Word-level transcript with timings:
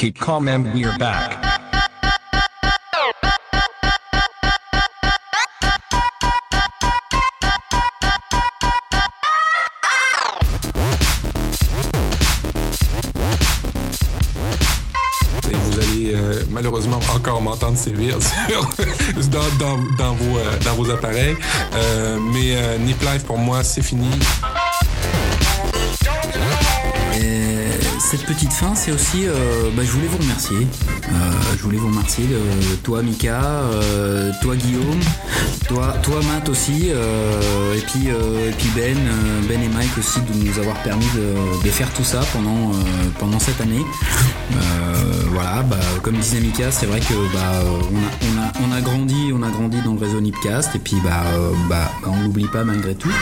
Keep 0.00 0.18
calm 0.18 0.48
and 0.48 0.72
we're 0.72 0.96
back. 0.96 1.36
Et 15.44 15.54
vous 15.54 15.78
allez 15.78 16.14
euh, 16.14 16.44
malheureusement 16.48 16.98
encore 17.14 17.42
m'entendre 17.42 17.76
sévir 17.76 18.16
dans, 19.30 19.76
dans, 19.98 20.14
vos, 20.14 20.38
euh, 20.38 20.94
appareils. 20.94 21.36
Euh, 21.74 22.18
mais 22.32 22.78
Nip 22.78 23.02
Life, 23.02 23.24
pour 23.26 23.36
moi, 23.36 23.62
c'est 23.62 23.82
fini. 23.82 24.08
Cette 28.10 28.26
petite 28.26 28.52
fin, 28.52 28.74
c'est 28.74 28.90
aussi, 28.90 29.28
euh, 29.28 29.70
bah, 29.76 29.84
je 29.84 29.92
voulais 29.92 30.08
vous 30.08 30.18
remercier. 30.18 30.56
Euh, 30.56 31.12
je 31.56 31.62
voulais 31.62 31.78
vous 31.78 31.86
remercier, 31.86 32.24
de, 32.26 32.74
toi 32.82 33.02
Mika, 33.02 33.40
euh, 33.40 34.32
toi 34.42 34.56
Guillaume, 34.56 34.98
toi, 35.68 35.94
toi 36.02 36.16
Matt 36.24 36.48
aussi, 36.48 36.88
et 36.88 37.80
puis 37.86 38.08
et 38.08 38.52
puis 38.58 38.68
Ben, 38.74 38.96
Ben 39.48 39.62
et 39.62 39.68
Mike 39.68 39.96
aussi 39.96 40.18
de 40.22 40.44
nous 40.44 40.58
avoir 40.58 40.82
permis 40.82 41.06
de, 41.14 41.70
faire 41.70 41.92
tout 41.92 42.02
ça 42.02 42.22
pendant 42.32 42.72
pendant 43.20 43.38
cette 43.38 43.60
année. 43.60 43.84
Voilà, 45.30 45.62
bah, 45.62 45.76
comme 46.02 46.16
disait 46.16 46.40
Mika, 46.40 46.72
c'est 46.72 46.86
vrai 46.86 46.98
que 46.98 47.14
bah, 47.32 47.62
on 47.92 47.96
a 47.96 48.10
on 48.26 48.42
a 48.42 48.68
on 48.68 48.76
a 48.76 48.80
grandi, 48.80 49.30
on 49.32 49.42
a 49.44 49.50
grandi 49.50 49.80
dans 49.82 49.94
le 49.94 50.00
réseau 50.00 50.20
Nipcast, 50.20 50.74
et 50.74 50.80
puis 50.80 50.96
bah, 51.04 51.22
on 52.04 52.24
l'oublie 52.24 52.48
pas 52.48 52.64
malgré 52.64 52.96
tout. 52.96 53.12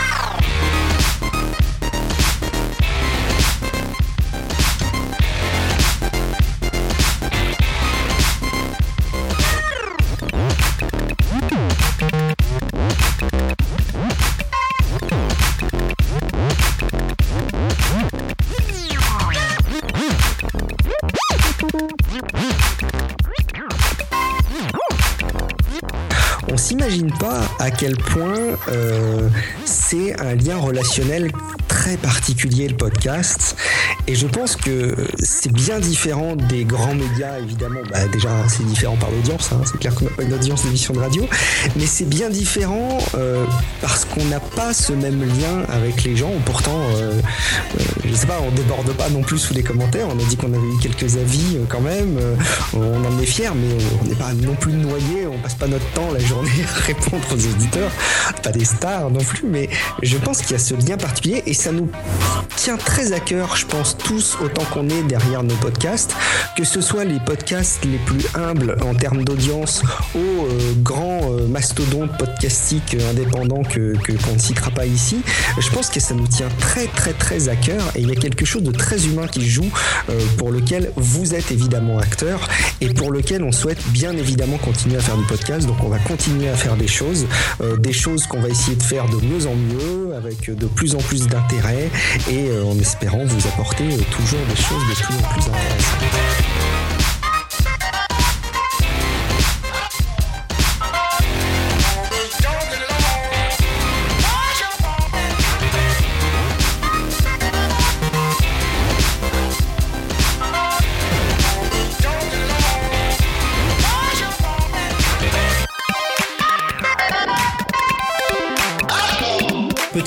Quel 27.79 27.97
point 27.97 28.59
euh, 28.69 29.29
c'est 29.65 30.19
un 30.21 30.35
lien 30.35 30.57
relationnel 30.57 31.31
très 31.69 31.97
particulier 31.97 32.67
le 32.67 32.77
podcast 32.77 33.57
et 34.09 34.15
je 34.15 34.27
pense 34.27 34.57
que 34.57 34.97
c'est 35.19 35.53
bien 35.53 35.81
différent 35.81 36.35
des 36.35 36.65
grands 36.65 36.95
médias 36.95 37.39
évidemment. 37.39 37.81
Bah, 37.93 38.09
déjà 38.11 38.31
c'est 38.49 38.65
différent 38.65 38.97
par 38.97 39.11
l'audience 39.11 39.51
hein, 39.53 39.61
c'est 39.67 39.79
clair 39.79 39.95
qu'on 39.95 40.07
n'a 40.07 40.11
pas 40.13 40.23
une 40.23 40.33
audience 40.33 40.65
d'émission 40.65 40.95
de 40.95 41.01
radio. 41.01 41.29
Mais 41.77 41.85
c'est 41.85 42.09
bien 42.09 42.31
différent 42.31 42.97
euh, 43.15 43.45
parce 43.83 44.07
qu'on 44.07 44.25
n'a 44.25 44.41
pas 44.41 44.73
ce 44.73 44.95
même 44.95 45.21
lien 45.21 45.63
avec 45.69 46.05
les 46.05 46.17
gens. 46.17 46.33
Pourtant 46.47 46.81
euh, 46.95 47.13
euh, 47.13 47.85
je 48.03 48.15
sais 48.15 48.27
pas 48.27 48.41
on 48.41 48.51
déborde 48.53 48.91
pas 48.95 49.11
non 49.11 49.21
plus 49.21 49.37
sous 49.37 49.53
les 49.53 49.63
commentaires. 49.63 50.07
On 50.09 50.19
a 50.19 50.25
dit 50.25 50.39
qu'on 50.39 50.55
avait 50.55 50.67
eu 50.67 50.79
quelques 50.81 51.19
avis 51.19 51.57
euh, 51.57 51.65
quand 51.69 51.83
même. 51.83 52.17
Euh, 52.19 52.35
on 52.73 53.05
en 53.05 53.21
est 53.21 53.27
fiers 53.27 53.51
mais 53.55 53.77
on 54.03 54.09
n'est 54.09 54.15
pas 54.15 54.33
non 54.33 54.55
plus 54.55 54.73
noyés. 54.73 55.27
On 55.31 55.37
passe 55.37 55.55
pas 55.55 55.67
notre 55.67 55.87
temps 55.93 56.11
la 56.15 56.21
journée 56.21 56.51
à 56.67 56.81
répondre 56.81 57.27
aux 57.31 57.47
auditeurs. 57.47 57.91
Pas 58.43 58.53
des 58.53 58.65
stars 58.65 59.11
non 59.11 59.23
plus 59.23 59.47
mais 59.47 59.69
je 60.03 60.17
pense 60.17 60.41
qu'il 60.41 60.53
y 60.53 60.55
a 60.55 60.59
ce 60.59 60.73
lien 60.73 60.97
particulier. 60.97 61.43
Et 61.45 61.53
ça 61.53 61.73
nous 61.73 61.91
tient 62.57 62.79
très 62.79 63.13
à 63.13 63.21
cœur 63.21 63.55
je 63.55 63.67
pense 63.67 63.98
tous 63.99 64.37
autant 64.43 64.65
qu'on 64.73 64.89
est 64.89 65.03
derrière 65.03 65.43
nos 65.43 65.57
podcasts. 65.57 66.15
Que 66.57 66.65
ce 66.65 66.81
soit 66.81 67.05
les 67.05 67.21
podcasts 67.21 67.85
les 67.85 67.99
plus 67.99 68.25
humbles 68.35 68.77
en 68.83 68.95
termes 68.95 69.25
d'audience 69.25 69.83
aux 70.15 70.19
euh, 70.19 70.73
grands 70.83 71.33
euh, 71.33 71.47
mastodontes 71.47 72.17
podcastiques 72.19 72.97
indépendants 73.11 73.63
que 73.63 73.95
qu'on 74.25 74.35
ne 74.35 74.39
citera 74.39 74.71
pas 74.71 74.87
ici 74.87 75.23
je 75.61 75.71
pense 75.71 75.91
que 75.91 76.01
ça 76.01 76.15
nous 76.15 76.27
tient 76.27 76.49
très 76.59 76.87
très 76.87 77.13
très 77.13 77.49
à 77.49 77.57
cœur 77.57 77.83
et 77.95 78.01
il 78.01 78.09
y 78.09 78.13
a 78.13 78.17
quelque 78.17 78.45
chose 78.45 78.63
de 78.63 78.71
très 78.71 79.07
humain 79.07 79.27
qui 79.27 79.49
joue 79.49 79.69
euh, 80.09 80.19
pour 80.37 80.51
lequel 80.51 80.93
vous 80.97 81.35
êtes 81.35 81.51
évidemment 81.51 81.99
acteur 81.99 82.49
et 82.81 82.89
pour 82.89 83.11
lequel 83.11 83.43
on 83.43 83.53
souhaite 83.53 83.83
bien 83.89 84.13
évidemment 84.13 84.59
continuer 84.59 84.97
à 84.97 85.01
faire 85.01 85.17
du 85.17 85.25
podcast. 85.25 85.67
Donc 85.67 85.83
on 85.85 85.89
va 85.89 85.99
continuer 85.99 86.49
à 86.49 86.57
faire 86.57 86.77
des 86.77 86.87
choses 86.87 87.27
euh, 87.61 87.77
des 87.77 87.93
choses 87.93 88.27
qu'on 88.27 88.41
va 88.41 88.49
essayer 88.49 88.77
de 88.77 88.83
faire 88.83 89.07
de 89.09 89.17
mieux 89.17 89.47
en 89.47 89.55
mieux 89.55 90.15
avec 90.17 90.51
de 90.51 90.67
plus 90.67 90.95
en 90.95 90.99
plus 90.99 91.27
d'intérêt 91.27 91.91
et 92.31 92.49
en 92.65 92.79
espérant 92.79 93.25
vous 93.25 93.49
apporter 93.49 93.88
toujours 93.97 94.41
des 94.47 94.57
choses 94.57 94.83
de 94.87 94.95
plus 94.95 95.15
en 95.15 95.29
plus 95.33 95.49
intéressantes 95.49 96.78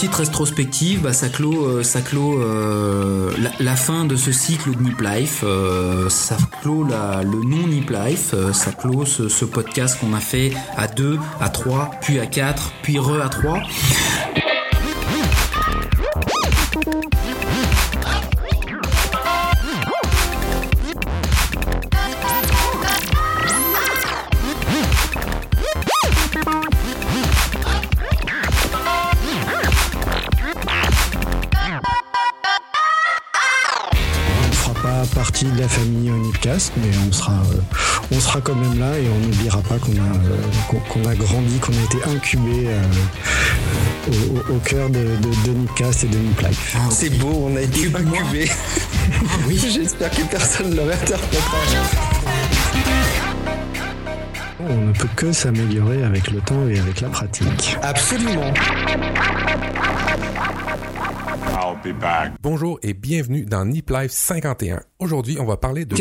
Petite 0.01 0.15
rétrospective, 0.15 1.01
bah, 1.03 1.13
ça 1.13 1.29
clôt, 1.29 1.67
euh, 1.67 1.83
ça 1.83 2.01
clôt 2.01 2.41
euh, 2.41 3.29
la, 3.59 3.75
fin 3.75 4.03
de 4.05 4.15
ce 4.15 4.31
cycle 4.31 4.75
de 4.75 4.81
Nip 4.81 4.99
Life, 4.99 5.43
euh, 5.43 6.09
ça 6.09 6.37
clôt 6.63 6.83
la- 6.83 7.21
le 7.21 7.43
non 7.47 7.67
Nip 7.67 7.91
Life, 7.91 8.33
ça 8.51 8.71
clôt 8.71 9.05
ce, 9.05 9.29
ce 9.29 9.45
podcast 9.45 9.99
qu'on 9.99 10.15
a 10.15 10.19
fait 10.19 10.53
à 10.75 10.87
2, 10.87 11.19
à 11.39 11.49
3, 11.49 11.91
puis 12.01 12.19
à 12.19 12.25
4, 12.25 12.71
puis 12.81 12.97
re 12.97 13.21
à 13.21 13.29
3. 13.29 13.61
Mais 36.77 36.91
on 37.07 37.11
sera, 37.11 37.31
euh, 37.33 37.61
on 38.11 38.19
sera 38.19 38.41
quand 38.41 38.55
même 38.55 38.77
là 38.79 38.97
et 38.97 39.07
on 39.09 39.19
n'oubliera 39.27 39.59
pas 39.61 39.77
qu'on 39.77 39.91
a, 39.93 40.15
euh, 40.15 40.79
qu'on 40.89 41.05
a 41.07 41.15
grandi, 41.15 41.57
qu'on 41.59 41.71
a 41.73 41.83
été 41.83 41.97
incubé 42.09 42.67
euh, 42.67 44.53
au, 44.53 44.57
cœur 44.59 44.89
de, 44.89 44.99
de, 44.99 45.47
de 45.47 45.53
Nipcast 45.57 46.03
et 46.03 46.07
de 46.07 46.17
Nip 46.17 46.41
Life. 46.41 46.75
c'est 46.89 47.09
beau 47.17 47.47
on 47.49 47.55
a 47.55 47.61
été 47.61 47.81
Cube-moi. 47.81 48.19
incubés 48.21 48.49
j'espère 49.69 50.11
que 50.11 50.21
personne 50.23 50.71
ne 50.71 50.75
le 50.75 50.81
réinterprétera 50.83 51.57
On 54.59 54.87
ne 54.87 54.91
peut 54.93 55.07
que 55.15 55.31
s'améliorer 55.31 56.03
avec 56.03 56.29
le 56.31 56.39
temps 56.41 56.67
et 56.67 56.79
avec 56.79 57.01
la 57.01 57.09
pratique. 57.09 57.77
absolument 57.81 58.53
be 61.83 61.93
back. 61.93 62.33
Bonjour 62.41 62.79
et 62.83 62.93
bienvenue 62.93 63.45
dans 63.45 63.65
Nip 63.65 63.89
Life 63.89 64.11
51. 64.11 64.81
Aujourd'hui, 64.99 65.37
on 65.39 65.45
va 65.45 65.57
parler 65.57 65.85
de... 65.85 65.95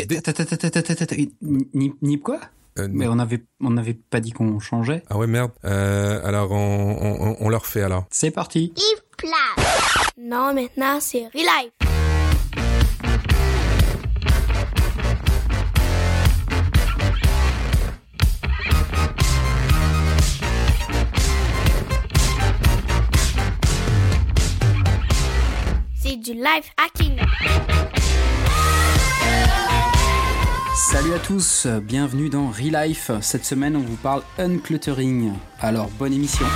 Nip, 1.73 1.95
Nip 2.03 2.23
quoi 2.23 2.41
euh, 2.79 2.89
Mais 2.91 3.07
on 3.09 3.19
avait, 3.19 3.43
on 3.61 3.77
avait 3.77 3.95
pas 3.95 4.21
dit 4.21 4.33
qu'on 4.33 4.59
changeait. 4.61 5.03
Ah 5.09 5.17
ouais, 5.17 5.27
merde. 5.27 5.53
Euh, 5.65 6.21
alors, 6.25 6.53
on, 6.53 6.57
on, 7.01 7.37
on 7.41 7.49
le 7.49 7.57
refait 7.57 7.83
alors. 7.83 8.05
C'est 8.11 8.31
parti. 8.31 8.73
Plat. 9.17 9.31
Non, 10.19 10.55
maintenant 10.55 10.99
c'est 11.01 11.25
Relife. 11.35 12.00
Du 26.21 26.35
life 26.35 26.71
hacking. 26.77 27.19
Salut 30.75 31.15
à 31.15 31.19
tous, 31.19 31.67
bienvenue 31.83 32.29
dans 32.29 32.49
Relife. 32.49 33.11
Cette 33.23 33.45
semaine, 33.45 33.77
on 33.77 33.81
vous 33.81 33.97
parle 33.97 34.23
uncluttering. 34.39 35.33
Alors, 35.61 35.89
bonne 35.99 36.13
émission. 36.13 36.47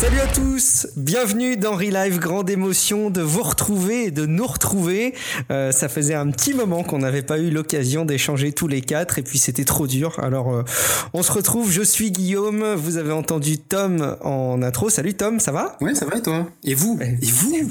Salut 0.00 0.20
à 0.20 0.26
tous, 0.28 0.86
bienvenue 0.96 1.58
dans 1.58 1.72
Relive, 1.76 2.20
grande 2.20 2.48
émotion 2.48 3.10
de 3.10 3.20
vous 3.20 3.42
retrouver 3.42 4.04
et 4.04 4.10
de 4.10 4.24
nous 4.24 4.46
retrouver. 4.46 5.14
Euh, 5.50 5.72
ça 5.72 5.90
faisait 5.90 6.14
un 6.14 6.30
petit 6.30 6.54
moment 6.54 6.82
qu'on 6.82 7.00
n'avait 7.00 7.20
pas 7.20 7.38
eu 7.38 7.50
l'occasion 7.50 8.06
d'échanger 8.06 8.52
tous 8.52 8.66
les 8.66 8.80
quatre 8.80 9.18
et 9.18 9.22
puis 9.22 9.38
c'était 9.38 9.66
trop 9.66 9.86
dur. 9.86 10.18
Alors 10.18 10.54
euh, 10.54 10.64
on 11.12 11.22
se 11.22 11.30
retrouve, 11.30 11.70
je 11.70 11.82
suis 11.82 12.12
Guillaume, 12.12 12.76
vous 12.76 12.96
avez 12.96 13.12
entendu 13.12 13.58
Tom 13.58 14.16
en 14.22 14.62
intro. 14.62 14.88
Salut 14.88 15.12
Tom, 15.12 15.38
ça 15.38 15.52
va? 15.52 15.76
Ouais, 15.82 15.94
ça 15.94 16.06
va 16.06 16.16
et 16.16 16.22
toi? 16.22 16.48
Et 16.64 16.72
vous? 16.72 16.98
Et 17.02 17.30
vous? 17.30 17.70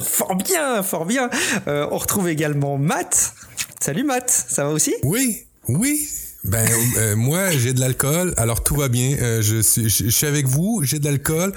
Fort 0.00 0.34
bien, 0.34 0.82
fort 0.82 1.06
bien. 1.06 1.30
Euh, 1.68 1.86
on 1.92 1.98
retrouve 1.98 2.28
également 2.28 2.78
Matt. 2.78 3.32
Salut 3.78 4.02
Matt, 4.02 4.28
ça 4.28 4.64
va 4.64 4.70
aussi? 4.70 4.96
Oui, 5.04 5.46
oui. 5.68 6.00
Ben 6.44 6.66
euh, 6.96 7.16
moi 7.16 7.50
j'ai 7.50 7.74
de 7.74 7.80
l'alcool, 7.80 8.32
alors 8.38 8.64
tout 8.64 8.74
va 8.74 8.88
bien. 8.88 9.16
Euh, 9.20 9.42
je, 9.42 9.60
suis, 9.60 9.90
je, 9.90 10.08
suis 10.08 10.26
avec 10.26 10.46
vous, 10.46 10.80
j'ai 10.82 10.98
de 10.98 11.04
l'alcool. 11.04 11.52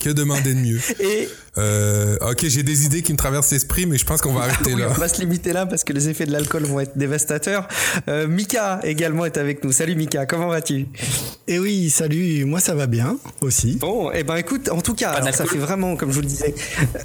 Que 0.00 0.10
demander 0.10 0.54
de 0.54 0.60
mieux? 0.60 0.80
Euh, 1.58 2.16
Ok, 2.20 2.44
j'ai 2.48 2.62
des 2.62 2.84
idées 2.84 3.02
qui 3.02 3.12
me 3.12 3.18
traversent 3.18 3.50
l'esprit, 3.52 3.86
mais 3.86 3.96
je 3.96 4.04
pense 4.04 4.20
qu'on 4.20 4.32
va 4.32 4.42
arrêter 4.44 4.74
oui, 4.74 4.80
là. 4.80 4.88
on 4.90 5.00
va 5.00 5.08
se 5.08 5.20
limiter 5.20 5.52
là 5.52 5.66
parce 5.66 5.84
que 5.84 5.92
les 5.92 6.08
effets 6.08 6.26
de 6.26 6.32
l'alcool 6.32 6.64
vont 6.64 6.80
être 6.80 6.96
dévastateurs. 6.98 7.66
Euh, 8.08 8.26
Mika 8.28 8.80
également 8.84 9.24
est 9.24 9.36
avec 9.38 9.64
nous. 9.64 9.72
Salut 9.72 9.94
Mika, 9.94 10.26
comment 10.26 10.48
vas-tu? 10.48 10.86
Et 11.46 11.58
oui, 11.58 11.88
salut, 11.88 12.44
moi 12.44 12.60
ça 12.60 12.74
va 12.74 12.86
bien 12.86 13.16
aussi. 13.40 13.76
Bon, 13.80 14.10
eh 14.12 14.22
ben 14.24 14.36
écoute, 14.36 14.68
en 14.68 14.82
tout 14.82 14.94
cas, 14.94 15.10
alors, 15.10 15.34
ça 15.34 15.46
fait 15.46 15.56
vraiment, 15.58 15.96
comme 15.96 16.10
je 16.10 16.16
vous 16.16 16.20
le 16.20 16.26
disais, 16.26 16.54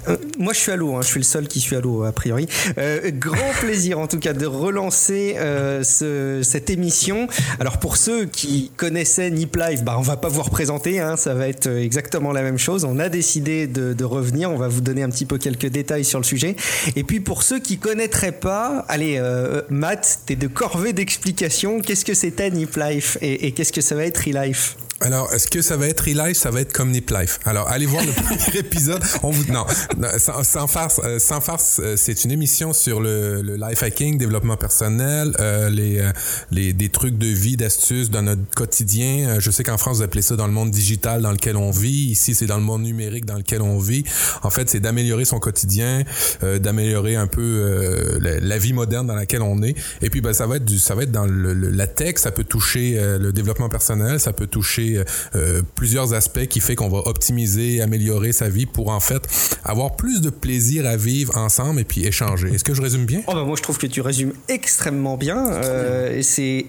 euh, 0.08 0.16
moi 0.38 0.52
je 0.52 0.58
suis 0.58 0.72
à 0.72 0.76
l'eau, 0.76 0.94
hein, 0.96 1.00
je 1.02 1.06
suis 1.06 1.20
le 1.20 1.24
seul 1.24 1.48
qui 1.48 1.60
suis 1.60 1.76
à 1.76 1.80
l'eau 1.80 2.04
a 2.04 2.12
priori. 2.12 2.46
Euh, 2.76 3.10
grand 3.12 3.52
plaisir 3.60 3.98
en 3.98 4.06
tout 4.06 4.18
cas 4.18 4.34
de 4.34 4.44
relancer 4.44 5.36
euh, 5.38 5.82
ce, 5.82 6.40
cette 6.42 6.68
émission. 6.68 7.26
Alors 7.60 7.78
pour 7.78 7.96
ceux 7.96 8.26
qui 8.26 8.70
connaissaient 8.76 9.30
Nip 9.30 9.56
Live, 9.56 9.82
bah 9.84 9.96
on 9.98 10.02
va 10.02 10.16
pas 10.18 10.28
vous 10.28 10.42
représenter, 10.42 11.00
hein, 11.00 11.16
ça 11.16 11.32
va 11.34 11.48
être 11.48 11.68
exactement 11.68 12.32
la 12.32 12.42
même 12.42 12.58
chose. 12.58 12.84
On 12.84 12.98
a 12.98 13.08
décidé 13.08 13.66
de, 13.66 13.94
de 13.94 14.04
revenir, 14.04 14.43
on 14.46 14.56
va 14.56 14.68
vous 14.68 14.80
donner 14.80 15.02
un 15.02 15.10
petit 15.10 15.26
peu 15.26 15.38
quelques 15.38 15.66
détails 15.66 16.04
sur 16.04 16.18
le 16.18 16.24
sujet. 16.24 16.56
Et 16.96 17.04
puis 17.04 17.20
pour 17.20 17.42
ceux 17.42 17.58
qui 17.58 17.78
connaîtraient 17.78 18.32
pas, 18.32 18.84
allez, 18.88 19.16
euh, 19.18 19.62
Matt, 19.70 20.20
t'es 20.26 20.36
de 20.36 20.46
corvée 20.46 20.92
d'explications. 20.92 21.80
Qu'est-ce 21.80 22.04
que 22.04 22.14
c'était 22.14 22.50
Nip 22.50 22.76
Life 22.76 23.18
et, 23.20 23.46
et 23.46 23.52
qu'est-ce 23.52 23.72
que 23.72 23.80
ça 23.80 23.94
va 23.94 24.04
être 24.04 24.18
Relife? 24.18 24.76
Alors, 25.00 25.30
est-ce 25.34 25.48
que 25.48 25.60
ça 25.60 25.76
va 25.76 25.88
être 25.88 26.00
Relife 26.00 26.36
Ça 26.38 26.50
va 26.50 26.60
être 26.60 26.72
comme 26.72 26.90
Nip 26.90 27.10
Life. 27.10 27.40
Alors, 27.44 27.68
allez 27.68 27.84
voir 27.84 28.02
le 28.06 28.12
premier 28.22 28.58
épisode. 28.60 29.02
On 29.22 29.30
vous 29.30 29.52
non, 29.52 29.66
non, 29.98 30.08
sans, 30.18 30.42
sans 30.44 30.66
farce, 30.66 31.00
euh, 31.04 31.18
sans 31.18 31.40
farce, 31.40 31.80
euh, 31.82 31.94
c'est 31.96 32.24
une 32.24 32.30
émission 32.30 32.72
sur 32.72 33.00
le, 33.00 33.42
le 33.42 33.56
life 33.56 33.82
hacking, 33.82 34.16
développement 34.16 34.56
personnel, 34.56 35.34
euh, 35.40 35.68
les, 35.68 35.98
euh, 35.98 36.10
les 36.52 36.72
des 36.72 36.88
trucs 36.88 37.18
de 37.18 37.26
vie, 37.26 37.56
d'astuces 37.56 38.08
dans 38.08 38.22
notre 38.22 38.48
quotidien. 38.54 39.40
Je 39.40 39.50
sais 39.50 39.62
qu'en 39.64 39.76
France, 39.76 39.98
vous 39.98 40.02
appelez 40.04 40.22
ça 40.22 40.36
dans 40.36 40.46
le 40.46 40.52
monde 40.52 40.70
digital 40.70 41.20
dans 41.22 41.32
lequel 41.32 41.56
on 41.56 41.70
vit. 41.70 42.10
Ici, 42.10 42.34
c'est 42.34 42.46
dans 42.46 42.56
le 42.58 42.62
monde 42.62 42.82
numérique 42.82 43.26
dans 43.26 43.36
lequel 43.36 43.60
on 43.62 43.78
vit. 43.78 44.04
En 44.42 44.50
fait, 44.50 44.70
c'est 44.70 44.80
d'améliorer 44.80 45.24
son 45.26 45.38
quotidien, 45.40 46.04
euh, 46.44 46.58
d'améliorer 46.58 47.16
un 47.16 47.26
peu 47.26 47.42
euh, 47.42 48.18
la, 48.20 48.38
la 48.40 48.58
vie 48.58 48.72
moderne 48.72 49.06
dans 49.06 49.14
laquelle 49.16 49.42
on 49.42 49.60
est. 49.62 49.74
Et 50.02 50.08
puis, 50.08 50.20
ben, 50.22 50.32
ça 50.32 50.46
va 50.46 50.56
être 50.56 50.64
du, 50.64 50.78
ça 50.78 50.94
va 50.94 51.02
être 51.02 51.12
dans 51.12 51.26
le, 51.26 51.52
le- 51.52 51.70
la 51.70 51.88
tech. 51.88 52.14
Ça 52.16 52.30
peut 52.30 52.44
toucher 52.44 52.94
euh, 52.96 53.18
le 53.18 53.32
développement 53.32 53.68
personnel. 53.68 54.18
Ça 54.20 54.32
peut 54.32 54.46
toucher 54.46 54.93
euh, 54.96 55.04
euh, 55.34 55.62
plusieurs 55.74 56.14
aspects 56.14 56.46
qui 56.46 56.60
fait 56.60 56.74
qu'on 56.74 56.88
va 56.88 56.98
optimiser, 57.06 57.80
améliorer 57.80 58.32
sa 58.32 58.48
vie 58.48 58.66
pour 58.66 58.90
en 58.90 59.00
fait 59.00 59.22
avoir 59.64 59.96
plus 59.96 60.20
de 60.20 60.30
plaisir 60.30 60.86
à 60.86 60.96
vivre 60.96 61.36
ensemble 61.36 61.80
et 61.80 61.84
puis 61.84 62.04
échanger. 62.04 62.48
Est-ce 62.54 62.64
que 62.64 62.74
je 62.74 62.82
résume 62.82 63.06
bien? 63.06 63.22
Oh 63.26 63.34
bah 63.34 63.44
moi 63.44 63.56
je 63.56 63.62
trouve 63.62 63.78
que 63.78 63.86
tu 63.86 64.00
résumes 64.00 64.32
extrêmement 64.48 65.16
bien. 65.16 65.46
Euh, 65.52 66.20
c'est 66.22 66.66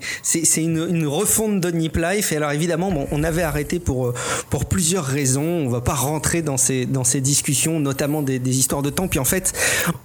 une, 0.58 0.88
une 0.90 1.08
refonte 1.08 1.62
de 1.62 1.72
Nip 1.72 1.98
Life 1.98 2.32
et 2.32 2.38
alors 2.38 2.52
évidemment 2.52 2.92
bon, 2.92 3.08
on 3.12 3.24
avait 3.24 3.44
arrêté 3.44 3.80
pour 3.80 4.08
euh, 4.08 4.14
pour 4.50 4.66
plusieurs 4.66 5.06
raisons. 5.06 5.44
On 5.44 5.70
va 5.70 5.82
pas 5.82 5.94
rentrer 5.94 6.42
dans 6.42 6.58
ces 6.58 6.86
dans 6.86 7.04
ces 7.04 7.22
discussions, 7.22 7.80
notamment 7.80 8.22
des, 8.22 8.40
des 8.40 8.58
histoires 8.58 8.82
de 8.82 8.90
temps. 8.90 9.08
Puis 9.08 9.20
en 9.20 9.26
fait, 9.26 9.54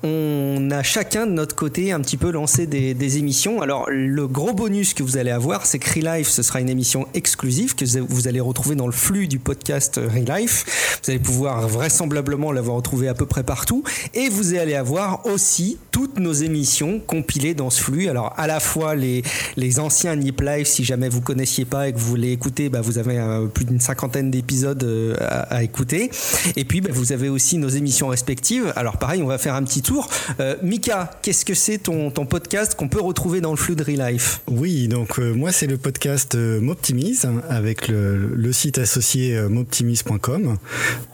on 0.02 0.68
a 0.70 0.82
chacun 0.82 1.26
de 1.26 1.32
notre 1.32 1.54
côté 1.54 1.92
un 1.92 2.00
petit 2.00 2.16
peu 2.16 2.30
lancé 2.30 2.66
des, 2.66 2.94
des 2.94 3.18
émissions. 3.18 3.62
Alors 3.62 3.86
le 3.88 4.26
gros 4.26 4.52
bonus 4.52 4.94
que 4.94 5.02
vous 5.02 5.16
allez 5.16 5.30
avoir, 5.30 5.66
c'est 5.66 5.78
que 5.78 5.90
Relife, 5.90 6.28
ce 6.28 6.42
sera 6.42 6.60
une 6.60 6.68
émission 6.68 7.06
exclusive 7.14 7.74
que 7.74 7.84
vous 7.84 7.99
allez 8.28 8.40
retrouver 8.40 8.76
dans 8.76 8.86
le 8.86 8.92
flux 8.92 9.28
du 9.28 9.38
podcast 9.38 9.96
Relife. 9.96 11.00
Vous 11.02 11.10
allez 11.10 11.20
pouvoir 11.20 11.66
vraisemblablement 11.68 12.52
l'avoir 12.52 12.76
retrouvé 12.76 13.08
à 13.08 13.14
peu 13.14 13.26
près 13.26 13.42
partout 13.42 13.82
et 14.14 14.28
vous 14.28 14.54
allez 14.54 14.74
avoir 14.74 15.26
aussi 15.26 15.78
toutes 15.90 16.18
nos 16.18 16.32
émissions 16.32 17.00
compilées 17.00 17.54
dans 17.54 17.70
ce 17.70 17.82
flux. 17.82 18.08
Alors 18.08 18.34
à 18.36 18.46
la 18.46 18.60
fois 18.60 18.94
les, 18.94 19.22
les 19.56 19.80
anciens 19.80 20.16
Nip 20.16 20.40
Live, 20.40 20.66
si 20.66 20.84
jamais 20.84 21.08
vous 21.08 21.20
connaissiez 21.20 21.64
pas 21.64 21.88
et 21.88 21.92
que 21.92 21.98
vous 21.98 22.06
voulez 22.06 22.32
écouter, 22.32 22.68
bah, 22.68 22.80
vous 22.80 22.98
avez 22.98 23.18
euh, 23.18 23.46
plus 23.46 23.64
d'une 23.64 23.80
cinquantaine 23.80 24.30
d'épisodes 24.30 24.82
euh, 24.84 25.16
à, 25.18 25.62
écouter. 25.62 26.10
Et 26.56 26.64
puis 26.64 26.80
bah, 26.80 26.90
vous 26.92 27.12
avez 27.12 27.28
aussi 27.28 27.58
nos 27.58 27.68
émissions 27.68 28.08
respectives. 28.08 28.72
Alors 28.76 28.98
pareil, 28.98 29.22
on 29.22 29.26
va 29.26 29.38
faire 29.38 29.54
un 29.54 29.64
petit 29.64 29.82
tour. 29.82 30.08
Euh, 30.40 30.56
Mika, 30.62 31.10
qu'est-ce 31.22 31.44
que 31.44 31.54
c'est 31.54 31.78
ton, 31.78 32.10
ton 32.10 32.26
podcast 32.26 32.74
qu'on 32.74 32.88
peut 32.88 33.00
retrouver 33.00 33.40
dans 33.40 33.50
le 33.50 33.56
flux 33.56 33.76
de 33.76 33.82
Relife 33.82 34.40
Oui, 34.48 34.88
donc 34.88 35.18
euh, 35.18 35.32
moi 35.34 35.52
c'est 35.52 35.66
le 35.66 35.78
podcast 35.78 36.34
euh, 36.34 36.60
Moptimise 36.60 37.28
avec 37.48 37.89
le, 37.90 38.52
site 38.52 38.78
associé 38.78 39.36
euh, 39.36 39.48
moptimise.com. 39.48 40.56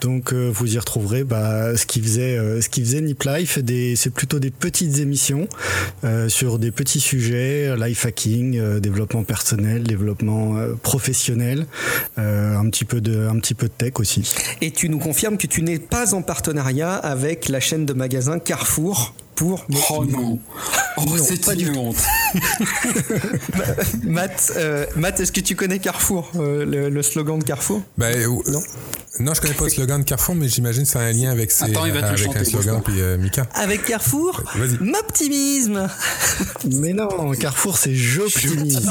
Donc 0.00 0.32
euh, 0.32 0.50
vous 0.52 0.74
y 0.74 0.78
retrouverez 0.78 1.24
bah, 1.24 1.76
ce 1.76 1.86
qui 1.86 2.00
faisait 2.00 2.38
euh, 2.38 2.60
ce 2.60 2.68
qui 2.68 2.82
Nip 3.02 3.22
Life. 3.24 3.58
C'est 3.96 4.10
plutôt 4.10 4.38
des 4.38 4.50
petites 4.50 4.98
émissions 4.98 5.48
sur 6.28 6.58
des 6.58 6.70
petits 6.70 7.00
sujets, 7.00 7.74
life 7.76 8.06
hacking, 8.06 8.78
développement 8.80 9.24
personnel, 9.24 9.82
développement 9.82 10.56
professionnel, 10.82 11.66
un 12.16 12.70
peu 12.84 13.00
de 13.00 13.26
un 13.26 13.38
petit 13.38 13.54
peu 13.54 13.66
de 13.66 13.72
tech 13.72 13.94
aussi. 13.98 14.34
Et 14.60 14.70
tu 14.70 14.88
nous 14.88 14.98
confirmes 14.98 15.36
que 15.36 15.46
tu 15.46 15.62
n'es 15.62 15.78
pas 15.78 16.14
en 16.14 16.22
partenariat 16.22 16.94
avec 16.94 17.48
la 17.48 17.60
chaîne 17.60 17.86
de 17.86 17.92
magasins 17.92 18.38
Carrefour 18.38 19.14
pour 19.36 19.64
Oh 19.90 20.04
non 20.04 20.38
Oh, 20.98 21.02
Non, 21.06 21.16
c'est 21.22 21.44
pas 21.44 21.54
du 21.54 21.66
une 21.68 21.76
honte 21.76 21.96
Matt, 24.04 24.52
euh, 24.56 24.86
Matt 24.96 25.20
est-ce 25.20 25.30
que 25.32 25.40
tu 25.40 25.54
connais 25.54 25.78
Carrefour, 25.78 26.30
euh, 26.36 26.64
le, 26.64 26.88
le 26.88 27.02
slogan 27.02 27.38
de 27.38 27.44
Carrefour? 27.44 27.82
Ben, 27.98 28.26
ou- 28.26 28.42
Non. 28.46 28.62
Non, 29.20 29.34
je 29.34 29.40
connais 29.40 29.54
pas 29.54 29.64
le 29.64 29.70
slogan 29.70 30.00
de 30.00 30.04
Carrefour, 30.06 30.34
mais 30.34 30.48
j'imagine 30.48 30.82
que 30.84 30.88
c'est 30.88 30.98
un 30.98 31.12
lien 31.12 31.30
avec, 31.30 31.50
ses, 31.50 31.64
Attends, 31.64 31.86
il 31.86 31.92
va 31.92 32.06
avec 32.06 32.18
chanter, 32.18 32.38
un 32.38 32.44
slogan 32.44 32.80
puis 32.84 33.00
euh, 33.00 33.16
Mika. 33.18 33.46
Avec 33.54 33.84
Carrefour 33.84 34.42
Vas-y. 34.56 34.78
M'optimisme 34.82 35.88
Mais 36.72 36.92
non, 36.92 37.32
Carrefour 37.38 37.76
c'est 37.78 37.94
J'optimise. 37.94 38.86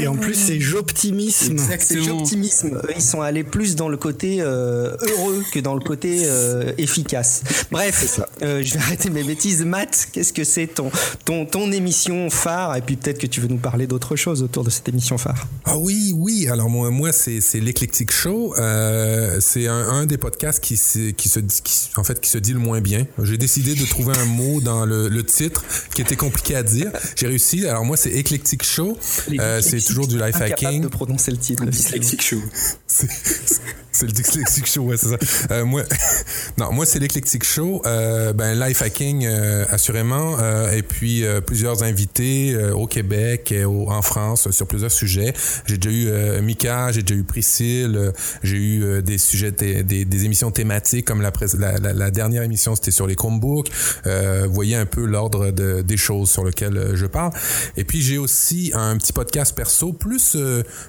Et 0.00 0.06
en 0.06 0.16
plus 0.16 0.34
c'est 0.34 0.60
J'optimisme. 0.60 1.56
C'est 1.58 1.74
Exactement. 1.74 2.18
l'optimisme. 2.18 2.80
Eux, 2.84 2.92
Ils 2.96 3.02
sont 3.02 3.20
allés 3.20 3.44
plus 3.44 3.76
dans 3.76 3.88
le 3.88 3.96
côté 3.96 4.38
euh, 4.40 4.96
heureux 5.00 5.42
que 5.52 5.60
dans 5.60 5.74
le 5.74 5.80
côté 5.80 6.22
euh, 6.24 6.72
efficace. 6.78 7.42
Bref, 7.70 8.20
euh, 8.42 8.62
je 8.64 8.74
vais 8.74 8.80
arrêter 8.80 9.10
mes 9.10 9.22
bêtises. 9.24 9.62
Matt, 9.64 10.08
qu'est-ce 10.12 10.32
que 10.32 10.44
c'est 10.44 10.66
ton, 10.66 10.90
ton, 11.24 11.44
ton 11.46 11.70
émission 11.72 12.30
phare? 12.30 12.76
Et 12.76 12.80
puis 12.82 12.96
peut-être 12.96 13.18
que 13.18 13.26
tu 13.26 13.40
veux 13.40 13.48
nous 13.48 13.56
parler 13.58 13.86
d'autre 13.86 14.16
chose 14.16 14.42
autour 14.42 14.64
de 14.64 14.70
cette 14.70 14.88
émission 14.88 15.18
phare. 15.18 15.46
Ah 15.64 15.76
oui, 15.78 16.12
oui. 16.16 16.48
Alors 16.48 16.70
moi, 16.70 16.90
moi 16.90 17.12
c'est, 17.12 17.40
c'est 17.40 17.60
l'Eclectic 17.60 18.10
Show. 18.10 18.54
Euh, 18.58 19.38
c'est 19.40 19.66
un, 19.66 19.74
un 19.88 20.06
des 20.06 20.18
podcasts 20.18 20.60
qui, 20.62 20.76
se- 20.76 21.10
qui 21.10 21.28
se 21.28 21.40
dit, 21.40 21.60
qui- 21.62 21.90
en 21.96 22.04
fait, 22.04 22.20
qui 22.20 22.30
se 22.30 22.38
dit 22.38 22.52
le 22.52 22.58
moins 22.58 22.80
bien. 22.80 23.06
J'ai 23.22 23.38
décidé 23.38 23.74
de 23.74 23.84
trouver 23.86 24.12
un 24.16 24.24
mot 24.26 24.60
dans 24.60 24.84
le, 24.86 25.08
le 25.08 25.24
titre 25.24 25.64
qui 25.94 26.02
était 26.02 26.16
compliqué 26.16 26.54
à 26.56 26.62
dire. 26.62 26.90
J'ai 27.16 27.26
réussi. 27.26 27.66
Alors 27.66 27.84
moi, 27.84 27.96
c'est 27.96 28.10
Eclectic 28.16 28.62
Show. 28.64 28.96
Euh, 29.38 29.41
c'est 29.60 29.80
toujours 29.80 30.06
du 30.06 30.18
life 30.18 30.40
hacking. 30.40 30.82
de 30.82 30.88
prononcer 30.88 31.30
le 31.30 31.36
titre. 31.36 31.64
Dyslexique 31.64 32.22
show. 32.22 32.40
C'est 34.02 34.08
le 34.08 34.12
Dyslexic 34.14 34.66
Show, 34.66 34.82
ouais, 34.82 34.96
c'est 34.96 35.10
ça. 35.10 35.52
Euh, 35.52 35.64
moi, 35.64 35.84
non, 36.58 36.72
moi, 36.72 36.84
c'est 36.86 36.98
l'Eclectic 36.98 37.44
Show. 37.44 37.82
Euh, 37.86 38.32
ben, 38.32 38.58
life 38.58 38.82
hacking, 38.82 39.24
euh, 39.24 39.64
assurément. 39.70 40.38
Euh, 40.40 40.72
et 40.72 40.82
puis, 40.82 41.24
euh, 41.24 41.40
plusieurs 41.40 41.84
invités 41.84 42.56
au 42.72 42.88
Québec 42.88 43.52
et 43.52 43.64
en 43.64 44.02
France 44.02 44.50
sur 44.50 44.66
plusieurs 44.66 44.90
sujets. 44.90 45.32
J'ai 45.66 45.78
déjà 45.78 45.94
eu 45.94 46.42
Mika, 46.42 46.90
j'ai 46.90 47.02
déjà 47.02 47.14
eu 47.14 47.22
Priscille, 47.22 48.12
j'ai 48.42 48.56
eu 48.56 49.02
des 49.02 49.18
sujets, 49.18 49.52
des, 49.52 49.84
des 49.84 50.24
émissions 50.24 50.50
thématiques 50.50 51.04
comme 51.04 51.22
la, 51.22 51.30
la, 51.78 52.10
dernière 52.10 52.42
émission, 52.42 52.74
c'était 52.74 52.90
sur 52.90 53.06
les 53.06 53.14
Chromebooks. 53.14 53.70
Vous 54.04 54.52
voyez 54.52 54.74
un 54.74 54.86
peu 54.86 55.04
l'ordre 55.04 55.50
de, 55.52 55.82
des 55.82 55.96
choses 55.96 56.30
sur 56.30 56.44
lesquelles 56.44 56.92
je 56.94 57.06
parle. 57.06 57.32
Et 57.76 57.84
puis, 57.84 58.02
j'ai 58.02 58.18
aussi 58.18 58.72
un 58.74 58.96
petit 58.96 59.12
podcast 59.12 59.54
perso, 59.54 59.92
plus, 59.92 60.36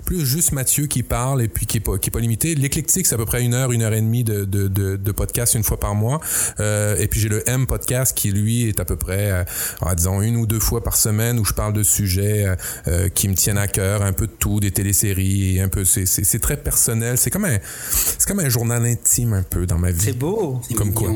plus 0.05 0.25
juste 0.25 0.51
Mathieu 0.51 0.87
qui 0.87 1.03
parle 1.03 1.41
et 1.41 1.47
puis 1.47 1.65
qui 1.65 1.77
est 1.77 1.81
pas, 1.81 1.97
pas 1.97 2.19
limité. 2.19 2.55
L'éclectique 2.55 3.02
C'est 3.07 3.15
à 3.15 3.17
peu 3.17 3.25
près 3.25 3.43
une 3.43 3.53
heure, 3.53 3.71
une 3.71 3.81
heure 3.81 3.93
et 3.93 4.01
demie 4.01 4.23
de, 4.23 4.45
de, 4.45 4.67
de, 4.67 4.95
de 4.95 5.11
podcast 5.11 5.53
une 5.55 5.63
fois 5.63 5.79
par 5.79 5.95
mois. 5.95 6.19
Euh, 6.59 6.95
et 6.97 7.07
puis 7.07 7.19
j'ai 7.19 7.29
le 7.29 7.47
M 7.49 7.67
podcast 7.67 8.15
qui 8.15 8.31
lui 8.31 8.67
est 8.67 8.79
à 8.79 8.85
peu 8.85 8.95
près, 8.95 9.31
euh, 9.31 9.43
en 9.81 9.93
disons 9.93 10.21
une 10.21 10.37
ou 10.37 10.45
deux 10.45 10.59
fois 10.59 10.83
par 10.83 10.95
semaine 10.95 11.39
où 11.39 11.45
je 11.45 11.53
parle 11.53 11.73
de 11.73 11.83
sujets 11.83 12.45
euh, 12.45 12.55
euh, 12.87 13.09
qui 13.09 13.27
me 13.27 13.35
tiennent 13.35 13.57
à 13.57 13.67
cœur, 13.67 14.01
un 14.01 14.13
peu 14.13 14.27
de 14.27 14.31
tout, 14.31 14.59
des 14.59 14.71
téléséries, 14.71 15.59
un 15.59 15.69
peu. 15.69 15.85
C'est, 15.85 16.05
c'est, 16.05 16.23
c'est 16.23 16.39
très 16.39 16.57
personnel. 16.57 17.17
C'est 17.17 17.29
comme 17.29 17.45
un, 17.45 17.57
c'est 17.89 18.27
comme 18.27 18.39
un 18.39 18.49
journal 18.49 18.85
intime 18.85 19.33
un 19.33 19.43
peu 19.43 19.65
dans 19.65 19.77
ma 19.77 19.91
vie. 19.91 20.01
C'est 20.05 20.17
beau. 20.17 20.61
Comme 20.75 20.93
quoi. 20.93 21.09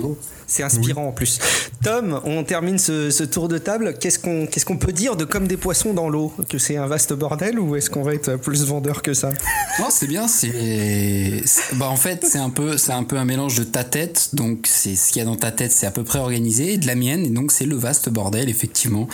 C'est 0.48 0.64
inspirant 0.64 1.08
en 1.08 1.12
plus. 1.12 1.40
Tom, 1.84 2.22
on 2.24 2.44
termine 2.44 2.78
ce, 2.80 3.10
ce 3.10 3.24
tour 3.24 3.50
de 3.50 3.58
table. 3.58 3.96
Qu'est-ce 4.00 4.18
qu'on 4.18 4.48
qu'est-ce 4.48 4.66
qu'on 4.66 4.78
peut 4.78 4.94
dire 4.94 5.18
de 5.18 5.26
comme 5.26 5.48
des 5.48 5.58
poissons 5.58 5.94
dans 5.94 6.10
l'eau? 6.10 6.34
Que 6.50 6.58
c'est 6.58 6.78
un 6.78 6.88
vaste 6.88 7.12
bordel 7.14 7.60
ou 7.60 7.76
est-ce 7.76 7.90
qu'on 7.90 8.02
va 8.02 8.14
être 8.14 8.38
plus 8.38 8.64
vendeur 8.64 9.02
que 9.02 9.14
ça? 9.14 9.32
Non, 9.80 9.88
c'est 9.90 10.08
bien. 10.08 10.28
C'est 10.28 11.44
bah 11.74 11.90
en 11.90 11.98
fait 11.98 12.26
c'est 12.26 12.38
un 12.38 12.50
peu 12.50 12.78
c'est 12.78 12.94
un 12.94 13.04
peu 13.04 13.18
un 13.18 13.26
mélange 13.26 13.58
de 13.58 13.64
ta 13.64 13.84
tête. 13.84 14.30
Donc 14.34 14.68
c'est 14.68 14.96
ce 14.96 15.12
qu'il 15.12 15.20
y 15.20 15.22
a 15.22 15.26
dans 15.26 15.36
ta 15.36 15.52
tête, 15.52 15.72
c'est 15.72 15.86
à 15.86 15.92
peu 15.92 16.04
près 16.04 16.20
organisé, 16.20 16.74
et 16.74 16.78
de 16.78 16.88
la 16.88 16.96
mienne. 16.96 17.26
Et 17.26 17.30
donc 17.30 17.52
c'est 17.52 17.66
le 17.66 17.76
vaste 17.76 18.10
bordel 18.10 18.50
effectivement. 18.50 19.08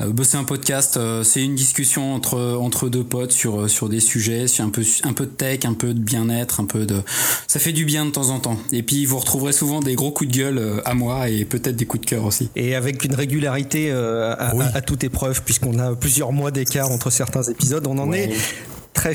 Euh, 0.00 0.12
bah, 0.12 0.24
c'est 0.26 0.38
un 0.38 0.44
podcast, 0.44 0.96
euh, 0.96 1.22
c'est 1.22 1.44
une 1.44 1.54
discussion 1.54 2.14
entre 2.14 2.56
entre 2.58 2.88
deux 2.88 3.04
potes 3.04 3.32
sur 3.32 3.68
sur 3.68 3.90
des 3.90 4.00
sujets, 4.00 4.48
sur 4.48 4.64
un 4.64 4.70
peu 4.70 4.82
un 5.04 5.12
peu 5.12 5.26
de 5.26 5.30
tech, 5.30 5.60
un 5.64 5.74
peu 5.74 5.92
de 5.92 6.00
bien-être, 6.00 6.60
un 6.60 6.64
peu 6.64 6.86
de 6.86 7.02
ça 7.46 7.60
fait 7.60 7.72
du 7.72 7.84
bien 7.84 8.06
de 8.06 8.10
temps 8.10 8.30
en 8.30 8.40
temps. 8.40 8.56
Et 8.72 8.82
puis 8.82 9.04
vous 9.04 9.18
retrouverez 9.18 9.52
souvent 9.52 9.80
des 9.80 9.94
gros 9.94 10.10
coups 10.10 10.30
de 10.30 10.36
gueule 10.36 10.58
euh, 10.58 10.69
à 10.84 10.94
moi 10.94 11.28
et 11.28 11.44
peut-être 11.44 11.76
des 11.76 11.86
coups 11.86 12.02
de 12.02 12.06
cœur 12.10 12.24
aussi. 12.24 12.50
Et 12.56 12.74
avec 12.74 13.04
une 13.04 13.14
régularité 13.14 13.90
euh, 13.90 14.34
à, 14.38 14.54
Oui. 14.54 14.64
à- 14.72 14.78
à 14.78 14.80
toute 14.80 15.04
épreuve, 15.04 15.42
puisqu'on 15.42 15.78
a 15.78 15.94
plusieurs 15.94 16.32
mois 16.32 16.50
d'écart 16.50 16.90
entre 16.90 17.10
certains 17.10 17.42
épisodes, 17.42 17.86
on 17.86 17.98
en 17.98 18.08
Ouais. 18.10 18.30
est 18.30 18.34
très. 18.92 19.10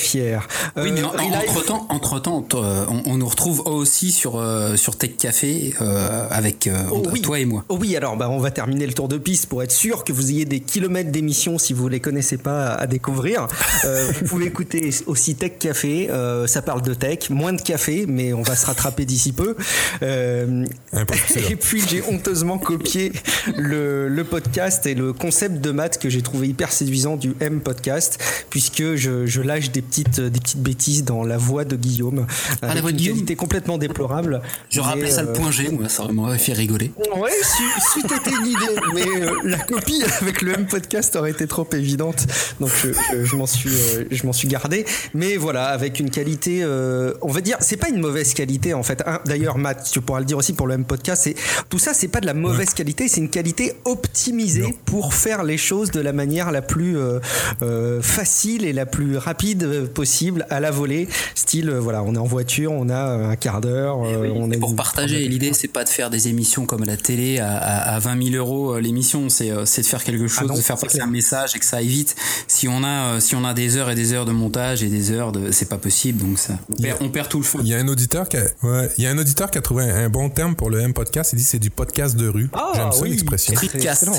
Oui, 0.77 0.91
mais 0.91 1.01
Euh, 1.01 1.05
en- 1.05 1.07
en- 1.09 1.11
Relive- 1.11 1.49
entre-temps, 1.49 1.85
entre-temps, 1.89 2.47
euh, 2.55 2.85
on, 2.89 3.11
on 3.11 3.17
nous 3.17 3.27
retrouve 3.27 3.61
aussi 3.61 4.11
sur, 4.11 4.37
euh, 4.37 4.75
sur 4.75 4.97
Tech 4.97 5.11
Café 5.17 5.73
euh, 5.81 6.27
avec 6.29 6.67
euh, 6.67 6.83
Oh 6.91 6.97
entre- 6.97 7.11
oui. 7.13 7.21
toi 7.21 7.39
et 7.39 7.45
moi. 7.45 7.63
Oh 7.69 7.77
oui, 7.79 7.95
alors 7.95 8.17
bah, 8.17 8.29
on 8.29 8.39
va 8.39 8.51
terminer 8.51 8.85
le 8.87 8.93
tour 8.93 9.07
de 9.07 9.17
piste 9.17 9.47
pour 9.47 9.63
être 9.63 9.71
sûr 9.71 10.03
que 10.03 10.11
vous 10.13 10.31
ayez 10.31 10.45
des 10.45 10.59
kilomètres 10.59 11.11
d'émissions 11.11 11.57
si 11.57 11.73
vous 11.73 11.87
les 11.87 11.99
connaissez 11.99 12.37
pas 12.37 12.73
à, 12.73 12.87
découvrir. 12.87 13.47
Euh, 13.85 14.11
vous 14.19 14.25
pouvez 14.27 14.45
écouter 14.45 14.91
aussi 15.07 15.35
Tech 15.35 15.53
Café, 15.59 16.09
euh, 16.09 16.47
ça 16.47 16.61
parle 16.61 16.81
de 16.81 16.93
tech, 16.93 17.29
moins 17.29 17.53
de 17.53 17.61
café, 17.61 18.05
mais 18.07 18.33
on 18.33 18.41
va 18.41 18.55
se 18.55 18.65
rattraper 18.65 19.05
d'ici 19.05 19.31
peu. 19.31 19.55
Euh, 20.03 20.65
et 21.49 21.55
puis 21.55 21.81
j'ai 21.87 22.03
honteusement 22.07 22.57
copié 22.57 23.11
le, 23.57 24.07
le 24.07 24.23
podcast 24.23 24.85
et 24.85 24.93
le 24.95 25.13
concept 25.13 25.61
de 25.61 25.71
maths 25.71 25.97
que 25.99 26.09
j'ai 26.09 26.21
trouvé 26.21 26.47
hyper 26.47 26.71
séduisant 26.71 27.15
du 27.17 27.33
M 27.39 27.59
podcast, 27.61 28.17
puisque 28.49 28.95
je, 28.95 29.25
je 29.25 29.41
lâche 29.41 29.64
des 29.71 29.81
petites, 29.81 30.19
des 30.19 30.39
petites 30.39 30.61
bêtises 30.61 31.03
dans 31.03 31.23
la 31.23 31.37
voix 31.37 31.65
de 31.65 31.75
Guillaume, 31.75 32.25
avec 32.61 32.75
la 32.75 32.81
voix 32.81 32.91
de 32.91 32.95
une 32.95 32.97
Guillaume 32.97 33.15
qualité 33.17 33.35
complètement 33.35 33.77
déplorable. 33.77 34.41
Je 34.69 34.79
rappelais 34.81 35.11
ça 35.11 35.23
le 35.23 35.29
euh, 35.29 35.33
point 35.33 35.51
G, 35.51 35.69
moi, 35.71 35.89
ça 35.89 36.07
m'aurait 36.11 36.37
fait 36.37 36.53
rigoler. 36.53 36.91
Ouais, 37.17 37.31
c'eût 37.43 37.63
c'eût 38.01 38.15
été 38.15 38.31
une 38.31 38.47
idée, 38.47 38.79
mais 38.93 39.21
euh, 39.25 39.31
la 39.43 39.57
copie 39.59 40.01
avec 40.21 40.41
le 40.41 40.53
M 40.53 40.65
podcast 40.67 41.15
aurait 41.15 41.31
été 41.31 41.47
trop 41.47 41.67
évidente, 41.73 42.25
donc 42.59 42.69
je, 42.83 42.89
je- 42.93 43.25
je 43.25 43.35
m'en 43.35 43.45
suis, 43.47 43.69
euh, 43.69 44.05
je 44.11 44.25
m'en 44.25 44.33
suis 44.33 44.47
gardé. 44.47 44.85
Mais 45.13 45.37
voilà, 45.37 45.65
avec 45.67 45.99
une 45.99 46.09
qualité, 46.09 46.59
euh, 46.63 47.13
on 47.21 47.31
va 47.31 47.41
dire, 47.41 47.57
c'est 47.61 47.77
pas 47.77 47.89
une 47.89 47.99
mauvaise 47.99 48.33
qualité 48.33 48.73
en 48.73 48.83
fait. 48.83 49.03
Hein, 49.05 49.19
D'ailleurs, 49.25 49.57
Matt, 49.57 49.89
tu 49.91 50.01
pourras 50.01 50.19
le 50.19 50.25
dire 50.25 50.37
aussi 50.37 50.53
pour 50.53 50.67
le 50.67 50.73
M 50.75 50.85
podcast, 50.85 51.21
c'est 51.23 51.35
tout 51.69 51.79
ça, 51.79 51.93
c'est 51.93 52.07
pas 52.07 52.21
de 52.21 52.25
la 52.25 52.33
mauvaise 52.33 52.73
qualité, 52.73 53.07
c'est 53.07 53.21
une 53.21 53.29
qualité 53.29 53.73
optimisée 53.85 54.75
pour 54.85 55.13
faire 55.13 55.43
les 55.43 55.57
choses 55.57 55.91
de 55.91 55.99
la 55.99 56.13
manière 56.13 56.51
la 56.51 56.61
plus 56.61 56.97
euh, 56.97 57.19
euh, 57.61 58.01
facile 58.01 58.65
et 58.65 58.73
la 58.73 58.85
plus 58.85 59.17
rapide 59.17 59.54
euh, 59.63 59.85
possible 59.87 60.45
à 60.49 60.59
la 60.59 60.71
volée. 60.71 61.07
Style, 61.35 61.69
euh, 61.69 61.79
voilà, 61.79 62.03
on 62.03 62.15
est 62.15 62.17
en 62.19 62.25
voiture, 62.25 62.71
on 62.71 62.89
a 62.89 63.01
un 63.29 63.35
quart 63.35 63.61
d'heure, 63.61 64.03
euh, 64.05 64.31
on 64.35 64.51
est 64.51 64.55
Eh 64.55 64.59
Pour 64.59 64.75
partager, 64.75 65.27
l'idée 65.27 65.51
c'est 65.53 65.67
pas 65.67 65.83
de 65.83 65.89
faire 65.89 66.09
des 66.09 66.27
émissions 66.27 66.65
comme 66.65 66.83
à 66.83 66.85
la 66.85 66.97
télé 66.97 67.39
à, 67.39 67.55
à, 67.57 67.95
à 67.95 67.99
20 67.99 68.31
000 68.31 68.35
euros 68.35 68.73
euh, 68.75 68.79
l'émission, 68.81 69.29
c'est 69.29 69.51
euh, 69.51 69.65
c'est 69.65 69.81
de 69.81 69.87
faire 69.87 70.03
quelque 70.03 70.27
chose, 70.27 70.43
Ah 70.45 70.53
non, 70.53 70.55
de 70.55 70.61
faire 70.61 70.75
passer 70.77 70.97
clair. 70.97 71.07
un 71.07 71.11
message 71.11 71.55
et 71.55 71.59
que 71.59 71.65
ça 71.65 71.77
aille 71.77 71.87
vite. 71.87 72.15
Si 72.47 72.67
on 72.67 72.83
a 72.83 73.15
euh, 73.15 73.19
si 73.19 73.35
on 73.35 73.43
a 73.45 73.53
des 73.53 73.77
heures 73.77 73.89
et 73.89 73.95
des 73.95 74.13
heures 74.13 74.25
de 74.25 74.31
montage 74.31 74.83
et 74.83 74.87
des 74.89 75.11
heures 75.11 75.31
de, 75.31 75.51
c'est 75.51 75.69
pas 75.69 75.77
possible, 75.77 76.19
donc 76.19 76.37
ça, 76.39 76.53
on 76.71 76.81
perd, 76.81 76.97
on 77.01 77.09
perd 77.09 77.29
tout 77.29 77.37
le 77.39 77.43
fond. 77.45 77.59
Il 77.61 77.67
y 77.67 77.73
a 77.73 77.77
un 77.77 77.87
auditeur 77.87 78.27
qui 78.29 78.37
a, 78.37 78.43
ouais, 78.63 78.89
il 78.97 79.03
y 79.03 79.07
a 79.07 79.11
un 79.11 79.17
auditeur 79.17 79.51
qui 79.51 79.57
a 79.57 79.61
trouvé 79.61 79.83
un, 79.83 80.05
un 80.05 80.09
bon 80.09 80.29
terme 80.29 80.55
pour 80.55 80.69
le 80.69 80.79
M 80.79 80.93
podcast. 80.93 81.31
Il 81.33 81.37
dit 81.37 81.43
c'est 81.43 81.59
du 81.59 81.69
podcast 81.69 82.15
de 82.15 82.27
rue. 82.27 82.49
Ah, 82.53 82.71
J'aime 82.75 82.91
ça 82.91 83.01
oui. 83.01 83.09
l'expression. 83.11 83.55
Streetcast. 83.55 84.09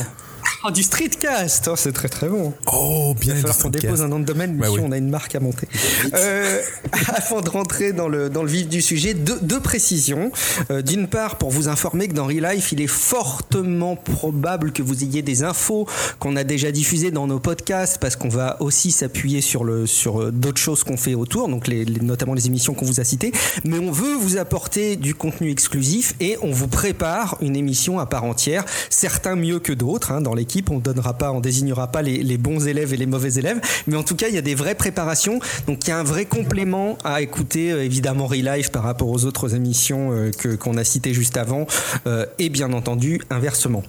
Ah, 0.64 0.70
du 0.70 0.82
streetcast, 0.82 1.68
Oh, 1.72 1.76
c'est 1.76 1.92
très 1.92 2.08
très 2.08 2.28
bon. 2.28 2.52
Oh, 2.72 3.14
bien 3.18 3.34
Il 3.34 3.40
va 3.42 3.48
falloir 3.52 3.58
qu'on 3.58 3.70
dépose 3.70 4.02
un 4.02 4.08
nom 4.08 4.18
de 4.20 4.24
domaine, 4.24 4.56
Bah 4.56 4.66
monsieur, 4.66 4.80
oui. 4.82 4.86
on 4.88 4.92
a 4.92 4.96
une 4.96 5.10
marque 5.10 5.34
à 5.34 5.40
monter. 5.40 5.68
Euh, 6.14 6.60
avant 7.14 7.40
de 7.40 7.50
rentrer 7.50 7.92
dans 7.92 8.08
le, 8.08 8.28
dans 8.30 8.42
le 8.42 8.50
vif 8.50 8.68
du 8.68 8.82
sujet, 8.82 9.14
deux, 9.14 9.38
deux 9.42 9.60
précisions. 9.60 10.30
Euh, 10.70 10.82
D'une 10.82 11.06
part, 11.08 11.36
pour 11.38 11.50
vous 11.50 11.68
informer 11.68 12.08
que 12.08 12.14
dans 12.14 12.26
Real 12.26 12.54
Life, 12.54 12.72
il 12.72 12.80
est 12.80 12.86
fortement 12.86 13.96
probable 13.96 14.72
que 14.72 14.82
vous 14.82 15.04
ayez 15.04 15.22
des 15.22 15.42
infos 15.44 15.86
qu'on 16.18 16.36
a 16.36 16.44
déjà 16.44 16.70
diffusées 16.72 17.10
dans 17.10 17.26
nos 17.26 17.38
podcasts, 17.40 17.98
parce 17.98 18.16
qu'on 18.16 18.28
va 18.28 18.60
aussi 18.60 18.90
s'appuyer 18.90 19.40
sur, 19.40 19.64
le, 19.64 19.86
sur 19.86 20.20
euh, 20.22 20.30
d'autres 20.32 20.60
choses 20.60 20.82
qu'on 20.84 20.96
fait 20.96 21.14
autour, 21.14 21.48
donc 21.48 21.66
les, 21.68 21.84
les- 21.84 22.00
notamment 22.00 22.34
les 22.34 22.46
émissions 22.46 22.74
qu'on 22.74 22.86
vous 22.86 23.00
a 23.00 23.04
citées. 23.04 23.32
Mais 23.64 23.78
on 23.78 23.90
veut 23.92 24.14
vous 24.14 24.36
apporter 24.36 24.96
du 24.96 25.14
contenu 25.14 25.50
exclusif 25.50 26.14
et 26.20 26.36
on 26.42 26.50
vous 26.50 26.68
prépare 26.68 27.36
une 27.40 27.56
émission 27.56 27.98
à 28.00 28.06
part 28.06 28.24
entière, 28.24 28.64
certains 28.90 29.36
mieux 29.36 29.58
que 29.60 29.72
d'autres. 29.72 30.12
hein, 30.12 30.20
dans 30.20 30.34
l'équipe, 30.36 30.70
on 30.70 30.78
donnera 30.78 31.14
pas, 31.14 31.32
on 31.32 31.40
désignera 31.40 31.88
pas 31.88 32.02
les, 32.02 32.22
les 32.22 32.38
bons 32.38 32.66
élèves 32.66 32.94
et 32.94 32.96
les 32.96 33.06
mauvais 33.06 33.34
élèves, 33.34 33.60
mais 33.86 33.96
en 33.96 34.02
tout 34.02 34.16
cas, 34.16 34.28
il 34.28 34.34
y 34.34 34.38
a 34.38 34.42
des 34.42 34.54
vraies 34.54 34.74
préparations. 34.74 35.40
Donc, 35.66 35.84
il 35.84 35.88
y 35.88 35.92
a 35.92 35.98
un 35.98 36.04
vrai 36.04 36.24
complément 36.24 36.98
à 37.04 37.22
écouter, 37.22 37.72
euh, 37.72 37.84
évidemment, 37.84 38.26
Relive 38.26 38.70
par 38.70 38.82
rapport 38.82 39.08
aux 39.08 39.24
autres 39.24 39.54
émissions 39.54 40.12
euh, 40.12 40.30
que 40.30 40.56
qu'on 40.56 40.76
a 40.76 40.84
citées 40.84 41.14
juste 41.14 41.36
avant, 41.36 41.66
euh, 42.06 42.26
et 42.38 42.48
bien 42.48 42.72
entendu, 42.72 43.20
inversement. 43.30 43.82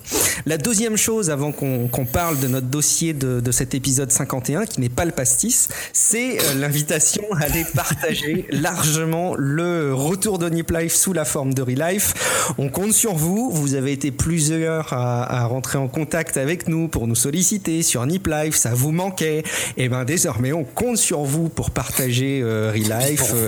La 0.45 0.57
deuxième 0.57 0.97
chose, 0.97 1.29
avant 1.29 1.51
qu'on 1.51 1.87
qu'on 1.87 2.05
parle 2.05 2.39
de 2.39 2.47
notre 2.47 2.67
dossier 2.67 3.13
de, 3.13 3.39
de 3.39 3.51
cet 3.51 3.73
épisode 3.73 4.11
51, 4.11 4.65
qui 4.65 4.81
n'est 4.81 4.89
pas 4.89 5.05
le 5.05 5.11
pastis, 5.11 5.69
c'est 5.93 6.37
l'invitation 6.55 7.23
à 7.35 7.45
aller 7.45 7.65
partager 7.75 8.47
largement 8.51 9.35
le 9.37 9.93
retour 9.93 10.39
de 10.39 10.49
Nip 10.49 10.71
Life 10.71 10.95
sous 10.95 11.13
la 11.13 11.25
forme 11.25 11.53
de 11.53 11.61
Relife. 11.61 12.13
On 12.57 12.69
compte 12.69 12.93
sur 12.93 13.15
vous. 13.15 13.49
Vous 13.51 13.75
avez 13.75 13.91
été 13.91 14.11
plusieurs 14.11 14.93
à, 14.93 15.41
à 15.41 15.45
rentrer 15.45 15.77
en 15.77 15.87
contact 15.87 16.36
avec 16.37 16.67
nous 16.67 16.87
pour 16.87 17.07
nous 17.07 17.15
solliciter 17.15 17.83
sur 17.83 18.05
Nip 18.05 18.27
Life. 18.27 18.55
Ça 18.55 18.71
vous 18.73 18.91
manquait. 18.91 19.43
Et 19.77 19.89
ben 19.89 20.05
désormais, 20.05 20.53
on 20.53 20.63
compte 20.63 20.97
sur 20.97 21.23
vous 21.23 21.49
pour 21.49 21.71
partager 21.71 22.41
euh, 22.43 22.71
Relife. 22.71 23.31
Euh, 23.33 23.47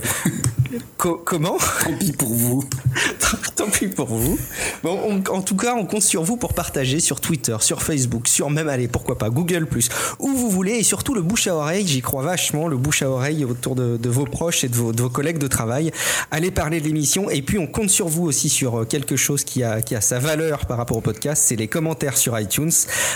co- 0.98 1.22
comment? 1.24 1.58
Tant 1.58 1.98
pis 2.00 2.12
pour 2.12 2.34
vous. 2.34 2.64
Tant 3.56 3.70
pis 3.70 3.88
pour 3.88 4.08
vous. 4.08 4.38
Bon, 4.84 4.98
on- 5.08 5.32
en 5.34 5.42
tout 5.42 5.56
cas, 5.56 5.76
on 5.76 5.86
compte 5.86 6.02
sur 6.02 6.24
vous 6.24 6.38
pour 6.38 6.54
partager 6.54 7.00
sur 7.00 7.20
Twitter, 7.20 7.56
sur 7.60 7.82
Facebook, 7.84 8.28
sur 8.28 8.50
même, 8.50 8.68
allez, 8.70 8.88
pourquoi 8.88 9.18
pas, 9.18 9.30
Google, 9.30 9.68
où 10.20 10.30
vous 10.30 10.50
voulez, 10.50 10.74
et 10.74 10.84
surtout 10.84 11.14
le 11.14 11.22
bouche 11.22 11.48
à 11.48 11.56
oreille, 11.56 11.86
j'y 11.88 12.02
crois 12.02 12.24
vachement, 12.24 12.68
le 12.68 12.78
bouche 12.78 13.02
à 13.02 13.10
oreille 13.10 13.44
autour 13.46 13.76
de, 13.76 13.98
de 13.98 14.10
vos 14.10 14.26
proches 14.26 14.64
et 14.64 14.70
de 14.70 14.76
vos, 14.76 14.92
de 14.94 15.02
vos 15.02 15.10
collègues 15.10 15.38
de 15.38 15.48
travail. 15.48 15.92
Allez 16.32 16.52
parler 16.52 16.80
de 16.80 16.86
l'émission, 16.86 17.30
et 17.30 17.42
puis 17.42 17.58
on 17.60 17.68
compte 17.68 17.90
sur 17.90 18.08
vous 18.08 18.24
aussi 18.24 18.50
sur 18.50 18.80
euh, 18.82 18.86
quelque 18.86 19.16
chose 19.16 19.44
qui 19.44 19.64
a, 19.64 19.82
qui 19.82 19.96
a 19.96 20.02
sa 20.02 20.20
valeur 20.20 20.66
par 20.66 20.78
rapport 20.78 20.98
au 20.98 21.02
podcast, 21.02 21.44
c'est 21.46 21.56
les 21.56 21.68
commentaires 21.68 22.18
sur 22.18 22.40
iTunes. 22.40 22.72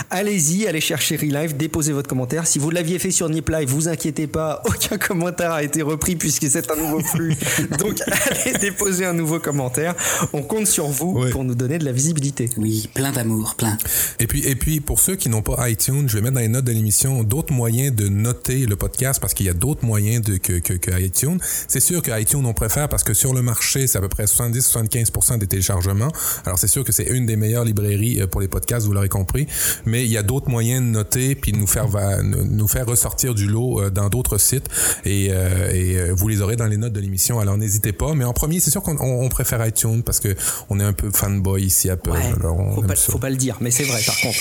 Allez-y, 0.10 0.68
allez 0.68 0.82
chercher 0.82 1.16
Relive, 1.16 1.56
déposez 1.58 1.92
votre 1.94 2.08
commentaire. 2.10 2.48
Si 2.48 2.60
vous 2.60 2.70
l'aviez 2.70 3.00
fait 3.00 3.12
sur 3.12 3.30
Nip 3.30 3.50
Live, 3.50 3.70
vous 3.70 3.88
inquiétez 3.88 4.28
pas, 4.28 4.62
aucun 4.66 4.98
commentaire 4.98 5.52
a 5.52 5.64
été 5.64 5.82
repris 5.82 6.16
puisque 6.16 6.50
c'est 6.50 6.70
un 6.72 6.76
nouveau 6.76 7.00
flux. 7.02 7.36
Donc 7.80 8.02
allez 8.08 8.58
déposer 8.60 9.06
un 9.06 9.14
nouveau 9.14 9.40
commentaire. 9.40 9.96
On 10.34 10.42
compte 10.42 10.68
sur 10.68 10.88
vous 10.88 11.14
Ouais. 11.14 11.30
pour 11.30 11.44
nous 11.44 11.56
donner 11.56 11.78
de 11.78 11.86
la 11.86 11.92
visibilité. 11.92 12.50
Oui, 12.58 12.90
plein 12.94 13.12
d'amour, 13.12 13.56
plein. 13.56 13.78
Et 14.20 14.28
puis, 14.28 14.46
et 14.48 14.56
puis, 14.56 14.80
pour 14.80 15.00
ceux 15.00 15.16
qui 15.16 15.30
n'ont 15.30 15.42
pas 15.44 15.70
iTunes, 15.70 16.06
je 16.08 16.16
vais 16.16 16.22
mettre 16.22 16.36
dans 16.36 16.40
les 16.42 16.48
notes 16.48 16.66
de 16.66 16.72
l'émission 16.72 17.24
d'autres 17.24 17.54
moyens 17.54 17.94
de 17.96 18.08
noter 18.08 18.66
le 18.66 18.76
podcast 18.76 19.20
parce 19.22 19.34
qu'il 19.34 19.46
y 19.46 19.50
a 19.50 19.54
d'autres 19.54 19.86
moyens 19.86 20.24
de, 20.24 20.38
que, 20.38 20.54
que, 20.60 20.74
que 20.74 21.00
iTunes. 21.00 21.38
C'est 21.68 21.80
sûr 21.80 22.02
que 22.02 22.20
iTunes, 22.20 22.46
on 22.46 22.54
préfère 22.54 22.90
parce 22.90 23.04
que 23.04 23.14
sur 23.14 23.34
le 23.34 23.42
marché, 23.42 23.86
c'est 23.88 23.98
à 23.98 24.02
peu 24.02 24.10
près 24.10 24.26
70-75% 24.26 25.38
des 25.40 25.48
téléchargements. 25.48 26.12
Alors, 26.46 26.58
c'est 26.60 26.68
sûr 26.68 26.84
que 26.84 26.92
c'est 26.92 27.06
une 27.06 27.26
des 27.26 27.36
meilleures 27.36 27.66
librairies 27.66 28.22
euh, 28.22 28.28
pour 28.28 28.42
les 28.42 28.48
podcasts, 28.48 28.86
vous 28.86 28.94
l'aurez 28.94 29.10
compris. 29.10 29.43
Mais 29.86 30.04
il 30.06 30.12
y 30.12 30.18
a 30.18 30.24
d'autres 30.24 30.50
moyens 30.50 30.82
de 30.82 30.88
noter 30.88 31.36
puis 31.36 31.52
de 31.52 31.58
nous 31.58 31.68
faire, 31.68 31.88
nous 32.24 32.68
faire 32.68 32.86
ressortir 32.86 33.34
du 33.36 33.48
lot 33.48 33.82
euh, 33.82 33.90
dans 33.90 34.10
d'autres 34.10 34.38
sites. 34.38 34.68
Et, 35.06 35.28
euh, 35.32 35.72
et 35.72 35.98
euh, 35.98 36.14
vous 36.16 36.28
les 36.28 36.42
aurez 36.42 36.56
dans 36.56 36.66
les 36.68 36.78
notes 36.78 36.94
de 36.94 37.00
l'émission. 37.00 37.40
Alors, 37.40 37.58
n'hésitez 37.58 37.92
pas. 37.94 38.14
Mais 38.14 38.24
en 38.26 38.34
premier, 38.34 38.60
c'est 38.60 38.72
sûr 38.72 38.82
qu'on 38.84 38.98
on- 39.00 39.24
on 39.26 39.30
préfère 39.30 39.66
iTunes. 39.66 40.04
parce 40.04 40.20
que 40.20 40.36
on 40.70 40.80
est 40.80 40.84
un 40.84 40.94
peu 40.94 41.10
fanboy 41.12 41.64
ici 41.64 41.90
à 41.90 41.94
Apple. 41.94 42.12
Ouais, 42.12 42.34
alors 42.40 42.60
on 42.60 42.76
faut, 42.76 42.82
aime 42.82 42.88
pas, 42.88 42.96
ça. 42.96 43.12
faut 43.12 43.20
pas 43.20 43.30
le 43.30 43.36
dire, 43.38 43.58
mais 43.62 43.72
c'est 43.72 43.84
vrai 43.84 44.02
par 44.06 44.18
contre. 44.20 44.40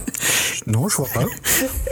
Non, 0.66 0.88
je 0.88 0.96
vois 0.96 1.08
pas. 1.12 1.24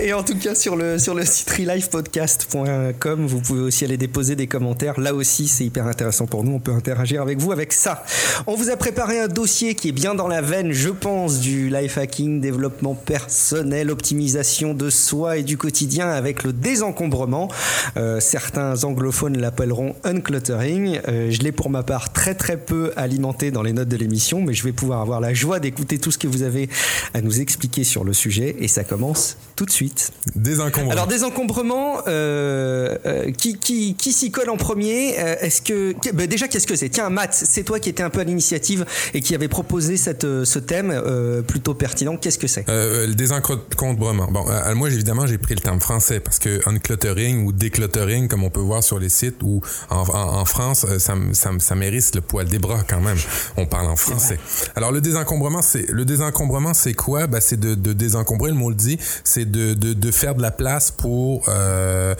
Et 0.00 0.14
en 0.14 0.22
tout 0.22 0.38
cas, 0.38 0.54
sur 0.54 0.76
le, 0.76 0.98
sur 0.98 1.14
le 1.14 1.26
site 1.26 1.50
relifepodcast.com, 1.50 3.26
vous 3.26 3.40
pouvez 3.40 3.60
aussi 3.60 3.84
aller 3.84 3.96
déposer 3.98 4.34
des 4.36 4.46
commentaires. 4.46 4.98
Là 4.98 5.14
aussi, 5.14 5.46
c'est 5.48 5.64
hyper 5.66 5.86
intéressant 5.86 6.26
pour 6.26 6.42
nous. 6.44 6.52
On 6.54 6.58
peut 6.60 6.72
interagir 6.72 7.20
avec 7.20 7.38
vous 7.38 7.52
avec 7.52 7.72
ça. 7.72 8.02
On 8.46 8.54
vous 8.54 8.70
a 8.70 8.76
préparé 8.76 9.20
un 9.20 9.28
dossier 9.28 9.74
qui 9.74 9.88
est 9.88 9.92
bien 9.92 10.14
dans 10.14 10.28
la 10.28 10.40
veine, 10.40 10.72
je 10.72 10.88
pense, 10.88 11.40
du 11.40 11.68
life 11.68 11.98
hacking, 11.98 12.21
développement 12.28 12.94
personnel, 12.94 13.90
optimisation 13.90 14.74
de 14.74 14.90
soi 14.90 15.38
et 15.38 15.42
du 15.42 15.56
quotidien 15.56 16.08
avec 16.08 16.42
le 16.42 16.52
désencombrement. 16.52 17.48
Euh, 17.96 18.20
certains 18.20 18.84
anglophones 18.84 19.38
l'appelleront 19.38 19.94
uncluttering. 20.04 21.00
Euh, 21.08 21.30
je 21.30 21.40
l'ai 21.40 21.52
pour 21.52 21.70
ma 21.70 21.82
part 21.82 22.12
très 22.12 22.34
très 22.34 22.56
peu 22.56 22.92
alimenté 22.96 23.50
dans 23.50 23.62
les 23.62 23.72
notes 23.72 23.88
de 23.88 23.96
l'émission, 23.96 24.40
mais 24.40 24.54
je 24.54 24.62
vais 24.64 24.72
pouvoir 24.72 25.00
avoir 25.00 25.20
la 25.20 25.34
joie 25.34 25.60
d'écouter 25.60 25.98
tout 25.98 26.10
ce 26.10 26.18
que 26.18 26.26
vous 26.26 26.42
avez 26.42 26.68
à 27.14 27.20
nous 27.20 27.40
expliquer 27.40 27.84
sur 27.84 28.04
le 28.04 28.12
sujet. 28.12 28.56
Et 28.60 28.68
ça 28.68 28.84
commence 28.84 29.36
tout 29.56 29.66
de 29.66 29.70
suite. 29.70 30.12
Désencombrement. 30.34 30.90
Alors 30.92 31.06
désencombrement, 31.06 31.98
euh, 32.06 32.96
qui, 33.36 33.58
qui, 33.58 33.94
qui 33.94 34.12
s'y 34.12 34.30
colle 34.30 34.50
en 34.50 34.56
premier 34.56 35.10
Est-ce 35.10 35.62
que 35.62 35.94
ben, 36.12 36.26
déjà 36.26 36.48
qu'est-ce 36.48 36.66
que 36.66 36.76
c'est? 36.76 36.88
Tiens, 36.88 37.10
Matt, 37.10 37.34
c'est 37.34 37.64
toi 37.64 37.78
qui 37.78 37.88
étais 37.88 38.02
un 38.02 38.10
peu 38.10 38.20
à 38.20 38.24
l'initiative 38.24 38.86
et 39.14 39.20
qui 39.20 39.34
avait 39.34 39.48
proposé 39.48 39.96
cette, 39.96 40.22
ce 40.22 40.58
thème 40.58 41.42
plutôt 41.46 41.74
pertinent. 41.74 42.11
Qu'est-ce 42.20 42.38
que 42.38 42.46
c'est? 42.46 42.68
Euh, 42.68 43.06
le 43.06 43.14
désencombrement. 43.14 44.26
Bon, 44.30 44.44
euh, 44.48 44.74
moi, 44.74 44.88
évidemment, 44.90 45.26
j'ai 45.26 45.38
pris 45.38 45.54
le 45.54 45.60
terme 45.60 45.80
français 45.80 46.20
parce 46.20 46.38
que 46.38 46.60
uncluttering 46.68 47.44
ou 47.44 47.52
décluttering, 47.52 48.28
comme 48.28 48.44
on 48.44 48.50
peut 48.50 48.60
voir 48.60 48.82
sur 48.82 48.98
les 48.98 49.08
sites 49.08 49.42
ou 49.42 49.60
en, 49.90 50.02
en- 50.02 50.40
en 50.40 50.44
France, 50.44 50.84
euh, 50.88 50.98
ça, 50.98 51.14
ça, 51.32 51.74
mérite 51.74 52.14
le 52.14 52.20
poil 52.20 52.46
des 52.48 52.58
bras 52.58 52.82
quand 52.88 53.00
même. 53.00 53.18
On 53.56 53.66
parle 53.66 53.86
en 53.88 53.96
français. 53.96 54.38
Alors, 54.76 54.92
le 54.92 55.00
désencombrement, 55.00 55.62
c'est 55.62 55.88
le 55.90 56.04
désencombrement, 56.04 56.74
c'est 56.74 56.94
quoi? 56.94 57.26
Ben, 57.26 57.40
c'est 57.40 57.58
de, 57.58 57.74
de 57.74 57.92
désencombrer. 57.92 58.50
Le 58.50 58.56
mot 58.56 58.70
le 58.70 58.76
dit. 58.76 58.98
C'est 59.24 59.50
de, 59.50 59.74
de, 59.74 59.92
de 59.92 60.10
faire 60.10 60.34
de 60.34 60.42
la 60.42 60.50
place 60.50 60.90
pour, 60.90 61.44
euh, 61.48 62.14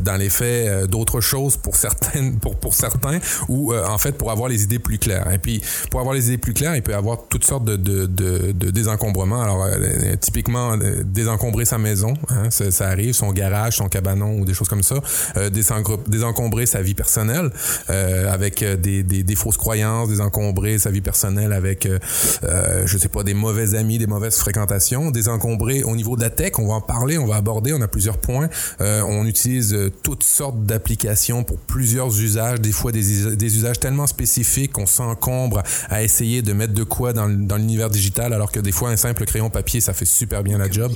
dans 0.00 0.16
les 0.16 0.30
faits, 0.30 0.84
d'autres 0.90 1.20
choses 1.20 1.56
pour 1.56 1.76
certaines, 1.76 2.38
pour 2.38 2.56
pour 2.56 2.74
certains, 2.74 3.18
ou 3.48 3.74
en 3.74 3.98
fait 3.98 4.12
pour 4.12 4.30
avoir 4.30 4.48
les 4.48 4.62
idées 4.64 4.78
plus 4.78 4.98
claires. 4.98 5.30
Et 5.32 5.38
puis, 5.38 5.62
pour 5.90 6.00
avoir 6.00 6.14
les 6.14 6.28
idées 6.28 6.38
plus 6.38 6.54
claires, 6.54 6.76
il 6.76 6.82
peut 6.82 6.92
y 6.92 6.94
avoir 6.94 7.18
toutes 7.28 7.44
sortes 7.44 7.64
de, 7.64 7.76
de, 7.76 8.06
de, 8.06 8.52
de 8.52 8.70
désencombrements. 8.70 9.17
Alors, 9.22 9.64
euh, 9.64 10.14
typiquement, 10.20 10.72
euh, 10.72 11.02
désencombrer 11.04 11.64
sa 11.64 11.78
maison, 11.78 12.14
hein, 12.28 12.50
ça, 12.50 12.70
ça 12.70 12.88
arrive, 12.88 13.14
son 13.14 13.32
garage, 13.32 13.76
son 13.76 13.88
cabanon 13.88 14.38
ou 14.38 14.44
des 14.44 14.54
choses 14.54 14.68
comme 14.68 14.82
ça. 14.82 14.96
Euh, 15.36 15.50
désencombrer 15.50 16.66
sa 16.66 16.82
vie 16.82 16.94
personnelle 16.94 17.50
euh, 17.90 18.32
avec 18.32 18.62
euh, 18.62 18.76
des, 18.76 19.02
des, 19.02 19.24
des 19.24 19.34
fausses 19.34 19.56
croyances, 19.56 20.08
désencombrer 20.08 20.78
sa 20.78 20.90
vie 20.90 21.00
personnelle 21.00 21.52
avec, 21.52 21.86
euh, 21.86 21.98
euh, 22.44 22.82
je 22.86 22.96
sais 22.98 23.08
pas, 23.08 23.24
des 23.24 23.34
mauvais 23.34 23.74
amis, 23.74 23.98
des 23.98 24.06
mauvaises 24.06 24.36
fréquentations. 24.36 25.10
Désencombrer 25.10 25.82
au 25.82 25.96
niveau 25.96 26.16
de 26.16 26.22
la 26.22 26.30
tech, 26.30 26.52
on 26.58 26.68
va 26.68 26.74
en 26.74 26.80
parler, 26.80 27.18
on 27.18 27.26
va 27.26 27.36
aborder, 27.36 27.72
on 27.72 27.80
a 27.80 27.88
plusieurs 27.88 28.18
points. 28.18 28.48
Euh, 28.80 29.02
on 29.06 29.26
utilise 29.26 29.74
euh, 29.74 29.90
toutes 30.02 30.22
sortes 30.22 30.62
d'applications 30.64 31.42
pour 31.44 31.58
plusieurs 31.58 32.08
usages, 32.20 32.60
des 32.60 32.72
fois 32.72 32.92
des, 32.92 33.34
des 33.36 33.56
usages 33.56 33.80
tellement 33.80 34.06
spécifiques 34.06 34.72
qu'on 34.72 34.86
s'encombre 34.86 35.62
à 35.90 36.02
essayer 36.02 36.42
de 36.42 36.52
mettre 36.52 36.74
de 36.74 36.84
quoi 36.84 37.12
dans, 37.12 37.28
dans 37.28 37.56
l'univers 37.56 37.90
digital, 37.90 38.32
alors 38.32 38.52
que 38.52 38.60
des 38.60 38.72
fois 38.72 38.90
un 38.90 38.96
simple 38.96 39.07
crayon 39.14 39.50
papier, 39.50 39.80
ça 39.80 39.92
fait 39.92 40.04
super 40.04 40.42
bien 40.42 40.58
la 40.58 40.70
job. 40.70 40.92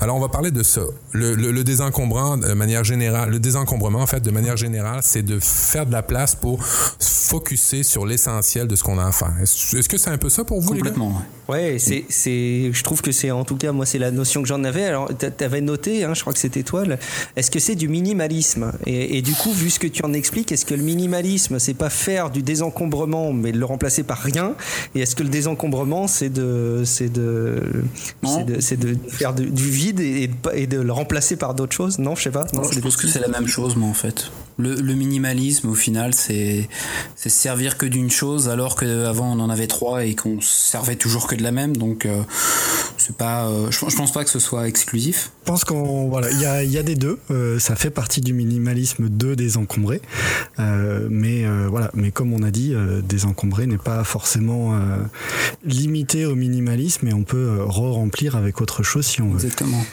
Alors 0.00 0.16
on 0.16 0.20
va 0.20 0.28
parler 0.28 0.50
de 0.50 0.62
ça. 0.62 0.82
Le, 1.12 1.34
le, 1.34 1.64
désencombrant 1.64 2.36
de 2.36 2.52
manière 2.52 2.84
générale, 2.84 3.30
le 3.30 3.40
désencombrement 3.40 4.00
en 4.00 4.06
fait 4.06 4.20
de 4.20 4.30
manière 4.30 4.56
générale, 4.56 5.00
c'est 5.02 5.22
de 5.22 5.38
faire 5.40 5.86
de 5.86 5.92
la 5.92 6.02
place 6.02 6.34
pour 6.34 6.64
se 6.98 7.28
focuser 7.30 7.82
sur 7.82 8.06
l'essentiel 8.06 8.68
de 8.68 8.76
ce 8.76 8.82
qu'on 8.82 8.98
a 8.98 9.06
à 9.06 9.12
faire. 9.12 9.32
Est-ce 9.40 9.88
que 9.88 9.96
c'est 9.96 10.10
un 10.10 10.18
peu 10.18 10.28
ça 10.28 10.44
pour 10.44 10.60
vous 10.60 10.72
les 10.72 10.82
gars? 10.82 10.92
Ouais. 11.48 11.78
C'est, 11.78 12.04
c'est, 12.08 12.70
je 12.72 12.82
trouve 12.82 13.02
que 13.02 13.12
c'est, 13.12 13.30
en 13.30 13.44
tout 13.44 13.56
cas, 13.56 13.72
moi, 13.72 13.86
c'est 13.86 13.98
la 13.98 14.10
notion 14.10 14.42
que 14.42 14.48
j'en 14.48 14.64
avais. 14.64 14.84
Alors, 14.84 15.08
t'a- 15.16 15.30
t'avais 15.30 15.60
noté, 15.60 16.04
hein, 16.04 16.14
je 16.14 16.20
crois 16.22 16.32
que 16.32 16.38
c'était 16.38 16.62
toi, 16.62 16.84
est-ce 17.36 17.50
que 17.50 17.58
c'est 17.58 17.74
du 17.74 17.88
minimalisme? 17.88 18.72
Et, 18.86 19.18
et 19.18 19.22
du 19.22 19.32
coup, 19.34 19.52
vu 19.52 19.70
ce 19.70 19.78
que 19.78 19.86
tu 19.86 20.04
en 20.04 20.12
expliques, 20.12 20.52
est-ce 20.52 20.64
que 20.64 20.74
le 20.74 20.82
minimalisme, 20.82 21.58
c'est 21.58 21.74
pas 21.74 21.90
faire 21.90 22.30
du 22.30 22.42
désencombrement, 22.42 23.32
mais 23.32 23.52
de 23.52 23.58
le 23.58 23.64
remplacer 23.64 24.02
par 24.02 24.18
rien? 24.18 24.54
Et 24.94 25.00
est-ce 25.00 25.14
que 25.16 25.22
le 25.22 25.28
désencombrement, 25.28 26.06
c'est 26.08 26.30
de, 26.30 26.82
c'est 26.84 27.12
de, 27.12 27.60
c'est 28.22 28.44
de, 28.44 28.60
c'est 28.60 28.78
de 28.78 28.96
faire 29.08 29.34
du, 29.34 29.46
du 29.50 29.68
vide 29.70 30.00
et, 30.00 30.22
et 30.22 30.26
de 30.28 30.34
pas- 30.34 30.54
et 30.56 30.66
de 30.66 30.80
le 30.80 30.92
remplacer 30.92 31.36
par 31.36 31.54
d'autres 31.54 31.74
choses? 31.74 31.98
Non, 31.98 32.14
je 32.14 32.22
sais 32.24 32.30
pas. 32.30 32.46
Non, 32.54 32.62
je 32.70 32.80
pense 32.80 32.96
que 32.96 33.06
c'est 33.08 33.20
la 33.20 33.28
même 33.28 33.46
chose, 33.48 33.76
moi, 33.76 33.88
en 33.88 33.94
fait. 33.94 34.30
Le, 34.56 34.94
minimalisme, 34.94 35.68
au 35.68 35.74
final, 35.74 36.14
c'est 36.14 36.68
c'est 37.16 37.28
se 37.28 37.36
servir 37.36 37.76
que 37.76 37.86
d'une 37.86 38.10
chose, 38.10 38.48
alors 38.48 38.76
qu'avant 38.76 39.32
on 39.32 39.40
en 39.40 39.50
avait 39.50 39.66
trois 39.66 40.04
et 40.04 40.14
qu'on 40.14 40.40
se 40.40 40.70
servait 40.70 40.96
toujours 40.96 41.26
que 41.26 41.34
de 41.34 41.42
la 41.42 41.50
même. 41.50 41.76
Donc, 41.76 42.06
euh, 42.06 42.22
pas. 43.18 43.46
euh, 43.46 43.70
je, 43.70 43.88
je 43.88 43.96
pense 43.96 44.12
pas 44.12 44.24
que 44.24 44.30
ce 44.30 44.38
soit 44.38 44.68
exclusif. 44.68 45.32
Je 45.44 45.50
pense 45.50 45.64
qu'on 45.64 46.08
voilà, 46.08 46.30
il 46.30 46.40
y 46.40 46.46
a, 46.46 46.62
il 46.64 46.70
y 46.70 46.78
a 46.78 46.82
des 46.82 46.94
deux. 46.94 47.18
Euh, 47.30 47.58
ça 47.58 47.76
fait 47.76 47.90
partie 47.90 48.22
du 48.22 48.32
minimalisme 48.32 49.10
de 49.10 49.34
désencombrer, 49.34 50.00
Euh, 50.58 51.06
mais 51.10 51.44
euh, 51.44 51.66
voilà. 51.68 51.90
Mais 51.92 52.12
comme 52.12 52.32
on 52.32 52.42
a 52.44 52.50
dit, 52.50 52.72
euh, 52.72 53.02
désencombrer 53.02 53.66
n'est 53.66 53.76
pas 53.76 54.04
forcément 54.04 54.74
euh, 54.74 54.78
limité 55.66 56.24
au 56.24 56.34
minimalisme, 56.34 57.08
et 57.08 57.12
on 57.12 57.24
peut 57.24 57.58
re-remplir 57.60 58.36
avec 58.36 58.62
autre 58.62 58.82
chose 58.82 59.04
si 59.04 59.20
on 59.20 59.28
veut. 59.28 59.34
Exactement. 59.34 59.84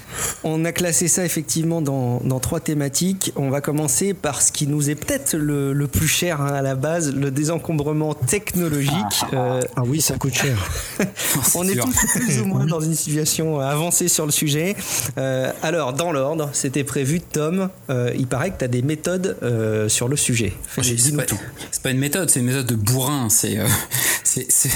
On 0.46 0.63
a 0.63 0.72
classé 0.72 1.10
ça 1.10 1.25
effectivement 1.25 1.81
dans, 1.81 2.22
dans 2.24 2.39
trois 2.39 2.62
thématiques. 2.62 3.34
On 3.36 3.50
va 3.50 3.60
commencer 3.60 4.13
par 4.13 4.41
ce 4.41 4.53
qui 4.53 4.67
nous 4.67 4.89
est 4.89 4.96
peut-être 4.96 5.36
le, 5.36 5.74
le 5.74 5.88
plus 5.88 6.08
cher 6.08 6.39
hein, 6.39 6.53
à 6.53 6.62
la 6.62 6.75
base, 6.75 7.13
le 7.13 7.29
désencombrement 7.29 8.13
technologique. 8.13 9.25
Euh, 9.34 9.60
Ah 9.75 9.81
oui, 9.86 10.00
ça 10.00 10.15
coûte 10.17 10.34
cher. 10.36 10.58
on 11.55 11.67
est 11.67 11.75
tous 11.75 12.05
plus 12.15 12.39
ou 12.39 12.46
moins 12.46 12.65
dans 12.67 12.79
une 12.79 12.96
situation 12.96 13.60
avancée 13.60 14.08
sur 14.08 14.25
le 14.25 14.31
sujet. 14.31 14.77
Euh, 15.17 15.41
alors, 15.64 15.94
dans 15.94 16.12
l'ordre, 16.12 16.50
c'était 16.54 16.84
prévu, 16.84 17.20
Tom, 17.22 17.70
euh, 17.90 18.12
il 18.18 18.28
paraît 18.28 18.52
que 18.52 18.60
tu 18.60 18.66
as 18.66 18.68
des 18.68 18.82
méthodes 18.82 19.38
euh, 19.44 19.88
sur 19.90 20.08
le 20.08 20.16
sujet. 20.16 20.54
Fais- 20.68 20.82
C'est 20.98 21.12
pas, 21.18 21.24
pas 21.84 21.92
une 21.92 22.00
méthode, 22.00 22.30
c'est 22.30 22.40
une 22.40 22.48
méthode 22.48 22.66
de 22.68 22.76
bourrin. 22.76 23.30
C'est 23.30 23.58
euh, 23.60 23.68
c'est- 24.32 24.46
c'est- 24.50 24.70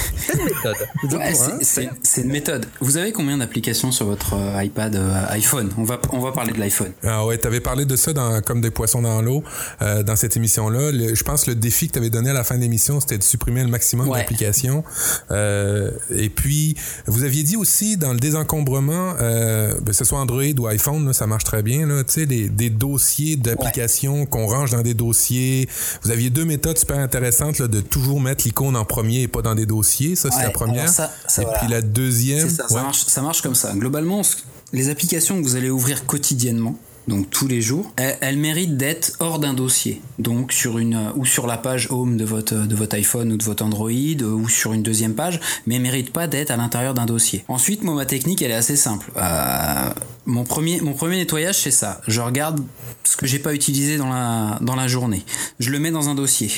De 1.08 1.16
Ouais, 1.16 1.32
bourrin, 1.32 1.58
c'est- 1.62 2.20
une 2.22 2.28
méthode. 2.28 2.66
Vous 2.80 2.96
avez 2.96 3.12
combien 3.12 3.38
d'applications 3.38 3.90
sur 3.92 4.06
votre 4.06 4.34
euh, 4.34 4.62
iPad 4.64 4.94
euh, 4.96 5.24
iPhone? 5.30 5.70
On 5.78 5.84
va, 5.84 5.98
on 6.12 6.18
va 6.20 6.32
parler 6.32 6.52
de 6.52 6.58
l'iPhone. 6.58 6.92
Ah 7.02 7.24
ouais, 7.26 7.38
t'avais 7.38 7.60
parlé 7.60 7.84
de 7.84 7.96
ça 7.96 8.12
dans, 8.12 8.40
comme 8.42 8.60
des 8.60 8.70
poissons 8.70 9.02
dans 9.02 9.22
l'eau 9.22 9.42
euh, 9.82 10.02
dans 10.02 10.16
cette 10.16 10.36
émission-là. 10.36 10.90
Le- 10.92 11.14
Je 11.14 11.22
pense 11.24 11.44
que 11.44 11.50
le 11.50 11.56
défi 11.56 11.88
que 11.88 11.92
t'avais 11.94 12.10
donné 12.10 12.30
à 12.30 12.32
la 12.34 12.44
fin 12.44 12.56
de 12.56 12.60
l'émission, 12.62 13.00
c'était 13.00 13.18
de 13.18 13.22
supprimer 13.22 13.62
le 13.62 13.68
maximum 13.68 14.08
Ouais. 14.08 14.18
d'applications. 14.18 14.84
Euh, 15.30 15.90
et 16.14 16.28
puis, 16.28 16.76
vous 17.06 17.24
aviez 17.24 17.42
dit 17.42 17.56
aussi 17.56 17.96
dans 17.96 18.12
le 18.12 18.18
désencombrement, 18.18 19.14
euh, 19.20 19.74
ben, 19.74 19.84
que 19.86 19.92
ce 19.92 20.04
soit 20.04 20.18
Android 20.18 20.42
ou 20.58 20.66
iPhone, 20.66 21.06
là, 21.06 21.12
ça 21.12 21.26
marche 21.26 21.44
très 21.44 21.62
bien. 21.62 21.86
Là, 21.86 22.04
tu 22.04 22.12
sais, 22.14 22.26
des, 22.26 22.48
des 22.48 22.70
dossiers 22.70 23.36
d'applications 23.36 24.26
qu'on 24.26 24.46
range 24.46 24.72
dans 24.72 24.82
des 24.82 24.94
dossiers. 24.94 25.68
Vous 26.02 26.10
aviez 26.10 26.30
deux 26.30 26.44
méthodes 26.44 26.78
super 26.78 26.98
intéressantes 26.98 27.58
là, 27.58 27.68
de 27.68 27.80
toujours 27.80 28.20
mettre 28.20 28.44
l'icône 28.44 28.76
en 28.76 28.84
premier 28.84 29.22
et 29.22 29.28
pas 29.28 29.42
dans 29.46 29.54
des 29.54 29.66
dossiers. 29.66 30.16
Ça, 30.16 30.30
c'est 30.30 30.38
Ouais, 30.38 30.42
la 30.44 30.50
première. 30.50 30.82
alors 30.82 30.94
ça- 30.94 31.12
ça, 31.26 31.42
et 31.42 31.44
voilà. 31.44 31.58
puis 31.60 31.68
la 31.68 31.80
deuxième. 31.82 32.48
Ça, 32.50 32.66
ouais. 32.70 32.82
marche, 32.82 33.04
ça 33.06 33.22
marche 33.22 33.42
comme 33.42 33.54
ça. 33.54 33.72
Globalement, 33.74 34.22
les 34.72 34.88
applications 34.90 35.36
que 35.40 35.42
vous 35.46 35.56
allez 35.56 35.70
ouvrir 35.70 36.06
quotidiennement, 36.06 36.76
donc 37.08 37.30
tous 37.30 37.46
les 37.46 37.60
jours, 37.60 37.92
elles 37.96 38.36
méritent 38.36 38.76
d'être 38.76 39.12
hors 39.20 39.38
d'un 39.38 39.54
dossier. 39.54 40.00
Donc 40.18 40.52
sur 40.52 40.78
une 40.78 40.94
euh, 40.94 41.12
ou 41.14 41.24
sur 41.24 41.46
la 41.46 41.56
page 41.56 41.88
home 41.90 42.16
de 42.16 42.24
votre 42.24 42.54
de 42.54 42.74
votre 42.74 42.96
iPhone 42.96 43.32
ou 43.32 43.36
de 43.36 43.44
votre 43.44 43.64
Android 43.64 43.90
euh, 43.90 44.24
ou 44.24 44.48
sur 44.48 44.72
une 44.72 44.82
deuxième 44.82 45.14
page, 45.14 45.40
mais 45.66 45.76
elles 45.76 45.82
méritent 45.82 46.12
pas 46.12 46.26
d'être 46.26 46.50
à 46.50 46.56
l'intérieur 46.56 46.94
d'un 46.94 47.06
dossier. 47.06 47.44
Ensuite, 47.48 47.82
moi 47.82 47.94
ma 47.94 48.06
technique 48.06 48.42
elle 48.42 48.50
est 48.50 48.54
assez 48.54 48.76
simple. 48.76 49.10
Euh, 49.16 49.90
mon 50.24 50.44
premier 50.44 50.80
mon 50.80 50.94
premier 50.94 51.16
nettoyage 51.16 51.58
c'est 51.58 51.70
ça. 51.70 52.00
Je 52.08 52.20
regarde 52.20 52.60
ce 53.04 53.16
que 53.16 53.26
j'ai 53.26 53.38
pas 53.38 53.54
utilisé 53.54 53.98
dans 53.98 54.08
la 54.08 54.58
dans 54.60 54.74
la 54.74 54.88
journée. 54.88 55.24
Je 55.60 55.70
le 55.70 55.78
mets 55.78 55.92
dans 55.92 56.08
un 56.08 56.14
dossier. 56.14 56.50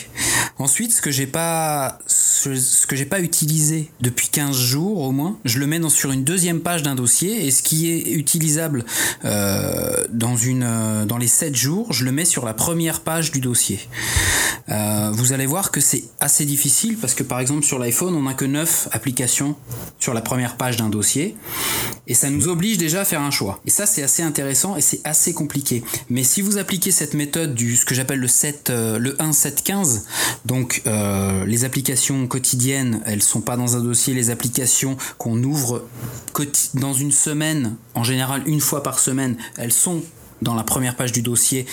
Ensuite, 0.58 0.92
ce 0.92 1.00
que 1.00 1.12
j'ai 1.12 1.28
pas 1.28 2.00
ce, 2.06 2.56
ce 2.56 2.86
que 2.86 2.96
j'ai 2.96 3.04
pas 3.04 3.20
utilisé 3.20 3.90
depuis 4.00 4.28
15 4.28 4.56
jours 4.56 5.02
au 5.02 5.12
moins, 5.12 5.38
je 5.44 5.60
le 5.60 5.66
mets 5.66 5.78
dans, 5.78 5.88
sur 5.88 6.10
une 6.10 6.24
deuxième 6.24 6.60
page 6.60 6.82
d'un 6.82 6.96
dossier 6.96 7.46
et 7.46 7.52
ce 7.52 7.62
qui 7.62 7.90
est 7.90 8.12
utilisable 8.12 8.84
euh, 9.24 10.04
dans 10.10 10.34
une 10.38 10.62
euh, 10.62 11.04
dans 11.04 11.18
les 11.18 11.28
7 11.28 11.54
jours, 11.54 11.92
je 11.92 12.04
le 12.04 12.12
mets 12.12 12.24
sur 12.24 12.44
la 12.44 12.54
première 12.54 13.00
page 13.00 13.32
du 13.32 13.40
dossier. 13.40 13.80
Euh, 14.70 15.10
vous 15.12 15.32
allez 15.32 15.46
voir 15.46 15.70
que 15.70 15.80
c'est 15.80 16.04
assez 16.20 16.44
difficile 16.44 16.98
parce 16.98 17.14
que 17.14 17.22
par 17.22 17.40
exemple 17.40 17.64
sur 17.64 17.78
l'iPhone, 17.78 18.14
on 18.14 18.22
n'a 18.22 18.34
que 18.34 18.44
9 18.44 18.88
applications 18.92 19.56
sur 19.98 20.12
la 20.12 20.20
première 20.20 20.56
page 20.56 20.76
d'un 20.76 20.90
dossier 20.90 21.36
et 22.06 22.14
ça 22.14 22.28
nous 22.28 22.48
oblige 22.48 22.76
déjà 22.76 23.00
à 23.00 23.04
faire 23.04 23.22
un 23.22 23.30
choix. 23.30 23.60
Et 23.66 23.70
ça 23.70 23.86
c'est 23.86 24.02
assez 24.02 24.22
intéressant 24.22 24.76
et 24.76 24.82
c'est 24.82 25.00
assez 25.04 25.32
compliqué. 25.32 25.82
Mais 26.10 26.22
si 26.22 26.42
vous 26.42 26.58
appliquez 26.58 26.90
cette 26.90 27.14
méthode 27.14 27.54
du 27.54 27.76
ce 27.76 27.86
que 27.86 27.94
j'appelle 27.94 28.18
le 28.18 28.28
7 28.28 28.70
euh, 28.70 28.98
le 28.98 29.20
1 29.22 29.32
7 29.32 29.62
15 29.62 30.04
donc 30.44 30.82
euh, 30.86 31.46
les 31.46 31.64
applications 31.64 32.26
quotidiennes, 32.26 33.00
elles 33.06 33.22
sont 33.22 33.40
pas 33.40 33.56
dans 33.56 33.76
un 33.76 33.80
dossier, 33.80 34.12
les 34.12 34.30
applications 34.30 34.96
qu'on 35.16 35.42
ouvre 35.42 35.86
dans 36.74 36.92
une 36.92 37.12
semaine, 37.12 37.76
en 37.94 38.04
général 38.04 38.42
une 38.46 38.60
fois 38.60 38.82
par 38.82 38.98
semaine, 38.98 39.36
elles 39.56 39.72
sont 39.72 40.02
dans 40.42 40.54
la 40.54 40.64
première 40.64 40.96
page 40.96 41.12
du 41.12 41.22
dossier 41.22 41.66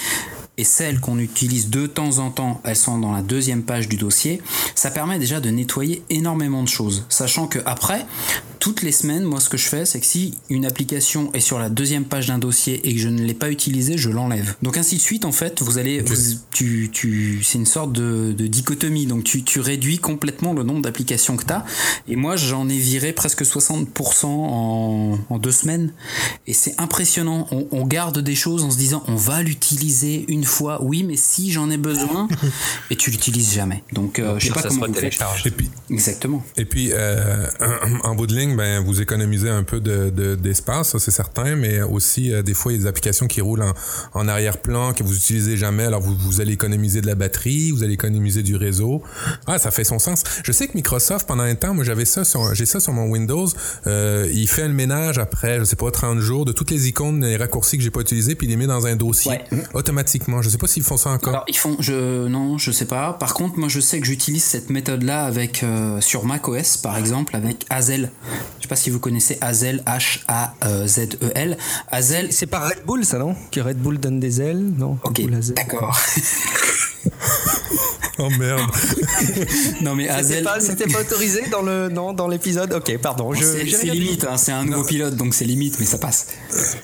et 0.58 0.63
celles 0.63 1.00
qu'on 1.00 1.20
utilise 1.20 1.70
de 1.70 1.86
temps 1.88 2.20
en 2.20 2.30
temps, 2.32 2.62
elles 2.63 2.76
sont 2.76 2.98
dans 2.98 3.12
la 3.12 3.22
deuxième 3.22 3.63
page 3.63 3.88
du 3.89 3.98
dossier, 3.98 4.41
ça 4.76 4.89
permet 4.91 5.20
déjà 5.20 5.39
de 5.39 5.50
nettoyer 5.50 6.04
énormément 6.10 6.63
de 6.63 6.70
choses. 6.70 7.06
Sachant 7.10 7.48
que 7.48 7.60
après, 7.65 8.06
toutes 8.60 8.82
les 8.82 8.91
semaines, 8.94 9.24
moi 9.24 9.39
ce 9.39 9.50
que 9.50 9.58
je 9.58 9.68
fais, 9.68 9.86
c'est 9.86 10.00
que 10.00 10.06
si 10.06 10.34
une 10.50 10.65
application 10.65 11.32
est 11.34 11.39
sur 11.41 11.60
la 11.60 11.70
deuxième 11.70 12.06
page 12.06 12.28
d'un 12.28 12.39
dossier 12.39 12.88
et 12.88 12.94
que 12.96 13.00
je 13.00 13.10
ne 13.10 13.22
l'ai 13.22 13.34
pas 13.34 13.52
utilisée, 13.52 13.98
je 13.98 14.10
l'enlève. 14.10 14.56
Donc 14.62 14.78
ainsi 14.78 14.96
de 14.96 15.02
suite, 15.02 15.26
en 15.26 15.32
fait, 15.32 15.62
vous 15.62 15.78
allez, 15.78 16.00
vous- 16.02 16.15
tu, 16.52 16.89
tu, 16.91 17.41
c'est 17.44 17.58
une 17.58 17.65
sorte 17.65 17.91
de, 17.91 18.34
de 18.36 18.48
dichotomie. 18.48 19.06
Donc 19.06 19.24
tu, 19.26 19.44
tu 19.44 19.60
réduis 19.60 20.00
complètement 20.00 20.54
le 20.54 20.63
nombre 20.63 20.82
d'applications 20.82 21.36
que 21.36 21.46
tu 21.46 21.52
as. 21.54 21.65
Et 22.08 22.15
moi, 22.15 22.38
j'en 22.38 22.68
ai 22.70 22.78
viré 22.78 23.12
presque 23.13 23.44
60% 23.44 24.26
en, 24.26 25.18
en 25.30 25.38
deux 25.38 25.52
semaines. 25.52 25.91
Et 26.48 26.54
c'est 26.54 26.74
impressionnant. 26.80 27.48
On, 27.52 27.68
on 27.72 27.86
garde 27.86 28.20
des 28.20 28.36
choses 28.36 28.63
en 28.63 28.72
se 28.72 28.78
disant, 28.78 29.04
on 29.08 29.15
va 29.15 29.44
l'utiliser 29.44 30.26
une 30.28 30.44
fois. 30.45 30.81
Oui, 30.84 31.03
mais 31.03 31.15
si 31.17 31.51
j'en 31.51 31.69
ai 31.69 31.77
besoin, 31.77 32.27
et 32.89 32.95
tu 32.95 33.12
l'utilises 33.12 33.53
jamais. 33.53 33.84
Donc 33.93 34.19
euh, 34.19 34.36
je 34.39 34.47
sais 34.47 34.53
pas 34.53 34.62
ça 34.62 34.69
comment 34.69 34.88
télécharge. 34.91 35.45
Et 35.47 35.51
puis, 35.51 35.69
Exactement. 35.89 36.43
Et 36.58 36.65
puis, 36.65 36.89
euh, 36.93 37.45
en 38.03 38.15
bout 38.15 38.27
de 38.27 38.36
ligne, 38.36 38.55
ben, 38.55 38.84
vous 38.84 39.01
économisez 39.01 39.49
un 39.49 39.63
peu 39.63 39.79
de- 39.79 40.10
de- 40.10 40.36
d'espace, 40.36 40.89
ça 40.91 40.99
c'est 40.99 41.12
certain, 41.12 41.55
mais 41.55 41.81
aussi, 41.81 42.34
euh, 42.34 42.41
des 42.41 42.53
fois, 42.53 42.71
il 42.71 42.75
y 42.75 42.79
a 42.79 42.81
des 42.84 42.88
applications 42.88 43.27
qui 43.27 43.41
roulent 43.41 43.62
en, 43.63 43.73
en 44.13 44.27
arrière-plan, 44.27 44.93
que 44.93 45.03
vous 45.03 45.15
utilisez 45.15 45.58
jamais, 45.58 45.84
alors 45.84 46.01
vous, 46.01 46.15
vous 46.15 46.41
allez 46.41 46.53
économiser 46.53 47.01
de 47.01 47.08
la 47.08 47.15
batterie, 47.15 47.71
vous 47.71 47.84
allez 47.84 47.93
économiser 47.93 48.41
du 48.43 48.55
réseau. 48.55 49.03
Ah, 49.47 49.60
ça 49.60 49.71
fait 49.71 49.84
son 49.84 49.99
sens. 49.99 50.23
Je 50.43 50.51
sais 50.51 50.67
que 50.67 50.73
Microsoft, 50.75 51.27
pendant 51.27 51.43
un 51.43 51.55
temps, 51.55 51.73
moi 51.73 51.84
j'avais 51.84 52.05
ça 52.05 52.23
sur, 52.25 52.53
j'ai 52.55 52.65
ça 52.65 52.79
sur 52.79 52.93
mon 52.93 53.05
Windows, 53.08 53.47
euh, 53.88 54.27
il 54.34 54.47
fait 54.47 54.67
le 54.67 54.73
ménage 54.73 55.17
après, 55.19 55.60
je 55.60 55.63
sais 55.65 55.75
pas, 55.75 55.91
30 55.91 56.19
jours, 56.19 56.45
de 56.45 56.51
toutes 56.51 56.71
les 56.71 56.88
icônes, 56.88 57.23
les 57.23 57.38
raccourcis 57.38 57.77
que 57.77 57.84
j'ai 57.84 57.91
pas 57.91 58.01
utilisés, 58.01 58.36
puis 58.36 58.47
il 58.47 58.49
les 58.49 58.58
met 58.58 58.67
dans 58.67 58.86
un 58.88 58.95
dossier 58.95 59.31
Ouais. 59.51 59.63
automatiquement. 59.73 60.35
Je 60.41 60.50
sais 60.50 60.58
pas 60.58 60.67
s'ils 60.67 60.84
font 60.84 60.98
ça 60.98 61.12
encore. 61.12 61.34
Alors 61.34 61.45
ils 61.48 61.58
font, 61.58 61.76
je 61.80 62.28
non, 62.28 62.58
je 62.58 62.71
sais 62.71 62.86
pas. 62.86 63.13
Par 63.13 63.34
contre, 63.34 63.58
moi 63.60 63.67
je 63.69 63.80
sais 63.80 64.00
que 64.00 64.06
j'utilise 64.06 64.43
cette 64.43 64.69
méthode-là 64.69 65.26
avec 65.26 65.63
euh, 65.63 66.02
sur 66.02 66.26
macOS 66.26 66.78
par 66.78 66.98
exemple 66.98 67.36
avec 67.36 67.65
Hazel. 67.69 68.12
Je 68.58 68.63
sais 68.63 68.67
pas 68.67 68.76
si 68.76 68.89
vous 68.89 69.00
connaissez 69.00 69.38
Hazel, 69.41 69.84
H 69.86 70.21
A 70.28 70.54
Z 70.88 71.17
E 71.21 71.32
L. 71.36 71.58
Hazel, 71.91 72.32
C'est 72.32 72.48
pas 72.48 72.60
Red 72.60 72.84
Bull, 72.86 73.06
ça, 73.06 73.17
non? 73.17 73.36
Que 73.52 73.60
Red 73.60 73.78
Bull 73.78 74.00
donne 74.00 74.19
des 74.19 74.41
ailes 74.41 74.63
Non? 74.78 74.98
Ok, 75.04 75.21
d'accord. 75.56 75.98
Oh 78.19 78.30
merde. 78.30 78.62
non 79.82 79.93
mais 79.93 80.08
Hazel, 80.08 80.47
c'était 80.60 80.88
pas 80.88 81.01
autorisé 81.01 81.43
dans 81.51 81.62
le 81.62 81.89
non 81.89 82.13
dans 82.13 82.28
l'épisode? 82.30 82.71
Ok, 82.73 82.97
pardon. 82.99 83.34
Je, 83.34 83.43
c'est 83.43 83.88
limite. 83.88 84.25
hein, 84.30 84.38
c'est 84.38 84.54
un 84.54 84.63
nouveau 84.63 84.86
pilote, 84.86 85.15
donc 85.15 85.34
c'est 85.34 85.43
limite, 85.45 85.78
mais 85.80 85.86
ça 85.86 85.97
passe. 85.97 86.28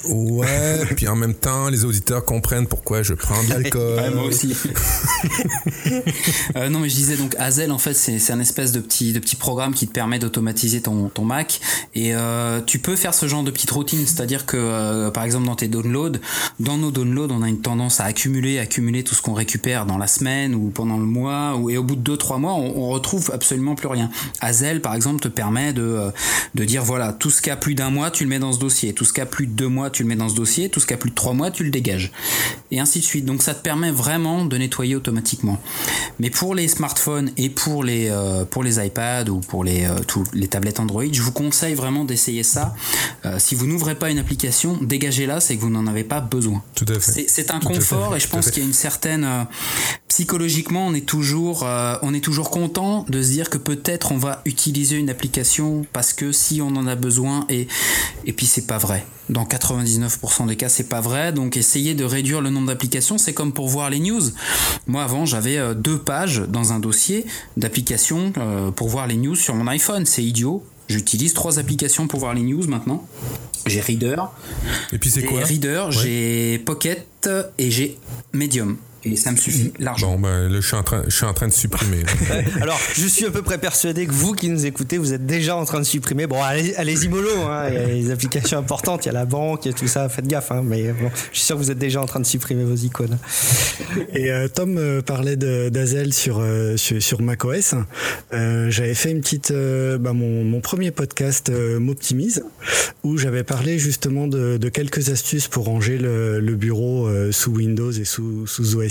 Ouais, 0.09 0.81
puis 0.95 1.07
en 1.07 1.15
même 1.15 1.33
temps, 1.33 1.69
les 1.69 1.85
auditeurs 1.85 2.25
comprennent 2.25 2.67
pourquoi 2.67 3.01
je 3.01 3.13
prends 3.13 3.41
de 3.43 3.49
l'alcool. 3.49 3.99
Ouais, 3.99 4.09
moi 4.11 4.25
aussi. 4.25 4.53
Euh, 6.55 6.69
non, 6.69 6.79
mais 6.79 6.89
je 6.89 6.95
disais 6.95 7.15
donc 7.15 7.35
Hazel, 7.39 7.71
en 7.71 7.77
fait, 7.77 7.93
c'est 7.93 8.19
c'est 8.19 8.33
un 8.33 8.39
espèce 8.39 8.71
de 8.71 8.79
petit, 8.79 9.13
de 9.13 9.19
petit 9.19 9.35
programme 9.35 9.73
qui 9.73 9.87
te 9.87 9.93
permet 9.93 10.19
d'automatiser 10.19 10.81
ton, 10.81 11.09
ton 11.09 11.23
Mac. 11.23 11.59
Et 11.95 12.13
euh, 12.13 12.59
tu 12.65 12.79
peux 12.79 12.95
faire 12.95 13.13
ce 13.13 13.27
genre 13.27 13.43
de 13.43 13.51
petite 13.51 13.71
routine, 13.71 14.05
c'est-à-dire 14.05 14.45
que, 14.45 14.57
euh, 14.57 15.11
par 15.11 15.23
exemple, 15.23 15.45
dans 15.45 15.55
tes 15.55 15.67
downloads, 15.67 16.19
dans 16.59 16.77
nos 16.77 16.91
downloads, 16.91 17.31
on 17.31 17.41
a 17.41 17.47
une 17.49 17.61
tendance 17.61 17.99
à 17.99 18.05
accumuler, 18.05 18.59
accumuler 18.59 19.03
tout 19.03 19.15
ce 19.15 19.21
qu'on 19.21 19.33
récupère 19.33 19.85
dans 19.85 19.97
la 19.97 20.07
semaine 20.07 20.55
ou 20.55 20.69
pendant 20.69 20.97
le 20.97 21.05
mois, 21.05 21.20
ou, 21.27 21.69
et 21.69 21.77
au 21.77 21.83
bout 21.83 21.95
de 21.95 22.15
2-3 22.15 22.39
mois, 22.39 22.53
on, 22.53 22.77
on 22.77 22.89
retrouve 22.89 23.31
absolument 23.33 23.75
plus 23.75 23.87
rien. 23.87 24.09
Hazel, 24.39 24.81
par 24.81 24.95
exemple, 24.95 25.21
te 25.21 25.27
permet 25.27 25.73
de, 25.73 25.81
euh, 25.81 26.11
de 26.55 26.65
dire, 26.65 26.83
voilà, 26.83 27.13
tout 27.13 27.29
ce 27.29 27.41
qui 27.41 27.49
a 27.49 27.55
plus 27.55 27.75
d'un 27.75 27.89
mois, 27.89 28.11
tu 28.11 28.23
le 28.23 28.29
mets 28.29 28.39
dans 28.39 28.51
ce 28.53 28.59
dossier, 28.59 28.93
tout 28.93 29.05
ce 29.05 29.13
qui 29.13 29.21
a 29.21 29.25
plus 29.25 29.47
de 29.47 29.53
deux 29.53 29.67
mois, 29.67 29.89
tu 29.89 30.03
le 30.03 30.09
mets 30.09 30.15
dans 30.15 30.29
ce 30.29 30.35
dossier, 30.35 30.69
tout 30.69 30.79
ce 30.79 30.85
qui 30.87 30.93
a 30.93 30.97
plus 30.97 31.09
de 31.11 31.15
trois 31.15 31.33
mois, 31.33 31.51
tu 31.51 31.63
le 31.63 31.69
dégages. 31.71 32.11
Et 32.71 32.79
ainsi 32.79 32.99
de 32.99 33.03
suite. 33.05 33.25
Donc 33.25 33.41
ça 33.41 33.53
te 33.53 33.61
permet 33.61 33.91
vraiment 33.91 34.45
de 34.45 34.57
nettoyer 34.57 34.95
automatiquement. 34.95 35.59
Mais 36.19 36.29
pour 36.29 36.55
les 36.55 36.67
smartphones 36.67 37.31
et 37.37 37.49
pour 37.49 37.83
les, 37.83 38.07
euh, 38.09 38.45
pour 38.45 38.63
les 38.63 38.83
iPads 38.85 39.29
ou 39.29 39.39
pour 39.39 39.63
les, 39.63 39.85
euh, 39.85 39.95
les 40.33 40.47
tablettes 40.47 40.79
Android, 40.79 41.03
je 41.11 41.21
vous 41.21 41.31
conseille 41.31 41.73
vraiment 41.73 42.05
d'essayer 42.05 42.43
ça. 42.43 42.73
Euh, 43.25 43.37
si 43.39 43.55
vous 43.55 43.67
n'ouvrez 43.67 43.95
pas 43.95 44.09
une 44.09 44.19
application, 44.19 44.77
dégagez-la, 44.81 45.39
c'est 45.41 45.55
que 45.55 45.61
vous 45.61 45.69
n'en 45.69 45.87
avez 45.87 46.03
pas 46.03 46.21
besoin. 46.21 46.63
Tout 46.75 46.85
à 46.87 46.99
fait. 46.99 47.25
C'est- 47.27 47.51
un 47.51 47.59
Tout 47.59 47.67
confort 47.69 48.15
et 48.15 48.19
je 48.19 48.27
pense 48.29 48.49
qu'il 48.51 48.61
y 48.63 48.65
a 48.65 48.67
une 48.67 48.73
certaine 48.73 49.27
psychologiquement 50.07 50.87
on 50.87 50.93
est 50.93 51.05
toujours 51.11 51.63
euh, 51.63 51.97
on 52.03 52.13
est 52.13 52.21
toujours 52.21 52.49
content 52.49 53.05
de 53.09 53.21
se 53.21 53.31
dire 53.31 53.49
que 53.49 53.57
peut-être 53.57 54.13
on 54.13 54.17
va 54.17 54.41
utiliser 54.45 54.95
une 54.95 55.09
application 55.09 55.85
parce 55.91 56.13
que 56.13 56.31
si 56.31 56.61
on 56.61 56.69
en 56.69 56.87
a 56.87 56.95
besoin 56.95 57.45
et 57.49 57.67
et 58.25 58.31
puis 58.31 58.45
c'est 58.45 58.65
pas 58.65 58.77
vrai. 58.77 59.05
Dans 59.27 59.43
99% 59.43 60.47
des 60.47 60.55
cas, 60.55 60.69
c'est 60.69 60.87
pas 60.87 61.01
vrai. 61.01 61.33
Donc 61.33 61.57
essayez 61.57 61.95
de 61.95 62.05
réduire 62.05 62.39
le 62.39 62.49
nombre 62.49 62.67
d'applications, 62.67 63.17
c'est 63.17 63.33
comme 63.33 63.51
pour 63.51 63.67
voir 63.67 63.89
les 63.89 63.99
news. 63.99 64.21
Moi 64.87 65.03
avant, 65.03 65.25
j'avais 65.25 65.57
euh, 65.57 65.73
deux 65.73 65.97
pages 65.97 66.43
dans 66.47 66.71
un 66.71 66.79
dossier 66.79 67.25
d'applications 67.57 68.31
euh, 68.37 68.71
pour 68.71 68.87
voir 68.87 69.05
les 69.05 69.17
news 69.17 69.35
sur 69.35 69.53
mon 69.53 69.67
iPhone, 69.67 70.05
c'est 70.05 70.23
idiot. 70.23 70.63
J'utilise 70.87 71.33
trois 71.33 71.59
applications 71.59 72.07
pour 72.07 72.21
voir 72.21 72.33
les 72.33 72.43
news 72.43 72.65
maintenant. 72.67 73.05
J'ai 73.65 73.81
Reader, 73.81 74.15
Et 74.93 74.97
puis 74.97 75.09
c'est 75.09 75.19
j'ai 75.19 75.27
quoi? 75.27 75.41
Reader, 75.43 75.87
j'ai 75.89 76.57
Pocket 76.59 77.29
et 77.57 77.69
j'ai 77.69 77.97
Medium. 78.31 78.77
Et 79.03 79.15
ça 79.15 79.31
me 79.31 79.37
suffit 79.37 79.73
largement. 79.79 80.13
Bon, 80.13 80.19
ben 80.19 80.47
là, 80.47 80.59
je 80.61 80.65
suis 80.67 80.75
en 80.75 80.83
train, 80.83 81.03
je 81.07 81.15
suis 81.15 81.25
en 81.25 81.33
train 81.33 81.47
de 81.47 81.53
supprimer. 81.53 82.03
Alors, 82.61 82.79
je 82.93 83.07
suis 83.07 83.25
à 83.25 83.31
peu 83.31 83.41
près 83.41 83.57
persuadé 83.57 84.05
que 84.05 84.11
vous 84.11 84.33
qui 84.33 84.47
nous 84.49 84.65
écoutez, 84.67 84.99
vous 84.99 85.13
êtes 85.13 85.25
déjà 85.25 85.55
en 85.55 85.65
train 85.65 85.79
de 85.79 85.85
supprimer. 85.85 86.27
Bon, 86.27 86.41
allez- 86.43 86.75
allez-y 86.75 87.07
mollo, 87.07 87.29
hein. 87.47 87.65
il 87.69 87.73
y 87.73 87.77
a 87.77 87.85
les 87.87 88.11
applications 88.11 88.59
importantes, 88.59 89.05
il 89.05 89.07
y 89.07 89.09
a 89.09 89.13
la 89.13 89.25
banque, 89.25 89.65
il 89.65 89.71
y 89.71 89.73
a 89.73 89.77
tout 89.77 89.87
ça, 89.87 90.07
faites 90.07 90.27
gaffe. 90.27 90.51
Hein. 90.51 90.61
Mais 90.63 90.91
bon, 90.93 91.09
je 91.31 91.37
suis 91.39 91.45
sûr 91.47 91.55
que 91.57 91.61
vous 91.63 91.71
êtes 91.71 91.79
déjà 91.79 91.99
en 91.99 92.05
train 92.05 92.19
de 92.19 92.25
supprimer 92.27 92.63
vos 92.63 92.75
icônes. 92.75 93.17
Et 94.13 94.31
euh, 94.31 94.47
Tom 94.47 94.77
euh, 94.77 95.01
parlait 95.01 95.35
d'Azel 95.35 96.13
sur, 96.13 96.37
euh, 96.39 96.77
sur, 96.77 97.01
sur 97.01 97.21
macOS. 97.23 97.73
Euh, 98.33 98.69
j'avais 98.69 98.93
fait 98.93 99.09
une 99.09 99.21
petite, 99.21 99.49
euh, 99.49 99.97
bah, 99.97 100.13
mon, 100.13 100.43
mon 100.43 100.61
premier 100.61 100.91
podcast 100.91 101.49
euh, 101.49 101.79
m'optimise, 101.79 102.43
où 103.03 103.17
j'avais 103.17 103.43
parlé 103.43 103.79
justement 103.79 104.27
de, 104.27 104.57
de 104.57 104.69
quelques 104.69 105.09
astuces 105.09 105.47
pour 105.47 105.65
ranger 105.65 105.97
le, 105.97 106.39
le 106.39 106.55
bureau 106.55 107.07
euh, 107.07 107.31
sous 107.31 107.51
Windows 107.51 107.91
et 107.91 108.05
sous, 108.05 108.45
sous 108.45 108.75
OS 108.75 108.90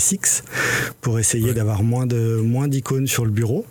Pour 1.01 1.19
essayer 1.19 1.53
d'avoir 1.53 1.83
moins 1.83 2.05
de 2.05 2.41
moins 2.43 2.67
d'icônes 2.67 3.07
sur 3.07 3.25
le 3.25 3.31
bureau. 3.31 3.65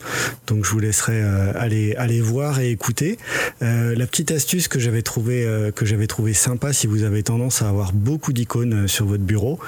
Donc 0.46 0.64
je 0.64 0.70
vous 0.70 0.78
laisserai 0.78 1.22
euh, 1.22 1.52
aller 1.54 1.94
aller 1.96 2.20
voir 2.20 2.60
et 2.60 2.70
écouter. 2.70 3.18
Euh, 3.62 3.94
la 3.94 4.06
petite 4.06 4.30
astuce 4.30 4.68
que 4.68 4.78
j'avais 4.78 5.02
trouvé 5.02 5.44
euh, 5.44 5.70
que 5.70 5.84
j'avais 5.84 6.06
trouvé 6.06 6.32
sympa 6.32 6.72
si 6.72 6.86
vous 6.86 7.02
avez 7.02 7.22
tendance 7.22 7.62
à 7.62 7.68
avoir 7.68 7.92
beaucoup 7.92 8.32
d'icônes 8.32 8.88
sur 8.88 9.06
votre 9.06 9.22
bureau, 9.22 9.58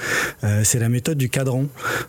c'est 0.64 0.78
la 0.78 0.88
méthode 0.88 1.18
du 1.18 1.28
cadran. 1.28 1.66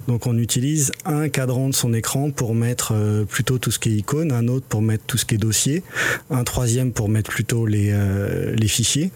Donc 0.07 0.27
on 0.27 0.37
utilise 0.37 0.91
un 1.05 1.29
cadran 1.29 1.69
de 1.69 1.75
son 1.75 1.93
écran 1.93 2.31
pour 2.31 2.55
mettre 2.55 2.93
plutôt 3.29 3.57
tout 3.57 3.71
ce 3.71 3.79
qui 3.79 3.89
est 3.89 3.97
icône, 3.97 4.31
un 4.31 4.47
autre 4.47 4.65
pour 4.67 4.81
mettre 4.81 5.03
tout 5.05 5.17
ce 5.17 5.25
qui 5.25 5.35
est 5.35 5.37
dossier, 5.37 5.83
un 6.29 6.43
troisième 6.43 6.91
pour 6.91 7.09
mettre 7.09 7.29
plutôt 7.29 7.65
les, 7.65 7.89
euh, 7.91 8.55
les 8.55 8.67
fichiers, 8.67 9.11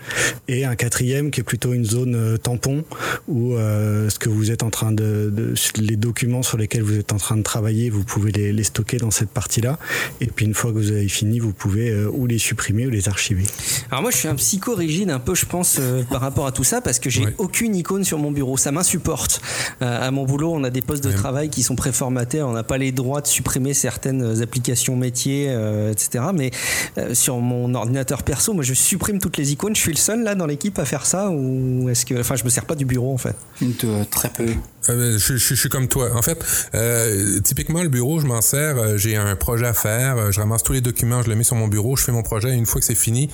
et 0.48 0.66
un 0.66 0.76
quatrième 0.76 1.32
qui 1.32 1.42
est 1.42 1.44
plutôt 1.44 1.74
une 1.74 1.86
zone 1.86 2.38
tampon 2.40 2.84
où 3.28 3.54
euh, 3.54 4.10
ce 4.10 4.20
que 4.20 4.30
vous 4.30 4.52
êtes 4.52 4.64
en 4.64 4.70
train 4.70 4.92
de, 4.92 5.27
de- 5.30 5.54
les 5.78 5.96
documents 5.96 6.44
sur 6.44 6.58
lesquels 6.58 6.82
vous 6.84 6.98
êtes 6.98 7.14
en 7.14 7.18
train 7.18 7.38
de 7.38 7.42
travailler, 7.44 7.90
vous 7.90 8.04
pouvez 8.04 8.32
les, 8.32 8.52
les 8.54 8.64
stocker 8.64 8.98
dans 8.98 9.12
cette 9.12 9.30
partie-là. 9.30 9.78
Et 10.22 10.28
puis 10.28 10.46
une 10.46 10.54
fois 10.54 10.72
que 10.72 10.78
vous 10.78 10.92
avez 10.92 11.08
fini, 11.08 11.40
vous 11.40 11.54
pouvez 11.54 11.90
euh, 11.90 12.10
ou 12.12 12.26
les 12.28 12.38
supprimer 12.38 12.88
ou 12.88 12.90
les 12.90 13.08
archiver. 13.10 13.44
Alors 13.92 14.02
moi 14.02 14.12
je 14.12 14.18
suis 14.18 14.28
un 14.28 14.36
psycho 14.36 14.76
rigide 14.76 15.10
un 15.10 15.20
peu 15.20 15.36
je 15.36 15.46
pense 15.46 15.78
euh, 15.80 16.04
par 16.10 16.22
rapport 16.22 16.48
à 16.48 16.52
tout 16.52 16.64
ça 16.64 16.82
parce 16.82 17.00
que 17.00 17.10
j'ai 17.10 17.26
Ouais. 17.26 17.34
aucune 17.40 17.76
icône 17.76 18.04
sur 18.04 18.20
mon 18.20 18.32
bureau, 18.32 18.58
ça 18.58 18.72
m'insupporte. 18.72 19.42
Euh, 19.82 20.08
à 20.08 20.12
mon 20.12 20.24
boulot 20.26 20.52
on 20.54 20.64
a 20.64 20.70
des 20.70 20.82
postes 20.82 21.04
de 21.04 21.10
Ouais. 21.10 21.16
travail 21.16 21.50
qui 21.50 21.64
sont 21.64 21.76
préformatés, 21.76 22.42
on 22.44 22.54
n'a 22.54 22.64
pas 22.64 22.78
les 22.78 22.92
droits 22.92 23.22
de 23.22 23.28
supprimer 23.28 23.74
certaines 23.74 24.42
applications 24.42 24.96
métiers, 24.96 25.48
euh, 25.50 25.92
etc. 25.92 26.26
Mais 26.34 26.52
euh, 26.98 27.14
sur 27.14 27.38
mon 27.40 27.74
ordinateur 27.76 28.24
perso, 28.24 28.54
moi 28.54 28.64
je 28.64 28.74
supprime 28.74 29.20
toutes 29.20 29.38
les 29.38 29.52
icônes, 29.52 29.76
je 29.76 29.82
suis 29.82 29.92
le 29.92 29.98
seul 29.98 30.24
là 30.24 30.36
dans 30.36 30.46
l'équipe 30.46 30.78
à 30.80 30.86
faire 30.86 31.06
ça 31.06 31.30
ou 31.32 31.90
est-ce 31.90 32.06
que... 32.06 32.20
Enfin 32.20 32.36
je 32.36 32.44
me 32.44 32.50
sers 32.50 32.66
pas 32.66 32.76
du 32.76 32.86
bureau 32.86 33.14
en 33.14 33.18
fait. 33.18 33.36
De- 33.62 34.04
très 34.10 34.30
peu. 34.30 34.46
Euh, 34.90 35.18
je, 35.18 35.36
je- 35.38 35.38
je 35.38 35.56
suis 35.56 35.70
comme 35.70 35.88
toi. 35.88 36.10
En 36.16 36.22
fait, 36.22 36.38
euh, 36.76 37.40
typiquement, 37.42 37.84
le 37.84 37.90
bureau, 37.90 38.20
je 38.20 38.26
m'en 38.26 38.42
sers. 38.42 38.78
euh, 38.78 38.98
J'ai 38.98 39.16
un 39.16 39.36
projet 39.36 39.66
à 39.68 39.74
faire. 39.74 40.18
euh, 40.18 40.32
Je 40.32 40.40
ramasse 40.40 40.64
tous 40.64 40.74
les 40.74 40.82
documents, 40.82 41.22
je 41.24 41.30
le 41.30 41.36
mets 41.36 41.44
sur 41.44 41.56
mon 41.56 41.68
bureau. 41.68 41.96
Je 41.96 42.04
fais 42.04 42.12
mon 42.12 42.24
projet. 42.24 42.50
Et 42.50 42.54
une 42.54 42.66
fois 42.66 42.80
que 42.82 42.86
c'est 42.88 42.96
fini, 42.96 43.30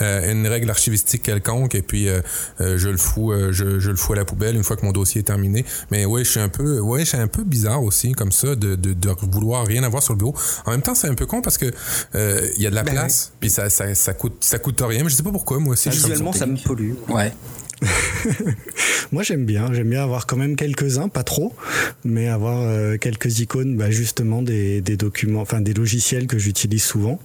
euh, 0.00 0.30
une 0.32 0.46
règle 0.46 0.70
archivistique 0.70 1.22
quelconque. 1.22 1.74
Et 1.74 1.82
puis, 1.82 2.08
je 2.60 2.88
le 2.88 2.96
fous, 2.96 3.32
euh, 3.32 3.52
je, 3.52 3.78
je 3.78 3.90
le 3.90 3.96
fous 3.96 4.12
à 4.12 4.16
la 4.16 4.24
poubelle 4.24 4.56
une 4.56 4.64
fois 4.64 4.76
que 4.76 4.84
mon 4.86 4.92
dossier 4.92 5.20
est 5.20 5.24
terminé. 5.24 5.64
Mais 5.90 6.04
ouais, 6.04 6.24
je 6.24 6.30
suis 6.30 6.40
un 6.40 6.48
peu, 6.48 6.80
ouais, 6.80 7.00
je 7.00 7.04
suis 7.10 7.18
un 7.18 7.26
peu 7.28 7.44
bizarre 7.44 7.82
aussi, 7.82 8.12
comme 8.12 8.32
ça, 8.32 8.54
de, 8.54 8.74
de, 8.74 8.92
de 8.92 9.10
vouloir 9.30 9.66
rien 9.66 9.82
avoir 9.82 10.02
sur 10.02 10.14
le 10.14 10.18
bureau. 10.18 10.34
En 10.66 10.70
même 10.72 10.82
temps, 10.82 10.94
c'est 10.94 11.08
un 11.08 11.14
peu 11.14 11.26
con 11.26 11.42
parce 11.42 11.58
que 11.58 11.66
euh, 12.14 12.46
il 12.56 12.62
y 12.62 12.66
a 12.66 12.70
de 12.70 12.74
la 12.74 12.82
Ben 12.82 12.92
place. 12.94 13.32
Puis 13.40 13.50
ça, 13.50 13.70
ça, 13.70 13.94
ça 13.94 14.14
coûte, 14.14 14.36
ça 14.40 14.58
coûte 14.58 14.80
rien. 14.86 15.02
Mais 15.04 15.10
je 15.10 15.16
sais 15.16 15.22
pas 15.22 15.30
pourquoi. 15.32 15.58
Moi 15.58 15.72
aussi, 15.74 15.88
Visuellement 15.90 16.32
ça 16.32 16.46
me 16.46 16.56
pollue. 16.56 16.92
Ouais. 17.08 17.32
Moi 19.12 19.22
j'aime 19.22 19.44
bien, 19.44 19.72
j'aime 19.72 19.90
bien 19.90 20.02
avoir 20.02 20.26
quand 20.26 20.36
même 20.36 20.56
quelques-uns, 20.56 21.08
pas 21.08 21.22
trop, 21.22 21.52
mais 22.04 22.28
avoir 22.28 22.60
euh, 22.62 22.96
quelques 22.96 23.40
icônes, 23.40 23.76
bah, 23.76 23.90
justement 23.90 24.42
des, 24.42 24.80
des, 24.80 24.96
documents, 24.96 25.40
enfin 25.42 25.60
des 25.60 25.74
logiciels 25.74 26.26
que 26.26 26.38
j'utilise 26.38 26.82
souvent. 26.82 27.20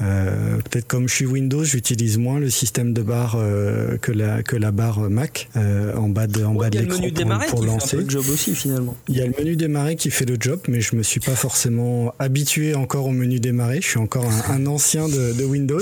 Euh, 0.00 0.56
Peut-être 0.70 0.86
comme 0.86 1.08
je 1.08 1.14
suis 1.14 1.26
Windows, 1.26 1.64
j'utilise 1.64 2.18
moins 2.18 2.38
le 2.38 2.50
système 2.50 2.92
de 2.92 3.02
barre 3.02 3.36
euh, 3.36 3.96
que 3.98 4.12
la 4.12 4.42
que 4.42 4.56
la 4.56 4.70
barre 4.70 5.00
Mac 5.10 5.48
en 5.54 6.08
bas 6.08 6.26
de 6.26 6.44
en 6.44 6.54
bas 6.54 6.68
il 6.72 6.76
y 6.76 6.78
de 6.78 6.78
a 6.78 6.82
le 6.82 6.88
l'écran 6.88 7.00
menu 7.00 7.12
pour, 7.12 7.18
démarrer 7.18 7.46
pour 7.46 7.60
qui 7.60 7.66
fait 7.66 7.70
un 7.70 7.74
lancer. 7.74 7.96
le 7.96 8.08
job 8.08 8.24
aussi 8.32 8.54
finalement. 8.54 8.96
Il 9.08 9.16
y 9.16 9.20
a 9.20 9.26
le 9.26 9.34
menu 9.38 9.56
démarrer 9.56 9.96
qui 9.96 10.10
fait 10.10 10.24
le 10.24 10.36
job, 10.38 10.60
mais 10.68 10.80
je 10.80 10.94
me 10.96 11.02
suis 11.02 11.20
pas 11.20 11.34
forcément 11.34 12.14
habitué 12.18 12.74
encore 12.74 13.06
au 13.06 13.12
menu 13.12 13.40
démarrer. 13.40 13.80
Je 13.80 13.88
suis 13.88 13.98
encore 13.98 14.26
un, 14.26 14.54
un 14.54 14.66
ancien 14.66 15.08
de, 15.08 15.32
de 15.32 15.44
Windows. 15.44 15.80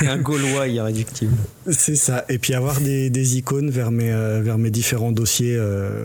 Un 0.00 0.18
Gaulois 0.18 0.68
irréductible. 0.68 1.34
C'est 1.70 1.96
ça. 1.96 2.24
Et 2.28 2.38
puis 2.38 2.54
avoir 2.54 2.80
des, 2.80 3.10
des 3.10 3.33
icônes 3.34 3.70
vers 3.70 3.90
mes, 3.90 4.10
euh, 4.12 4.40
vers 4.42 4.58
mes 4.58 4.70
différents 4.70 5.12
dossiers 5.12 5.56
euh, 5.56 6.04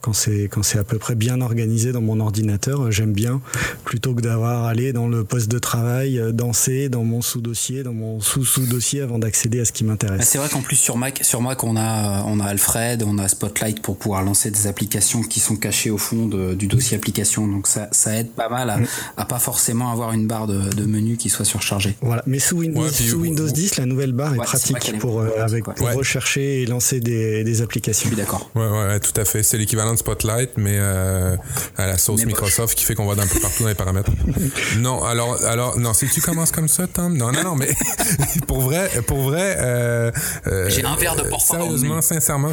quand 0.00 0.12
c'est 0.12 0.48
quand 0.50 0.62
c'est 0.62 0.78
à 0.78 0.84
peu 0.84 0.98
près 0.98 1.14
bien 1.14 1.40
organisé 1.40 1.92
dans 1.92 2.00
mon 2.00 2.20
ordinateur, 2.20 2.90
j'aime 2.90 3.12
bien 3.12 3.40
plutôt 3.84 4.14
que 4.14 4.20
d'avoir 4.20 4.64
allé 4.64 4.92
dans 4.92 5.08
le 5.08 5.24
poste 5.24 5.50
de 5.50 5.58
travail, 5.58 6.18
euh, 6.18 6.32
danser 6.32 6.88
dans 6.88 7.04
mon 7.04 7.22
sous-dossier, 7.22 7.82
dans 7.82 7.92
mon 7.92 8.20
sous-sous-dossier 8.20 9.00
avant 9.02 9.18
d'accéder 9.18 9.60
à 9.60 9.64
ce 9.64 9.72
qui 9.72 9.84
Ah, 9.84 9.88
m'intéresse. 9.88 10.28
C'est 10.28 10.38
vrai 10.38 10.48
qu'en 10.48 10.62
plus 10.62 10.76
sur 10.76 10.96
Mac, 10.96 11.20
sur 11.22 11.40
Mac, 11.40 11.62
on 11.64 11.76
a, 11.76 12.24
on 12.26 12.40
a 12.40 12.44
Alfred, 12.46 13.02
on 13.06 13.18
a 13.18 13.28
Spotlight 13.28 13.80
pour 13.82 13.96
pouvoir 13.96 14.22
lancer 14.22 14.50
des 14.50 14.66
applications 14.66 15.22
qui 15.22 15.40
sont 15.40 15.56
cachées 15.56 15.90
au 15.90 15.98
fond 15.98 16.26
de- 16.26 16.54
du 16.54 16.66
dossier 16.66 16.96
application. 16.96 17.46
Donc 17.46 17.66
ça, 17.66 17.88
ça 17.92 18.16
aide 18.18 18.30
pas 18.32 18.48
mal 18.48 18.70
à, 18.70 18.78
à 19.16 19.24
pas 19.24 19.38
forcément 19.38 19.90
avoir 19.92 20.12
une 20.12 20.26
barre 20.26 20.46
de, 20.46 20.70
de 20.74 20.84
menu 20.84 21.16
qui 21.16 21.30
soit 21.30 21.44
surchargée. 21.44 21.96
Voilà, 22.02 22.22
mais 22.26 22.38
sous 22.38 22.56
Windows, 22.58 22.82
Ouais, 22.82 22.90
sous 22.90 23.18
Windows 23.20 23.46
10, 23.48 23.76
la 23.76 23.86
nouvelle 23.86 24.12
barre 24.12 24.32
Ouais, 24.32 24.38
est 24.38 24.42
pratique 24.42 24.88
est 24.88 24.98
pour, 24.98 25.20
euh, 25.20 25.28
avec, 25.38 25.66
ouais. 25.68 25.74
pour 25.74 25.92
rechercher 25.92 26.61
et 26.62 26.66
lancer 26.66 27.00
des, 27.00 27.44
des 27.44 27.54
Je 27.54 27.62
applications. 27.62 28.08
suis 28.08 28.16
d'accord. 28.16 28.50
Ouais, 28.54 28.66
ouais, 28.66 28.86
ouais, 28.86 29.00
tout 29.00 29.18
à 29.20 29.24
fait. 29.24 29.42
C'est 29.42 29.58
l'équivalent 29.58 29.92
de 29.92 29.98
Spotlight, 29.98 30.50
mais 30.56 30.76
euh, 30.78 31.36
à 31.76 31.86
la 31.86 31.98
sauce 31.98 32.20
Mais 32.20 32.26
moche. 32.26 32.34
Microsoft 32.34 32.76
qui 32.78 32.84
fait 32.84 32.94
qu'on 32.94 33.06
va 33.06 33.14
d'un 33.14 33.26
peu 33.26 33.38
partout 33.40 33.62
dans 33.62 33.68
les 33.68 33.74
paramètres. 33.74 34.10
non, 34.78 35.02
alors, 35.04 35.42
alors, 35.44 35.78
non, 35.78 35.92
si 35.92 36.06
tu 36.08 36.20
commences 36.20 36.50
comme 36.52 36.68
ça, 36.68 36.86
Tom, 36.86 37.16
non, 37.16 37.32
non, 37.32 37.42
non, 37.44 37.56
mais 37.56 37.68
pour 38.46 38.60
vrai, 38.60 38.90
pour 39.06 39.22
vrai, 39.22 39.56
euh, 39.58 40.10
euh, 40.46 40.68
J'ai 40.68 40.84
un 40.84 40.96
verre 40.96 41.16
de 41.16 41.22
porc 41.22 41.42
Sérieusement, 41.42 42.00
sincèrement. 42.02 42.52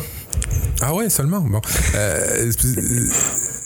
Ah 0.81 0.93
ouais, 0.93 1.09
seulement. 1.09 1.41
Bon, 1.41 1.61
euh, 1.95 2.51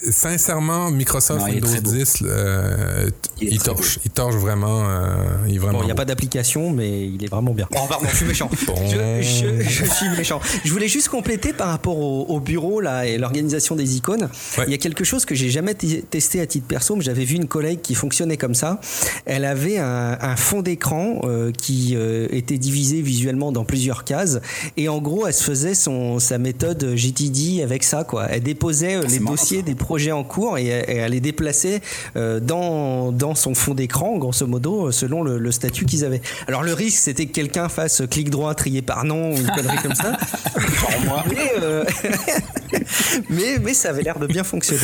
sincèrement, 0.09 0.91
Microsoft 0.91 1.41
Non, 1.41 1.47
Windows 1.53 1.67
très 1.67 1.81
beau. 1.81 1.91
10, 1.91 2.17
euh, 2.23 3.09
Il 3.41 3.47
est 3.47 3.51
il, 3.51 3.57
très 3.59 3.65
torche, 3.73 3.99
il 4.05 4.11
torche 4.11 4.35
vraiment, 4.35 4.83
euh, 4.87 5.15
il 5.47 5.55
est 5.55 5.57
vraiment. 5.57 5.79
Bon, 5.79 5.83
il 5.83 5.87
n'y 5.87 5.91
a 5.91 5.95
pas 5.95 6.05
d'application, 6.05 6.71
mais 6.71 7.07
il 7.07 7.23
est 7.23 7.27
vraiment 7.29 7.53
bien. 7.53 7.67
Oh, 7.75 7.79
pardon, 7.89 8.05
je 8.11 8.15
suis 8.15 8.25
méchant. 8.25 8.49
Bon. 8.67 8.75
Je, 8.87 9.21
je- 9.21 9.61
je 9.61 9.85
suis 9.85 10.09
méchant. 10.17 10.39
Je 10.63 10.71
voulais 10.71 10.87
juste 10.87 11.09
compléter 11.09 11.51
par 11.53 11.69
rapport 11.69 11.97
au, 11.97 12.25
au 12.25 12.39
bureau 12.39 12.79
là 12.79 13.05
et 13.05 13.17
l'organisation 13.17 13.75
des 13.75 13.97
icônes. 13.97 14.29
Ouais. 14.57 14.63
Il 14.67 14.71
y 14.71 14.73
a 14.73 14.77
quelque 14.77 15.03
chose 15.03 15.25
que 15.25 15.35
j'ai 15.35 15.49
jamais 15.49 15.73
testé 15.75 16.39
à 16.41 16.45
titre 16.47 16.67
perso, 16.67 16.95
mais 16.95 17.03
j'avais 17.03 17.25
vu 17.25 17.35
une 17.35 17.47
collègue 17.47 17.81
qui 17.81 17.95
fonctionnait 17.95 18.37
comme 18.37 18.55
ça. 18.55 18.79
Elle 19.25 19.45
avait 19.45 19.77
un, 19.79 20.17
un 20.21 20.35
fond 20.35 20.61
d'écran 20.61 21.19
euh, 21.23 21.51
qui 21.51 21.93
euh, 21.95 22.27
était 22.31 22.57
divisé 22.57 23.01
visuellement 23.01 23.51
dans 23.51 23.65
plusieurs 23.65 24.03
cases, 24.03 24.39
et 24.77 24.87
en 24.89 24.99
gros, 24.99 25.27
elle 25.27 25.33
se 25.33 25.43
faisait 25.43 25.73
son 25.75 26.19
sa 26.19 26.37
méthode 26.37 26.93
GTD 26.95 27.61
avec 27.63 27.83
ça 27.83 28.03
quoi. 28.03 28.27
Elle 28.29 28.43
déposait 28.43 28.95
euh, 28.95 29.03
les 29.07 29.19
marrant, 29.19 29.35
dossiers 29.35 29.57
ça. 29.59 29.63
des 29.63 29.75
projets 29.75 30.11
en 30.11 30.23
cours 30.23 30.57
et, 30.57 30.67
elle- 30.67 30.89
et 30.89 30.95
elle 30.97 31.11
les 31.11 31.19
déplaçait 31.19 31.81
euh, 32.15 32.39
dans 32.39 33.11
dans 33.33 33.39
son 33.39 33.55
fond 33.55 33.73
d'écran, 33.73 34.17
grosso 34.19 34.45
modo, 34.45 34.87
euh, 34.87 34.91
selon 34.91 35.23
le, 35.23 35.39
le 35.39 35.51
statut 35.51 35.85
qu'ils 35.85 36.05
avaient. 36.05 36.21
Alors 36.47 36.61
le 36.61 36.73
risque, 36.73 36.99
c'était 36.99 37.25
que 37.25 37.31
quelqu'un 37.31 37.67
fasse 37.67 38.03
clic 38.09 38.29
droit 38.29 38.53
trié 38.53 38.83
par 38.83 39.05
nom 39.05 39.31
ou 39.33 39.37
une 39.37 39.47
connerie 39.49 39.77
comme 39.81 39.95
ça. 39.95 40.11
Mais, 41.29 41.51
euh, 41.61 41.83
mais, 43.29 43.59
mais 43.61 43.73
ça 43.73 43.89
avait 43.89 44.03
l'air 44.03 44.19
de 44.19 44.27
bien 44.27 44.43
fonctionner. 44.43 44.81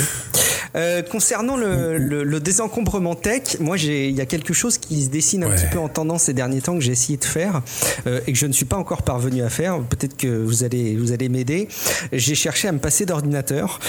Euh, 0.75 1.01
concernant 1.01 1.57
le, 1.57 1.97
le- 1.97 2.23
le 2.23 2.39
désencombrement 2.39 3.15
tech, 3.15 3.57
moi 3.59 3.75
il 3.77 4.11
y 4.11 4.21
a 4.21 4.25
quelque 4.27 4.53
chose 4.53 4.77
qui 4.77 5.03
se 5.03 5.09
dessine 5.09 5.43
un 5.43 5.49
Ouais. 5.49 5.55
petit 5.55 5.65
peu 5.71 5.79
en 5.79 5.89
tendance 5.89 6.23
ces 6.23 6.33
derniers 6.33 6.61
temps 6.61 6.75
que 6.75 6.81
j'ai 6.81 6.91
essayé 6.91 7.17
de 7.17 7.23
faire 7.25 7.61
euh, 8.05 8.19
et 8.27 8.33
que 8.33 8.37
je 8.37 8.45
ne 8.45 8.51
suis 8.53 8.65
pas 8.65 8.77
encore 8.77 9.01
parvenu 9.01 9.41
à 9.41 9.49
faire. 9.49 9.79
Peut-être 9.79 10.15
que 10.15 10.27
vous 10.27 10.63
allez 10.63 10.95
vous 10.95 11.11
allez 11.11 11.27
m'aider. 11.27 11.67
J'ai 12.13 12.35
cherché 12.35 12.67
à 12.67 12.71
me 12.71 12.77
passer 12.79 13.05
d'ordinateur 13.07 13.79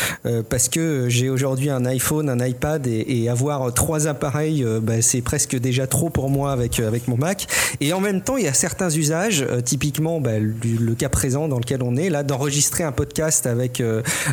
parce 0.49 0.69
que 0.69 1.07
j'ai 1.09 1.29
aujourd'hui 1.29 1.69
un 1.71 1.85
iPhone, 1.85 2.29
un 2.31 2.45
iPad 2.45 2.87
et, 2.87 3.05
et 3.25 3.29
avoir 3.29 3.73
trois 3.75 4.07
appareils, 4.07 4.40
euh, 4.49 4.81
bah, 4.81 5.03
c'est 5.03 5.23
presque 5.23 5.57
déjà 5.57 5.87
trop 5.87 6.11
pour 6.11 6.31
moi 6.31 6.53
avec 6.53 6.81
euh, 6.81 6.89
avec 6.89 7.09
mon 7.09 7.17
Mac. 7.17 7.47
Et 7.81 7.93
en 7.93 8.01
même 8.01 8.23
temps, 8.23 8.37
il 8.37 8.45
y 8.45 8.49
a 8.49 8.55
certains 8.55 8.91
usages, 8.91 9.43
euh, 9.43 9.61
typiquement 9.61 10.21
bah, 10.21 10.39
le, 10.39 10.95
cas 10.95 11.09
présent 11.09 11.49
dans 11.49 11.59
lequel 11.59 11.83
on 11.83 11.97
est 11.97 12.11
là, 12.11 12.23
d'enregistrer 12.23 12.85
un 12.85 12.93
podcast 12.93 13.47
avec 13.47 13.83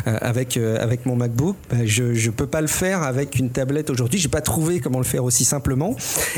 avec 0.04 0.56
avec 0.56 1.06
mon 1.06 1.16
MacBook. 1.16 1.56
Bah, 1.70 1.78
je 1.84 2.14
je 2.14 2.30
peux 2.30 2.46
pas 2.46 2.60
le 2.60 2.66
faire 2.66 3.02
avec 3.02 3.36
une 3.36 3.50
tablette 3.50 3.90
aujourd'hui. 3.90 4.18
J'ai 4.18 4.28
pas 4.28 4.40
trouvé 4.40 4.80
comment 4.80 4.98
le 4.98 5.04
faire 5.04 5.24
aussi 5.24 5.44
simplement. 5.44 5.96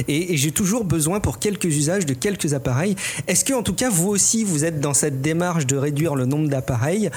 Et, 0.09 0.37
j'ai 0.37 0.53
toujours 0.53 0.85
besoin 0.85 1.21
pour 1.21 1.39
quelques 1.39 1.65
usages 1.65 2.07
de 2.07 2.15
quelques 2.15 2.55
appareils. 2.55 2.97
Est-ce 3.27 3.45
que 3.45 3.53
en 3.53 3.63
tout 3.63 3.75
cas 3.75 3.91
vous 3.91 4.09
aussi 4.09 4.45
vous 4.45 4.65
êtes 4.65 4.81
dans 4.81 4.95
cette 4.95 5.21
démarche 5.21 5.67
de 5.67 5.77
réduire 5.77 6.15
le 6.15 6.27
nombre 6.27 6.49
d'appareils 6.49 7.11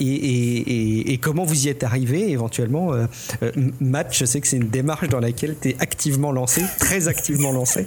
et, 0.00 1.18
comment 1.20 1.44
vous 1.44 1.66
y 1.66 1.68
êtes 1.68 1.82
arrivé 1.82 2.30
éventuellement 2.30 2.94
euh, 3.42 3.52
Matt, 3.80 4.14
je 4.14 4.24
sais 4.24 4.40
que 4.40 4.46
c'est 4.46 4.56
une 4.56 4.68
démarche 4.68 5.08
dans 5.08 5.20
laquelle 5.20 5.56
tu 5.60 5.70
es 5.70 5.76
activement 5.80 6.32
lancé, 6.32 6.62
très 6.78 7.08
activement 7.08 7.52
lancé. 7.52 7.86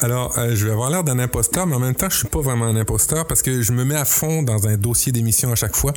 Alors, 0.00 0.38
euh, 0.38 0.54
je 0.54 0.64
vais 0.64 0.72
avoir 0.72 0.90
l'air 0.90 1.02
d'un 1.04 1.18
imposteur, 1.18 1.66
mais 1.66 1.74
en 1.74 1.80
même 1.80 1.94
temps, 1.94 2.08
je 2.08 2.18
suis 2.18 2.28
pas 2.28 2.40
vraiment 2.40 2.66
un 2.66 2.76
imposteur 2.76 3.26
parce 3.26 3.42
que 3.42 3.62
je 3.62 3.72
me 3.72 3.84
mets 3.84 3.96
à 3.96 4.04
fond 4.04 4.42
dans 4.42 4.68
un 4.68 4.76
dossier 4.76 5.12
d'émission 5.12 5.50
à 5.50 5.56
chaque 5.56 5.74
fois. 5.74 5.92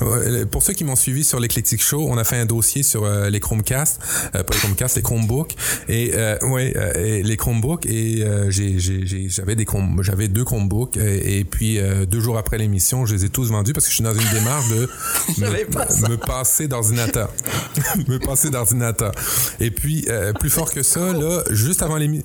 Euh, 0.00 0.46
pour 0.46 0.62
ceux 0.62 0.72
qui 0.72 0.84
m'ont 0.84 0.96
suivi 0.96 1.22
sur 1.24 1.38
l'Eclectic 1.38 1.82
Show, 1.82 2.06
on 2.08 2.16
a 2.16 2.24
fait 2.24 2.36
un 2.36 2.46
dossier 2.46 2.82
sur 2.82 3.04
euh, 3.04 3.28
les 3.28 3.40
Chromecast, 3.40 4.00
euh, 4.34 4.42
pas 4.42 4.54
les 4.54 4.60
Chromecast, 4.60 4.96
les 4.96 5.02
Chromebooks 5.02 5.54
et 5.88 6.12
euh, 6.14 6.38
ouais, 6.42 6.72
euh, 6.76 6.92
et 6.94 7.22
les 7.22 7.36
Chromebooks 7.36 7.86
et 7.86 8.22
euh, 8.24 8.50
j'avais 8.50 9.54
des 9.54 9.64
Chrome, 9.64 10.02
j'avais 10.02 10.28
deux 10.28 10.44
Chromebooks 10.44 10.96
et, 10.96 11.40
et 11.40 11.44
puis 11.44 11.78
euh, 11.78 12.06
deux 12.06 12.20
jours 12.20 12.38
après 12.38 12.58
l'émission, 12.58 13.06
je 13.06 13.14
les 13.14 13.24
ai 13.26 13.28
tous 13.28 13.50
vendus 13.50 13.72
parce 13.72 13.86
que 13.86 13.90
je 13.90 13.96
suis 13.96 14.04
dans 14.04 14.14
une 14.14 14.30
démarche 14.32 14.68
de 14.68 14.86
pas 15.72 15.86
me, 16.02 16.08
me 16.08 16.16
passer 16.16 16.68
d'ordinateur, 16.68 17.32
me 18.08 18.18
passer 18.18 18.50
d'ordinateur. 18.50 19.12
Et 19.60 19.70
puis 19.70 19.91
euh, 20.08 20.32
plus 20.32 20.50
fort 20.50 20.72
que 20.72 20.82
ça, 20.82 21.12
là, 21.12 21.42
juste 21.50 21.82
avant 21.82 21.96
l'émission. 21.96 22.24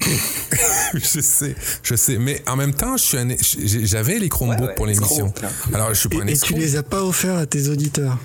je 0.94 1.22
sais, 1.22 1.56
je 1.84 1.96
sais. 1.96 2.18
Mais 2.18 2.42
en 2.48 2.56
même 2.56 2.74
temps, 2.74 2.98
je 2.98 3.04
suis 3.04 3.18
un- 3.18 3.28
j'ai- 3.40 3.86
j'avais 3.86 4.20
les 4.20 4.30
Chromebooks 4.30 4.60
Ouais, 4.60 4.68
ouais, 4.68 4.76
pour 4.76 4.86
l'émission. 4.86 5.34
Alors, 5.74 5.90
je 5.94 6.00
suis 6.00 6.10
pas 6.10 6.24
un 6.24 6.28
Et, 6.28 6.34
et 6.34 6.38
tu 6.38 6.54
les 6.54 6.76
as 6.76 6.84
pas 6.84 7.04
offerts 7.04 7.38
à 7.38 7.46
tes 7.46 7.68
auditeurs? 7.70 8.18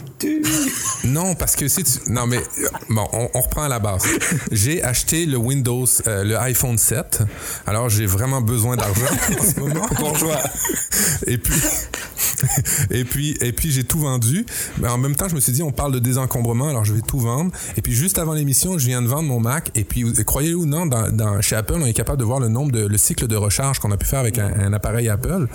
Non, 1.05 1.35
parce 1.35 1.57
que 1.57 1.69
si 1.69 1.83
tu... 1.85 1.99
Non, 2.11 2.27
mais 2.27 2.41
bon, 2.89 3.07
on, 3.13 3.29
on 3.35 3.41
reprend 3.41 3.63
à 3.65 3.69
la 3.69 3.79
base. 3.79 4.05
J'ai 4.51 4.83
acheté 4.83 5.27
le 5.27 5.37
Windows, 5.37 5.87
euh, 6.07 6.25
le 6.25 6.39
iPhone 6.39 6.79
7. 6.79 7.23
Alors, 7.67 7.89
j'ai 7.89 8.07
vraiment 8.07 8.41
besoin 8.41 8.77
d'argent 8.77 9.07
en 9.39 9.43
ce 9.43 9.61
moment. 9.61 9.87
Bourgeois. 9.99 10.39
Et 11.27 11.39
puis... 11.39 11.61
Et 12.91 13.05
puis, 13.05 13.37
et 13.41 13.53
puis 13.53 13.71
j'ai 13.71 13.85
tout 13.85 14.01
vendu. 14.01 14.45
Mais 14.79 14.89
en 14.89 14.99
même 14.99 15.15
temps, 15.15 15.29
je 15.29 15.35
me 15.37 15.41
suis 15.41 15.53
dit, 15.53 15.63
on 15.63 15.71
parle 15.71 15.93
de 15.93 16.01
désencombrement, 16.01 16.69
alors 16.69 16.85
je 16.85 16.93
vais 16.93 17.01
tout 17.01 17.21
vendre. 17.21 17.53
Et 17.77 17.83
puis, 17.83 17.93
juste 17.93 18.19
avant 18.19 18.33
l'émission, 18.33 18.79
je 18.79 18.87
viens 18.87 19.01
de 19.01 19.07
vendre 19.07 19.29
mon 19.29 19.39
Mac. 19.39 19.71
Et 19.77 19.85
puis, 19.85 20.05
croyez-le 20.25 20.57
ou 20.57 20.67
non, 20.67 20.87
dans, 20.87 21.09
dans- 21.11 21.41
chez 21.41 21.55
Apple, 21.55 21.75
on 21.77 21.87
est 21.87 21.93
capable 21.93 22.19
de 22.19 22.25
voir 22.25 22.41
le 22.41 22.49
nombre 22.49 22.73
de, 22.73 22.85
le 22.85 22.99
cycle 22.99 23.29
de 23.29 23.37
recharge 23.37 23.79
qu'on 23.79 23.93
a 23.93 23.97
pu 23.97 24.07
faire 24.07 24.19
avec 24.19 24.39
un, 24.39 24.53
un 24.61 24.73
appareil 24.73 25.09
Apple. 25.09 25.47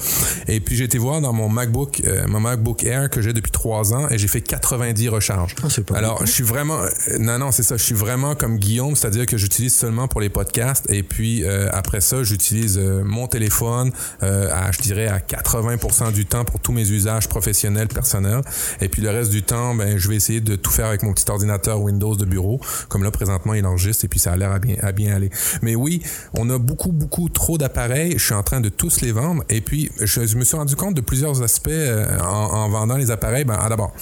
Et 0.48 0.62
puis, 0.62 0.78
j'ai 0.78 0.86
été 0.86 0.98
voir 0.98 1.20
dans 1.20 1.34
mon 1.34 1.50
MacBook, 1.50 2.02
euh, 2.06 2.26
mon 2.28 2.40
MacBook 2.40 2.84
Air 2.86 3.10
que 3.10 3.22
j'ai 3.22 3.34
depuis 3.34 3.52
trois 3.52 3.94
ans, 3.94 4.08
et 4.10 4.18
j'ai 4.18 4.28
fait 4.30 4.42
90 4.58 5.10
recharges. 5.10 5.56
Ah, 5.64 5.68
pas 5.86 5.98
alors, 5.98 6.26
je 6.26 6.32
suis 6.32 6.44
vraiment, 6.44 6.80
euh, 6.82 6.90
non, 7.20 7.38
non, 7.40 7.52
c'est 7.52 7.64
ça. 7.64 7.78
Je 7.78 7.84
suis 7.84 7.96
vraiment 7.96 8.36
comme 8.36 8.58
Guillaume, 8.58 8.96
c'est-à-dire 8.96 9.26
que 9.26 9.38
j'utilise 9.38 9.76
seulement 9.76 10.08
pour 10.08 10.22
les 10.22 10.30
podcasts. 10.30 10.90
Et 10.92 11.04
puis, 11.04 11.44
euh, 11.44 11.70
après 11.72 12.02
ça, 12.02 12.24
j'utilise 12.24 12.78
euh, 12.78 13.04
mon 13.04 13.28
téléphone, 13.28 13.92
euh, 14.24 14.50
à, 14.52 14.72
je 14.72 14.80
dirais, 14.80 15.08
à 15.08 15.20
80% 15.20 16.12
du 16.12 16.26
temps 16.26 16.46
pour 16.46 16.60
tous 16.60 16.72
mes 16.72 16.90
usages 16.90 17.28
professionnels, 17.28 17.88
personnels. 17.88 18.42
Et 18.82 18.90
puis, 18.90 19.02
le 19.02 19.10
reste 19.10 19.32
du 19.32 19.44
temps, 19.44 19.76
ben, 19.76 19.98
je 19.98 20.08
vais 20.08 20.16
essayer 20.16 20.42
de 20.42 20.56
tout 20.56 20.72
faire 20.72 20.88
avec 20.88 21.04
mon 21.04 21.14
petit 21.14 21.30
ordinateur 21.30 21.80
Windows 21.82 22.16
de 22.16 22.26
bureau. 22.26 22.60
Comme 22.90 23.04
là, 23.04 23.12
présentement, 23.12 23.54
il 23.54 23.66
enregistre 23.66 24.06
et 24.06 24.08
puis 24.08 24.20
ça 24.20 24.34
a 24.34 24.38
l'air 24.38 24.52
à 24.52 24.60
bien, 24.60 24.76
à 24.82 24.92
bien 24.92 25.16
aller. 25.16 25.30
Mais 25.62 25.76
oui, 25.76 26.02
on 26.34 26.50
a 26.50 26.58
beaucoup, 26.58 26.92
beaucoup 26.92 27.30
trop 27.30 27.58
d'appareils. 27.58 28.14
Je 28.18 28.24
suis 28.26 28.34
en 28.34 28.44
train 28.44 28.62
de 28.62 28.70
tous 28.70 29.02
les 29.02 29.12
vendre. 29.12 29.44
Et 29.50 29.62
puis, 29.62 29.92
je, 30.00 30.26
je 30.26 30.38
me 30.38 30.44
suis 30.44 30.58
rendu 30.58 30.76
compte 30.76 30.96
de 30.96 31.02
plusieurs 31.02 31.42
aspects 31.42 31.70
euh, 31.70 32.20
en, 32.20 32.54
en 32.54 32.70
vendant 32.70 32.98
les 32.98 33.12
appareils. 33.12 33.46
Ben, 33.46 33.58
ah, 33.60 33.70
d'abord, 33.70 33.94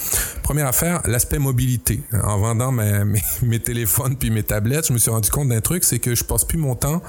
première 0.46 0.68
affaire, 0.68 1.00
l'aspect 1.06 1.40
mobilité. 1.40 2.00
En 2.22 2.38
vendant 2.38 2.70
mes, 2.70 3.04
mes, 3.04 3.20
mes 3.42 3.58
téléphones 3.58 4.16
puis 4.16 4.30
mes 4.30 4.44
tablettes, 4.44 4.86
je 4.86 4.92
me 4.92 4.98
suis 4.98 5.10
rendu 5.10 5.28
compte 5.28 5.48
d'un 5.48 5.60
truc, 5.60 5.82
c'est 5.82 5.98
que 5.98 6.14
je 6.14 6.22
passe 6.22 6.44
plus 6.44 6.56
mon 6.56 6.76
temps 6.76 7.02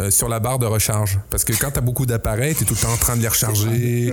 euh, 0.00 0.10
sur 0.10 0.28
la 0.28 0.40
barre 0.40 0.58
de 0.58 0.66
recharge. 0.66 1.18
Parce 1.30 1.42
que 1.44 1.54
quand 1.54 1.70
tu 1.70 1.78
as 1.78 1.80
beaucoup 1.80 2.04
d'appareils, 2.04 2.54
tu 2.54 2.64
es 2.64 2.66
tout 2.66 2.74
le 2.74 2.80
temps 2.80 2.92
en 2.92 2.98
train 2.98 3.16
de 3.16 3.22
les 3.22 3.28
recharger. 3.28 4.12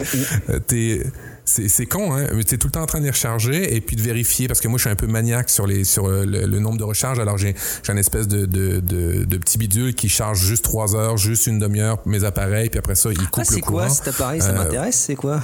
T'es- 0.67 1.03
c'est 1.49 1.85
con, 1.85 2.15
hein? 2.15 2.27
Tu 2.47 2.55
es 2.55 2.57
tout 2.57 2.67
le 2.67 2.71
temps 2.71 2.81
en 2.81 2.85
train 2.85 2.99
de 2.99 3.03
les 3.03 3.09
recharger 3.09 3.75
et 3.75 3.81
puis 3.81 3.95
de 3.95 4.01
vérifier 4.01 4.47
parce 4.47 4.61
que 4.61 4.67
moi, 4.67 4.77
je 4.77 4.83
suis 4.83 4.89
un 4.89 4.95
peu 4.95 5.07
maniaque 5.07 5.49
sur, 5.49 5.65
les, 5.65 5.83
sur 5.83 6.07
euh, 6.07 6.25
le, 6.25 6.59
nombre 6.59 6.77
de 6.77 6.83
recharges. 6.83 7.19
Alors, 7.19 7.37
j'ai 7.37 7.55
une 7.87 7.97
espèce 7.97 8.27
de, 8.27 8.45
de, 8.45 8.79
de, 8.79 9.37
petit 9.37 9.57
bidule 9.57 9.95
qui 9.95 10.09
charge 10.09 10.39
juste 10.39 10.63
3 10.63 10.95
heures, 10.95 11.17
juste 11.17 11.47
une 11.47 11.59
demi-heure 11.59 11.99
mes 12.05 12.23
appareils, 12.23 12.69
puis 12.69 12.79
après 12.79 12.95
ça, 12.95 13.09
il 13.11 13.17
coupe 13.17 13.43
ah, 13.47 13.55
le 13.55 13.61
courant. 13.61 13.89
C'est 13.89 13.89
quoi 13.89 13.89
cet 13.89 14.07
appareil? 14.09 14.41
Ça 14.41 14.53
m'intéresse, 14.53 14.95
c'est 14.95 15.15
quoi? 15.15 15.41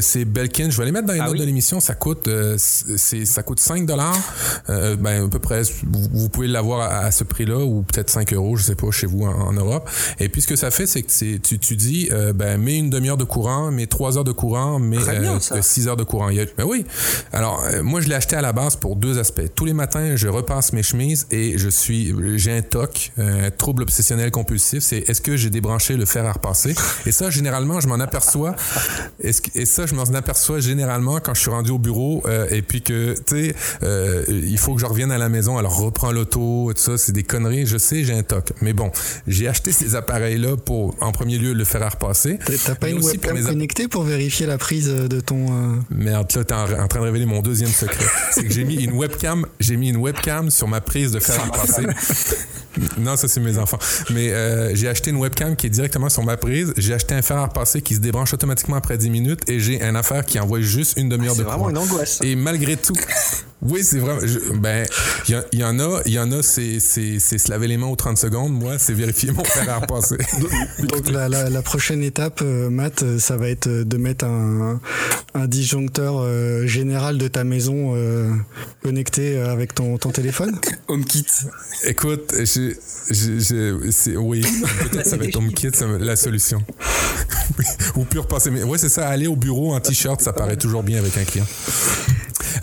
C'est 0.00 0.24
Belkin. 0.24 0.70
Je 0.70 0.78
vais 0.78 0.86
les 0.86 0.92
mettre 0.92 1.06
dans 1.06 1.12
les 1.12 1.20
ah 1.20 1.26
notes 1.26 1.38
de 1.38 1.44
l'émission. 1.44 1.80
Ça 1.80 1.94
coûte, 1.94 2.28
c'est 2.56 3.24
ça 3.26 3.42
coûte 3.42 3.60
5 3.60 3.86
dollars. 3.86 4.18
ben, 4.68 5.26
à 5.26 5.28
peu 5.28 5.38
près, 5.38 5.62
vous, 5.84 6.28
pouvez 6.28 6.48
l'avoir 6.48 6.90
à, 6.90 7.10
ce 7.10 7.24
prix-là 7.24 7.58
ou 7.58 7.82
peut-être 7.82 8.10
5 8.10 8.32
euros, 8.32 8.56
je 8.56 8.64
sais 8.64 8.74
pas, 8.74 8.90
chez 8.90 9.06
vous 9.06 9.24
en, 9.24 9.52
Europe. 9.52 9.88
Et 10.18 10.28
puis, 10.28 10.40
ce 10.40 10.46
que 10.46 10.56
ça 10.56 10.70
fait, 10.70 10.86
c'est 10.86 11.02
que 11.02 11.36
tu, 11.38 11.58
tu 11.58 11.76
dis, 11.76 12.08
ben, 12.34 12.60
mets 12.60 12.78
une 12.78 12.90
demi-heure 12.90 13.16
de 13.16 13.24
courant, 13.24 13.70
mets 13.70 13.86
3 13.86 14.18
heures 14.18 14.24
de 14.24 14.32
courant, 14.32 14.78
mets 15.50 15.62
6 15.62 15.88
heures 15.88 15.96
de 15.96 16.04
courant. 16.04 16.30
Ben 16.56 16.64
oui. 16.64 16.84
Alors, 17.32 17.64
euh, 17.64 17.82
moi, 17.82 18.00
je 18.00 18.08
l'ai 18.08 18.14
acheté 18.14 18.36
à 18.36 18.40
la 18.40 18.52
base 18.52 18.76
pour 18.76 18.96
deux 18.96 19.18
aspects. 19.18 19.42
Tous 19.54 19.64
les 19.64 19.72
matins, 19.72 20.16
je 20.16 20.28
repasse 20.28 20.72
mes 20.72 20.82
chemises 20.82 21.26
et 21.30 21.58
je 21.58 21.68
suis, 21.68 22.14
j'ai 22.38 22.52
un 22.52 22.62
TOC, 22.62 23.12
un 23.18 23.50
trouble 23.50 23.82
obsessionnel 23.82 24.30
compulsif. 24.30 24.82
C'est 24.82 25.08
est-ce 25.08 25.20
que 25.20 25.36
j'ai 25.36 25.50
débranché 25.50 25.96
le 25.96 26.04
fer 26.04 26.24
à 26.26 26.32
repasser? 26.32 26.74
Et 27.06 27.12
ça, 27.12 27.30
généralement, 27.30 27.80
je 27.80 27.88
m'en 27.88 28.00
aperçois. 28.00 28.54
Et 29.22 29.66
ça, 29.66 29.86
je 29.86 29.94
m'en 29.94 30.04
aperçois 30.04 30.60
généralement 30.60 31.20
quand 31.20 31.34
je 31.34 31.40
suis 31.40 31.50
rendu 31.50 31.70
au 31.70 31.78
bureau 31.78 32.22
euh, 32.26 32.46
et 32.50 32.62
puis 32.62 32.82
que, 32.82 33.14
tu 33.14 33.48
sais, 33.50 33.54
euh, 33.82 34.24
il 34.28 34.58
faut 34.58 34.74
que 34.74 34.80
je 34.80 34.86
revienne 34.86 35.12
à 35.12 35.18
la 35.18 35.28
maison. 35.28 35.58
Alors, 35.58 35.76
reprends 35.76 36.12
l'auto, 36.12 36.72
tout 36.74 36.80
ça, 36.80 36.98
c'est 36.98 37.12
des 37.12 37.22
conneries. 37.22 37.66
Je 37.66 37.78
sais, 37.78 38.04
j'ai 38.04 38.14
un 38.14 38.22
TOC. 38.22 38.52
Mais 38.60 38.72
bon, 38.72 38.90
j'ai 39.26 39.48
acheté 39.48 39.72
ces 39.72 39.94
appareils-là 39.94 40.56
pour, 40.56 40.94
en 41.00 41.12
premier 41.12 41.38
lieu, 41.38 41.52
le 41.52 41.64
fer 41.64 41.82
à 41.82 41.88
repasser. 41.88 42.38
T'as 42.64 42.74
pas 42.74 42.88
une 42.88 43.02
webcam 43.02 43.42
connectée 43.42 43.88
pour 43.88 44.02
vérifier 44.02 44.46
la 44.46 44.58
prise 44.58 44.88
de 44.88 45.20
ton... 45.20 45.31
Merde, 45.90 46.32
là, 46.34 46.44
t'es 46.44 46.54
en, 46.54 46.88
train 46.88 47.00
de 47.00 47.04
révéler 47.04 47.26
mon 47.26 47.40
deuxième 47.40 47.70
secret. 47.70 48.04
c'est 48.30 48.44
que 48.44 48.52
j'ai 48.52 48.64
mis 48.64 48.76
une 48.76 48.92
webcam, 48.92 49.46
j'ai 49.60 49.76
mis 49.76 49.90
une 49.90 49.96
webcam 49.96 50.50
sur 50.50 50.68
ma 50.68 50.80
prise 50.80 51.12
de 51.12 51.20
fer 51.20 51.40
à 51.40 51.44
repasser. 51.44 51.86
Non, 52.98 53.16
ça 53.16 53.28
c'est 53.28 53.40
mes 53.40 53.58
enfants. 53.58 53.78
Mais 54.10 54.32
euh, 54.32 54.74
j'ai 54.74 54.88
acheté 54.88 55.10
une 55.10 55.16
webcam 55.16 55.56
qui 55.56 55.66
est 55.66 55.70
directement 55.70 56.08
sur 56.08 56.24
ma 56.24 56.36
prise. 56.36 56.72
J'ai 56.76 56.94
acheté 56.94 57.14
un 57.14 57.22
fer 57.22 57.36
à 57.36 57.46
repasser 57.46 57.82
qui 57.82 57.94
se 57.94 58.00
débranche 58.00 58.32
automatiquement 58.32 58.76
après 58.76 58.96
10 58.96 59.10
minutes 59.10 59.48
et 59.48 59.60
j'ai 59.60 59.82
un 59.82 59.94
affaire 59.94 60.24
qui 60.24 60.38
envoie 60.40 60.60
juste 60.60 60.94
une 60.96 61.08
demi-heure 61.08 61.36
de 61.36 61.42
courant. 61.42 61.54
C'est 61.54 61.62
vraiment 61.62 61.70
une 61.70 61.92
angoisse. 61.92 62.20
Et 62.22 62.34
malgré 62.34 62.76
tout, 62.76 62.94
oui, 63.62 63.84
c'est 63.84 63.98
vraiment. 63.98 64.20
ben, 64.56 64.86
il 65.28 65.58
y, 65.58 65.64
en 65.64 65.78
a, 65.78 66.00
il 66.04 66.12
y 66.12 66.18
en 66.18 66.32
a, 66.32 66.42
c'est 66.42 66.80
se 66.80 67.50
laver 67.50 67.68
les 67.68 67.76
mains 67.76 67.86
aux 67.86 67.96
30 67.96 68.18
secondes. 68.18 68.52
Moi, 68.52 68.78
c'est 68.78 68.92
vérifier 68.92 69.30
mon 69.30 69.44
fer 69.44 69.68
à 69.70 69.78
repasser. 69.78 70.18
Donc, 70.80 71.08
la, 71.10 71.28
la, 71.28 71.62
prochaine 71.62 72.02
étape, 72.02 72.40
euh, 72.42 72.70
Matt, 72.70 73.02
euh, 73.02 73.18
ça 73.18 73.36
va 73.36 73.48
être 73.48 73.68
de 73.68 73.96
mettre 73.96 74.24
un, 74.24 74.80
un 75.34 75.46
disjoncteur 75.46 76.26
général 76.66 77.18
de 77.18 77.28
ta 77.28 77.44
maison 77.44 77.94
connecté 78.82 79.38
avec 79.38 79.74
ton, 79.74 79.96
ton 79.98 80.10
téléphone 80.10 80.58
HomeKit. 80.88 81.26
Écoute, 81.84 82.34
je 82.36 82.74
je, 83.10 84.16
oui, 84.16 84.42
peut-être 84.90 85.06
ça 85.06 85.16
va 85.16 85.24
être 85.24 85.36
HomeKit, 85.36 85.70
la 86.00 86.16
solution. 86.16 86.62
Ou 87.96 88.04
pur 88.04 88.26
passer. 88.26 88.50
Mais 88.50 88.62
ouais, 88.62 88.78
c'est 88.78 88.88
ça, 88.88 89.08
aller 89.08 89.26
au 89.26 89.36
bureau 89.36 89.74
en 89.74 89.80
t-shirt, 89.80 90.20
ça 90.20 90.32
paraît 90.32 90.56
toujours 90.56 90.82
bien 90.82 90.98
avec 90.98 91.16
un 91.16 91.24
client. 91.24 91.46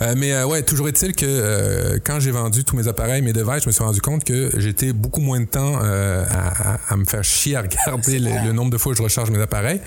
Euh, 0.02 0.14
mais 0.16 0.32
euh, 0.32 0.46
ouais, 0.46 0.62
toujours 0.62 0.88
est-il 0.88 1.14
que 1.14 1.26
euh, 1.26 1.98
quand 2.04 2.20
j'ai 2.20 2.30
vendu 2.30 2.64
tous 2.64 2.76
mes 2.76 2.88
appareils, 2.88 3.22
mes 3.22 3.32
devices, 3.32 3.62
je 3.62 3.68
me 3.68 3.72
suis 3.72 3.84
rendu 3.84 4.00
compte 4.00 4.24
que 4.24 4.50
j'étais 4.56 4.92
beaucoup 4.92 5.20
moins 5.20 5.40
de 5.40 5.46
temps 5.46 5.78
à, 5.80 6.96
me 6.96 7.04
faire 7.04 7.24
chier 7.24 7.56
à 7.56 7.62
regarder 7.86 8.18
le, 8.18 8.52
nombre 8.52 8.70
de 8.70 8.78
fois 8.78 8.92
que 8.92 8.98
je 8.98 9.02
recharge 9.02 9.30
mes 9.30 9.40
appareils. 9.40 9.80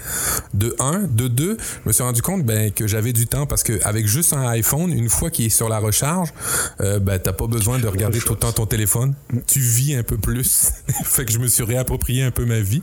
De 0.53 0.75
un, 0.79 1.03
de 1.09 1.27
deux, 1.27 1.57
je 1.83 1.87
me 1.87 1.93
suis 1.93 2.03
rendu 2.03 2.21
compte 2.21 2.43
ben, 2.43 2.71
que 2.71 2.87
j'avais 2.87 3.13
du 3.13 3.27
temps 3.27 3.45
parce 3.45 3.63
qu'avec 3.63 4.07
juste 4.07 4.33
un 4.33 4.47
iPhone, 4.47 4.91
une 4.91 5.09
fois 5.09 5.29
qu'il 5.29 5.45
est 5.45 5.49
sur 5.49 5.69
la 5.69 5.79
recharge, 5.79 6.33
ben, 6.79 7.19
t'as 7.19 7.33
pas 7.33 7.47
besoin 7.47 7.79
de 7.79 7.87
regarder 7.87 8.19
tout 8.19 8.33
le 8.33 8.39
temps 8.39 8.51
ton 8.51 8.65
téléphone. 8.65 9.13
Tu 9.47 9.59
vis 9.59 9.95
un 9.95 10.03
peu 10.03 10.17
plus. 10.17 10.71
fait 11.03 11.25
que 11.25 11.31
je 11.31 11.39
me 11.39 11.47
suis 11.47 11.63
réapproprié 11.63 12.23
un 12.23 12.31
peu 12.31 12.45
ma 12.45 12.59
vie. 12.59 12.81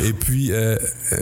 Et 0.00 0.12
puis, 0.12 0.52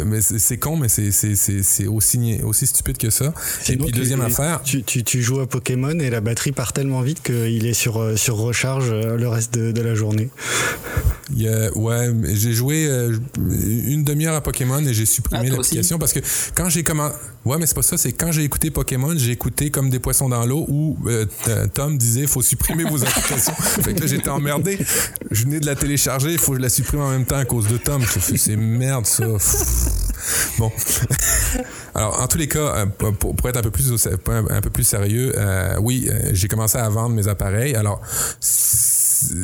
mais 0.05 0.20
c'est 0.20 0.59
con, 0.59 0.77
mais 0.77 0.88
c'est 0.88 1.87
aussi, 1.87 2.40
aussi 2.42 2.66
stupide 2.66 2.98
que 2.98 3.11
ça. 3.11 3.33
Et 3.68 3.77
puis, 3.77 3.92
deuxième 3.92 4.20
affaire. 4.20 4.62
Tu, 4.62 4.83
tu, 4.83 5.05
tu 5.05 5.22
joues 5.29 5.41
à 5.41 5.47
Pokémon 5.47 5.99
et 5.99 6.09
la 6.09 6.23
batterie 6.23 6.53
part 6.53 6.73
tellement 6.73 7.03
vite 7.03 7.23
qu'il 7.23 7.67
est 7.67 7.75
sur, 7.75 8.01
euh, 8.01 8.17
sur 8.17 8.37
recharge 8.37 8.91
euh, 8.91 9.17
le 9.17 9.29
reste 9.29 9.59
de, 9.59 9.83
la 9.83 9.95
journée. 9.95 10.31
ouais, 11.75 12.11
j'ai 12.33 12.53
joué 12.53 12.87
euh, 12.87 13.14
une 13.37 14.05
demi-heure 14.05 14.35
à 14.35 14.41
Pokémon 14.41 14.81
et 14.81 14.95
j'ai 14.95 15.05
supprimé 15.05 15.49
ah, 15.51 15.57
l'application 15.57 15.99
parce 15.99 16.14
que 16.14 16.21
quand 16.55 16.71
j'ai 16.71 16.83
commencé. 16.83 17.14
Ouais, 17.45 17.57
mais 17.59 17.67
c'est 17.67 17.75
pas 17.75 17.83
ça, 17.83 17.97
c'est 17.99 18.12
quand 18.12 18.33
j'ai 18.33 18.43
écouté 18.43 18.71
Pokémon, 18.71 19.14
j'ai 19.17 19.31
écouté 19.31 19.71
comme 19.71 19.91
des 19.91 19.99
poissons 19.99 20.29
dans 20.29 20.45
l'eau 20.47 20.64
où 20.69 20.99
Tom 21.75 21.99
disait 21.99 22.27
faut 22.27 22.43
supprimer 22.43 22.85
vos 22.85 23.03
applications. 23.03 23.55
fait 23.59 23.95
que 23.95 24.01
là, 24.01 24.07
j'étais 24.07 24.29
emmerdé. 24.31 24.79
Je 25.31 25.45
venais 25.45 25.61
de 25.61 25.67
la 25.67 25.75
télécharger, 25.75 26.33
il 26.33 26.38
faut 26.38 26.53
que 26.53 26.59
je 26.59 26.62
la 26.62 26.69
supprime 26.69 27.01
en 27.01 27.11
même 27.11 27.27
temps 27.27 27.37
à 27.37 27.45
cause 27.45 27.69
de 27.69 27.77
Tom. 27.77 28.03
C'est 28.37 28.57
merde 28.57 29.07
ça. 29.07 29.27
bon. 30.59 30.72
Alors, 31.94 32.20
en 32.20 32.26
tous 32.26 32.38
les 32.38 32.48
cas, 32.48 32.87
pour, 32.87 33.35
pour 33.35 33.48
être 33.48 33.57
un 33.57 33.62
peu 33.62 33.70
plus, 33.70 34.09
un 34.26 34.61
peu 34.61 34.70
plus 34.70 34.85
sérieux, 34.85 35.33
euh, 35.37 35.76
oui, 35.81 36.09
euh, 36.11 36.31
j'ai 36.33 36.48
commencé 36.48 36.78
à 36.78 36.88
vendre 36.88 37.14
mes 37.14 37.28
appareils. 37.28 37.74
Alors, 37.74 38.00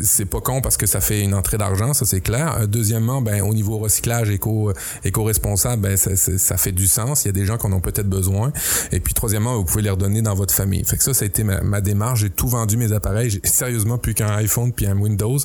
c'est 0.02 0.24
pas 0.24 0.40
con 0.40 0.60
parce 0.60 0.76
que 0.76 0.86
ça 0.86 1.00
fait 1.00 1.22
une 1.22 1.34
entrée 1.34 1.58
d'argent, 1.58 1.94
ça 1.94 2.04
c'est 2.04 2.20
clair. 2.20 2.58
Euh, 2.60 2.66
deuxièmement, 2.66 3.22
ben 3.22 3.42
au 3.42 3.54
niveau 3.54 3.78
recyclage 3.78 4.30
éco 4.30 4.72
éco-responsable, 5.04 5.82
ben 5.82 5.96
ça, 5.96 6.16
ça, 6.16 6.56
fait 6.56 6.72
du 6.72 6.86
sens. 6.86 7.24
Il 7.24 7.28
y 7.28 7.30
a 7.30 7.32
des 7.32 7.44
gens 7.44 7.58
qui 7.58 7.66
en 7.66 7.72
ont 7.72 7.80
peut-être 7.80 8.08
besoin. 8.08 8.52
Et 8.92 9.00
puis 9.00 9.14
troisièmement, 9.14 9.56
vous 9.56 9.64
pouvez 9.64 9.82
les 9.82 9.90
redonner 9.90 10.22
dans 10.22 10.34
votre 10.34 10.54
famille. 10.54 10.84
Fait 10.84 10.96
que 10.96 11.02
ça, 11.02 11.14
ça 11.14 11.24
a 11.24 11.26
été 11.26 11.44
ma, 11.44 11.80
démarche. 11.80 12.20
J'ai 12.20 12.30
tout 12.30 12.48
vendu 12.48 12.76
mes 12.76 12.92
appareils. 12.92 13.30
J'ai 13.30 13.40
sérieusement 13.44 13.98
plus 13.98 14.14
qu'un 14.14 14.34
iPhone 14.36 14.72
puis 14.72 14.86
un 14.86 14.96
Windows. 14.96 15.38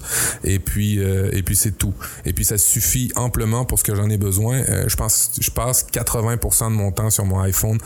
Et 0.43 0.59
puis 0.59 0.99
et 0.99 1.43
puis 1.43 1.55
c'est 1.55 1.77
tout. 1.77 1.93
Et 2.25 2.33
puis 2.33 2.45
ça 2.45 2.57
suffit 2.57 3.11
amplement 3.15 3.65
pour 3.65 3.79
ce 3.79 3.83
que 3.83 3.95
j'en 3.95 4.09
ai 4.09 4.17
besoin. 4.17 4.61
je 4.87 4.95
pense 4.95 5.31
je 5.39 5.51
passe 5.51 5.85
80% 5.91 6.71
de 6.71 6.75
mon 6.75 6.91
temps 6.91 7.09
sur 7.09 7.25
mon 7.25 7.39
iPhone 7.41 7.77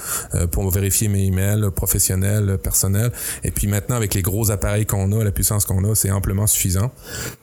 pour 0.51 0.69
vérifier 0.69 1.08
mes 1.08 1.25
emails 1.25 1.69
professionnels 1.75 2.58
personnel. 2.58 3.12
Et 3.43 3.51
puis 3.51 3.67
maintenant, 3.67 3.95
avec 3.95 4.13
les 4.13 4.21
gros 4.21 4.51
appareils 4.51 4.86
qu'on 4.86 5.12
a, 5.12 5.23
la 5.23 5.32
puissance 5.32 5.65
qu'on 5.65 5.84
a, 5.89 5.95
c'est 5.95 6.12
amplement 6.12 6.33
suffisant. 6.48 6.91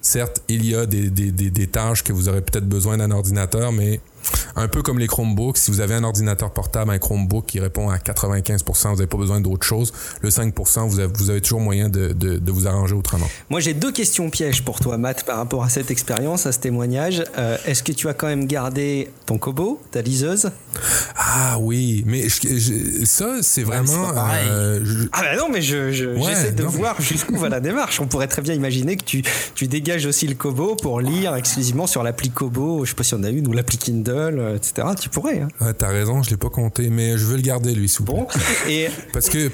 Certes, 0.01 0.43
il 0.49 0.67
y 0.67 0.75
a 0.75 0.87
des, 0.87 1.67
tâches 1.67 2.03
que 2.03 2.13
vous 2.13 2.29
aurez 2.29 2.43
peut-être 2.43 2.69
besoin 2.69 2.97
d'un 2.97 3.11
ordinateur, 3.11 3.73
mais 3.73 4.01
un 4.57 4.69
peu 4.69 4.83
comme 4.83 4.99
les 4.99 5.07
Chromebooks, 5.07 5.59
si 5.59 5.71
vous 5.71 5.81
avez 5.81 5.95
un 5.95 6.05
ordinateur 6.05 6.53
portable, 6.53 6.91
un 6.91 6.99
Chromebook 6.99 7.47
qui 7.47 7.61
répond 7.61 7.89
à 7.89 7.97
95%, 7.97 8.89
vous 8.89 8.97
n'avez 8.97 9.07
pas 9.07 9.17
besoin 9.17 9.41
d'autre 9.41 9.67
chose. 9.67 9.93
Le 10.21 10.29
5%, 10.29 10.89
vous 10.89 11.01
avez, 11.01 11.13
vous 11.13 11.31
avez 11.31 11.41
toujours 11.41 11.61
moyen 11.61 11.89
de, 11.89 12.13
de, 12.13 12.53
vous 12.53 12.67
arranger 12.67 12.95
autrement. 12.95 13.29
Moi, 13.49 13.61
j'ai 13.61 13.75
deux 13.75 13.93
questions 13.93 14.29
pièges 14.29 14.65
pour 14.65 14.81
toi, 14.81 14.99
Matt, 14.99 15.25
par 15.25 15.37
rapport 15.37 15.63
à 15.63 15.69
cette 15.69 15.91
expérience, 15.91 16.47
à 16.47 16.53
ce 16.53 16.59
témoignage. 16.59 17.23
Euh, 17.39 17.57
est-ce 17.65 17.83
que 17.83 17.93
tu 17.93 18.09
as 18.09 18.15
quand 18.15 18.27
même 18.27 18.47
gardé 18.47 19.09
ton 19.27 19.39
Kobo, 19.39 19.81
ta 19.91 20.03
liseuse? 20.03 20.51
Ah 21.17 21.59
oui, 21.61 22.03
mais 22.07 22.29
ça, 22.29 23.37
c'est 23.43 23.63
vraiment. 23.63 24.11
Euh, 24.17 24.81
ah 25.13 25.23
ben 25.23 25.39
non, 25.39 25.49
mais 25.51 25.63
j'essaie 25.63 25.93
je, 25.93 26.55
de 26.55 26.65
voir 26.65 27.01
jusqu'où 27.01 27.37
va 27.37 27.49
la 27.49 27.61
démarche. 27.61 28.01
On 28.01 28.07
pourrait 28.07 28.29
très 28.29 28.43
bien 28.43 28.55
imaginer 28.55 28.97
que 28.97 29.05
tu, 29.05 29.23
tu 29.55 29.69
dégages 29.69 30.07
aussi 30.07 30.27
le 30.27 30.35
Kobo 30.35 30.75
pour 30.75 31.01
lire 31.01 31.35
exclusivement 31.37 31.87
sur 31.87 32.03
l'appli 32.03 32.31
Kobo. 32.31 32.85
Je 32.85 32.91
sais 32.91 32.97
pas 32.97 33.05
si 33.05 33.15
on 33.15 33.23
a 33.23 33.31
une 33.31 33.47
ou 33.47 33.53
l'appli 33.53 33.79
Kindle 33.79 34.20
euh, 34.21 34.57
etc. 34.57 34.89
Tu 35.01 35.09
pourrais. 35.09 35.41
Hein. 35.41 35.49
Ouais, 35.61 35.75
t'as 35.75 35.89
raison, 35.89 36.23
je 36.23 36.31
l'ai 36.31 36.37
pas 36.37 36.51
compté, 36.51 36.89
mais 36.91 37.19
je 37.19 37.25
veux 37.25 37.37
le 37.37 37.43
garder 37.43 37.75
lui, 37.75 37.89
s'il 37.89 38.05
bon. 38.05 38.27
Et 38.69 38.89
parce 39.13 39.29
que 39.29 39.49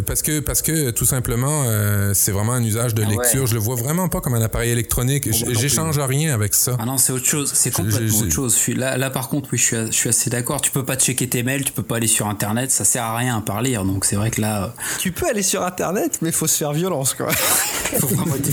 parce 0.00 0.22
que 0.22 0.40
parce 0.40 0.62
que 0.62 0.90
tout 0.90 1.04
simplement, 1.04 1.64
euh, 1.66 2.12
c'est 2.14 2.32
vraiment 2.32 2.52
un 2.52 2.64
usage 2.64 2.94
de 2.94 3.02
ah 3.06 3.08
lecture. 3.08 3.46
Je 3.46 3.54
le 3.54 3.60
vois 3.60 3.76
vraiment 3.76 4.08
pas 4.08 4.20
comme 4.20 4.34
un 4.34 4.42
appareil 4.42 4.70
électronique. 4.70 5.28
J'échange 5.32 5.98
rien 5.98 6.34
avec 6.34 6.54
ça. 6.54 6.76
Ah 6.78 6.86
non, 6.86 6.98
c'est 6.98 7.12
autre 7.12 7.26
chose. 7.26 7.50
C'est 7.54 7.72
complètement 7.72 8.18
autre 8.18 8.30
chose. 8.30 8.58
là, 8.68 8.96
là, 8.96 9.10
par 9.10 9.28
contre, 9.28 9.50
oui, 9.52 9.58
je 9.58 9.64
suis, 9.64 9.76
je 9.86 9.92
suis 9.92 10.08
assez 10.08 10.30
d'accord. 10.30 10.60
Tu 10.60 10.70
peux 10.70 10.84
pas 10.84 10.96
checker 10.96 11.28
tes 11.28 11.42
mails, 11.42 11.64
tu 11.64 11.72
peux 11.72 11.82
pas 11.82 11.96
aller 11.96 12.06
sur 12.06 12.26
Internet. 12.26 12.70
Ça 12.70 12.84
sert 12.84 13.04
à 13.04 13.16
rien 13.16 13.36
à 13.36 13.40
parler. 13.40 13.74
Donc 13.74 14.04
c'est 14.04 14.16
vrai 14.16 14.30
que 14.30 14.40
là. 14.40 14.64
Euh, 14.64 14.68
tu 14.98 15.12
peux 15.12 15.26
aller 15.26 15.42
sur 15.42 15.64
Internet, 15.64 16.18
mais 16.22 16.32
faut 16.32 16.46
se 16.46 16.56
faire 16.56 16.72
violence, 16.72 17.14
quoi. 17.14 17.30
faut 17.32 18.06
vraiment 18.06 18.34
être 18.36 18.50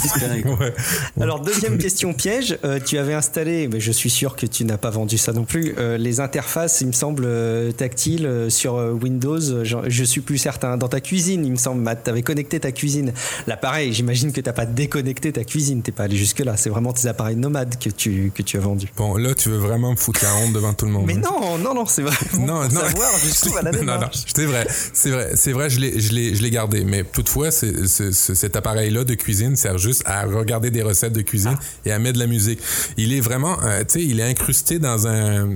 Ouais. 0.59 0.73
Alors 1.19 1.41
deuxième 1.41 1.77
question 1.77 2.13
piège. 2.13 2.57
tu 2.85 2.97
avais 2.97 3.13
installé, 3.13 3.67
mais 3.67 3.79
je 3.79 3.91
suis 3.91 4.09
sûr 4.09 4.35
que 4.35 4.45
tu 4.45 4.65
n'as 4.65 4.77
pas 4.77 4.89
vendu 4.89 5.17
ça 5.17 5.26
non 5.33 5.43
plus. 5.43 5.73
Euh, 5.77 5.97
les 5.97 6.19
interfaces, 6.19 6.81
il 6.81 6.87
me 6.87 6.91
semble, 6.91 7.23
euh, 7.25 7.71
tactiles 7.71 8.25
euh, 8.25 8.49
sur 8.49 8.75
Windows, 8.75 9.63
je, 9.63 10.03
suis 10.03 10.21
plus 10.21 10.37
certain. 10.37 10.77
Dans 10.77 10.87
ta 10.87 11.01
cuisine, 11.01 11.45
il 11.45 11.51
me 11.51 11.57
semble, 11.57 11.81
Matt, 11.81 12.03
tu 12.03 12.09
avais 12.09 12.21
connecté 12.21 12.59
ta 12.59 12.71
cuisine. 12.71 13.13
Là, 13.45 13.57
pareil, 13.57 13.93
j'imagine 13.93 14.31
que 14.31 14.41
tu 14.41 14.47
n'as 14.47 14.53
pas 14.53 14.65
déconnecté 14.65 15.31
ta 15.31 15.43
cuisine, 15.43 15.81
t'es 15.81 15.91
pas 15.91 16.03
allé 16.03 16.15
jusque-là. 16.15 16.55
C'est 16.57 16.69
vraiment 16.69 16.93
tes 16.93 17.07
appareils 17.07 17.35
nomades 17.35 17.77
que 17.77 17.89
tu, 17.89 18.31
que 18.33 18.41
tu 18.41 18.57
as 18.57 18.61
vendus. 18.61 18.87
Bon, 18.95 19.17
là, 19.17 19.33
tu 19.35 19.49
veux 19.49 19.57
vraiment 19.57 19.91
me 19.91 19.97
foutre 19.97 20.23
la 20.23 20.35
honte 20.35 20.53
devant 20.53 20.73
tout 20.73 20.85
le 20.85 20.91
monde. 20.91 21.05
Mais 21.07 21.15
non, 21.15 21.57
non, 21.57 21.73
non, 21.73 21.85
c'est 21.85 22.03
vrai. 22.03 22.15
Non, 22.39 22.63
non. 22.63 22.69
savoir 22.69 23.11
jusqu'où 23.23 23.49
va 23.49 23.61
la 23.61 23.71
Non, 23.87 23.99
non, 23.99 24.09
c'est 24.11 24.45
vrai. 24.45 24.67
C'est 24.93 25.09
vrai, 25.09 25.31
c'est 25.35 25.51
vrai, 25.51 25.69
je 25.69 25.79
l'ai 25.79 26.49
gardé. 26.49 26.83
Mais 26.85 27.03
toutefois, 27.03 27.51
cet 27.51 28.55
appareil-là 28.55 29.03
de 29.03 29.13
cuisine 29.13 29.55
sert 29.55 29.77
juste 29.77 30.03
à 30.05 30.23
regarder 30.23 30.71
des 30.71 30.81
recettes 30.81 31.13
de 31.13 31.21
cuisine 31.21 31.57
ah. 31.57 31.63
et 31.85 31.91
à 31.91 31.99
mettre 31.99 32.15
de 32.15 32.19
la 32.19 32.27
musique. 32.27 32.59
Il 32.97 33.13
est 33.13 33.21
vraiment, 33.21 33.57
tu 33.57 33.85
sais, 33.87 34.03
il 34.03 34.19
est 34.19 34.23
incrusté 34.23 34.79
dans 34.79 35.07
un 35.07 35.16
un 35.17 35.49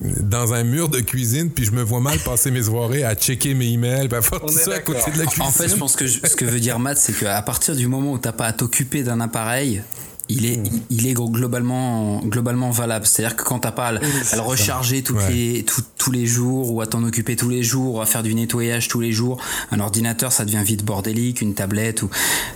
dans 0.00 0.54
un 0.54 0.64
mur 0.64 0.88
de 0.88 1.00
cuisine, 1.00 1.50
puis 1.50 1.64
je 1.64 1.72
me 1.72 1.82
vois 1.82 2.00
mal 2.00 2.18
passer 2.18 2.50
mes 2.50 2.62
soirées 2.62 3.04
à 3.04 3.14
checker 3.14 3.54
mes 3.54 3.66
emails, 3.66 4.12
à 4.14 4.22
faire 4.22 4.40
tout 4.40 4.48
ça 4.48 4.74
à 4.74 4.78
côté 4.80 5.10
de 5.10 5.18
la 5.18 5.26
cuisine. 5.26 5.44
En 5.44 5.50
fait, 5.50 5.68
je 5.68 5.76
pense 5.76 5.96
que 5.96 6.06
ce 6.06 6.36
que 6.36 6.44
veut 6.44 6.60
dire 6.60 6.78
Matt, 6.78 6.98
c'est 6.98 7.12
qu'à 7.12 7.42
partir 7.42 7.74
du 7.74 7.86
moment 7.86 8.12
où 8.12 8.18
t'as 8.18 8.32
pas 8.32 8.46
à 8.46 8.52
t'occuper 8.52 9.02
d'un 9.02 9.20
appareil, 9.20 9.82
il 10.30 10.46
est, 10.46 10.60
il 10.90 11.06
est 11.06 11.14
globalement, 11.14 12.20
globalement 12.20 12.70
valable. 12.70 13.06
C'est-à-dire 13.06 13.36
que 13.36 13.42
quand 13.44 13.58
t'as 13.60 13.72
pas 13.72 13.86
à, 13.86 13.92
le- 13.92 13.98
à 14.32 14.36
le 14.36 14.42
recharger 14.42 15.02
toutes 15.02 15.18
les, 15.28 15.64
tout- 15.64 15.82
tous 15.98 16.10
les 16.12 16.26
jours 16.26 16.72
ou 16.72 16.80
à 16.80 16.86
t'en 16.86 17.02
occuper 17.04 17.36
tous 17.36 17.48
les 17.48 17.62
jours 17.62 17.96
ou 17.96 18.00
à 18.00 18.06
faire 18.06 18.22
du 18.22 18.34
nettoyage 18.34 18.88
tous 18.88 19.00
les 19.00 19.12
jours, 19.12 19.40
un 19.70 19.80
ordinateur 19.80 20.32
ça 20.32 20.44
devient 20.44 20.62
vite 20.64 20.84
bordélique, 20.84 21.40
une 21.40 21.54
tablette 21.54 22.02
ou. 22.02 22.10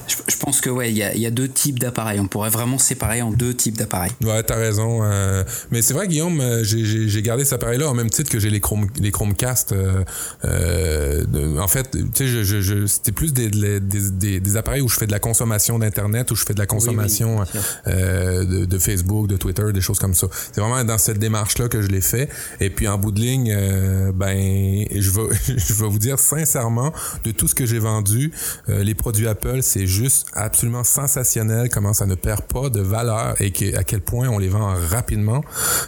Je, 0.07 0.17
je 0.29 0.37
pense 0.37 0.61
que 0.61 0.71
ouais, 0.71 0.91
il 0.91 0.97
y 0.97 1.03
a, 1.03 1.15
il 1.15 1.21
y 1.21 1.27
a 1.27 1.31
deux 1.31 1.49
types 1.49 1.79
d'appareils. 1.79 2.21
On 2.21 2.27
pourrait 2.29 2.51
vraiment 2.51 2.79
séparer 2.79 3.23
en 3.23 3.31
deux 3.31 3.55
types 3.55 3.77
d'appareils. 3.77 4.13
Ouais, 4.23 4.43
t'as 4.43 4.57
raison. 4.57 5.01
euh, 5.03 5.43
mais 5.71 5.83
c'est 5.83 5.95
vrai, 5.95 6.07
Guillaume, 6.09 6.41
euh, 6.41 6.63
j'ai- 6.65 6.85
j'ai 6.85 7.09
j'ai 7.09 7.23
gardé 7.23 7.45
cet 7.45 7.55
appareil-là 7.55 7.89
au 7.91 7.95
même 7.95 8.11
titre 8.11 8.31
que 8.31 8.39
j'ai 8.39 8.51
les, 8.51 8.61
Chrome, 8.61 8.87
les 9.01 9.11
Chromecast. 9.11 9.73
euh, 9.73 10.05
euh, 10.45 11.25
de- 11.27 11.59
en 11.59 11.69
fait, 11.69 11.91
tu 11.93 12.01
sais, 12.15 12.27
je, 12.29 12.43
je, 12.43 12.61
je- 12.61 12.87
c'était 12.87 13.13
plus 13.13 13.33
des, 13.33 13.49
des, 13.51 13.81
des, 13.81 14.41
des 14.41 14.57
appareils 14.57 14.81
où 14.83 14.89
je 14.89 14.97
fais 14.97 15.07
de 15.07 15.13
la 15.13 15.19
consommation 15.19 15.79
d'Internet, 15.79 16.31
où 16.31 16.37
je 16.37 16.45
fais 16.45 16.55
de 16.55 16.59
la 16.59 16.67
consommation. 16.67 17.41
Euh, 17.87 18.45
de, 18.45 18.65
de 18.65 18.79
Facebook, 18.79 19.27
de 19.29 19.37
Twitter, 19.37 19.65
des 19.73 19.81
choses 19.81 19.99
comme 19.99 20.15
ça. 20.15 20.27
C'est 20.53 20.61
vraiment 20.61 20.83
dans 20.85 20.99
cette 20.99 21.19
démarche-là 21.19 21.69
que 21.69 21.83
je 21.83 21.89
l'ai 21.89 22.01
fait. 22.01 22.29
Et 22.61 22.71
puis 22.71 22.89
en 22.89 22.99
bout 22.99 23.13
de 23.13 23.21
ligne, 23.21 23.53
euh, 23.57 24.13
ben, 24.13 24.87
je 24.95 25.11
vais, 25.11 25.35
je 25.57 25.75
vais 25.75 25.89
vous 25.89 25.99
dire 25.99 26.19
sincèrement, 26.19 26.93
de 27.25 27.31
tout 27.31 27.49
ce 27.49 27.55
que 27.55 27.67
j'ai 27.67 27.79
vendu, 27.79 28.33
euh, 28.69 28.83
les 28.83 28.95
produits 28.95 29.27
Apple, 29.29 29.61
c'est 29.63 29.87
juste 29.87 30.27
absolument 30.35 30.85
sensationnel 30.85 31.69
comment 31.69 31.93
ça 31.93 32.07
ne 32.07 32.15
perd 32.15 32.43
pas 32.43 32.69
de 32.69 32.81
valeur 32.81 33.35
et 33.41 33.51
que, 33.51 33.77
à 33.77 33.85
quel 33.85 34.01
point 34.01 34.29
on 34.29 34.39
les 34.39 34.49
vend 34.49 34.75
rapidement. 34.91 35.43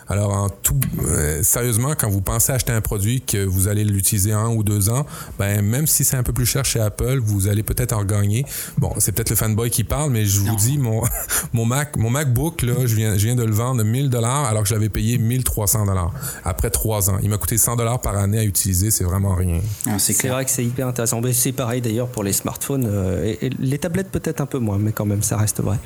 Alors 0.09 0.33
en 0.33 0.49
tout, 0.49 0.79
euh, 1.05 1.43
sérieusement, 1.43 1.95
quand 1.99 2.09
vous 2.09 2.21
pensez 2.21 2.53
acheter 2.53 2.73
un 2.73 2.81
produit 2.81 3.21
que 3.21 3.45
vous 3.45 3.69
allez 3.69 3.85
l'utiliser 3.85 4.33
un 4.33 4.49
ou 4.49 4.63
deux 4.63 4.89
ans, 4.89 5.07
ben 5.39 5.63
même 5.63 5.87
si 5.87 6.05
c'est 6.05 6.17
un 6.17 6.23
peu 6.23 6.33
plus 6.33 6.47
cher 6.47 6.65
chez 6.65 6.81
Apple, 6.81 7.19
vous 7.23 7.49
allez 7.49 7.63
peut-être 7.63 7.93
en 7.93 8.05
gagner. 8.05 8.45
Bon, 8.79 8.93
c'est 8.99 9.13
peut-être 9.13 9.31
le 9.31 9.37
fanboy 9.37 9.71
qui 9.71 9.85
parle, 9.85 10.11
mais 10.11 10.25
je 10.27 10.41
vous 10.41 10.47
Non. 10.47 10.55
dis 10.55 10.79
mon 10.79 11.03
mon 11.53 11.65
Mac, 11.67 11.97
mon 11.97 12.09
MacBook 12.11 12.63
là, 12.63 12.75
je 12.87 12.95
viens, 12.95 13.17
je 13.19 13.27
viens 13.27 13.35
de 13.37 13.45
le 13.45 13.53
vendre 13.53 13.83
1000 13.85 14.09
dollars 14.09 14.45
alors 14.47 14.63
que 14.63 14.69
j'avais 14.69 14.89
payé 14.89 15.19
1300 15.19 15.85
dollars 15.87 16.13
après 16.45 16.71
trois 16.71 17.11
ans. 17.11 17.19
Il 17.23 17.29
m'a 17.31 17.37
coûté 17.39 17.59
100 17.59 17.77
dollars 17.77 18.01
par 18.01 18.17
année 18.17 18.39
à 18.39 18.45
utiliser, 18.45 18.91
c'est 18.91 19.05
vraiment 19.05 19.35
rien. 19.35 19.61
Ah, 19.87 19.99
c'est 19.99 20.29
vrai 20.29 20.45
que 20.45 20.51
c'est 20.51 20.65
hyper 20.65 20.87
intéressant. 20.89 21.21
Mais 21.21 21.33
C'est 21.33 21.53
pareil 21.53 21.81
d'ailleurs 21.81 22.09
pour 22.09 22.25
les 22.25 22.33
smartphones. 22.33 22.87
euh, 22.89 23.35
et, 23.41 23.47
et 23.47 23.51
les 23.59 23.79
tablettes 23.79 24.11
peut-être 24.11 24.41
un 24.41 24.47
peu 24.47 24.59
moins, 24.59 24.79
mais 24.79 24.93
quand 24.93 25.07
même 25.07 25.23
ça 25.23 25.37
reste 25.37 25.61
vrai. 25.61 25.79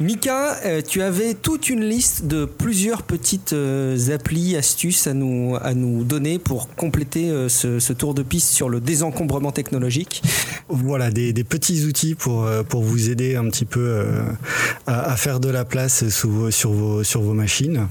Mika, 0.00 0.56
euh, 0.64 0.80
tu 0.80 1.02
avais 1.02 1.34
toute 1.34 1.68
une 1.68 1.82
liste 1.84 2.26
de 2.26 2.44
plusieurs 2.44 3.02
petites 3.02 3.52
euh, 3.52 4.14
applis, 4.14 4.54
astuces 4.56 5.08
à 5.08 5.12
nous, 5.14 5.56
à 5.60 5.74
nous 5.74 6.04
donner 6.04 6.38
pour 6.38 6.72
compléter 6.76 7.30
euh, 7.30 7.48
ce, 7.48 7.80
ce 7.80 7.92
tour 7.92 8.14
de 8.14 8.22
piste 8.22 8.50
sur 8.50 8.68
le 8.68 8.78
désencombrement 8.80 9.50
technologique. 9.50 10.22
Voilà, 10.68 11.10
des, 11.10 11.32
des 11.32 11.42
petits 11.42 11.84
outils 11.84 12.14
pour, 12.14 12.46
pour 12.68 12.82
vous 12.84 13.10
aider 13.10 13.34
un 13.34 13.48
petit 13.48 13.64
peu 13.64 13.80
euh, 13.80 14.22
à, 15.04 15.16
faire 15.16 15.40
de 15.40 15.48
la 15.48 15.64
place 15.64 16.08
sur, 16.08 16.30
vos, 16.70 17.34
machines. 17.34 17.88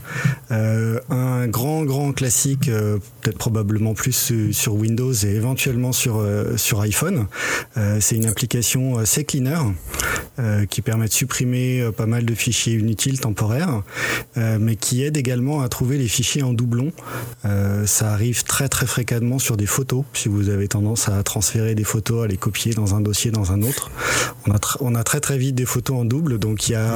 Euh, 0.52 1.00
un 1.10 1.48
grand, 1.48 1.84
grand 1.84 2.14
classique, 2.14 2.68
euh, 2.70 2.98
peut-être 3.22 3.38
probablement 3.38 3.94
plus 3.94 4.14
su- 4.14 4.54
sur 4.54 4.76
Windows 4.76 5.14
et 5.14 5.36
éventuellement 5.36 5.92
sur, 5.92 6.18
euh, 6.18 6.58
sur 6.58 6.82
iPhone, 6.82 7.28
c'est 8.00 8.16
une 8.16 8.26
application 8.26 9.06
CCleaner 9.06 9.60
qui 10.70 10.82
permet 10.82 11.08
de 11.08 11.14
supprimer 11.14 11.90
pas 11.96 12.06
mal 12.06 12.26
de 12.26 12.34
fichiers 12.36 12.74
inutiles 12.76 13.20
temporaires, 13.20 13.82
mais 14.36 14.76
qui 14.76 15.04
aide 15.04 15.18
également 15.18 15.62
à 15.62 15.70
trouver 15.70 15.98
les 15.98 16.08
fichiers 16.08 16.44
en 16.44 16.54
doublon. 16.54 16.92
Ça 17.86 18.12
arrive 18.12 18.44
très 18.44 18.70
très 18.70 18.86
fréquemment 18.86 19.40
sur 19.40 19.58
des 19.58 19.66
photos, 19.66 20.04
si 20.14 20.30
vous 20.30 20.50
avez 20.50 20.68
tendance 20.68 21.10
à 21.10 21.22
transférer 21.24 21.76
des 21.76 21.84
photos, 21.84 22.26
à 22.26 22.28
les 22.28 22.38
copier 22.38 22.74
dans 22.74 22.96
un 22.96 23.02
dossier, 23.02 23.32
dans 23.32 23.52
un 23.52 23.62
autre. 23.62 23.90
On 24.48 24.52
a, 24.52 24.60
on 24.80 24.96
a 24.96 25.04
très 25.04 25.20
très 25.20 25.38
vite 25.38 25.56
des 25.56 25.66
photos 25.66 25.98
en 25.98 26.06
double, 26.06 26.40
donc 26.40 26.70
il 26.70 26.74
y 26.74 26.76
a, 26.76 26.87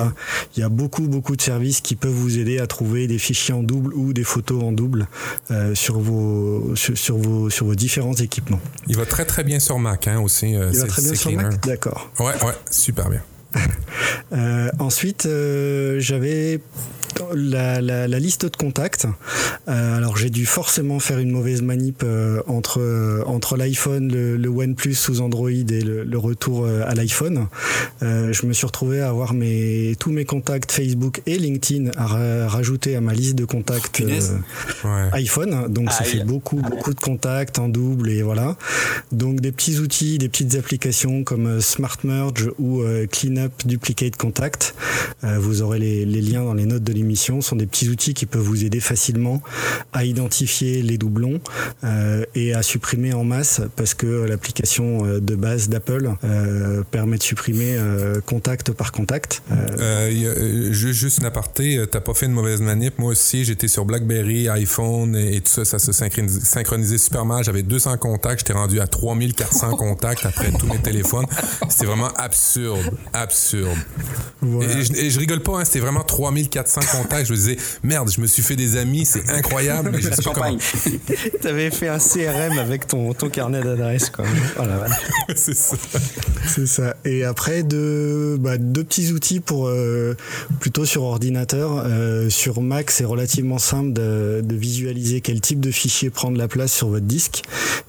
il 0.55 0.59
y 0.59 0.63
a 0.63 0.69
beaucoup 0.69 1.07
beaucoup 1.07 1.35
de 1.35 1.41
services 1.41 1.81
qui 1.81 1.95
peuvent 1.95 2.11
vous 2.11 2.37
aider 2.39 2.59
à 2.59 2.67
trouver 2.67 3.07
des 3.07 3.17
fichiers 3.17 3.53
en 3.53 3.63
double 3.63 3.93
ou 3.93 4.13
des 4.13 4.23
photos 4.23 4.63
en 4.63 4.71
double 4.71 5.07
euh, 5.51 5.75
sur, 5.75 5.99
vos, 5.99 6.75
sur, 6.75 6.97
sur 6.97 7.17
vos, 7.17 7.49
sur 7.49 7.65
vos 7.65 7.75
différents 7.75 8.13
équipements. 8.15 8.59
Il 8.87 8.97
va 8.97 9.05
très 9.05 9.25
très 9.25 9.43
bien 9.43 9.59
sur 9.59 9.79
Mac 9.79 10.07
hein, 10.07 10.19
aussi. 10.19 10.55
euh, 10.55 10.69
Il 10.73 10.79
va 10.79 10.87
très 10.87 11.01
bien 11.01 11.13
sur 11.15 11.29
cleaner. 11.29 11.43
Mac 11.43 11.65
D'accord. 11.65 12.11
Ouais, 12.19 12.33
ouais, 12.43 12.53
super 12.69 13.09
bien. 13.09 13.21
Euh, 14.33 14.69
ensuite, 14.79 15.25
euh, 15.25 15.99
j'avais 15.99 16.61
la, 17.35 17.81
la- 17.81 18.07
la 18.07 18.19
liste 18.19 18.45
de 18.45 18.55
contacts. 18.55 19.05
Euh, 19.67 19.97
alors, 19.97 20.17
j'ai 20.17 20.29
dû 20.29 20.45
forcément 20.45 20.99
faire 20.99 21.19
une 21.19 21.31
mauvaise 21.31 21.61
manip 21.61 22.03
euh, 22.03 22.41
entre, 22.47 22.79
euh, 22.81 23.23
entre 23.25 23.57
l'iPhone, 23.57 24.11
le, 24.11 24.37
le 24.37 24.49
OnePlus 24.49 24.95
sous 24.95 25.21
Android 25.21 25.49
et 25.49 25.81
le, 25.81 26.03
le 26.03 26.17
retour 26.17 26.65
euh, 26.65 26.83
à 26.85 26.95
l'iPhone. 26.95 27.47
Euh, 28.03 28.33
je 28.33 28.45
me 28.45 28.53
suis 28.53 28.65
retrouvé 28.65 29.01
à 29.01 29.09
avoir 29.09 29.33
mes, 29.33 29.95
tous 29.99 30.11
mes 30.11 30.25
contacts 30.25 30.71
Facebook 30.71 31.21
et 31.25 31.37
LinkedIn 31.37 31.91
à 31.97 32.05
ra- 32.07 32.47
rajouter 32.47 32.95
à 32.95 33.01
ma 33.01 33.13
liste 33.13 33.35
de 33.35 33.45
contacts 33.45 34.01
euh, 34.01 34.19
Ouais. 34.83 35.09
iPhone, 35.13 35.67
donc 35.71 35.91
ça 35.91 36.03
fait 36.03 36.23
beaucoup, 36.23 36.57
beaucoup 36.57 36.93
de 36.93 36.99
contacts 36.99 37.59
en 37.59 37.69
double 37.69 38.09
et 38.09 38.21
voilà. 38.23 38.57
Donc 39.11 39.39
des 39.41 39.51
petits 39.51 39.79
outils, 39.79 40.17
des 40.17 40.29
petites 40.29 40.55
applications 40.55 41.23
comme 41.23 41.61
Smart 41.61 41.97
Merge 42.03 42.49
ou 42.59 42.81
Cleanup 43.11 43.51
Duplicate 43.65 44.15
Contact. 44.15 44.73
Euh, 45.23 45.37
vous 45.39 45.61
aurez 45.61 45.79
les, 45.79 46.05
les 46.05 46.21
liens 46.21 46.43
dans 46.43 46.53
les 46.53 46.65
notes 46.65 46.83
de 46.83 46.93
l'émission. 47.01 47.41
Sont 47.41 47.55
des 47.55 47.67
petits 47.67 47.89
outils 47.89 48.13
qui 48.13 48.25
peuvent 48.25 48.41
vous 48.41 48.63
aider 48.63 48.79
facilement 48.79 49.41
à 49.93 50.05
identifier 50.05 50.81
les 50.81 50.97
doublons 50.97 51.39
euh, 51.83 52.23
et 52.35 52.53
à 52.53 52.63
supprimer 52.63 53.13
en 53.13 53.23
masse 53.23 53.61
parce 53.75 53.93
que 53.93 54.25
l'application 54.25 55.05
euh, 55.05 55.19
de 55.19 55.35
base 55.35 55.69
d'Apple 55.69 56.11
euh, 56.23 56.83
permet 56.91 57.17
de 57.17 57.23
supprimer 57.23 57.75
euh, 57.77 58.21
contact 58.21 58.71
par 58.71 58.91
contact. 58.91 59.41
Juste 60.71 61.19
une 61.19 61.25
aparté, 61.25 61.83
t'as 61.89 61.99
pas 61.99 62.13
fait 62.13 62.25
une 62.25 62.31
mauvaise 62.33 62.61
manip. 62.61 62.99
Moi 62.99 63.11
aussi, 63.11 63.45
j'étais 63.45 63.67
sur 63.67 63.85
BlackBerry, 63.85 64.49
iPhone 64.49 65.15
et, 65.15 65.37
et 65.37 65.41
tout 65.41 65.51
ça, 65.51 65.65
ça 65.65 65.79
se 65.79 65.91
synchronisait, 65.91 66.41
synchronisait 66.41 66.97
super 66.97 67.25
mal. 67.25 67.43
J'avais 67.43 67.63
200 67.63 67.97
contacts, 67.97 68.39
j'étais 68.39 68.53
rendu 68.53 68.79
à 68.79 68.87
3400 68.87 69.75
contacts 69.77 70.25
après 70.25 70.51
tous 70.51 70.67
mes 70.67 70.79
téléphones. 70.79 71.25
C'était 71.69 71.85
vraiment 71.85 72.11
absurde, 72.15 72.91
absurde. 73.13 73.77
voilà. 74.41 74.71
Et, 74.71 74.83
je, 74.83 74.93
et 74.93 75.09
je 75.09 75.19
rigole 75.19 75.41
pas, 75.41 75.59
hein, 75.59 75.65
c'était 75.65 75.79
vraiment 75.79 76.03
3400 76.03 76.81
Je 77.23 77.31
me 77.31 77.37
disais, 77.37 77.57
merde, 77.83 78.09
je 78.11 78.21
me 78.21 78.27
suis 78.27 78.43
fait 78.43 78.55
des 78.55 78.77
amis, 78.77 79.05
c'est 79.05 79.29
incroyable, 79.29 79.91
mais 79.91 80.01
je 80.01 80.09
sais 80.09 80.21
pas 80.21 80.33
comment. 80.33 80.57
Fait 81.71 81.87
un 81.87 81.99
CRM 81.99 82.57
avec 82.59 82.87
ton, 82.87 83.13
ton 83.13 83.29
carnet 83.29 83.61
d'adresses. 83.61 84.09
quoi. 84.09 84.25
Oh 84.59 84.63
c'est 85.35 85.55
ça. 85.55 85.77
C'est 86.47 86.67
ça. 86.67 86.95
Et 87.05 87.23
après, 87.23 87.63
deux, 87.63 88.37
bah, 88.37 88.57
deux 88.57 88.83
petits 88.83 89.11
outils 89.11 89.39
pour 89.39 89.67
euh, 89.67 90.15
plutôt 90.59 90.85
sur 90.85 91.03
ordinateur. 91.03 91.83
Euh, 91.85 92.29
sur 92.29 92.61
Mac, 92.61 92.91
c'est 92.91 93.05
relativement 93.05 93.57
simple 93.57 93.93
de, 93.93 94.41
de 94.43 94.55
visualiser 94.55 95.21
quel 95.21 95.39
type 95.39 95.59
de 95.59 95.71
fichier 95.71 96.09
prend 96.09 96.31
de 96.31 96.37
la 96.37 96.47
place 96.47 96.73
sur 96.73 96.89
votre 96.89 97.05
disque 97.05 97.43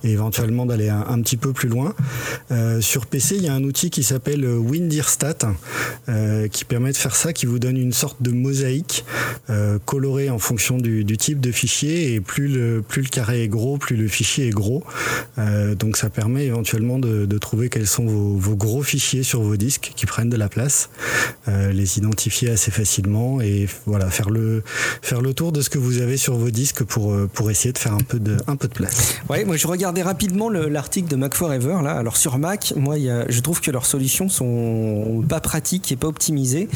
et 0.05 0.11
éventuellement 0.11 0.67
d'aller 0.67 0.89
un, 0.89 1.05
un 1.09 1.21
petit 1.23 1.37
peu 1.37 1.53
plus 1.53 1.69
loin. 1.69 1.95
Euh, 2.51 2.81
sur 2.81 3.07
PC, 3.07 3.37
il 3.37 3.45
y 3.45 3.49
a 3.49 3.55
un 3.55 3.65
outil 3.65 3.91
qui 3.91 4.03
s'appelle 4.03 4.45
Windirstat 4.47 5.39
euh, 6.09 6.49
qui 6.49 6.65
permet 6.65 6.93
de 6.93 6.97
faire 6.97 7.17
ça, 7.17 7.33
qui 7.33 7.47
vous 7.47 7.59
donne 7.59 7.77
une 7.77 7.93
sorte 7.93 8.23
de 8.23 8.31
mosaïque 8.31 8.92
euh, 9.51 9.79
colorée 9.85 10.31
en 10.31 10.39
fonction 10.39 10.79
du, 10.79 11.05
type 11.17 11.41
de 11.41 11.53
fichier 11.53 12.15
et 12.15 12.21
plus 12.21 12.49
le, 12.49 12.83
plus 12.87 13.03
le 13.03 13.09
carré 13.09 13.43
est 13.43 13.49
gros, 13.49 13.77
plus 13.77 13.97
le 13.97 14.09
fichier 14.09 14.49
est 14.49 14.51
gros. 14.51 14.83
Euh, 15.39 15.75
donc 15.75 15.97
ça 15.97 16.11
permet 16.11 16.47
éventuellement 16.47 16.99
de, 16.99 17.39
trouver 17.39 17.69
quels 17.69 17.87
sont 17.87 18.07
vos, 18.07 18.57
gros 18.57 18.83
fichiers 18.83 19.23
sur 19.23 19.43
vos 19.43 19.57
disques 19.57 19.93
qui 19.97 20.07
prennent 20.07 20.31
de 20.31 20.37
la 20.37 20.49
place, 20.49 20.91
euh, 21.49 21.73
les 21.73 21.99
identifier 21.99 22.51
assez 22.51 22.71
facilement 22.71 23.41
et 23.41 23.67
voilà 23.87 24.11
faire 24.11 24.31
le 24.31 24.63
faire 25.03 25.21
le 25.21 25.35
tour 25.35 25.51
de 25.51 25.61
ce 25.61 25.71
que 25.71 25.79
vous 25.79 26.01
avez 26.01 26.17
sur 26.17 26.37
vos 26.37 26.51
disques 26.51 26.85
pour 26.85 27.15
pour 27.33 27.51
essayer 27.51 27.73
de 27.73 27.79
faire 27.79 27.95
un 27.95 28.05
peu 28.07 28.21
de 28.21 28.37
un 28.47 28.57
peu 28.57 28.69
de 28.69 28.75
place. 28.75 29.17
Ouais, 29.29 29.45
moi 29.45 29.57
je 29.57 29.67
regardais 29.67 30.03
rapidement 30.03 30.49
le- 30.49 30.69
l'article 30.69 31.09
de 31.09 31.17
Mac 31.17 31.35
Forever 31.35 31.79
là. 31.83 31.93
Alors 31.93 32.17
sur 32.17 32.39
Mac, 32.39 32.73
moi 32.77 32.97
je 32.97 33.41
trouve 33.41 33.61
que 33.61 33.71
leurs 33.71 33.87
solutions 33.87 34.29
sont 34.29 35.25
pas 35.29 35.41
pratiques 35.41 35.91
et 35.91 35.97
pas 35.97 36.07
optimisées 36.07 36.69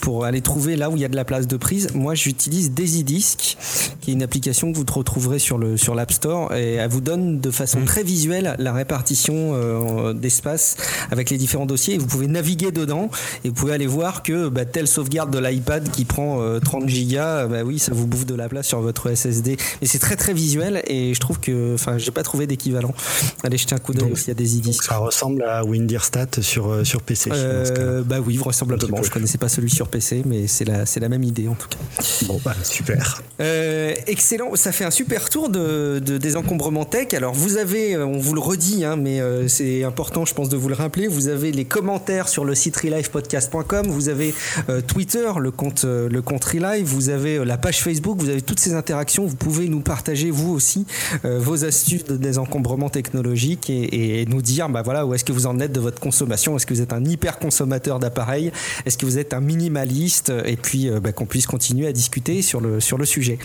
pour 0.00 0.24
aller 0.24 0.40
trouver 0.40 0.76
là 0.76 0.90
où 0.90 0.96
il 0.96 1.00
y 1.00 1.04
a 1.04 1.08
de 1.08 1.16
la 1.16 1.24
place 1.24 1.33
de 1.40 1.56
prise. 1.56 1.88
Moi 1.94 2.14
j'utilise 2.14 2.70
DaisyDisk, 2.72 3.56
qui 4.00 4.10
est 4.10 4.14
une 4.14 4.22
application 4.22 4.72
que 4.72 4.78
vous 4.78 4.84
retrouverez 4.90 5.38
sur 5.38 5.58
le 5.58 5.76
sur 5.76 5.94
l'App 5.94 6.12
Store 6.12 6.54
et 6.54 6.74
elle 6.74 6.90
vous 6.90 7.00
donne 7.00 7.40
de 7.40 7.50
façon 7.50 7.84
très 7.84 8.02
visuelle 8.02 8.56
la 8.58 8.72
répartition 8.72 9.52
euh, 9.54 10.12
d'espace 10.12 10.76
avec 11.10 11.30
les 11.30 11.36
différents 11.36 11.66
dossiers. 11.66 11.94
Et 11.94 11.98
vous 11.98 12.06
pouvez 12.06 12.26
naviguer 12.26 12.72
dedans 12.72 13.10
et 13.44 13.48
vous 13.48 13.54
pouvez 13.54 13.72
aller 13.72 13.86
voir 13.86 14.22
que 14.22 14.48
bah, 14.48 14.64
telle 14.64 14.86
sauvegarde 14.86 15.30
de 15.30 15.38
l'iPad 15.38 15.90
qui 15.90 16.04
prend 16.04 16.40
euh, 16.40 16.60
30 16.60 16.88
gigas, 16.88 17.46
bah 17.46 17.62
oui 17.64 17.78
ça 17.78 17.92
vous 17.92 18.06
bouffe 18.06 18.26
de 18.26 18.34
la 18.34 18.48
place 18.48 18.66
sur 18.66 18.80
votre 18.80 19.14
SSD. 19.14 19.56
Et 19.82 19.86
c'est 19.86 19.98
très 19.98 20.16
très 20.16 20.32
visuel 20.32 20.82
et 20.86 21.12
je 21.12 21.20
trouve 21.20 21.40
que, 21.40 21.74
enfin, 21.74 21.98
j'ai 21.98 22.10
pas 22.10 22.22
trouvé 22.22 22.46
d'équivalent. 22.46 22.94
Allez 23.42 23.58
jeter 23.58 23.74
un 23.74 23.78
coup 23.78 23.92
d'œil 23.92 24.04
Donc, 24.04 24.12
aussi 24.12 24.30
à 24.30 24.34
des. 24.34 24.54
Ça 24.72 24.98
ressemble 24.98 25.42
à 25.42 25.64
Windirstat 25.64 26.42
sur 26.42 26.70
euh, 26.70 26.84
sur 26.84 27.02
PC. 27.02 27.30
Euh, 27.32 28.02
bah 28.02 28.18
oui, 28.24 28.36
vraisemblablement. 28.36 29.02
Je 29.02 29.10
connaissais 29.10 29.38
pas 29.38 29.48
celui 29.48 29.70
sur 29.70 29.88
PC, 29.88 30.22
mais 30.24 30.46
c'est 30.46 30.64
la, 30.64 30.86
c'est 30.86 31.00
la 31.00 31.08
même 31.08 31.23
idée 31.24 31.48
en 31.48 31.54
tout 31.54 31.68
cas. 31.68 31.78
Bon, 32.26 32.40
bah, 32.44 32.54
super. 32.62 33.22
Euh, 33.40 33.94
excellent, 34.06 34.54
ça 34.54 34.72
fait 34.72 34.84
un 34.84 34.90
super 34.90 35.28
tour 35.28 35.48
de, 35.48 36.00
de 36.04 36.18
désencombrement 36.18 36.84
tech. 36.84 37.14
Alors 37.14 37.34
vous 37.34 37.56
avez, 37.56 37.94
euh, 37.94 38.06
on 38.06 38.18
vous 38.18 38.34
le 38.34 38.40
redit, 38.40 38.84
hein, 38.84 38.96
mais 38.96 39.20
euh, 39.20 39.48
c'est 39.48 39.82
important, 39.84 40.24
je 40.24 40.34
pense, 40.34 40.48
de 40.48 40.56
vous 40.56 40.68
le 40.68 40.74
rappeler. 40.74 41.08
Vous 41.08 41.28
avez 41.28 41.50
les 41.52 41.64
commentaires 41.64 42.28
sur 42.28 42.44
le 42.44 42.54
site 42.54 42.76
relivepodcast.com. 42.76 43.86
Vous 43.88 44.08
avez 44.08 44.34
euh, 44.68 44.80
Twitter, 44.80 45.28
le 45.38 45.50
compte, 45.50 45.84
le 45.84 46.22
compte 46.22 46.44
Relive. 46.44 46.86
Vous 46.86 47.08
avez 47.08 47.44
la 47.44 47.58
page 47.58 47.82
Facebook. 47.82 48.18
Vous 48.18 48.28
avez 48.28 48.42
toutes 48.42 48.60
ces 48.60 48.74
interactions. 48.74 49.26
Vous 49.26 49.36
pouvez 49.36 49.68
nous 49.68 49.80
partager 49.80 50.30
vous 50.30 50.52
aussi 50.52 50.86
vos 51.24 51.64
astuces 51.64 52.04
de 52.04 52.16
désencombrement 52.16 52.88
technologique 52.88 53.70
et, 53.70 54.20
et 54.20 54.26
nous 54.26 54.42
dire, 54.42 54.68
bah 54.68 54.82
voilà, 54.82 55.06
où 55.06 55.14
est-ce 55.14 55.24
que 55.24 55.32
vous 55.32 55.46
en 55.46 55.58
êtes 55.60 55.72
de 55.72 55.80
votre 55.80 56.00
consommation? 56.00 56.56
Est-ce 56.56 56.66
que 56.66 56.74
vous 56.74 56.82
êtes 56.82 56.92
un 56.92 57.04
hyper 57.04 57.38
consommateur 57.38 57.98
d'appareils? 57.98 58.52
Est-ce 58.86 58.98
que 58.98 59.06
vous 59.06 59.18
êtes 59.18 59.34
un 59.34 59.40
minimaliste? 59.40 60.32
Et 60.44 60.56
puis 60.56 60.90
bah, 61.02 61.12
qu'on 61.14 61.26
puisse 61.26 61.46
continuer 61.46 61.86
à 61.86 61.92
discuter 61.92 62.42
sur 62.42 62.60
le 62.60 62.80
sur 62.80 62.98
le 62.98 63.04
sujet. 63.04 63.38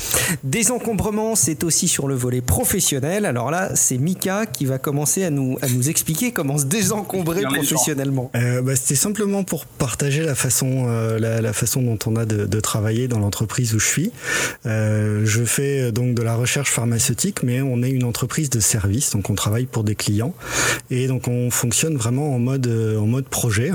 Désencombrement, 0.43 1.35
c'est 1.35 1.63
aussi 1.63 1.87
sur 1.87 2.07
le 2.07 2.15
volet 2.15 2.41
professionnel. 2.41 3.25
Alors 3.25 3.51
là, 3.51 3.75
c'est 3.75 3.97
Mika 3.97 4.45
qui 4.45 4.65
va 4.65 4.77
commencer 4.77 5.23
à 5.23 5.29
nous, 5.29 5.57
à 5.61 5.69
nous 5.69 5.89
expliquer 5.89 6.31
comment 6.31 6.57
se 6.57 6.65
désencombrer 6.65 7.41
professionnellement. 7.43 8.31
Euh, 8.35 8.61
bah, 8.61 8.75
C'était 8.75 8.95
simplement 8.95 9.43
pour 9.43 9.65
partager 9.65 10.23
la 10.23 10.35
façon, 10.35 10.85
euh, 10.87 11.19
la, 11.19 11.41
la 11.41 11.53
façon 11.53 11.81
dont 11.81 11.99
on 12.05 12.15
a 12.15 12.25
de, 12.25 12.45
de 12.45 12.59
travailler 12.59 13.07
dans 13.07 13.19
l'entreprise 13.19 13.73
où 13.73 13.79
je 13.79 13.87
suis. 13.87 14.11
Euh, 14.65 15.21
je 15.25 15.43
fais 15.43 15.91
donc 15.91 16.15
de 16.15 16.21
la 16.21 16.35
recherche 16.35 16.71
pharmaceutique, 16.71 17.43
mais 17.43 17.61
on 17.61 17.83
est 17.83 17.89
une 17.91 18.03
entreprise 18.03 18.49
de 18.49 18.59
service, 18.59 19.11
donc 19.11 19.29
on 19.29 19.35
travaille 19.35 19.65
pour 19.65 19.83
des 19.83 19.95
clients 19.95 20.33
et 20.89 21.07
donc 21.07 21.27
on 21.27 21.51
fonctionne 21.51 21.95
vraiment 21.95 22.33
en 22.33 22.39
mode 22.39 22.67
en 22.99 23.05
mode 23.05 23.27
projet. 23.27 23.71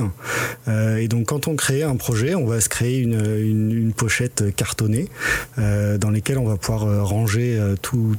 Euh, 0.69 0.97
et 0.97 1.09
donc 1.09 1.27
quand 1.27 1.49
on 1.49 1.57
crée 1.57 1.83
un 1.83 1.97
projet, 1.97 2.35
on 2.35 2.47
va 2.47 2.61
se 2.61 2.69
créer 2.69 2.99
une, 2.99 3.21
une, 3.39 3.71
une 3.77 3.93
pochette 3.93 4.55
cartonnée 4.55 5.09
euh, 5.59 5.99
dans 5.99 6.11
lesquelles 6.11 6.39
on 6.39 6.47
va 6.47 6.57
pouvoir 6.57 6.85
euh, 6.85 7.03
ranger 7.03 7.59
euh, 7.59 7.77
tout, 7.81 8.17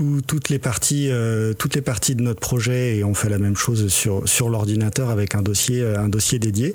tout- 0.00 0.22
toutes 0.26 0.48
les 0.48 0.58
parties 0.58 1.08
euh, 1.10 1.52
toutes 1.52 1.74
les 1.74 1.82
parties 1.82 2.14
de 2.14 2.22
notre 2.22 2.40
projet 2.40 2.96
et 2.96 3.04
on 3.04 3.12
fait 3.12 3.28
la 3.28 3.38
même 3.38 3.56
chose 3.56 3.88
sur 3.88 4.26
sur 4.26 4.48
l'ordinateur 4.48 5.10
avec 5.10 5.34
un 5.34 5.42
dossier 5.42 5.82
euh, 5.82 5.98
un 6.00 6.08
dossier 6.08 6.38
dédié 6.38 6.74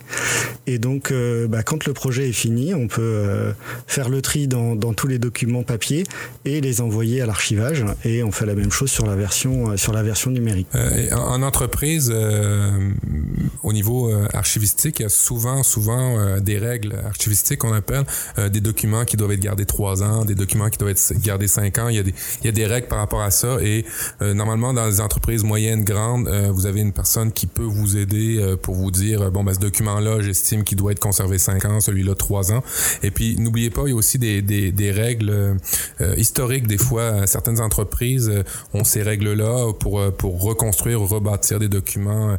et 0.68 0.78
donc 0.78 1.10
euh, 1.12 1.48
bah, 1.48 1.64
quand 1.64 1.86
le 1.86 1.94
projet 1.94 2.30
est 2.30 2.34
fini 2.34 2.74
on 2.76 2.88
peut 2.88 3.24
faire 3.88 4.10
le 4.10 4.22
tri 4.22 4.48
dans, 4.48 4.76
dans 4.76 4.94
tous 4.94 5.08
les 5.08 5.18
documents 5.18 5.64
papier 5.64 6.04
et 6.46 6.62
les 6.62 6.82
envoyer 6.82 7.22
à 7.22 7.26
l'archivage 7.26 7.84
et 8.04 8.22
on 8.24 8.32
fait 8.32 8.46
la 8.46 8.54
même 8.54 8.72
chose 8.72 8.92
sur 8.92 9.06
la 9.08 9.16
version 9.16 9.76
sur 9.76 9.92
la 9.94 10.04
version 10.04 10.30
numérique 10.30 10.68
en, 11.12 11.18
en 11.18 11.42
entreprise, 11.42 12.12
au 13.64 13.74
niveau 13.74 14.12
archivistique, 14.34 15.00
il 15.00 15.04
y 15.04 15.06
a 15.06 15.10
souvent, 15.10 15.64
souvent 15.64 16.40
des 16.40 16.58
règles 16.58 16.94
archivistiques 17.06 17.60
qu'on 17.60 17.74
appelle 17.74 18.04
des 18.52 18.62
documents 18.62 19.06
qui 19.06 19.18
doivent 19.18 19.32
être 19.32 19.40
gardés 19.40 19.66
trois 19.66 20.04
ans, 20.04 20.26
des 20.26 20.36
documents 20.36 20.70
qui 20.70 20.78
doivent 20.78 20.92
être 20.92 21.14
gardés 21.22 21.48
cinq 21.48 21.78
ans. 21.78 21.90
Il 21.90 21.96
y 21.96 22.00
a 22.00 22.04
des, 22.04 22.14
il 22.42 22.46
y 22.46 22.50
a 22.50 22.52
des 22.52 22.66
règles 22.66 22.88
par 22.88 23.00
rapport 23.00 23.15
à 23.24 23.32
ça. 23.32 23.58
Et 23.62 23.86
euh, 24.22 24.34
normalement, 24.34 24.74
dans 24.74 24.86
les 24.86 25.02
entreprises 25.02 25.44
moyennes, 25.44 25.84
grandes, 25.84 26.28
euh, 26.28 26.52
vous 26.52 26.66
avez 26.66 26.82
une 26.82 26.94
personne 26.94 27.32
qui 27.32 27.48
peut 27.48 27.64
vous 27.64 27.98
aider 27.98 28.38
euh, 28.40 28.56
pour 28.56 28.76
vous 28.76 28.92
dire 28.92 29.32
bon, 29.32 29.44
ben, 29.44 29.54
ce 29.54 29.60
document-là, 29.60 30.22
j'estime 30.22 30.64
qu'il 30.64 30.78
doit 30.78 30.92
être 30.92 31.00
conservé 31.00 31.38
cinq 31.38 31.66
ans, 31.66 31.80
celui-là 31.80 32.16
trois 32.16 32.52
ans. 32.52 32.64
Et 33.04 33.12
puis, 33.12 33.38
n'oubliez 33.40 33.70
pas, 33.70 33.84
il 33.86 33.90
y 33.90 33.94
a 33.94 33.96
aussi 33.96 34.20
des, 34.20 34.42
des, 34.42 34.72
des 34.72 34.92
règles 34.92 35.58
historiques. 36.18 36.68
Des 36.68 36.78
fois, 36.78 37.28
certaines 37.28 37.60
entreprises 37.60 38.32
ont 38.74 38.84
ces 38.84 39.04
règles-là 39.04 39.74
pour, 39.74 40.02
pour 40.14 40.42
reconstruire 40.42 41.02
ou 41.02 41.06
rebâtir 41.06 41.60
des 41.60 41.70
documents 41.70 42.38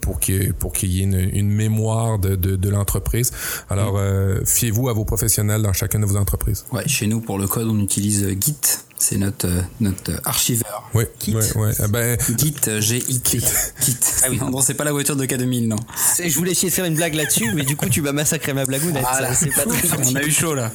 pour 0.00 0.20
qu'il 0.20 0.34
y 0.34 0.46
ait, 0.46 0.52
pour 0.52 0.72
qu'il 0.72 0.92
y 0.92 1.00
ait 1.00 1.04
une, 1.04 1.30
une 1.32 1.50
mémoire 1.50 2.18
de, 2.18 2.36
de, 2.36 2.56
de 2.56 2.68
l'entreprise. 2.68 3.32
Alors, 3.68 4.00
fiez-vous 4.44 4.88
à 4.88 4.92
vos 4.92 5.04
professionnels 5.04 5.62
dans 5.62 5.72
chacune 5.72 6.00
de 6.00 6.06
vos 6.06 6.16
entreprises. 6.16 6.64
Ouais, 6.72 6.86
chez 6.86 7.06
nous, 7.06 7.20
pour 7.20 7.38
le 7.38 7.46
code, 7.46 7.68
on 7.68 7.78
utilise 7.80 8.26
Git. 8.40 8.56
C'est 9.02 9.16
notre, 9.16 9.48
euh, 9.48 9.62
notre 9.80 10.12
euh, 10.12 10.18
archiveur. 10.26 10.90
Oui, 10.92 11.04
Kit. 11.18 11.34
ouais, 11.34 11.56
ouais. 11.56 11.72
Eh 11.82 11.88
Ben, 11.88 12.18
Git, 12.36 12.54
euh, 12.68 12.82
G-I-T. 12.82 13.40
Git. 13.80 13.96
Ah 14.22 14.26
oui, 14.28 14.38
non, 14.38 14.60
c'est 14.60 14.74
pas 14.74 14.84
la 14.84 14.92
voiture 14.92 15.16
de 15.16 15.24
K2000, 15.24 15.68
non. 15.68 15.76
Je 16.22 16.34
voulais 16.36 16.50
essayer 16.50 16.68
de 16.68 16.74
faire 16.74 16.84
une 16.84 16.96
blague 16.96 17.14
là-dessus, 17.14 17.50
mais 17.54 17.64
du 17.64 17.76
coup, 17.76 17.88
tu 17.88 18.02
vas 18.02 18.12
massacrer 18.12 18.52
ma 18.52 18.66
blagounette. 18.66 19.02
Voilà. 19.10 19.34
Ça, 19.34 19.46
C'est 19.46 19.54
pas 19.54 19.64
très 19.64 19.88
On 20.12 20.14
a 20.16 20.22
eu 20.22 20.30
chaud, 20.30 20.54
là. 20.54 20.70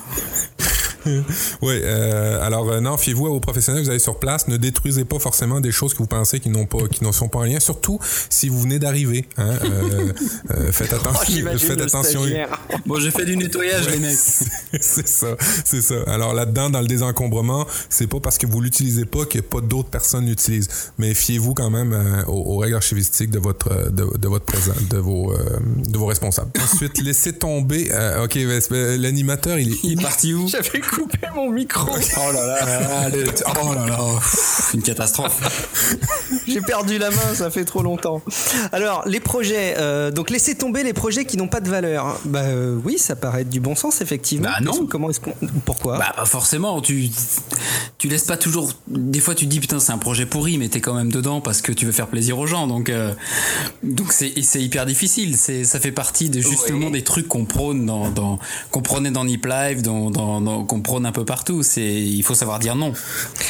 Oui, 1.62 1.80
euh, 1.84 2.45
alors 2.45 2.70
euh, 2.70 2.80
non, 2.82 2.97
fiez-vous 2.97 3.28
à 3.28 3.30
vos 3.30 3.39
professionnels, 3.39 3.84
vous 3.84 3.89
allez 3.89 3.99
sur 3.99 4.20
place, 4.20 4.47
ne 4.47 4.58
détruisez 4.58 5.06
pas 5.06 5.20
forcément 5.20 5.60
des 5.62 5.72
choses 5.72 5.93
que 5.93 5.99
vous 5.99 6.08
pensez 6.08 6.39
qui 6.39 6.49
n'ont 6.49 6.66
pas, 6.66 6.88
qui 6.91 7.03
ne 7.03 7.12
sont 7.12 7.28
pas 7.28 7.39
en 7.39 7.43
lien, 7.43 7.60
surtout 7.60 7.99
si 8.30 8.49
vous 8.49 8.60
venez 8.62 8.80
d'arriver. 8.80 9.26
Hein, 9.38 9.49
euh, 9.64 10.14
euh, 10.51 10.72
faites 10.72 10.91
Oh, 10.93 10.95
attention, 10.95 11.45
faites 11.58 11.82
attention. 11.82 12.22
Bon, 12.86 12.99
j'ai 12.99 13.12
fait 13.12 13.26
du 13.26 13.36
nettoyage, 13.38 13.89
les 13.89 13.99
mecs. 13.99 14.16
c'est 14.16 15.08
ça, 15.08 15.36
c'est 15.66 15.82
ça. 15.82 15.95
Alors 16.08 16.34
là-dedans, 16.34 16.70
dans 16.70 16.82
le 16.82 16.88
désencombrement, 16.88 17.66
c'est 17.89 18.08
pas 18.08 18.20
parce 18.20 18.38
que 18.38 18.45
vous 18.47 18.62
l'utilisez 18.62 19.06
pas 19.06 19.26
que 19.26 19.39
pas 19.39 19.62
d'autres 19.62 19.89
personnes 19.89 20.26
l'utilisent, 20.28 20.70
mais 20.97 21.14
fiez-vous 21.14 21.53
quand 21.53 21.70
même 21.70 21.93
euh, 21.93 22.24
aux, 22.28 22.56
aux 22.56 22.58
règles 22.58 22.76
archivistiques 22.76 23.32
de 23.32 23.39
votre 23.39 23.91
de, 23.91 24.18
de 24.18 24.28
votre 24.28 24.45
présent, 24.45 24.74
de 24.89 24.97
vos 24.97 25.34
euh, 25.34 25.60
de 25.88 25.97
vos 25.97 26.06
responsables. 26.06 26.51
Ensuite, 26.62 27.01
laissez 27.01 27.34
tomber. 27.34 27.89
euh, 27.91 28.24
ok, 28.26 28.36
ben, 28.36 28.62
ben, 28.70 29.01
l'animateur, 29.01 29.58
il 29.60 29.74
est 29.74 29.78
Il 29.84 29.99
est 29.99 30.01
parti 30.01 30.34
où? 30.34 30.47
J'avais 30.47 30.80
coupé 30.96 31.28
mon 31.36 31.52
micro. 31.52 31.89
Oh 32.18 32.32
là 32.32 32.46
là, 32.48 33.10
le- 33.10 33.26
oh 33.64 33.74
là 33.74 33.86
là, 33.88 34.00
une 34.74 34.82
catastrophe. 34.82 35.98
J'ai 36.48 36.62
perdu 36.62 36.98
la 36.98 37.10
main, 37.10 37.34
ça 37.34 37.50
fait 37.50 37.66
trop 37.66 37.82
longtemps. 37.84 38.22
Alors, 38.72 39.04
les 39.06 39.20
projets, 39.20 39.76
euh, 39.78 40.12
donc 40.12 40.30
laissez 40.30 40.56
tomber 40.56 40.84
les 40.84 40.93
projets 40.93 41.26
qui 41.26 41.38
n'ont 41.38 41.48
pas 41.48 41.60
de 41.62 41.70
valeur. 41.70 42.20
Bah 42.26 42.39
euh, 42.43 42.78
oui, 42.84 42.98
ça 42.98 43.16
paraît 43.16 43.41
être 43.41 43.50
du 43.50 43.60
bon 43.60 43.76
sens, 43.76 44.02
effectivement. 44.02 44.50
Bah 44.50 44.58
non. 44.62 44.86
Comment 44.88 45.10
est-ce 45.10 45.20
qu'on. 45.20 45.34
Pourquoi? 45.66 45.98
Bah, 45.98 46.14
pas 46.16 46.26
forcément, 46.26 46.82
tu, 46.82 47.10
tu 47.98 48.08
laisses 48.08 48.24
pas 48.26 48.38
toujours. 48.38 48.72
Des 48.88 49.20
fois, 49.20 49.36
tu 49.36 49.46
te 49.46 49.50
dis 49.50 49.60
putain, 49.60 49.80
c'est 49.80 49.91
un 49.91 49.98
projet 49.98 50.26
pourri, 50.26 50.58
mais 50.58 50.70
t'es 50.70 50.82
quand 50.82 50.93
même 50.93 51.12
dedans 51.12 51.41
parce 51.41 51.62
que 51.62 51.72
tu 51.72 51.86
veux 51.86 51.91
faire 51.91 52.08
plaisir 52.08 52.38
aux 52.39 52.48
gens. 52.48 52.68
Donc, 52.68 52.89
euh, 52.89 53.14
donc 53.84 54.12
c'est, 54.12 54.32
hyper 54.62 54.86
difficile. 54.86 55.36
C'est, 55.38 55.64
ça 55.64 55.80
fait 55.80 55.91
partie 55.91 56.30
de 56.30 56.39
justement 56.39 56.89
des 56.89 57.04
trucs 57.04 57.28
qu'on 57.28 57.46
prône 57.46 57.86
dans, 57.86 58.10
dans 58.10 58.39
qu'on 58.72 58.82
prônait 58.82 59.12
dans 59.12 59.26
Nip 59.26 59.46
Live, 59.46 59.82
dans, 59.82 60.10
dans, 60.12 60.41
dans- 60.41 60.64
qu'on 60.64 60.82
prône 60.86 61.06
un 61.06 61.12
peu 61.12 61.26
partout. 61.26 61.64
C'est, 61.64 61.82
il 61.86 62.24
faut 62.24 62.36
savoir 62.36 62.60
dire 62.60 62.76
non. 62.76 62.94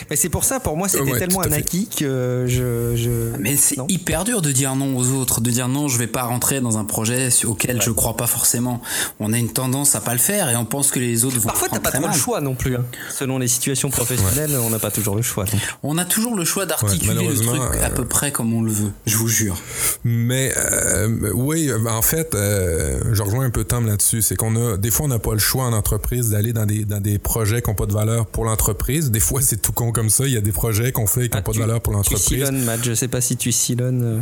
Mais 0.09 0.15
c'est 0.15 0.29
pour 0.29 0.43
ça, 0.43 0.59
pour 0.59 0.77
moi, 0.77 0.87
c'était 0.87 1.11
Ouais, 1.11 1.19
tellement 1.19 1.41
un 1.41 1.51
acquis 1.51 1.87
que 1.87 2.45
je. 2.47 2.95
je... 2.95 3.37
Mais 3.39 3.55
c'est 3.57 3.77
Non. 3.77 3.85
hyper 3.89 4.23
dur 4.23 4.41
de 4.41 4.51
dire 4.51 4.75
non 4.75 4.97
aux 4.97 5.09
autres, 5.11 5.41
de 5.41 5.51
dire 5.51 5.67
non, 5.67 5.87
je 5.87 5.97
vais 5.97 6.07
pas 6.07 6.23
rentrer 6.23 6.61
dans 6.61 6.77
un 6.77 6.85
projet 6.85 7.29
auquel 7.45 7.81
je 7.81 7.91
crois 7.91 8.17
pas 8.17 8.27
forcément. 8.27 8.81
On 9.19 9.33
a 9.33 9.37
une 9.37 9.49
tendance 9.51 9.95
à 9.95 10.01
pas 10.01 10.13
le 10.13 10.19
faire 10.19 10.49
et 10.49 10.55
on 10.55 10.65
pense 10.65 10.91
que 10.91 10.99
les 10.99 11.25
autres 11.25 11.37
vont 11.39 11.47
Parfois, 11.47 11.67
t'as 11.69 11.79
pas 11.79 11.99
le 11.99 12.13
choix 12.13 12.41
non 12.41 12.55
plus. 12.55 12.75
hein. 12.75 12.85
Selon 13.13 13.37
les 13.37 13.47
situations 13.47 13.89
professionnelles, 13.89 14.57
on 14.63 14.69
n'a 14.69 14.79
pas 14.79 14.91
toujours 14.91 15.15
le 15.15 15.21
choix. 15.21 15.45
donc. 15.45 15.59
On 15.83 15.97
a 15.97 16.05
toujours 16.05 16.35
le 16.35 16.45
choix 16.45 16.65
d'articuler 16.65 17.15
Ouais, 17.27 17.33
le 17.33 17.39
truc 17.39 17.61
à 17.83 17.89
peu 17.89 18.05
près 18.05 18.31
comme 18.31 18.53
on 18.53 18.61
le 18.61 18.71
veut. 18.71 18.91
Je 19.05 19.17
vous 19.17 19.27
jure. 19.27 19.57
Mais 20.03 20.53
euh, 20.57 21.31
oui, 21.33 21.71
en 21.87 22.01
fait, 22.01 22.33
euh, 22.35 22.99
je 23.11 23.21
rejoins 23.21 23.45
un 23.45 23.49
peu 23.49 23.63
Tom 23.63 23.85
là-dessus. 23.87 24.21
C'est 24.21 24.35
qu'on 24.35 24.55
a 24.55 24.77
des 24.77 24.91
fois 24.91 25.05
on 25.05 25.09
n'a 25.09 25.19
pas 25.19 25.33
le 25.33 25.39
choix 25.39 25.63
en 25.65 25.73
entreprise 25.73 26.29
d'aller 26.29 26.53
dans 26.53 26.65
des 26.65 26.85
dans 26.85 27.01
des 27.01 27.19
projets 27.25 27.61
qui 27.61 27.69
n'ont 27.69 27.75
pas 27.75 27.85
de 27.87 27.93
valeur 27.93 28.25
pour 28.27 28.45
l'entreprise. 28.45 29.11
Des 29.11 29.19
fois 29.19 29.41
c'est 29.41 29.61
tout 29.61 29.73
con 29.73 29.91
comme 29.91 30.09
ça. 30.09 30.25
Il 30.25 30.31
y 30.33 30.37
a 30.37 30.41
des 30.41 30.53
projets 30.53 30.91
qu'on 30.93 31.07
fait 31.07 31.27
qui 31.27 31.35
n'ont 31.35 31.39
Ah, 31.39 31.41
pas 31.41 31.51
tu- 31.51 31.57
de 31.59 31.63
valeur 31.63 31.81
pour 31.81 31.91
Tu 31.91 31.97
l'entreprise. 31.97 32.25
sillonnes, 32.25 32.63
Matt. 32.63 32.79
Je 32.83 32.93
sais 32.93 33.07
pas 33.09 33.19
si 33.21 33.35
tu 33.35 33.51
sillonnes. 33.51 34.03
euh, 34.03 34.21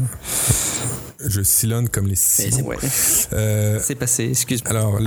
Je 1.27 1.41
sillonne 1.41 1.87
comme 1.89 2.07
les 2.07 2.15
c'est 2.15 2.49
sillons. 2.51 2.65
Ouais, 2.67 2.77
Euh, 3.33 3.79
c'est 3.81 3.95
passé, 3.95 4.25
excuse-moi. 4.29 4.69
alors 4.71 4.99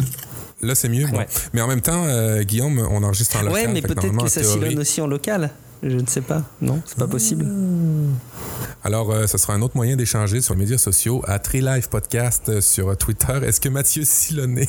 là 0.63 0.75
c'est 0.75 0.89
mieux. 0.89 1.07
bon. 1.07 1.19
Ouais. 1.19 1.27
Mais 1.53 1.61
en 1.61 1.67
même 1.69 1.81
temps, 1.83 2.05
euh, 2.07 2.43
Guillaume, 2.43 2.79
on 2.91 3.03
enregistre 3.03 3.37
en 3.37 3.43
local. 3.43 3.55
Ouais, 3.67 3.69
mais 3.73 3.83
que 3.83 3.89
peut-être 3.89 4.17
que 4.17 4.29
ça 4.29 4.41
théorie- 4.41 4.61
sillonne 4.69 4.79
aussi 4.79 5.01
en 5.01 5.07
local. 5.07 5.51
Je 5.83 5.97
ne 5.97 6.07
sais 6.07 6.23
pas. 6.23 6.43
Non, 6.63 6.81
c'est 6.87 6.97
pas 6.97 7.07
possible. 7.07 7.47
Alors, 8.83 9.11
euh, 9.13 9.27
ce 9.27 9.37
sera 9.37 9.53
un 9.53 9.61
autre 9.61 9.77
moyen 9.77 9.95
d'échanger 9.95 10.41
sur 10.41 10.55
les 10.55 10.61
médias 10.61 10.79
sociaux 10.79 11.23
à 11.27 11.39
Live 11.53 11.89
Podcast 11.91 12.61
sur 12.63 12.97
Twitter. 12.97 13.39
Est-ce 13.45 13.61
que 13.61 13.69
Mathieu 13.69 14.03
Sillonnet 14.07 14.67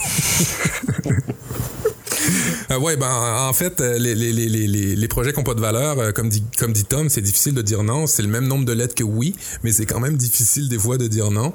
Euh, 2.71 2.77
ouais, 2.79 2.97
ben 2.97 3.09
en 3.09 3.53
fait, 3.53 3.79
euh, 3.81 3.97
les, 3.97 4.15
les, 4.15 4.33
les, 4.33 4.95
les, 4.95 5.07
projets 5.07 5.31
qui 5.31 5.39
n'ont 5.39 5.43
pas 5.43 5.53
de 5.53 5.61
valeur, 5.61 5.99
euh, 5.99 6.11
comme 6.11 6.29
dit, 6.29 6.43
comme 6.57 6.73
dit 6.73 6.83
Tom, 6.85 7.09
c'est 7.09 7.21
difficile 7.21 7.53
de 7.53 7.61
dire 7.61 7.83
non. 7.83 8.07
C'est 8.07 8.21
le 8.21 8.27
même 8.27 8.47
nombre 8.47 8.65
de 8.65 8.73
lettres 8.73 8.95
que 8.95 9.03
oui, 9.03 9.35
mais 9.63 9.71
c'est 9.71 9.85
quand 9.85 9.99
même 9.99 10.17
difficile 10.17 10.69
des 10.69 10.77
fois 10.77 10.97
de 10.97 11.07
dire 11.07 11.31
non. 11.31 11.53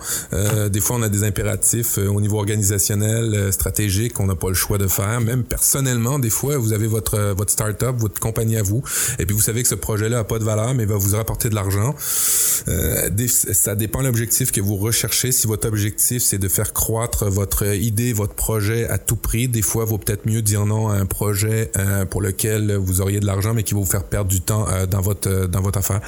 Des 0.71 0.81
fois, 0.81 0.97
on 0.97 1.03
a 1.03 1.09
des 1.09 1.25
impératifs 1.25 1.99
au 1.99 2.21
niveau 2.21 2.39
organisationnel, 2.39 3.53
stratégique, 3.53 4.15
qu'on 4.15 4.27
n'a 4.27 4.35
pas 4.35 4.49
le 4.49 4.55
choix 4.55 4.79
de 4.79 4.87
faire. 4.87 5.21
Même 5.21 5.45
personnellement, 5.45 6.19
des 6.19 6.31
fois, 6.31 6.57
vous 6.57 6.73
avez 6.73 6.87
votre, 6.87 7.35
votre 7.37 7.53
start-up, 7.53 7.97
votre 7.99 8.21
compagnie 8.21 8.57
à 8.57 8.63
vous, 8.63 8.83
et 9.19 9.27
puis 9.27 9.35
vous 9.35 9.43
savez 9.43 9.63
que 9.63 9.69
ce 9.69 9.75
projet-là 9.75 10.19
n'a 10.19 10.25
pas 10.25 10.39
de 10.39 10.45
valeur, 10.45 10.75
mais 10.75 10.85
va 10.85 10.97
vous 10.97 11.17
rapporter 11.17 11.49
de 11.49 11.55
l'argent. 11.55 11.95
Ça 11.99 13.75
dépend 13.75 14.01
de 14.01 14.07
l'objectif 14.07 14.53
que 14.53 14.61
vous 14.61 14.77
recherchez. 14.77 15.33
Si 15.33 15.47
votre 15.47 15.69
objectif, 15.69 16.23
c'est 16.23 16.39
de 16.39 16.49
faire 16.49 16.73
croître 16.73 17.27
votre 17.27 17.75
idée, 17.75 18.13
votre 18.13 18.35
projet 18.35 18.89
à 18.89 18.99
tout 18.99 19.17
prix, 19.17 19.49
des 19.49 19.63
fois, 19.63 19.85
vaut 19.85 19.99
peut-être 19.99 20.27
mieux 20.27 20.42
dire 20.43 20.67
non 20.67 20.89
à 20.89 20.95
un 20.95 21.07
projet 21.07 21.71
euh, 21.77 22.05
pour 22.05 22.21
lequel 22.21 22.75
vous 22.77 23.01
auriez 23.01 23.21
de 23.21 23.27
l'argent, 23.27 23.55
mais 23.55 23.63
qui 23.63 23.75
va 23.75 23.81
vous 23.81 23.87
faire 23.87 24.05
perdre 24.05 24.31
du 24.31 24.41
temps 24.41 24.67
euh, 24.69 24.87
dans 24.87 25.01
votre 25.01 25.47
dans 25.47 25.61
votre 25.61 25.79
affaire. 25.79 26.01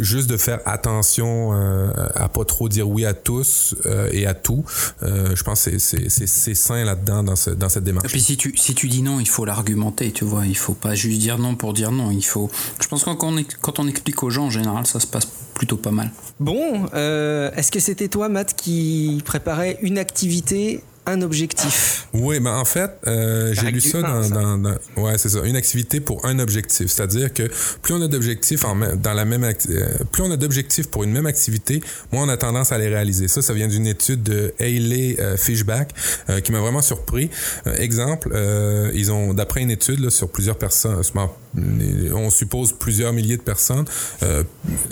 juste 0.00 0.28
de 0.28 0.36
faire 0.36 0.60
attention 0.66 1.52
à 2.14 2.28
pas 2.28 2.44
trop 2.44 2.68
dire 2.68 2.88
oui 2.88 3.04
à 3.04 3.14
tous 3.14 3.74
et 4.12 4.26
à 4.26 4.34
tout. 4.34 4.64
je 5.02 5.42
pense 5.42 5.64
que 5.64 5.78
c'est 5.78 6.54
sain 6.54 6.84
là-dedans 6.84 7.22
dans, 7.22 7.36
ce, 7.36 7.50
dans 7.50 7.68
cette 7.68 7.84
démarche. 7.84 8.06
Et 8.06 8.08
puis 8.08 8.20
si 8.20 8.36
tu 8.36 8.56
si 8.56 8.74
tu 8.74 8.88
dis 8.88 9.02
non, 9.02 9.20
il 9.20 9.28
faut 9.28 9.44
l'argumenter, 9.44 10.12
tu 10.12 10.24
vois. 10.24 10.46
Il 10.46 10.56
faut 10.56 10.74
pas 10.74 10.94
juste 10.94 11.20
dire 11.20 11.38
non 11.38 11.54
pour 11.54 11.72
dire 11.72 11.92
non. 11.92 12.10
Il 12.10 12.24
faut. 12.24 12.50
Je 12.80 12.88
pense 12.88 13.04
que 13.04 13.10
quand 13.10 13.24
on, 13.24 13.44
quand 13.60 13.78
on 13.78 13.88
explique 13.88 14.22
aux 14.22 14.30
gens, 14.30 14.46
en 14.46 14.50
général, 14.50 14.86
ça 14.86 15.00
se 15.00 15.06
passe 15.06 15.26
plutôt 15.54 15.76
pas 15.76 15.90
mal. 15.90 16.10
Bon, 16.38 16.86
est-ce 16.86 17.70
que 17.70 17.80
c'était 17.80 18.08
toi, 18.08 18.28
Matt, 18.28 18.54
qui 18.54 19.22
préparait 19.24 19.78
une 19.82 19.98
activité 19.98 20.82
un 21.10 21.22
objectif. 21.22 22.08
Oui, 22.12 22.40
mais 22.40 22.50
en 22.50 22.64
fait, 22.64 22.90
euh, 23.06 23.54
j'ai 23.54 23.70
lu 23.70 23.80
ça 23.80 24.02
dans, 24.02 24.28
dans, 24.28 24.74
ouais, 24.96 25.16
c'est 25.18 25.28
ça, 25.28 25.40
une 25.44 25.56
activité 25.56 26.00
pour 26.00 26.24
un 26.24 26.38
objectif. 26.38 26.88
C'est-à-dire 26.88 27.32
que 27.32 27.48
plus 27.82 27.94
on 27.94 28.02
a 28.02 28.08
d'objectifs 28.08 28.64
dans 28.96 29.12
la 29.12 29.24
même 29.24 29.44
euh, 29.44 29.54
plus 30.10 30.22
on 30.22 30.30
a 30.30 30.36
d'objectifs 30.36 30.88
pour 30.88 31.04
une 31.04 31.12
même 31.12 31.26
activité, 31.26 31.80
moins 32.12 32.24
on 32.24 32.28
a 32.28 32.36
tendance 32.36 32.72
à 32.72 32.78
les 32.78 32.88
réaliser. 32.88 33.28
Ça, 33.28 33.42
ça 33.42 33.52
vient 33.52 33.68
d'une 33.68 33.86
étude 33.86 34.22
de 34.22 34.52
Hayley 34.58 35.16
euh, 35.18 35.36
Fishback 35.36 35.94
qui 36.44 36.52
m'a 36.52 36.60
vraiment 36.60 36.82
surpris. 36.82 37.30
exemple, 37.76 38.30
ils 38.94 39.10
ont 39.10 39.34
d'après 39.34 39.62
une 39.62 39.70
étude 39.70 40.00
là, 40.00 40.10
sur 40.10 40.30
plusieurs 40.30 40.58
personnes, 40.58 41.00
on 42.14 42.30
suppose 42.30 42.72
plusieurs 42.72 43.12
milliers 43.12 43.36
de 43.36 43.42
personnes. 43.42 43.84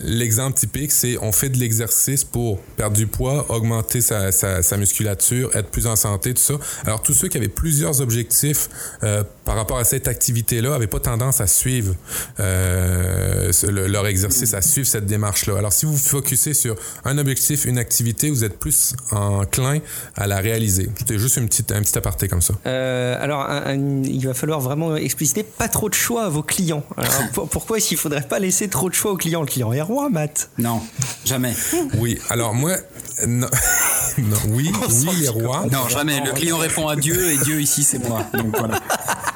L'exemple 0.02 0.58
typique, 0.58 0.92
c'est 0.92 1.16
on 1.20 1.32
fait 1.32 1.48
de 1.48 1.58
l'exercice 1.58 2.24
pour 2.24 2.60
perdre 2.76 2.96
du 2.96 3.06
poids, 3.06 3.46
augmenter 3.50 4.00
sa, 4.00 4.32
sa, 4.32 4.62
sa 4.62 4.76
musculature, 4.76 5.50
être 5.54 5.70
plus 5.70 5.86
en 5.86 5.96
santé, 5.96 6.07
Alors, 6.84 7.02
tous 7.02 7.12
ceux 7.12 7.28
qui 7.28 7.36
avaient 7.36 7.48
plusieurs 7.48 8.00
objectifs 8.00 8.68
euh, 9.02 9.22
par 9.48 9.56
rapport 9.56 9.78
à 9.78 9.84
cette 9.84 10.08
activité-là 10.08 10.72
n'avaient 10.72 10.86
pas 10.86 11.00
tendance 11.00 11.40
à 11.40 11.46
suivre 11.46 11.94
euh, 12.38 13.50
leur 13.70 14.06
exercice, 14.06 14.52
à 14.52 14.60
suivre 14.60 14.86
cette 14.86 15.06
démarche-là. 15.06 15.56
Alors, 15.56 15.72
si 15.72 15.86
vous 15.86 15.92
vous 15.92 15.98
focussez 15.98 16.52
sur 16.52 16.74
un 17.06 17.16
objectif, 17.16 17.64
une 17.64 17.78
activité, 17.78 18.28
vous 18.28 18.44
êtes 18.44 18.58
plus 18.58 18.94
enclin 19.10 19.78
à 20.16 20.26
la 20.26 20.40
réaliser. 20.40 20.90
C'était 20.98 21.18
juste 21.18 21.38
une 21.38 21.48
petite, 21.48 21.72
un 21.72 21.80
petit 21.80 21.96
aparté 21.96 22.28
comme 22.28 22.42
ça. 22.42 22.52
Euh, 22.66 23.16
alors, 23.18 23.48
il 24.04 24.26
va 24.26 24.34
falloir 24.34 24.60
vraiment 24.60 24.94
expliciter 24.96 25.44
pas 25.44 25.68
trop 25.68 25.88
de 25.88 25.94
choix 25.94 26.24
à 26.24 26.28
vos 26.28 26.42
clients. 26.42 26.84
Alors, 26.98 27.48
pourquoi 27.50 27.78
est-ce 27.78 27.88
qu'il 27.88 27.96
faudrait 27.96 28.28
pas 28.28 28.40
laisser 28.40 28.68
trop 28.68 28.90
de 28.90 28.94
choix 28.94 29.12
aux 29.12 29.16
clients? 29.16 29.40
Le 29.40 29.46
client 29.46 29.72
est 29.72 29.80
roi, 29.80 30.10
Matt 30.10 30.50
Non, 30.58 30.82
jamais. 31.24 31.54
Oui, 31.94 32.18
alors 32.28 32.52
moi, 32.52 32.76
non, 33.26 33.48
oui, 34.48 34.70
oui, 34.90 35.16
les 35.20 35.28
rois. 35.28 35.64
Non, 35.72 35.88
jamais. 35.88 36.20
Le 36.20 36.32
client 36.32 36.58
répond 36.58 36.86
à 36.86 36.96
Dieu 36.96 37.30
et 37.32 37.38
Dieu 37.38 37.62
ici, 37.62 37.82
c'est 37.82 37.98
moi. 38.06 38.26
Donc 38.34 38.56
voilà. 38.58 38.80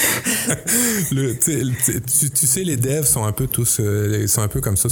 tu, 1.10 2.46
sais, 2.46 2.64
les 2.64 2.76
devs 2.76 3.06
sont 3.06 3.24
un 3.24 3.32
peu 3.32 3.46
tous, 3.46 3.78
euh, 3.80 4.26
sont 4.26 4.42
un 4.42 4.48
peu 4.48 4.60
comme 4.60 4.76
ça 4.76 4.88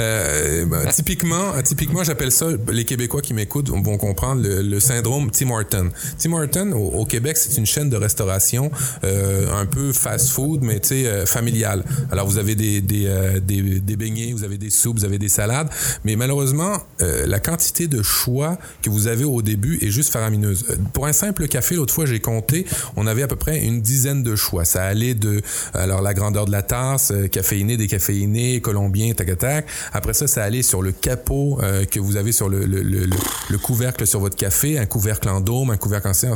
euh, 0.00 0.64
bah, 0.66 0.86
typiquement, 0.86 1.52
typiquement, 1.62 2.04
j'appelle 2.04 2.32
ça, 2.32 2.48
les 2.70 2.84
Québécois 2.84 3.22
qui 3.22 3.34
m'écoutent 3.34 3.68
vont 3.68 3.96
comprendre 3.98 4.42
le, 4.44 4.80
syndrome 4.80 5.30
Tim 5.30 5.50
Horton. 5.50 5.90
Tim 6.18 6.32
Horton, 6.32 6.72
au, 6.72 7.04
Québec, 7.04 7.36
c'est 7.36 7.56
une 7.56 7.66
chaîne 7.66 7.90
de 7.90 7.96
restauration 7.96 8.70
euh, 9.04 9.52
un 9.52 9.66
peu 9.66 9.92
fast-food, 9.92 10.62
mais 10.62 10.80
tu 10.80 10.88
sais, 10.88 11.26
familiale. 11.26 11.84
Alors, 12.10 12.26
vous 12.26 12.38
avez 12.38 12.54
des, 12.54 12.80
des, 12.80 13.08
des, 13.42 13.80
des, 13.80 13.96
beignets, 13.96 14.32
vous 14.32 14.44
avez 14.44 14.58
des 14.58 14.70
soupes, 14.70 14.98
vous 14.98 15.04
avez 15.04 15.18
des 15.18 15.28
salades, 15.28 15.68
mais 16.04 16.16
malheureusement, 16.16 16.78
la 17.00 17.40
quantité 17.40 17.88
de 17.88 18.02
choix 18.02 18.58
que 18.82 18.90
vous 18.90 19.06
avez 19.06 19.24
au 19.24 19.42
début 19.42 19.78
est 19.82 19.90
juste 19.90 20.10
faramineuse. 20.12 20.66
Pour 20.92 21.06
un 21.06 21.12
simple 21.12 21.48
café, 21.48 21.74
l'autre 21.74 21.94
fois, 21.94 22.06
j'ai 22.06 22.20
compté, 22.20 22.66
on 22.96 23.06
avait 23.06 23.22
à 23.22 23.26
peu 23.26 23.36
près 23.36 23.64
une 23.64 23.80
dizaine 23.80 24.22
de 24.22 24.27
choix. 24.36 24.64
Ça 24.64 24.84
allait 24.84 25.14
de 25.14 25.42
alors 25.74 26.02
la 26.02 26.14
grandeur 26.14 26.46
de 26.46 26.52
la 26.52 26.62
tasse, 26.62 27.10
euh, 27.10 27.28
caféiné, 27.28 27.76
décaféiné, 27.76 28.60
colombien, 28.60 29.12
tac 29.14 29.36
tac. 29.38 29.66
Après 29.92 30.14
ça, 30.14 30.26
ça 30.26 30.44
allait 30.44 30.62
sur 30.62 30.82
le 30.82 30.92
capot 30.92 31.58
euh, 31.62 31.84
que 31.84 32.00
vous 32.00 32.16
avez 32.16 32.32
sur 32.32 32.48
le, 32.48 32.64
le, 32.64 32.82
le, 32.82 33.58
couvercle 33.58 34.06
sur 34.06 34.20
votre 34.20 34.36
café, 34.36 34.78
un 34.78 34.86
couvercle 34.86 35.28
en 35.28 35.40
dôme, 35.40 35.70
un 35.70 35.76
couvercle 35.76 36.08
en 36.08 36.14
ça. 36.14 36.28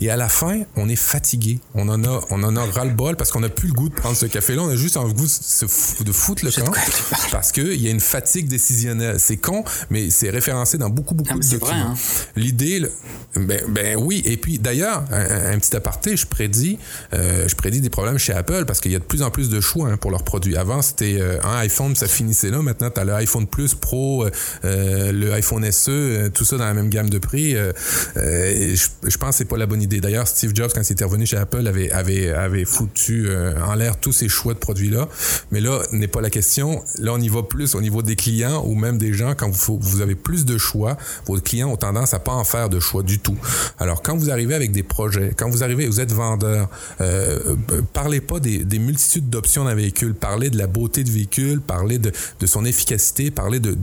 Et 0.00 0.10
à 0.10 0.16
la 0.16 0.28
fin, 0.28 0.62
on 0.76 0.88
est 0.88 0.96
fatigué. 0.96 1.58
On 1.74 1.88
en 1.88 2.02
a, 2.04 2.20
on 2.30 2.42
en 2.42 2.56
a 2.56 2.64
ras 2.64 2.84
le 2.84 2.92
bol 2.92 3.16
parce 3.16 3.30
qu'on 3.30 3.40
n'a 3.40 3.48
plus 3.48 3.68
le 3.68 3.74
goût 3.74 3.88
de 3.88 3.94
prendre 3.94 4.16
ce 4.16 4.26
café-là. 4.26 4.62
On 4.62 4.68
a 4.68 4.76
juste 4.76 4.96
envie 4.96 5.14
de, 5.14 6.04
de 6.04 6.12
foutre 6.12 6.44
le 6.44 6.50
camp 6.50 6.72
parce 7.32 7.52
qu'il 7.52 7.80
y 7.80 7.88
a 7.88 7.90
une 7.90 8.00
fatigue 8.00 8.48
décisionnelle. 8.48 9.16
C'est 9.18 9.36
con, 9.36 9.64
mais 9.90 10.10
c'est 10.10 10.30
référencé 10.30 10.78
dans 10.78 10.90
beaucoup, 10.90 11.14
beaucoup 11.14 11.34
ah, 11.34 11.44
de 11.44 11.58
documents. 11.58 11.72
Hein. 11.72 11.94
L'idée, 12.36 12.82
ben, 13.36 13.60
ben, 13.68 13.96
oui. 13.96 14.22
Et 14.24 14.36
puis 14.36 14.58
d'ailleurs, 14.58 15.04
un, 15.10 15.58
petit 15.58 15.76
aparté, 15.76 16.16
je 16.16 16.26
prédis, 16.26 16.78
euh, 17.12 17.37
je 17.46 17.54
prédis 17.54 17.80
des 17.80 17.90
problèmes 17.90 18.18
chez 18.18 18.32
Apple 18.32 18.64
parce 18.66 18.80
qu'il 18.80 18.92
y 18.92 18.96
a 18.96 18.98
de 18.98 19.04
plus 19.04 19.22
en 19.22 19.30
plus 19.30 19.50
de 19.50 19.60
choix 19.60 19.88
hein, 19.88 19.96
pour 19.96 20.10
leurs 20.10 20.24
produits. 20.24 20.56
Avant, 20.56 20.82
c'était 20.82 21.18
euh, 21.20 21.38
un 21.42 21.58
iPhone, 21.58 21.94
ça 21.94 22.06
finissait 22.06 22.50
là. 22.50 22.62
Maintenant, 22.62 22.90
tu 22.90 23.00
as 23.00 23.04
le 23.04 23.12
iPhone 23.14 23.46
Plus 23.46 23.74
Pro, 23.74 24.24
euh, 24.24 24.30
euh, 24.64 25.12
le 25.12 25.32
iPhone 25.32 25.70
SE, 25.70 26.28
tout 26.28 26.44
ça 26.44 26.56
dans 26.56 26.64
la 26.64 26.74
même 26.74 26.88
gamme 26.88 27.10
de 27.10 27.18
prix. 27.18 27.54
je, 27.54 29.16
pense 29.18 29.30
que 29.30 29.36
c'est 29.36 29.44
pas 29.44 29.56
la 29.56 29.66
bonne 29.66 29.82
idée. 29.82 30.00
D'ailleurs, 30.00 30.26
Steve 30.26 30.52
Jobs, 30.54 30.70
quand 30.74 30.82
il 30.88 30.92
était 30.92 31.04
revenu 31.04 31.26
chez 31.26 31.36
Apple, 31.36 31.66
avait, 31.66 31.90
avait, 31.90 32.30
avait 32.30 32.64
foutu 32.64 33.28
en 33.64 33.74
l'air 33.74 33.98
tous 33.98 34.12
ces 34.12 34.28
choix 34.28 34.54
de 34.54 34.58
produits-là. 34.58 35.08
Mais 35.50 35.60
là, 35.60 35.82
n'est 35.92 36.08
pas 36.08 36.20
la 36.20 36.30
question. 36.30 36.82
Là, 36.98 37.12
on 37.14 37.20
y 37.20 37.28
va 37.28 37.42
plus 37.42 37.74
au 37.74 37.80
niveau 37.80 38.02
des 38.02 38.16
clients 38.16 38.64
ou 38.66 38.74
même 38.74 38.98
des 38.98 39.12
gens. 39.12 39.34
Quand 39.34 39.50
vous, 39.50 39.78
vous 39.80 40.00
avez 40.00 40.14
plus 40.14 40.44
de 40.44 40.58
choix, 40.58 40.96
vos 41.26 41.38
clients 41.40 41.70
ont 41.70 41.76
tendance 41.76 42.14
à 42.14 42.18
pas 42.18 42.32
en 42.32 42.44
faire 42.44 42.68
de 42.68 42.80
choix 42.80 43.02
du 43.02 43.18
tout. 43.18 43.36
Alors, 43.78 44.02
quand 44.02 44.16
vous 44.16 44.30
arrivez 44.30 44.54
avec 44.54 44.72
des 44.72 44.82
projets, 44.82 45.32
quand 45.36 45.48
vous 45.48 45.62
arrivez, 45.62 45.86
vous 45.86 46.00
êtes 46.00 46.12
vendeur, 46.12 46.68
parlez 47.92 48.20
pas 48.20 48.40
des, 48.40 48.78
multitudes 48.78 49.28
d'options 49.28 49.64
d'un 49.64 49.74
véhicule, 49.74 50.14
parlez 50.14 50.50
de 50.50 50.58
la 50.58 50.66
beauté 50.66 51.04
du 51.04 51.12
véhicule, 51.12 51.60
parlez 51.60 51.98
de, 51.98 52.12
son 52.46 52.64
efficacité, 52.64 53.30
parlez 53.30 53.60
de, 53.60 53.76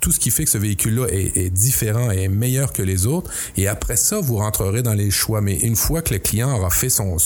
tout 0.00 0.12
ce 0.12 0.18
qui 0.18 0.30
fait 0.30 0.44
que 0.44 0.50
ce 0.50 0.58
véhicule-là 0.58 1.06
est, 1.10 1.50
différent 1.50 2.10
et 2.10 2.22
est 2.22 2.28
meilleur 2.28 2.72
que 2.72 2.82
les 2.82 3.06
autres. 3.06 3.30
Et 3.56 3.68
après 3.68 3.96
ça, 3.96 4.20
vous 4.20 4.36
rentrerez 4.36 4.82
dans 4.82 4.94
les 4.94 5.10
choix. 5.10 5.40
Mais 5.40 5.56
une 5.58 5.76
fois 5.76 6.02
que 6.02 6.12
le 6.12 6.20
client 6.20 6.52
aura 6.54 6.70
fait 6.70 6.88
son, 6.88 7.16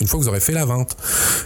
une 0.00 0.06
fois 0.06 0.18
que 0.18 0.24
vous 0.24 0.28
aurez 0.28 0.40
fait 0.40 0.52
la 0.52 0.64
vente, 0.64 0.96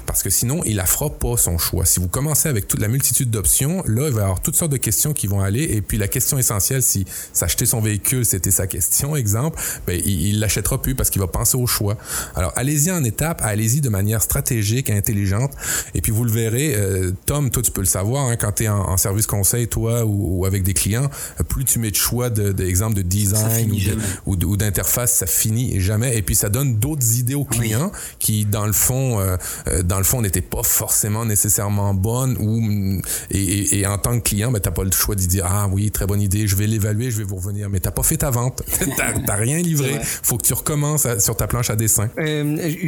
parce 0.06 0.22
que 0.22 0.30
sinon, 0.30 0.62
il 0.64 0.76
la 0.76 0.86
fera 0.86 1.10
pas 1.10 1.36
son 1.36 1.58
choix. 1.58 1.84
Si 1.84 2.00
vous 2.00 2.08
commencez 2.08 2.48
avec 2.48 2.68
toute 2.68 2.80
la 2.80 2.88
multitude 2.88 3.30
d'options, 3.30 3.82
là, 3.86 4.08
il 4.08 4.14
va 4.14 4.20
y 4.20 4.24
avoir 4.24 4.40
toutes 4.40 4.56
sortes 4.56 4.72
de 4.72 4.76
questions 4.76 5.12
qui 5.12 5.26
vont 5.26 5.40
aller. 5.40 5.64
Et 5.64 5.82
puis 5.82 5.98
la 5.98 6.08
question 6.08 6.38
essentielle, 6.38 6.82
si 6.82 7.04
s'acheter 7.32 7.66
son 7.66 7.80
véhicule, 7.80 8.24
c'était 8.24 8.50
sa 8.50 8.66
question, 8.66 9.16
exemple, 9.16 9.60
ben, 9.86 10.00
il 10.04 10.40
l'achètera 10.40 10.80
plus 10.80 10.94
parce 10.94 11.10
qu'il 11.10 11.20
va 11.20 11.28
penser 11.28 11.56
au 11.56 11.66
choix. 11.66 11.96
Alors, 12.34 12.52
allez-y 12.56 12.90
en 12.90 13.02
étapes, 13.04 13.40
allez-y 13.50 13.80
de 13.80 13.88
manière 13.88 14.22
stratégique, 14.22 14.90
intelligente. 14.90 15.52
Et 15.94 16.00
puis 16.00 16.12
vous 16.12 16.24
le 16.24 16.30
verrez, 16.30 16.74
euh, 16.74 17.12
Tom, 17.26 17.50
toi 17.50 17.62
tu 17.62 17.70
peux 17.70 17.80
le 17.80 17.86
savoir, 17.86 18.26
hein, 18.26 18.36
quand 18.36 18.52
tu 18.52 18.64
es 18.64 18.68
en, 18.68 18.96
service 18.96 19.26
conseil, 19.26 19.68
toi 19.68 20.04
ou, 20.04 20.44
avec 20.44 20.62
des 20.62 20.74
clients, 20.74 21.08
plus 21.48 21.64
tu 21.64 21.78
mets 21.78 21.90
de 21.90 21.96
choix 21.96 22.30
d'exemples 22.30 22.96
de, 22.96 23.02
de, 23.02 23.08
design 23.08 23.72
ou 24.26 24.56
d'interface, 24.56 25.14
ça 25.14 25.26
finit 25.26 25.80
jamais. 25.80 26.16
Et 26.16 26.22
puis 26.22 26.34
ça 26.34 26.48
donne 26.48 26.76
d'autres 26.76 27.18
idées 27.18 27.34
aux 27.34 27.44
clients 27.44 27.92
qui, 28.18 28.44
dans 28.44 28.66
le 28.66 28.72
fond, 28.72 29.20
euh, 29.20 29.36
euh, 29.68 29.82
dans 29.82 29.98
le 29.98 30.04
fond, 30.04 30.22
n'étaient 30.22 30.40
pas 30.40 30.62
forcément 30.62 31.24
nécessairement 31.24 31.94
bonnes. 31.94 32.36
Ou 32.38 33.00
et, 33.30 33.86
en 33.86 33.98
tant 33.98 34.18
que 34.18 34.28
client, 34.28 34.52
ben, 34.52 34.60
t'as 34.60 34.70
pas 34.70 34.84
le 34.84 34.92
choix 34.92 35.14
d'y 35.14 35.26
dire 35.26 35.46
ah 35.48 35.68
oui, 35.70 35.90
très 35.90 36.06
bonne 36.06 36.20
idée, 36.20 36.46
je 36.46 36.56
vais 36.56 36.66
l'évaluer, 36.66 37.10
je 37.10 37.18
vais 37.18 37.24
vous 37.24 37.36
revenir. 37.36 37.68
Mais 37.70 37.80
t'as 37.80 37.90
pas 37.90 38.02
fait 38.02 38.18
ta 38.18 38.30
vente, 38.30 38.62
t'as 39.26 39.34
rien 39.34 39.58
livré. 39.58 39.98
Faut 40.02 40.36
que 40.36 40.46
tu 40.46 40.54
recommences 40.54 41.06
sur 41.18 41.36
ta 41.36 41.46
planche 41.46 41.70
à 41.70 41.76
dessin. 41.76 42.08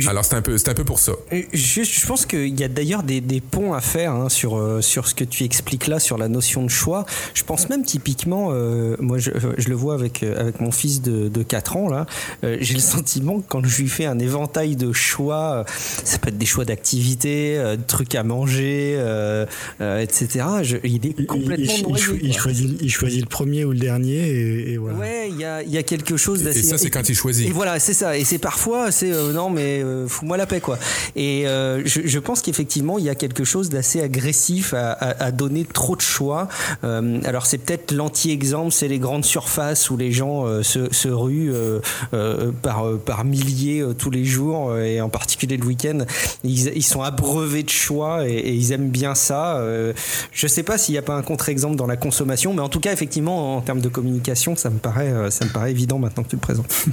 Alors 0.08 0.24
c'est 0.24 0.36
un 0.36 0.42
peu, 0.42 0.51
c'est 0.56 0.68
un 0.68 0.74
peu 0.74 0.84
pour 0.84 0.98
ça. 0.98 1.12
Je, 1.52 1.82
je 1.82 2.06
pense 2.06 2.26
qu'il 2.26 2.58
y 2.58 2.64
a 2.64 2.68
d'ailleurs 2.68 3.02
des, 3.02 3.20
des, 3.20 3.40
ponts 3.40 3.74
à 3.74 3.80
faire 3.80 4.12
hein, 4.12 4.28
sur, 4.28 4.56
euh, 4.56 4.80
sur 4.80 5.06
ce 5.06 5.14
que 5.14 5.24
tu 5.24 5.44
expliques 5.44 5.86
là, 5.86 5.98
sur 5.98 6.18
la 6.18 6.28
notion 6.28 6.62
de 6.64 6.70
choix. 6.70 7.04
Je 7.34 7.42
pense 7.42 7.68
même 7.68 7.84
typiquement, 7.84 8.48
euh, 8.50 8.96
moi 8.98 9.18
je, 9.18 9.30
je, 9.58 9.68
le 9.68 9.74
vois 9.74 9.94
avec, 9.94 10.22
euh, 10.22 10.38
avec 10.40 10.60
mon 10.60 10.70
fils 10.70 11.02
de, 11.02 11.28
de 11.28 11.42
4 11.42 11.76
ans, 11.76 11.88
là, 11.88 12.06
j'ai 12.42 12.74
le 12.74 12.80
sentiment 12.80 13.40
que 13.40 13.44
quand 13.48 13.64
je 13.64 13.82
lui 13.82 13.88
fais 13.88 14.06
un 14.06 14.18
éventail 14.18 14.76
de 14.76 14.92
choix, 14.92 15.64
ça 16.04 16.18
peut 16.18 16.28
être 16.28 16.38
des 16.38 16.46
choix 16.46 16.64
d'activités, 16.64 17.56
de 17.56 17.82
trucs 17.86 18.14
à 18.14 18.22
manger, 18.22 18.94
etc., 19.80 20.46
il 20.84 21.06
est 21.06 21.26
complètement 21.26 21.74
il, 21.76 21.82
noyé, 21.82 22.04
il, 22.22 22.34
choisit, 22.34 22.78
il, 22.80 22.90
choisit, 22.90 23.20
le 23.20 23.28
premier 23.28 23.64
ou 23.64 23.72
le 23.72 23.78
dernier, 23.78 24.72
et, 24.72 24.76
voilà. 24.76 24.98
Ouais, 24.98 25.28
il 25.30 25.38
y 25.38 25.44
a, 25.44 25.62
y 25.62 25.78
a, 25.78 25.82
quelque 25.82 26.16
chose 26.16 26.42
d'assez. 26.42 26.60
Et 26.60 26.62
ça, 26.62 26.78
c'est 26.78 26.90
quand 26.90 27.08
il 27.08 27.14
choisit. 27.14 27.48
Et 27.48 27.52
voilà, 27.52 27.78
c'est 27.78 27.94
ça. 27.94 28.16
Et 28.16 28.24
c'est 28.24 28.38
parfois, 28.38 28.90
c'est 28.90 29.10
non, 29.32 29.50
mais 29.50 29.82
fous-moi 30.08 30.36
la 30.36 30.41
paix, 30.46 30.60
quoi. 30.60 30.78
Et 31.16 31.46
euh, 31.46 31.82
je, 31.84 32.18
pense 32.18 32.42
qu'effectivement, 32.42 32.98
il 32.98 33.04
y 33.04 33.10
a 33.10 33.14
quelque 33.14 33.44
chose 33.44 33.68
d'assez 33.70 34.00
agressif 34.00 34.74
à, 34.74 35.30
donner 35.30 35.64
trop 35.64 35.96
de 35.96 36.00
choix. 36.00 36.48
Euh, 36.84 37.20
alors 37.24 37.46
c'est 37.46 37.58
peut-être 37.58 37.92
l'anti-exemple, 37.92 38.72
c'est 38.72 38.88
les 38.88 38.98
grandes 38.98 39.24
surfaces 39.24 39.90
où 39.90 39.96
les 39.96 40.12
gens 40.12 40.46
euh, 40.46 40.62
se, 40.62 41.08
ruent 41.08 41.52
par, 42.62 42.84
par 43.04 43.24
milliers 43.24 43.84
tous 43.98 44.10
les 44.10 44.24
jours 44.24 44.76
et 44.78 45.00
en 45.00 45.08
particulier 45.08 45.56
le 45.56 45.64
week-end. 45.64 45.98
Ils, 46.44 46.82
sont 46.82 47.02
abreuvés 47.02 47.62
de 47.62 47.70
choix 47.70 48.28
et, 48.28 48.52
ils 48.52 48.72
aiment 48.72 48.90
bien 48.90 49.14
ça. 49.14 49.62
je 50.32 50.46
sais 50.46 50.62
pas 50.62 50.78
s'il 50.78 50.92
n'y 50.92 50.98
a 50.98 51.02
pas 51.02 51.14
un 51.14 51.22
contre-exemple 51.22 51.76
dans 51.76 51.86
la 51.86 51.96
consommation, 51.96 52.54
mais 52.54 52.62
en 52.62 52.68
tout 52.68 52.80
cas, 52.80 52.92
effectivement, 52.92 53.56
en 53.56 53.60
termes 53.60 53.80
de 53.80 53.88
communication, 53.88 54.56
ça 54.56 54.70
me 54.70 54.78
paraît, 54.78 55.30
ça 55.30 55.44
me 55.44 55.50
paraît 55.50 55.70
évident 55.70 55.98
maintenant 55.98 56.22
que 56.22 56.28
tu 56.28 56.36
le 56.36 56.40
présentes. 56.40 56.86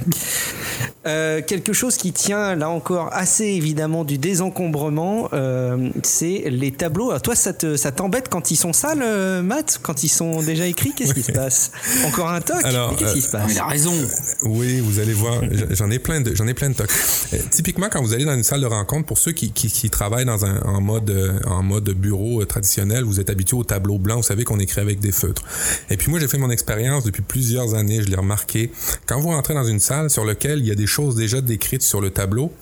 Quelque 1.04 1.72
chose 1.72 1.96
qui 1.96 2.12
tient 2.12 2.54
là 2.54 2.68
encore 2.68 3.10
assez 3.12 3.39
évidemment 3.44 4.04
du 4.04 4.18
désencombrement, 4.18 5.28
euh, 5.32 5.90
c'est 6.02 6.44
les 6.46 6.72
tableaux. 6.72 7.10
Alors 7.10 7.22
toi, 7.22 7.34
ça 7.34 7.52
te, 7.52 7.76
ça 7.76 7.92
t'embête 7.92 8.28
quand 8.28 8.50
ils 8.50 8.56
sont 8.56 8.72
sales, 8.72 9.02
euh, 9.02 9.42
Matt? 9.42 9.80
Quand 9.82 10.02
ils 10.02 10.08
sont 10.08 10.42
déjà 10.42 10.66
écrits, 10.66 10.92
qu'est-ce 10.94 11.14
qui 11.14 11.22
se 11.22 11.32
passe? 11.32 11.72
Encore 12.06 12.30
un 12.30 12.40
toc? 12.40 12.64
Alors, 12.64 12.96
Qu'est-ce 12.96 13.14
qui 13.14 13.22
se 13.22 13.30
passe? 13.30 13.52
Il 13.52 13.58
a 13.58 13.66
raison. 13.66 13.92
Oui, 14.44 14.80
vous 14.80 14.98
allez 14.98 15.12
voir, 15.12 15.40
j'en 15.70 15.90
ai 15.90 15.98
plein 15.98 16.20
de, 16.20 16.34
j'en 16.34 16.46
ai 16.46 16.54
plein 16.54 16.70
de 16.70 16.74
tocs. 16.74 16.90
Euh, 17.32 17.38
typiquement, 17.50 17.88
quand 17.90 18.02
vous 18.02 18.14
allez 18.14 18.24
dans 18.24 18.34
une 18.34 18.42
salle 18.42 18.60
de 18.60 18.66
rencontre, 18.66 19.06
pour 19.06 19.18
ceux 19.18 19.32
qui, 19.32 19.52
qui, 19.52 19.68
qui 19.68 19.90
travaillent 19.90 20.24
dans 20.24 20.44
un 20.44 20.60
en 20.62 20.80
mode 20.80 21.10
euh, 21.10 21.38
en 21.46 21.62
mode 21.62 21.90
bureau 21.90 22.42
euh, 22.42 22.46
traditionnel, 22.46 23.04
vous 23.04 23.20
êtes 23.20 23.30
habitué 23.30 23.56
au 23.56 23.64
tableau 23.64 23.98
blanc. 23.98 24.16
Vous 24.16 24.22
savez 24.22 24.44
qu'on 24.44 24.58
écrit 24.58 24.80
avec 24.80 25.00
des 25.00 25.12
feutres. 25.12 25.42
Et 25.90 25.96
puis 25.96 26.10
moi, 26.10 26.20
j'ai 26.20 26.28
fait 26.28 26.38
mon 26.38 26.50
expérience 26.50 27.04
depuis 27.04 27.22
plusieurs 27.22 27.74
années. 27.74 28.02
Je 28.02 28.08
l'ai 28.08 28.16
remarqué. 28.16 28.70
Quand 29.06 29.20
vous 29.20 29.28
rentrez 29.28 29.54
dans 29.54 29.64
une 29.64 29.80
salle 29.80 30.10
sur 30.10 30.24
laquelle 30.24 30.60
il 30.60 30.66
y 30.66 30.70
a 30.70 30.74
des 30.74 30.86
choses 30.86 31.16
déjà 31.16 31.40
décrites 31.40 31.82
sur 31.82 32.00
le 32.00 32.10
tableau, 32.10 32.52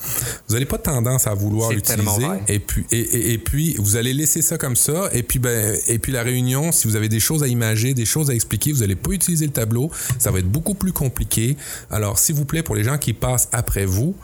vous 0.49 0.55
n'avez 0.55 0.67
pas 0.69 0.79
tendance 0.79 1.27
à 1.27 1.35
vouloir 1.35 1.71
l'utiliser. 1.77 2.27
Et 2.49 2.59
puis 2.61 2.85
et, 2.93 2.99
et- 3.01 3.33
et 3.33 3.39
puis 3.39 3.75
vous 3.79 3.97
allez 3.97 4.15
laisser 4.15 4.41
ça 4.43 4.57
comme 4.59 4.77
ça. 4.77 5.09
Et 5.13 5.23
puis 5.23 5.39
ben 5.39 5.77
et 5.89 5.99
puis 5.99 6.13
la 6.13 6.23
réunion, 6.23 6.71
si 6.73 6.87
vous 6.87 6.95
avez 6.97 7.09
des 7.09 7.21
choses 7.21 7.43
à 7.43 7.49
imager, 7.49 7.95
des 7.95 8.05
choses 8.07 8.31
à 8.31 8.35
expliquer, 8.35 8.73
vous 8.73 8.81
n'allez 8.81 8.95
pas 8.97 9.11
utiliser 9.11 9.47
le 9.47 9.53
tableau. 9.53 9.91
Ça 10.19 10.31
va 10.31 10.39
être 10.39 10.49
beaucoup 10.51 10.75
plus 10.75 10.93
compliqué. 10.93 11.57
Alors 11.91 12.19
s'il 12.19 12.35
vous 12.37 12.45
plaît, 12.45 12.63
pour 12.63 12.77
les 12.77 12.85
gens 12.85 12.99
qui 12.99 13.13
passent 13.13 13.49
après 13.53 13.85
vous, 13.87 14.15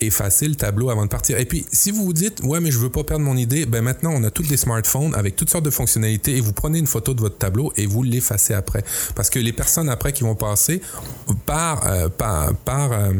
effacez 0.00 0.48
le 0.48 0.54
tableau 0.56 0.90
avant 0.90 1.04
de 1.04 1.10
partir. 1.10 1.38
Et 1.38 1.46
puis 1.46 1.64
si 1.72 1.90
vous 1.90 2.04
vous 2.04 2.12
dites 2.12 2.40
ouais 2.42 2.60
mais 2.60 2.70
je 2.70 2.78
veux 2.78 2.90
pas 2.90 3.04
perdre 3.04 3.24
mon 3.24 3.36
idée, 3.36 3.64
ben 3.66 3.80
maintenant 3.82 4.12
on 4.14 4.22
a 4.24 4.30
tous 4.30 4.46
des 4.48 4.56
smartphones 4.56 5.14
avec 5.14 5.36
toutes 5.36 5.50
sortes 5.50 5.64
de 5.64 5.70
fonctionnalités 5.70 6.36
et 6.36 6.40
vous 6.40 6.52
prenez 6.52 6.78
une 6.78 6.86
photo 6.86 7.14
de 7.14 7.20
votre 7.20 7.38
tableau 7.38 7.72
et 7.76 7.86
vous 7.86 8.02
l'effacez 8.02 8.54
après. 8.54 8.84
Parce 9.14 9.30
que 9.30 9.38
les 9.38 9.52
personnes 9.52 9.88
après 9.88 10.12
qui 10.12 10.24
vont 10.24 10.34
passer 10.34 10.80
par 11.46 11.86
euh, 11.86 12.08
par 12.08 12.54
par 12.54 12.92
euh, 12.92 13.12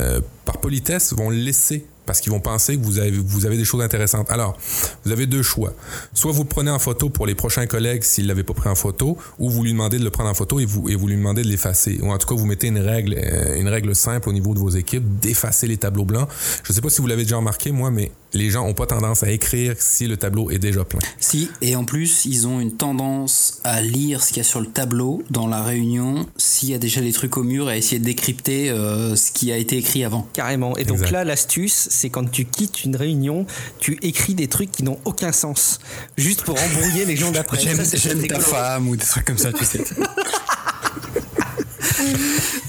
euh, 0.00 0.20
par 0.44 0.58
politesse 0.58 1.12
vont 1.12 1.30
laisser 1.30 1.86
parce 2.06 2.20
qu'ils 2.20 2.32
vont 2.32 2.40
penser 2.40 2.76
que 2.76 2.82
vous 2.82 2.98
avez, 2.98 3.10
vous 3.10 3.46
avez 3.46 3.56
des 3.56 3.64
choses 3.64 3.82
intéressantes. 3.82 4.30
Alors, 4.30 4.56
vous 5.04 5.12
avez 5.12 5.26
deux 5.26 5.42
choix. 5.42 5.72
Soit 6.14 6.32
vous 6.32 6.42
le 6.42 6.48
prenez 6.48 6.70
en 6.70 6.78
photo 6.78 7.08
pour 7.08 7.26
les 7.26 7.34
prochains 7.34 7.66
collègues 7.66 8.02
s'ils 8.02 8.24
ne 8.24 8.28
l'avaient 8.28 8.42
pas 8.44 8.54
pris 8.54 8.68
en 8.68 8.74
photo, 8.74 9.16
ou 9.38 9.50
vous 9.50 9.62
lui 9.62 9.72
demandez 9.72 9.98
de 9.98 10.04
le 10.04 10.10
prendre 10.10 10.30
en 10.30 10.34
photo 10.34 10.60
et 10.60 10.64
vous, 10.64 10.88
et 10.88 10.94
vous 10.94 11.06
lui 11.08 11.16
demandez 11.16 11.42
de 11.42 11.48
l'effacer. 11.48 11.98
Ou 12.02 12.10
en 12.10 12.18
tout 12.18 12.26
cas, 12.26 12.34
vous 12.34 12.46
mettez 12.46 12.68
une 12.68 12.78
règle, 12.78 13.16
euh, 13.16 13.60
une 13.60 13.68
règle 13.68 13.94
simple 13.94 14.28
au 14.28 14.32
niveau 14.32 14.54
de 14.54 14.58
vos 14.58 14.70
équipes, 14.70 15.04
d'effacer 15.20 15.66
les 15.66 15.76
tableaux 15.76 16.04
blancs. 16.04 16.28
Je 16.64 16.72
ne 16.72 16.74
sais 16.74 16.80
pas 16.80 16.90
si 16.90 17.00
vous 17.00 17.06
l'avez 17.06 17.22
déjà 17.24 17.36
remarqué, 17.36 17.72
moi, 17.72 17.90
mais 17.90 18.10
les 18.32 18.50
gens 18.50 18.66
n'ont 18.66 18.74
pas 18.74 18.86
tendance 18.86 19.22
à 19.22 19.30
écrire 19.30 19.74
si 19.78 20.06
le 20.06 20.16
tableau 20.16 20.50
est 20.50 20.58
déjà 20.58 20.84
plein. 20.84 21.00
Si, 21.18 21.50
et 21.62 21.74
en 21.76 21.84
plus, 21.84 22.24
ils 22.26 22.46
ont 22.46 22.60
une 22.60 22.76
tendance 22.76 23.60
à 23.64 23.82
lire 23.82 24.22
ce 24.22 24.28
qu'il 24.28 24.38
y 24.38 24.40
a 24.40 24.44
sur 24.44 24.60
le 24.60 24.66
tableau 24.66 25.22
dans 25.30 25.46
la 25.46 25.62
réunion, 25.62 26.26
s'il 26.36 26.70
y 26.70 26.74
a 26.74 26.78
déjà 26.78 27.00
des 27.00 27.12
trucs 27.12 27.36
au 27.36 27.42
mur, 27.42 27.68
et 27.70 27.74
à 27.74 27.76
essayer 27.76 27.98
de 27.98 28.04
décrypter 28.04 28.70
euh, 28.70 29.16
ce 29.16 29.32
qui 29.32 29.50
a 29.50 29.56
été 29.56 29.76
écrit 29.76 30.04
avant. 30.04 30.28
Carrément. 30.32 30.76
Et 30.76 30.84
donc 30.84 30.98
Exact. 30.98 31.10
là, 31.10 31.24
l'astuce, 31.24 31.88
c'est 31.90 32.08
quand 32.08 32.30
tu 32.30 32.46
quittes 32.46 32.84
une 32.84 32.96
réunion, 32.96 33.44
tu 33.78 33.98
écris 34.02 34.34
des 34.34 34.48
trucs 34.48 34.72
qui 34.72 34.82
n'ont 34.82 34.98
aucun 35.04 35.32
sens, 35.32 35.78
juste 36.16 36.44
pour 36.44 36.58
embrouiller 36.60 37.04
les 37.04 37.16
gens 37.16 37.30
d'après. 37.30 37.58
Très 37.58 37.94
écolo. 37.94 38.40
femme 38.40 38.88
ou 38.88 38.96
des 38.96 39.04
trucs 39.04 39.26
comme 39.26 39.38
ça, 39.38 39.52
tu 39.52 39.64
sais. 39.64 39.84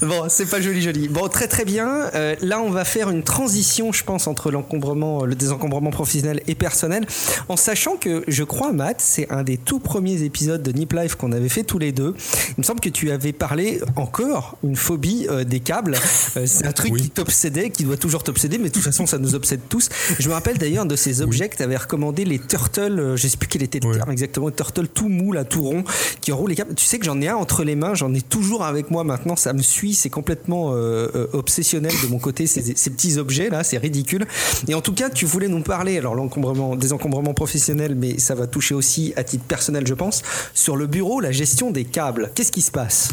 Bon, 0.02 0.24
c'est 0.28 0.46
pas 0.50 0.60
joli, 0.60 0.82
joli. 0.82 1.06
Bon, 1.08 1.28
très 1.28 1.46
très 1.46 1.64
bien. 1.64 2.10
Euh, 2.14 2.34
là, 2.40 2.60
on 2.60 2.70
va 2.70 2.84
faire 2.84 3.08
une 3.08 3.22
transition, 3.22 3.92
je 3.92 4.02
pense, 4.02 4.26
entre 4.26 4.50
l'encombrement, 4.50 5.24
le 5.24 5.36
désencombrement 5.36 5.90
professionnel 5.90 6.40
et 6.48 6.56
personnel, 6.56 7.06
en 7.48 7.56
sachant 7.56 7.96
que 7.96 8.24
je 8.26 8.42
crois, 8.42 8.72
Matt, 8.72 8.96
c'est 9.00 9.30
un 9.30 9.44
des 9.44 9.56
tout 9.58 9.78
premiers 9.78 10.22
épisodes 10.22 10.60
de 10.62 10.72
Nip 10.72 10.92
Life 10.92 11.14
qu'on 11.14 11.30
avait 11.30 11.48
fait 11.48 11.62
tous 11.62 11.78
les 11.78 11.92
deux. 11.92 12.14
Il 12.48 12.54
me 12.58 12.62
semble 12.64 12.80
que 12.80 12.88
tu 12.88 13.12
avais 13.12 13.32
parlé 13.32 13.80
encore 13.94 14.58
une 14.64 14.74
phobie 14.74 15.26
euh, 15.30 15.44
des 15.44 15.60
câbles. 15.60 15.94
Euh, 16.36 16.46
c'est 16.46 16.66
un 16.66 16.72
truc 16.72 16.92
Oui. 16.94 17.02
qui 17.02 17.10
t'obsédait, 17.10 17.70
qui 17.70 17.84
doit 17.84 17.96
toujours 17.96 18.24
t'obséder, 18.24 18.58
mais 18.58 18.70
de 18.70 18.74
toute 18.74 18.82
façon, 18.82 19.06
ça 19.06 19.18
nous 19.18 19.36
obsède 19.36 19.60
tous. 19.68 19.88
Je 20.18 20.28
me 20.28 20.34
rappelle 20.34 20.58
d'ailleurs 20.58 20.86
de 20.86 20.96
ces 20.96 21.22
objets 21.22 21.48
que 21.48 21.56
tu 21.56 21.62
avais 21.62 21.76
recommandé, 21.76 22.24
les 22.24 22.40
turtles, 22.40 22.98
euh, 22.98 23.16
je 23.16 23.28
sais 23.28 23.36
plus 23.36 23.48
quel 23.48 23.62
était 23.62 23.78
le 23.78 23.88
Ouais. 23.88 23.96
terme 23.98 24.10
exactement, 24.10 24.48
les 24.48 24.54
turtles 24.54 24.88
tout 24.88 25.08
mou, 25.08 25.32
là, 25.32 25.44
tout 25.44 25.62
rond, 25.62 25.84
qui 26.20 26.32
enroulent 26.32 26.50
les 26.50 26.56
câbles. 26.56 26.74
Tu 26.74 26.86
sais 26.86 26.98
que 26.98 27.04
j'en 27.04 27.20
ai 27.20 27.28
un 27.28 27.36
entre 27.36 27.62
les 27.62 27.76
mains, 27.76 27.94
j'en 27.94 28.12
ai 28.14 28.20
toujours 28.20 28.64
avec 28.64 28.90
moi 28.90 29.04
maintenant, 29.04 29.36
ça 29.36 29.52
me 29.52 29.62
suit, 29.62 29.91
c'est 29.94 30.10
complètement 30.10 30.72
euh, 30.72 31.08
euh, 31.14 31.26
obsessionnel 31.32 31.92
de 32.02 32.08
mon 32.08 32.18
côté, 32.18 32.46
ces, 32.46 32.62
petits 32.90 33.18
objets 33.18 33.48
là, 33.50 33.64
c'est 33.64 33.78
ridicule. 33.78 34.26
Et 34.68 34.74
en 34.74 34.80
tout 34.80 34.94
cas, 34.94 35.10
tu 35.10 35.26
voulais 35.26 35.48
nous 35.48 35.62
parler, 35.62 35.98
alors 35.98 36.14
l'encombrement, 36.14 36.76
des 36.76 36.92
encombrements 36.92 37.34
professionnels, 37.34 37.94
mais 37.94 38.18
ça 38.18 38.34
va 38.34 38.46
toucher 38.46 38.74
aussi 38.74 39.12
à 39.16 39.24
titre 39.24 39.44
personnel, 39.44 39.86
je 39.86 39.94
pense, 39.94 40.22
sur 40.54 40.76
le 40.76 40.86
bureau, 40.86 41.20
la 41.20 41.32
gestion 41.32 41.70
des 41.70 41.84
câbles. 41.84 42.30
Qu'est-ce 42.34 42.52
qui 42.52 42.62
se 42.62 42.70
passe? 42.70 43.10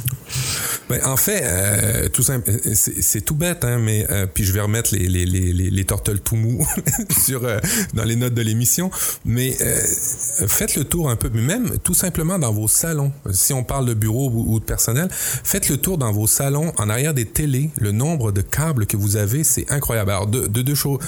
Ben, 0.89 0.99
en 1.05 1.17
fait, 1.17 1.41
euh, 1.43 2.09
tout 2.09 2.23
simple, 2.23 2.51
c'est 2.73 3.21
tout 3.21 3.36
bête, 3.36 3.63
hein, 3.63 3.80
mais 3.80 4.07
puis 4.34 4.43
je 4.43 4.51
vais 4.51 4.61
remettre 4.61 4.93
les 4.93 5.07
les 5.07 5.25
les 5.25 5.53
les, 5.53 5.69
les 5.69 5.86
tortelles 5.86 6.21
tout 6.21 6.36
mous 6.36 6.65
sur 7.23 7.41
dans 7.93 8.03
les 8.03 8.15
notes 8.15 8.34
de 8.34 8.41
l'émission. 8.41 8.91
Mais 9.25 9.55
faites 10.47 10.75
le 10.75 10.84
tour 10.84 11.09
un 11.09 11.15
peu, 11.15 11.30
mais 11.34 11.41
même 11.41 11.77
tout 11.84 11.93
simplement 11.93 12.39
dans 12.39 12.51
vos 12.51 12.67
salons. 12.67 13.11
Si 13.32 13.53
on 13.53 13.63
parle 13.63 13.86
de 13.86 13.93
bureau 13.93 14.30
ou 14.30 14.59
de 14.59 14.65
personnel, 14.65 15.09
faites 15.11 15.69
le 15.69 15.77
tour 15.77 15.97
dans 15.97 16.11
vos 16.11 16.27
salons, 16.27 16.68
en 16.78 16.89
arrière 16.89 17.13
des 17.13 17.26
télés. 17.26 17.70
Le 17.78 17.91
nombre 17.91 18.32
de 18.32 18.41
câbles 18.41 18.86
que 18.86 18.97
vous 18.97 19.17
avez, 19.17 19.43
c'est 19.43 19.72
incroyable. 19.72 20.11
Alors 20.11 20.28
de, 20.28 20.47
de 20.47 20.61
deux 20.61 20.76
choses. 20.76 20.99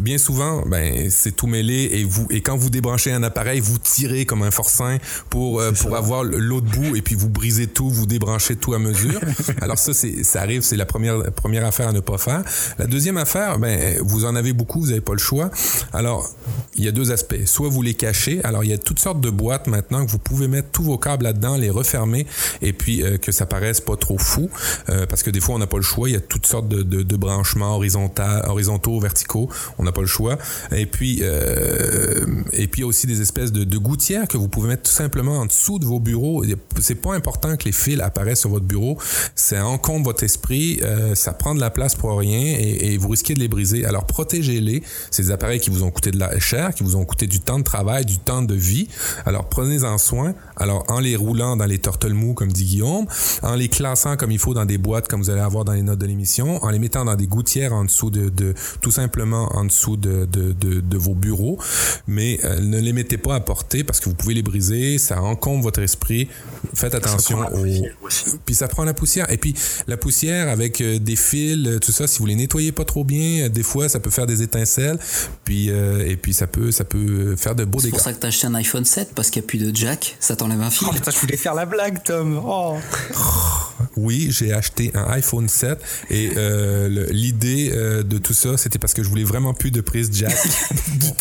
Bien 0.00 0.18
souvent, 0.18 0.64
ben 0.66 1.10
c'est 1.10 1.34
tout 1.34 1.46
mêlé 1.46 1.90
et 1.92 2.04
vous 2.04 2.26
et 2.30 2.40
quand 2.40 2.56
vous 2.56 2.70
débranchez 2.70 3.12
un 3.12 3.22
appareil, 3.22 3.60
vous 3.60 3.78
tirez 3.78 4.24
comme 4.24 4.42
un 4.42 4.50
forcin 4.50 4.98
pour 5.30 5.60
euh, 5.60 5.72
pour 5.72 5.96
avoir 5.96 6.24
l'autre 6.24 6.66
bout 6.66 6.96
et 6.96 7.02
puis 7.02 7.14
vous 7.14 7.28
brisez 7.28 7.66
tout, 7.66 7.88
vous 7.88 8.06
débranchez 8.06 8.56
tout 8.56 8.74
à 8.74 8.78
mesure. 8.78 9.20
Alors 9.60 9.78
ça, 9.78 9.94
c'est, 9.94 10.24
ça 10.24 10.40
arrive, 10.40 10.62
c'est 10.62 10.76
la 10.76 10.86
première, 10.86 11.32
première 11.32 11.64
affaire 11.64 11.88
à 11.88 11.92
ne 11.92 12.00
pas 12.00 12.18
faire. 12.18 12.42
La 12.78 12.86
deuxième 12.86 13.16
affaire, 13.16 13.58
ben, 13.58 13.98
vous 14.02 14.24
en 14.24 14.34
avez 14.36 14.52
beaucoup, 14.52 14.80
vous 14.80 14.88
n'avez 14.88 15.00
pas 15.00 15.12
le 15.12 15.18
choix. 15.18 15.50
Alors, 15.92 16.28
il 16.74 16.84
y 16.84 16.88
a 16.88 16.92
deux 16.92 17.12
aspects. 17.12 17.44
Soit 17.46 17.68
vous 17.68 17.82
les 17.82 17.94
cachez. 17.94 18.44
Alors, 18.44 18.64
il 18.64 18.70
y 18.70 18.72
a 18.72 18.78
toutes 18.78 19.00
sortes 19.00 19.20
de 19.20 19.30
boîtes 19.30 19.66
maintenant 19.66 20.04
que 20.04 20.10
vous 20.10 20.18
pouvez 20.18 20.48
mettre 20.48 20.68
tous 20.70 20.82
vos 20.82 20.98
câbles 20.98 21.24
là-dedans, 21.24 21.56
les 21.56 21.70
refermer 21.70 22.26
et 22.62 22.72
puis 22.72 23.02
euh, 23.02 23.16
que 23.18 23.32
ça 23.32 23.46
paraisse 23.46 23.80
pas 23.80 23.96
trop 23.96 24.18
fou. 24.18 24.50
Euh, 24.88 25.05
parce 25.08 25.22
que 25.22 25.30
des 25.30 25.40
fois, 25.40 25.54
on 25.54 25.58
n'a 25.58 25.66
pas 25.66 25.76
le 25.76 25.82
choix. 25.82 26.08
Il 26.08 26.12
y 26.12 26.16
a 26.16 26.20
toutes 26.20 26.46
sortes 26.46 26.68
de, 26.68 27.16
branchements 27.16 27.76
horizontaux, 27.76 29.00
verticaux. 29.00 29.48
On 29.78 29.84
n'a 29.84 29.92
pas 29.92 30.00
le 30.00 30.06
choix. 30.06 30.38
Et 30.72 30.86
puis, 30.86 31.20
euh, 31.22 32.24
et 32.52 32.66
puis, 32.66 32.80
il 32.80 32.82
y 32.82 32.84
a 32.84 32.86
aussi 32.86 33.06
des 33.06 33.20
espèces 33.20 33.52
de, 33.52 33.78
gouttières 33.78 34.26
que 34.26 34.36
vous 34.36 34.48
pouvez 34.48 34.68
mettre 34.68 34.84
tout 34.84 34.96
simplement 34.96 35.38
en 35.38 35.46
dessous 35.46 35.78
de 35.78 35.84
vos 35.84 36.00
bureaux. 36.00 36.44
C'est 36.80 36.94
pas 36.94 37.14
important 37.14 37.56
que 37.56 37.64
les 37.64 37.72
fils 37.72 38.00
apparaissent 38.00 38.40
sur 38.40 38.50
votre 38.50 38.64
bureau. 38.64 38.98
Ça 39.34 39.66
encombre 39.66 40.06
votre 40.06 40.24
esprit. 40.24 40.80
euh, 40.82 41.14
ça 41.14 41.32
prend 41.32 41.54
de 41.54 41.60
la 41.60 41.70
place 41.70 41.94
pour 41.94 42.18
rien 42.18 42.56
et, 42.58 42.96
vous 42.96 43.08
risquez 43.08 43.34
de 43.34 43.40
les 43.40 43.48
briser. 43.48 43.84
Alors, 43.84 44.06
protégez-les. 44.06 44.82
Des 45.16 45.30
appareils 45.30 45.60
qui 45.60 45.70
vous 45.70 45.82
ont 45.82 45.90
coûté 45.90 46.10
de 46.10 46.18
la 46.18 46.38
cher, 46.38 46.74
qui 46.74 46.82
vous 46.82 46.96
ont 46.96 47.04
coûté 47.04 47.26
du 47.26 47.40
temps 47.40 47.58
de 47.58 47.64
travail, 47.64 48.04
du 48.04 48.18
temps 48.18 48.42
de 48.42 48.54
vie. 48.54 48.88
Alors, 49.24 49.48
prenez-en 49.48 49.98
soin. 49.98 50.34
Alors, 50.56 50.84
en 50.88 51.00
les 51.00 51.16
roulant 51.16 51.56
dans 51.56 51.66
les 51.66 51.78
turtle 51.78 52.12
mous, 52.12 52.34
comme 52.34 52.52
dit 52.52 52.64
Guillaume, 52.64 53.06
en 53.42 53.54
les 53.54 53.68
classant 53.68 54.16
comme 54.16 54.30
il 54.30 54.38
faut 54.38 54.54
dans 54.54 54.64
des 54.64 54.78
boîtes, 54.78 54.95
comme 55.08 55.20
vous 55.22 55.30
allez 55.30 55.40
avoir 55.40 55.64
dans 55.64 55.72
les 55.72 55.82
notes 55.82 55.98
de 55.98 56.06
l'émission, 56.06 56.62
en 56.64 56.70
les 56.70 56.78
mettant 56.78 57.04
dans 57.04 57.14
des 57.14 57.26
gouttières 57.26 57.72
en 57.72 57.84
dessous 57.84 58.10
de, 58.10 58.28
de 58.28 58.54
tout 58.80 58.90
simplement 58.90 59.48
en 59.54 59.64
dessous 59.64 59.96
de, 59.96 60.24
de, 60.26 60.52
de, 60.52 60.80
de 60.80 60.96
vos 60.96 61.14
bureaux. 61.14 61.58
Mais 62.06 62.40
euh, 62.44 62.60
ne 62.60 62.78
les 62.80 62.92
mettez 62.92 63.18
pas 63.18 63.34
à 63.34 63.40
portée 63.40 63.84
parce 63.84 64.00
que 64.00 64.08
vous 64.08 64.14
pouvez 64.14 64.34
les 64.34 64.42
briser. 64.42 64.98
Ça 64.98 65.20
encombre 65.22 65.62
votre 65.64 65.80
esprit. 65.80 66.28
Faites 66.74 66.94
attention 66.94 67.38
prend 67.38 67.50
la 67.50 67.56
aux... 67.56 67.62
poussière 67.62 67.94
aussi. 68.02 68.24
Puis 68.44 68.54
ça 68.54 68.68
prend 68.68 68.84
la 68.84 68.94
poussière. 68.94 69.30
Et 69.30 69.36
puis 69.36 69.54
la 69.86 69.96
poussière 69.96 70.48
avec 70.48 70.80
euh, 70.80 70.98
des 70.98 71.16
fils, 71.16 71.66
euh, 71.66 71.78
tout 71.78 71.92
ça, 71.92 72.06
si 72.06 72.18
vous 72.18 72.26
les 72.26 72.34
nettoyez 72.36 72.72
pas 72.72 72.84
trop 72.84 73.04
bien, 73.04 73.44
euh, 73.44 73.48
des 73.48 73.62
fois 73.62 73.88
ça 73.88 74.00
peut 74.00 74.10
faire 74.10 74.26
des 74.26 74.42
étincelles. 74.42 74.98
Puis 75.44 75.70
euh, 75.70 76.06
et 76.06 76.16
puis 76.16 76.32
ça 76.34 76.46
peut 76.46 76.70
ça 76.70 76.84
peut 76.84 77.36
faire 77.36 77.54
de 77.54 77.64
beaux 77.64 77.78
C'est 77.78 77.86
dégâts. 77.86 77.92
pour 77.94 78.00
ça 78.00 78.12
que 78.12 78.18
t'as 78.18 78.28
acheté 78.28 78.46
un 78.46 78.54
iPhone 78.54 78.84
7 78.84 79.12
parce 79.14 79.30
qu'il 79.30 79.42
n'y 79.42 79.46
a 79.46 79.48
plus 79.48 79.58
de 79.58 79.74
jack, 79.76 80.16
ça 80.20 80.36
t'enlève 80.36 80.60
un 80.60 80.70
fil. 80.70 80.86
Oh 80.90 80.94
putain, 80.94 81.10
je 81.10 81.18
voulais 81.18 81.36
faire 81.36 81.54
la 81.54 81.66
blague, 81.66 82.02
Tom. 82.04 82.40
Oh. 82.44 82.76
Oui, 83.96 84.28
j'ai 84.30 84.52
acheté 84.52 84.90
un 84.94 85.04
iPhone 85.10 85.48
7 85.48 85.78
et 86.10 86.30
euh, 86.36 87.06
l'idée 87.10 87.70
euh, 87.74 88.02
de 88.02 88.18
tout 88.18 88.32
ça, 88.34 88.56
c'était 88.56 88.78
parce 88.78 88.94
que 88.94 89.02
je 89.02 89.08
voulais 89.08 89.24
vraiment 89.24 89.54
plus 89.54 89.70
de 89.70 89.80
prise 89.80 90.10
jack. 90.12 90.34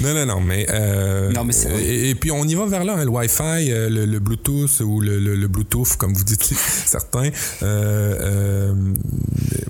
non, 0.00 0.14
non, 0.14 0.26
non, 0.26 0.40
mais, 0.40 0.66
euh, 0.70 1.30
Non, 1.32 1.44
mais 1.44 1.52
c'est 1.52 1.68
vrai. 1.68 1.82
et, 1.82 2.10
et 2.10 2.14
puis 2.14 2.30
on 2.30 2.44
y 2.46 2.54
va 2.54 2.66
vers 2.66 2.84
là, 2.84 2.94
hein, 2.98 3.04
le 3.04 3.10
Wi-Fi, 3.10 3.68
le, 3.68 4.04
le 4.06 4.18
Bluetooth 4.18 4.80
ou 4.80 5.00
le, 5.00 5.18
le- 5.18 5.34
le 5.36 5.48
Bluetooth, 5.48 5.96
comme 5.96 6.12
vous 6.14 6.24
dites 6.24 6.42
certains. 6.86 7.30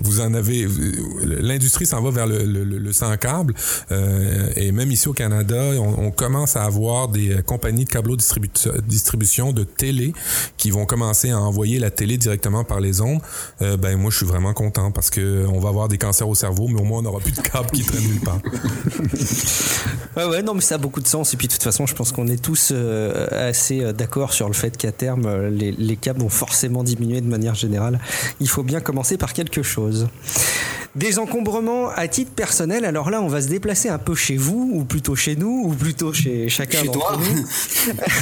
Euh, 0.05 0.11
euh, 0.11 0.15
vous 0.15 0.21
en 0.21 0.33
avez. 0.33 0.67
L'industrie 1.23 1.85
s'en 1.85 2.01
va 2.01 2.11
vers 2.11 2.27
le, 2.27 2.93
sans 2.93 3.15
câble. 3.17 3.53
Euh, 3.91 4.49
et 4.55 4.71
même 4.71 4.91
ici 4.91 5.07
au 5.07 5.13
Canada, 5.13 5.55
on, 5.79 6.11
commence 6.11 6.55
à 6.55 6.63
avoir 6.63 7.09
des 7.09 7.41
compagnies 7.45 7.85
de 7.85 7.89
câbleau 7.89 8.15
distribution 8.15 9.51
de 9.51 9.63
télé 9.63 10.13
qui 10.57 10.71
vont 10.71 10.85
commencer 10.85 11.31
à 11.31 11.39
envoyer 11.39 11.79
la 11.79 11.91
télé 11.91 12.17
directement 12.17 12.63
par 12.63 12.79
les 12.79 13.01
ondes. 13.01 13.21
Euh, 13.61 13.75
ben 13.77 13.97
moi, 13.97 14.11
je 14.11 14.17
suis 14.17 14.25
vraiment 14.25 14.53
content 14.53 14.91
parce 14.91 15.09
que 15.09 15.45
on 15.47 15.59
va 15.59 15.69
avoir 15.69 15.87
des 15.87 15.97
cancers 15.97 16.27
au 16.27 16.35
cerveau, 16.35 16.67
mais 16.67 16.79
au 16.79 16.83
moins 16.83 16.99
on 16.99 17.03
n'aura 17.03 17.19
plus 17.19 17.33
de 17.33 17.41
câbles 17.41 17.69
qui 17.71 17.83
traînent 17.83 18.07
nulle 18.07 18.21
part. 18.21 18.39
ouais, 20.17 20.25
ouais, 20.25 20.41
non, 20.41 20.53
mais 20.53 20.61
ça 20.61 20.75
a 20.75 20.77
beaucoup 20.77 21.01
de 21.01 21.07
sens. 21.07 21.33
Et 21.33 21.37
puis 21.37 21.47
de 21.47 21.53
toute 21.53 21.63
façon, 21.63 21.85
je 21.85 21.95
pense 21.95 22.11
qu'on 22.11 22.27
est 22.27 22.41
tous 22.41 22.69
euh, 22.71 23.27
assez 23.49 23.83
euh, 23.83 23.93
d'accord 23.93 24.33
sur 24.33 24.47
le 24.47 24.53
fait 24.53 24.77
qu'à 24.77 24.91
terme, 24.91 25.25
euh, 25.25 25.49
les 25.49 25.95
câbles 25.97 26.21
vont 26.21 26.29
forcément 26.29 26.83
diminuer 26.83 27.21
de 27.21 27.27
manière 27.27 27.55
générale. 27.55 27.99
Il 28.39 28.47
faut 28.47 28.63
bien 28.63 28.79
commencer 28.79 29.17
par 29.17 29.33
quelque 29.33 29.63
chose. 29.63 29.94
Des 30.95 31.19
encombrements 31.19 31.89
à 31.89 32.07
titre 32.07 32.31
personnel. 32.31 32.85
Alors 32.85 33.09
là, 33.09 33.21
on 33.21 33.27
va 33.27 33.41
se 33.41 33.49
déplacer 33.49 33.89
un 33.89 33.97
peu 33.97 34.15
chez 34.15 34.37
vous, 34.37 34.71
ou 34.73 34.85
plutôt 34.85 35.13
chez 35.13 35.35
nous, 35.35 35.63
ou 35.65 35.73
plutôt 35.73 36.13
chez 36.13 36.47
chacun 36.47 36.85
d'entre 36.85 37.19
nous. 37.19 37.45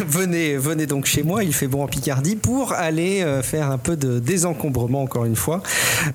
venez, 0.07 0.57
venez 0.57 0.87
donc 0.87 1.05
chez 1.05 1.21
moi. 1.21 1.43
Il 1.43 1.53
fait 1.53 1.67
bon 1.67 1.83
en 1.83 1.87
Picardie 1.87 2.35
pour 2.35 2.73
aller 2.73 3.21
euh, 3.21 3.43
faire 3.43 3.69
un 3.69 3.77
peu 3.77 3.95
de 3.95 4.17
désencombrement 4.17 5.03
encore 5.03 5.25
une 5.25 5.35
fois. 5.35 5.61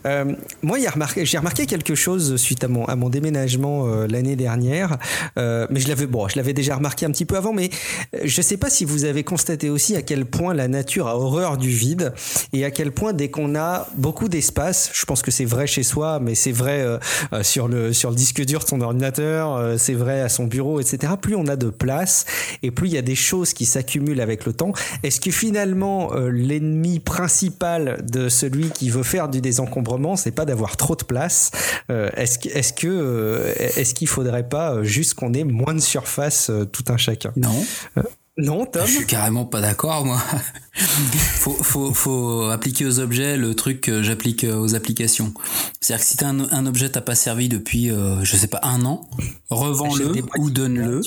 Euh, 0.06 0.32
moi, 0.62 0.78
j'ai 0.80 0.88
remarqué, 0.88 1.24
remarqué, 1.36 1.66
quelque 1.66 1.94
chose 1.94 2.36
suite 2.36 2.64
à 2.64 2.68
mon, 2.68 2.84
à 2.86 2.96
mon 2.96 3.08
déménagement 3.08 3.86
euh, 3.86 4.06
l'année 4.08 4.36
dernière, 4.36 4.98
euh, 5.38 5.66
mais 5.70 5.80
je 5.80 5.88
l'avais 5.88 6.06
bon, 6.06 6.28
je 6.28 6.36
l'avais 6.36 6.52
déjà 6.52 6.76
remarqué 6.76 7.06
un 7.06 7.10
petit 7.10 7.24
peu 7.24 7.36
avant, 7.36 7.52
mais 7.52 7.70
je 8.24 8.36
ne 8.36 8.42
sais 8.42 8.56
pas 8.56 8.70
si 8.70 8.84
vous 8.84 9.04
avez 9.04 9.24
constaté 9.24 9.70
aussi 9.70 9.96
à 9.96 10.02
quel 10.02 10.26
point 10.26 10.54
la 10.54 10.68
nature 10.68 11.08
a 11.08 11.16
horreur 11.16 11.56
du 11.56 11.70
vide 11.70 12.12
et 12.52 12.64
à 12.64 12.70
quel 12.70 12.92
point 12.92 13.12
dès 13.12 13.28
qu'on 13.28 13.54
a 13.54 13.86
beaucoup 13.96 14.28
d'espace, 14.28 14.90
je 14.92 15.04
pense 15.04 15.22
que 15.22 15.30
c'est 15.30 15.44
vrai 15.48 15.66
chez 15.66 15.82
soi, 15.82 16.20
mais 16.20 16.34
c'est 16.34 16.52
vrai 16.52 16.82
euh, 16.82 16.98
euh, 17.32 17.42
sur 17.42 17.66
le 17.68 17.92
sur 17.92 18.10
le 18.10 18.16
disque 18.16 18.44
dur 18.44 18.60
de 18.60 18.68
son 18.68 18.80
ordinateur, 18.80 19.56
euh, 19.56 19.76
c'est 19.78 19.94
vrai 19.94 20.20
à 20.20 20.28
son 20.28 20.44
bureau, 20.44 20.80
etc. 20.80 21.14
Plus 21.20 21.34
on 21.34 21.46
a 21.46 21.56
de 21.56 21.70
place 21.70 22.24
et 22.62 22.70
plus 22.70 22.88
il 22.88 22.94
y 22.94 22.98
a 22.98 23.02
des 23.02 23.14
choses 23.14 23.52
qui 23.52 23.66
s'accumulent 23.66 24.20
avec 24.20 24.46
le 24.46 24.52
temps. 24.52 24.72
Est-ce 25.02 25.20
que 25.20 25.30
finalement 25.30 26.12
l'ennemi 26.14 27.00
principal 27.00 28.04
de 28.08 28.28
celui 28.28 28.70
qui 28.70 28.90
veut 28.90 29.02
faire 29.02 29.28
du 29.28 29.40
désencombrement, 29.40 30.16
c'est 30.16 30.30
pas 30.30 30.44
d'avoir 30.44 30.76
trop 30.76 30.94
de 30.94 31.04
place 31.04 31.50
Est-ce 31.88 32.48
est-ce 32.48 32.72
que 32.72 33.54
est-ce 33.58 33.94
qu'il 33.94 34.08
faudrait 34.08 34.48
pas 34.48 34.82
juste 34.82 35.14
qu'on 35.14 35.32
ait 35.34 35.44
moins 35.44 35.74
de 35.74 35.80
surface 35.80 36.50
tout 36.72 36.84
un 36.88 36.96
chacun? 36.96 37.32
Non. 37.36 37.64
Non, 38.38 38.66
Tom. 38.66 38.86
Je 38.86 38.92
suis 38.92 39.06
carrément 39.06 39.44
pas 39.44 39.60
d'accord, 39.60 40.04
moi. 40.04 40.22
faut, 40.72 41.56
faut, 41.60 41.92
faut 41.92 42.44
appliquer 42.44 42.86
aux 42.86 43.00
objets 43.00 43.36
le 43.36 43.54
truc 43.54 43.80
que 43.80 44.00
j'applique 44.00 44.44
aux 44.44 44.76
applications. 44.76 45.34
C'est-à-dire 45.80 46.04
que 46.04 46.10
si 46.10 46.16
t'as 46.16 46.28
un, 46.28 46.40
un 46.52 46.66
objet 46.66 46.88
t'a 46.88 47.00
pas 47.00 47.16
servi 47.16 47.48
depuis, 47.48 47.90
euh, 47.90 48.22
je 48.22 48.36
sais 48.36 48.46
pas, 48.46 48.60
un 48.62 48.84
an, 48.84 49.08
revends-le 49.50 50.22
ou 50.38 50.50
donne-le, 50.50 51.00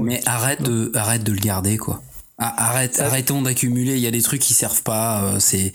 mais 0.00 0.20
arrête 0.26 0.62
de, 0.62 0.92
arrête 0.94 1.24
de 1.24 1.32
le 1.32 1.40
garder, 1.40 1.78
quoi. 1.78 2.02
Ah, 2.44 2.70
arrête, 2.70 2.98
arrêtons 2.98 3.42
d'accumuler. 3.42 3.94
Il 3.94 4.00
y 4.00 4.06
a 4.06 4.10
des 4.10 4.22
trucs 4.22 4.40
qui 4.40 4.52
servent 4.52 4.82
pas. 4.82 5.22
Euh, 5.22 5.36
c'est, 5.38 5.72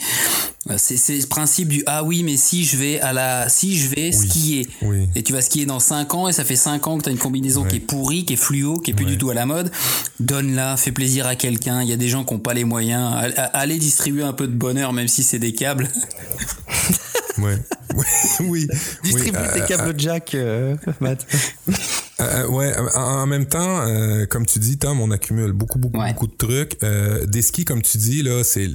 c'est, 0.78 1.18
le 1.18 1.26
principe 1.28 1.70
du 1.70 1.84
ah 1.86 2.04
oui, 2.04 2.24
mais 2.24 2.36
si 2.36 2.66
je 2.66 2.76
vais 2.76 3.00
à 3.00 3.14
la, 3.14 3.48
si 3.48 3.78
je 3.78 3.88
vais 3.88 4.12
skier 4.12 4.68
et 5.16 5.24
tu 5.24 5.32
vas 5.32 5.42
skier 5.42 5.66
dans 5.66 5.80
5 5.80 6.14
ans 6.14 6.28
et 6.28 6.34
ça 6.34 6.44
fait 6.44 6.58
5 6.58 6.86
ans 6.88 6.98
que 6.98 7.04
tu 7.04 7.10
as 7.10 7.12
une 7.14 7.18
combinaison 7.18 7.64
qui 7.64 7.78
est 7.78 7.80
pourrie, 7.80 8.26
qui 8.26 8.34
est 8.34 8.38
fluo, 8.38 8.80
qui 8.80 8.92
est 8.92 8.94
plus 8.94 9.06
du 9.06 9.18
tout 9.18 9.30
à 9.30 9.34
la 9.34 9.46
mode, 9.46 9.72
donne-la, 10.20 10.76
fais 10.76 10.92
plaisir 10.92 11.26
à 11.26 11.36
quelqu'un. 11.36 11.82
Il 11.82 11.88
y 11.88 11.94
a 11.94 11.98
des 11.98 12.10
gens 12.10 12.26
qui 12.26 12.34
ont 12.34 12.40
pas 12.40 12.54
les 12.54 12.66
moyens. 12.66 13.32
Allez 13.54 13.78
distribuer 13.78 14.24
un 14.24 14.34
peu 14.34 14.48
de 14.48 14.54
bonheur, 14.54 14.92
même 14.92 15.08
si 15.08 15.24
c'est 15.24 15.40
des 15.40 15.54
câbles. 15.54 15.88
ouais. 17.38 17.58
oui. 18.42 18.68
Distribue 19.04 19.38
tes 19.54 19.62
euh, 19.62 19.66
câbles 19.66 19.94
jack, 19.98 20.36
euh, 20.36 20.76
Matt. 21.00 21.26
Euh, 22.20 22.48
ouais, 22.48 22.74
en, 22.96 23.00
en, 23.00 23.28
même 23.28 23.46
temps, 23.46 23.82
euh, 23.82 24.26
comme 24.26 24.46
tu 24.46 24.58
dis, 24.58 24.78
Tom, 24.78 25.00
on 25.02 25.12
accumule 25.12 25.52
beaucoup, 25.52 25.78
beaucoup, 25.78 26.00
ouais. 26.00 26.14
beaucoup 26.14 26.26
de 26.26 26.36
trucs. 26.36 26.78
Euh, 26.84 27.26
des 27.28 27.44
skis, 27.44 27.64
comme 27.64 27.84
tu 27.84 28.00
dis, 28.00 28.24
là, 28.24 28.44
c'est, 28.44 28.68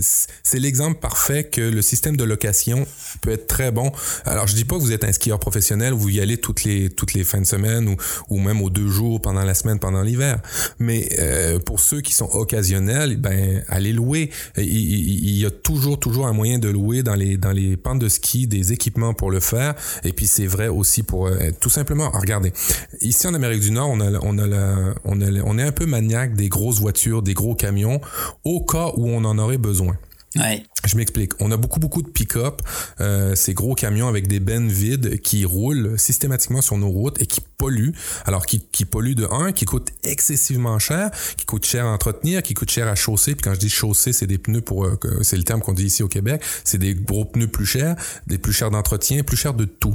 c'est 0.44 0.60
l'exemple 0.60 1.00
parfait 1.00 1.44
que 1.44 1.60
le 1.60 1.82
système 1.82 2.16
de 2.16 2.22
location 2.22 2.86
peut 3.20 3.32
être 3.32 3.48
très 3.48 3.72
bon. 3.72 3.90
Alors, 4.26 4.46
je 4.46 4.54
dis 4.54 4.64
pas 4.64 4.76
que 4.76 4.80
vous 4.80 4.92
êtes 4.92 5.02
un 5.02 5.12
skieur 5.12 5.40
professionnel, 5.40 5.92
vous 5.92 6.08
y 6.08 6.20
allez 6.20 6.36
toutes 6.36 6.62
les, 6.62 6.88
toutes 6.88 7.14
les 7.14 7.24
fins 7.24 7.40
de 7.40 7.46
semaine 7.46 7.88
ou, 7.88 7.96
ou 8.28 8.38
même 8.38 8.62
aux 8.62 8.70
deux 8.70 8.88
jours 8.88 9.20
pendant 9.20 9.42
la 9.42 9.54
semaine, 9.54 9.80
pendant 9.80 10.02
l'hiver. 10.02 10.40
Mais 10.78 11.08
euh, 11.18 11.58
pour 11.58 11.80
ceux 11.80 12.00
qui 12.00 12.12
sont 12.12 12.28
occasionnels, 12.32 13.16
ben, 13.16 13.64
allez 13.68 13.92
louer. 13.92 14.30
Il, 14.56 14.64
il, 14.64 15.24
il, 15.24 15.38
y 15.38 15.46
a 15.46 15.50
toujours, 15.50 15.98
toujours 15.98 16.28
un 16.28 16.32
moyen 16.32 16.60
de 16.60 16.68
louer 16.68 17.02
dans 17.02 17.16
les, 17.16 17.38
dans 17.38 17.52
les 17.52 17.76
pentes 17.76 17.98
de 17.98 18.08
ski 18.08 18.46
des 18.46 18.72
équipements 18.72 19.14
pour 19.14 19.32
le 19.32 19.40
faire. 19.40 19.74
Et 20.04 20.12
puis, 20.12 20.28
c'est 20.28 20.46
vrai 20.46 20.68
aussi 20.68 21.02
pour, 21.02 21.28
tout 21.60 21.70
simplement, 21.70 22.08
regardez, 22.10 22.52
ici, 23.00 23.26
en 23.32 23.34
Amérique 23.34 23.62
du 23.62 23.70
Nord, 23.70 23.88
on, 23.90 24.00
on 25.04 25.58
est 25.58 25.62
un 25.62 25.72
peu 25.72 25.86
maniaque 25.86 26.34
des 26.34 26.48
grosses 26.48 26.80
voitures, 26.80 27.22
des 27.22 27.32
gros 27.32 27.54
camions, 27.54 28.00
au 28.44 28.60
cas 28.60 28.90
où 28.96 29.08
on 29.08 29.24
en 29.24 29.38
aurait 29.38 29.56
besoin. 29.56 29.96
Ouais. 30.36 30.62
Je 30.84 30.96
m'explique. 30.96 31.32
On 31.40 31.50
a 31.52 31.56
beaucoup, 31.56 31.78
beaucoup 31.78 32.02
de 32.02 32.08
pick-up, 32.08 32.62
euh, 33.00 33.34
ces 33.34 33.54
gros 33.54 33.74
camions 33.74 34.08
avec 34.08 34.26
des 34.28 34.40
bennes 34.40 34.68
vides 34.68 35.20
qui 35.20 35.44
roulent 35.44 35.98
systématiquement 35.98 36.62
sur 36.62 36.76
nos 36.78 36.88
routes 36.88 37.20
et 37.20 37.26
qui 37.26 37.40
polluent. 37.58 37.92
Alors, 38.24 38.46
qui, 38.46 38.60
qui 38.72 38.84
polluent 38.84 39.14
de 39.14 39.26
un, 39.30 39.52
qui 39.52 39.64
coûtent 39.64 39.90
excessivement 40.02 40.78
cher, 40.78 41.10
qui 41.36 41.44
coûtent 41.44 41.66
cher 41.66 41.84
à 41.84 41.90
entretenir, 41.90 42.42
qui 42.42 42.54
coûtent 42.54 42.70
cher 42.70 42.88
à 42.88 42.94
chausser. 42.94 43.34
Puis 43.34 43.42
quand 43.42 43.54
je 43.54 43.60
dis 43.60 43.68
chausser, 43.68 44.12
c'est 44.12 44.26
des 44.26 44.38
pneus 44.38 44.62
pour, 44.62 44.86
euh, 44.86 44.98
c'est 45.22 45.36
le 45.36 45.44
terme 45.44 45.60
qu'on 45.60 45.74
dit 45.74 45.84
ici 45.84 46.02
au 46.02 46.08
Québec. 46.08 46.42
C'est 46.64 46.78
des 46.78 46.94
gros 46.94 47.26
pneus 47.26 47.48
plus 47.48 47.66
chers, 47.66 47.94
des 48.26 48.38
plus 48.38 48.52
chers 48.52 48.70
d'entretien, 48.70 49.22
plus 49.22 49.36
chers 49.36 49.54
de 49.54 49.66
tout. 49.66 49.94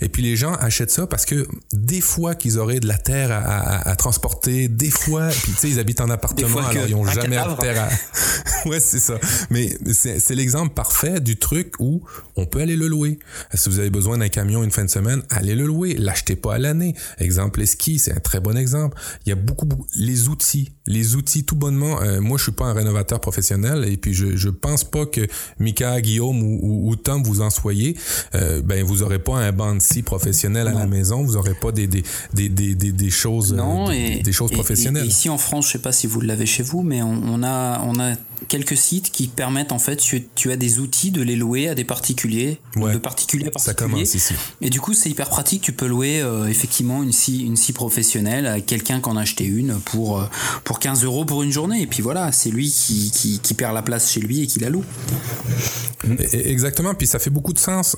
Et 0.00 0.08
puis 0.08 0.22
les 0.22 0.36
gens 0.36 0.54
achètent 0.54 0.90
ça 0.90 1.06
parce 1.06 1.24
que 1.24 1.46
des 1.72 2.00
fois 2.00 2.34
qu'ils 2.34 2.58
auraient 2.58 2.80
de 2.80 2.88
la 2.88 2.98
terre 2.98 3.30
à, 3.30 3.38
à, 3.38 3.88
à 3.88 3.96
transporter, 3.96 4.68
des 4.68 4.90
fois, 4.90 5.28
puis 5.28 5.52
tu 5.52 5.58
sais, 5.58 5.70
ils 5.70 5.78
habitent 5.78 6.00
en 6.00 6.10
appartement, 6.10 6.58
alors 6.58 6.86
ils 6.88 6.94
ont 6.94 7.06
jamais 7.06 7.36
de 7.36 7.60
terre 7.60 7.88
à... 7.88 8.68
ouais, 8.68 8.80
c'est 8.80 8.98
ça. 8.98 9.14
Mais 9.50 9.75
c'est 9.92 10.34
l'exemple 10.34 10.74
parfait 10.74 11.20
du 11.20 11.36
truc 11.36 11.74
où 11.78 12.02
on 12.36 12.46
peut 12.46 12.60
aller 12.60 12.76
le 12.76 12.86
louer. 12.86 13.18
Si 13.54 13.68
vous 13.68 13.78
avez 13.78 13.90
besoin 13.90 14.18
d'un 14.18 14.28
camion 14.28 14.62
une 14.62 14.70
fin 14.70 14.84
de 14.84 14.90
semaine, 14.90 15.22
allez 15.30 15.54
le 15.54 15.66
louer. 15.66 15.94
L'achetez 15.94 16.36
pas 16.36 16.54
à 16.54 16.58
l'année. 16.58 16.94
Exemple, 17.18 17.60
les 17.60 17.66
skis, 17.66 17.98
c'est 17.98 18.12
un 18.12 18.20
très 18.20 18.40
bon 18.40 18.56
exemple. 18.56 18.98
Il 19.24 19.30
y 19.30 19.32
a 19.32 19.36
beaucoup, 19.36 19.66
beaucoup 19.66 19.86
les 19.96 20.28
outils. 20.28 20.72
Les 20.86 21.16
outils, 21.16 21.44
tout 21.44 21.56
bonnement, 21.56 22.00
euh, 22.02 22.20
moi, 22.20 22.38
je 22.38 22.44
suis 22.44 22.52
pas 22.52 22.66
un 22.66 22.72
rénovateur 22.72 23.20
professionnel 23.20 23.84
et 23.88 23.96
puis 23.96 24.14
je, 24.14 24.36
je 24.36 24.48
pense 24.48 24.84
pas 24.84 25.06
que 25.06 25.26
Mika, 25.58 26.00
Guillaume 26.00 26.42
ou, 26.42 26.58
ou, 26.62 26.90
ou 26.90 26.96
Tom 26.96 27.22
vous 27.22 27.40
en 27.40 27.50
soyez. 27.50 27.96
Euh, 28.34 28.62
ben, 28.62 28.84
vous 28.84 29.02
aurez 29.02 29.18
pas 29.18 29.38
un 29.38 29.80
scie 29.80 30.02
professionnel 30.02 30.68
à 30.68 30.72
non. 30.72 30.78
la 30.78 30.86
maison. 30.86 31.22
Vous 31.22 31.36
aurez 31.36 31.54
pas 31.54 31.72
des, 31.72 31.86
des, 31.86 32.02
des, 32.32 32.48
des, 32.48 32.74
des, 32.74 33.10
choses, 33.10 33.52
non, 33.52 33.88
des, 33.88 33.96
et, 33.96 34.22
des 34.22 34.32
choses 34.32 34.52
et, 34.52 34.54
professionnelles. 34.54 35.04
Et, 35.04 35.08
ici 35.08 35.28
en 35.28 35.38
France, 35.38 35.66
je 35.66 35.72
sais 35.72 35.78
pas 35.78 35.92
si 35.92 36.06
vous 36.06 36.20
l'avez 36.20 36.46
chez 36.46 36.62
vous, 36.62 36.82
mais 36.82 37.02
on, 37.02 37.20
on, 37.24 37.42
a, 37.42 37.80
on 37.82 37.98
a 37.98 38.14
quelques 38.48 38.76
sites 38.76 39.10
qui 39.10 39.28
permettent 39.28 39.72
en 39.72 39.78
fait, 39.78 39.96
tu, 39.96 40.26
tu 40.34 40.52
as 40.52 40.56
des 40.56 40.78
outils 40.78 41.10
de 41.10 41.22
les 41.22 41.36
louer 41.36 41.68
à 41.68 41.74
des 41.74 41.84
particuliers, 41.84 42.58
ouais, 42.76 42.92
de 42.92 42.98
particulier 42.98 43.46
à 43.46 43.50
particulier. 43.50 43.58
Ça 43.58 43.74
commence 43.74 44.14
ici. 44.14 44.34
Et 44.60 44.70
du 44.70 44.80
coup, 44.80 44.94
c'est 44.94 45.10
hyper 45.10 45.28
pratique. 45.28 45.62
Tu 45.62 45.72
peux 45.72 45.86
louer 45.86 46.20
euh, 46.20 46.46
effectivement 46.46 47.02
une 47.02 47.12
scie, 47.12 47.44
une 47.44 47.56
scie 47.56 47.72
professionnelle 47.72 48.46
à 48.46 48.60
quelqu'un 48.60 49.00
qui 49.00 49.08
en 49.08 49.16
a 49.16 49.22
acheté 49.22 49.44
une 49.44 49.78
pour, 49.80 50.20
euh, 50.20 50.26
pour 50.64 50.78
15 50.78 51.04
euros 51.04 51.24
pour 51.24 51.42
une 51.42 51.52
journée. 51.52 51.82
Et 51.82 51.86
puis 51.86 52.02
voilà, 52.02 52.32
c'est 52.32 52.50
lui 52.50 52.70
qui, 52.70 53.10
qui, 53.10 53.40
qui, 53.40 53.54
perd 53.54 53.74
la 53.74 53.82
place 53.82 54.10
chez 54.10 54.20
lui 54.20 54.42
et 54.42 54.46
qui 54.46 54.60
la 54.60 54.70
loue. 54.70 54.84
Exactement. 56.32 56.94
Puis 56.94 57.06
ça 57.06 57.18
fait 57.18 57.30
beaucoup 57.30 57.52
de 57.52 57.58
sens. 57.58 57.96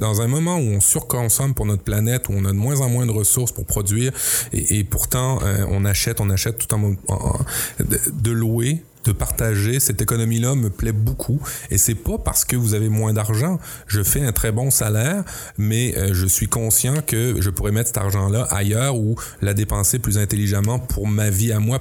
Dans 0.00 0.20
un 0.20 0.26
moment 0.26 0.56
où 0.56 0.62
on 0.62 0.80
surconsomme 0.80 1.54
pour 1.54 1.66
notre 1.66 1.82
planète, 1.82 2.28
où 2.28 2.32
on 2.32 2.44
a 2.44 2.52
de 2.52 2.56
moins 2.56 2.80
en 2.80 2.88
moins 2.88 3.06
de 3.06 3.12
ressources 3.12 3.52
pour 3.52 3.66
produire, 3.66 4.12
et, 4.52 4.78
et 4.78 4.84
pourtant 4.84 5.38
euh, 5.42 5.64
on 5.70 5.84
achète, 5.84 6.20
on 6.20 6.30
achète 6.30 6.58
tout 6.58 6.74
en, 6.74 6.94
en, 7.08 7.38
de 7.78 8.30
louer 8.30 8.82
de 9.04 9.12
partager 9.12 9.80
cette 9.80 10.00
économie-là 10.00 10.54
me 10.54 10.70
plaît 10.70 10.92
beaucoup. 10.92 11.40
Et 11.70 11.78
c'est 11.78 11.94
pas 11.94 12.18
parce 12.18 12.44
que 12.44 12.56
vous 12.56 12.74
avez 12.74 12.88
moins 12.88 13.12
d'argent. 13.12 13.58
Je 13.86 14.02
fais 14.02 14.24
un 14.24 14.32
très 14.32 14.52
bon 14.52 14.70
salaire, 14.70 15.24
mais 15.58 15.96
euh, 15.96 16.10
je 16.12 16.26
suis 16.26 16.48
conscient 16.48 16.94
que 17.06 17.36
je 17.40 17.50
pourrais 17.50 17.72
mettre 17.72 17.88
cet 17.88 17.98
argent-là 17.98 18.46
ailleurs 18.50 18.96
ou 18.96 19.16
la 19.42 19.54
dépenser 19.54 19.98
plus 19.98 20.18
intelligemment 20.18 20.78
pour 20.78 21.06
ma 21.06 21.30
vie 21.30 21.52
à 21.52 21.60
moi 21.60 21.80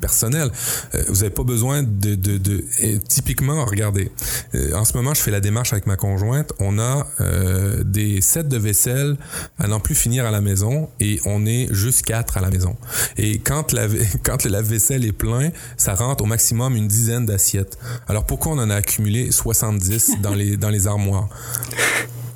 personnelle. 0.00 0.50
Euh, 0.94 1.02
vous 1.08 1.16
n'avez 1.16 1.30
pas 1.30 1.44
besoin 1.44 1.82
de... 1.82 2.14
de, 2.14 2.38
de 2.38 2.64
typiquement, 3.08 3.64
regardez, 3.64 4.10
euh, 4.54 4.74
en 4.74 4.84
ce 4.84 4.96
moment, 4.96 5.14
je 5.14 5.20
fais 5.20 5.30
la 5.30 5.40
démarche 5.40 5.72
avec 5.72 5.86
ma 5.86 5.96
conjointe. 5.96 6.52
On 6.58 6.78
a 6.78 7.06
euh, 7.20 7.82
des 7.84 8.20
sets 8.20 8.44
de 8.44 8.56
vaisselle 8.56 9.16
à 9.58 9.66
n'en 9.68 9.80
plus 9.80 9.94
finir 9.94 10.26
à 10.26 10.30
la 10.30 10.40
maison 10.40 10.88
et 11.00 11.20
on 11.24 11.46
est 11.46 11.68
juste 11.72 12.02
quatre 12.02 12.36
à 12.36 12.40
la 12.40 12.50
maison. 12.50 12.76
Et 13.16 13.38
quand 13.38 13.72
la, 13.72 13.86
quand 14.22 14.44
le 14.44 14.50
lave-vaisselle 14.50 15.04
est 15.04 15.12
plein, 15.12 15.50
ça 15.76 15.94
rentre 15.94 16.24
au 16.24 16.26
maximum 16.26 16.45
une 16.76 16.88
dizaine 16.88 17.26
d'assiettes. 17.26 17.78
Alors 18.08 18.24
pourquoi 18.24 18.52
on 18.52 18.58
en 18.58 18.70
a 18.70 18.74
accumulé 18.76 19.30
70 19.30 20.20
dans 20.20 20.34
dans 20.56 20.70
les 20.70 20.86
armoires? 20.86 21.28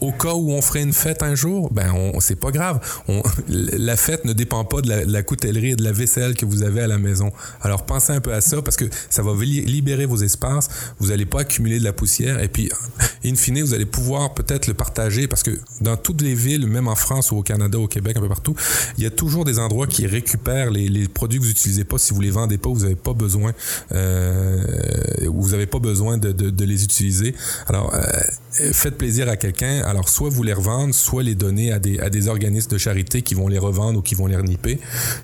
Au 0.00 0.12
cas 0.12 0.34
où 0.34 0.52
on 0.52 0.62
ferait 0.62 0.82
une 0.82 0.92
fête 0.92 1.22
un 1.22 1.34
jour, 1.34 1.70
ben 1.72 1.92
on, 1.94 2.20
c'est 2.20 2.36
pas 2.36 2.50
grave. 2.50 2.80
On, 3.08 3.22
la 3.48 3.96
fête 3.96 4.24
ne 4.24 4.32
dépend 4.32 4.64
pas 4.64 4.80
de 4.80 4.88
la, 4.88 5.22
coutellerie 5.22 5.72
et 5.72 5.76
de 5.76 5.84
la 5.84 5.92
vaisselle 5.92 6.34
que 6.34 6.46
vous 6.46 6.62
avez 6.62 6.80
à 6.80 6.86
la 6.86 6.98
maison. 6.98 7.30
Alors 7.62 7.84
pensez 7.84 8.12
un 8.12 8.20
peu 8.20 8.32
à 8.32 8.40
ça 8.40 8.62
parce 8.62 8.76
que 8.76 8.86
ça 9.08 9.22
va 9.22 9.32
libérer 9.42 10.06
vos 10.06 10.16
espaces. 10.16 10.68
Vous 10.98 11.08
n'allez 11.08 11.26
pas 11.26 11.40
accumuler 11.40 11.78
de 11.78 11.84
la 11.84 11.92
poussière 11.92 12.40
et 12.40 12.48
puis 12.48 12.70
in 13.24 13.34
fine 13.34 13.62
vous 13.62 13.74
allez 13.74 13.86
pouvoir 13.86 14.34
peut-être 14.34 14.66
le 14.66 14.74
partager 14.74 15.28
parce 15.28 15.42
que 15.42 15.50
dans 15.80 15.96
toutes 15.96 16.22
les 16.22 16.34
villes, 16.34 16.66
même 16.66 16.88
en 16.88 16.94
France 16.94 17.32
ou 17.32 17.36
au 17.36 17.42
Canada, 17.42 17.78
au 17.78 17.88
Québec, 17.88 18.16
un 18.16 18.20
peu 18.20 18.28
partout, 18.28 18.54
il 18.96 19.04
y 19.04 19.06
a 19.06 19.10
toujours 19.10 19.44
des 19.44 19.58
endroits 19.58 19.86
qui 19.86 20.06
récupèrent 20.06 20.70
les, 20.70 20.88
les 20.88 21.08
produits 21.08 21.38
que 21.38 21.44
vous 21.44 21.50
n'utilisez 21.50 21.84
pas. 21.84 21.98
Si 21.98 22.14
vous 22.14 22.20
les 22.20 22.30
vendez 22.30 22.58
pas, 22.58 22.70
vous 22.70 22.80
n'avez 22.80 22.96
pas 22.96 23.12
besoin, 23.12 23.52
euh, 23.92 24.62
vous 25.26 25.50
n'avez 25.50 25.66
pas 25.66 25.78
besoin 25.78 26.16
de, 26.16 26.32
de, 26.32 26.50
de, 26.50 26.64
les 26.64 26.84
utiliser. 26.84 27.34
Alors 27.66 27.92
euh, 27.94 28.02
faites 28.72 28.96
plaisir 28.96 29.28
à 29.28 29.36
quelqu'un. 29.36 29.82
Alors 29.90 30.08
soit 30.08 30.30
vous 30.30 30.44
les 30.44 30.52
revendre, 30.52 30.94
soit 30.94 31.24
les 31.24 31.34
donner 31.34 31.72
à 31.72 31.80
des, 31.80 31.98
à 31.98 32.10
des 32.10 32.28
organismes 32.28 32.70
de 32.70 32.78
charité 32.78 33.22
qui 33.22 33.34
vont 33.34 33.48
les 33.48 33.58
revendre 33.58 33.98
ou 33.98 34.02
qui 34.02 34.14
vont 34.14 34.28
les 34.28 34.36
reniper. 34.36 34.78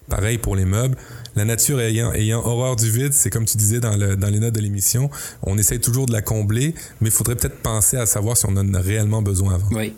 Pareil 0.09 0.39
pour 0.39 0.57
les 0.57 0.65
meubles 0.65 0.97
la 1.37 1.45
nature 1.45 1.81
ayant, 1.81 2.13
ayant 2.13 2.45
horreur 2.45 2.77
du 2.77 2.91
vide, 2.91 3.13
c'est 3.13 3.31
comme 3.31 3.45
tu 3.45 3.57
disais 3.57 3.79
dans, 3.79 3.97
le, 3.97 4.17
dans 4.17 4.29
les 4.29 4.41
notes 4.41 4.55
de 4.55 4.61
l'émission, 4.61 5.11
on 5.43 5.57
essaye 5.59 5.81
toujours 5.81 6.07
de 6.07 6.13
la 6.13 6.23
combler, 6.23 6.75
mais 7.01 7.09
il 7.09 7.13
faudrait 7.13 7.37
peut-être 7.37 7.59
penser 7.59 7.97
à 7.97 8.07
savoir 8.07 8.37
si 8.37 8.47
on 8.47 8.57
en 8.57 8.75
a 8.75 8.81
réellement 8.81 9.23
besoin 9.23 9.55
avant. 9.55 9.69
Oui, 9.73 9.93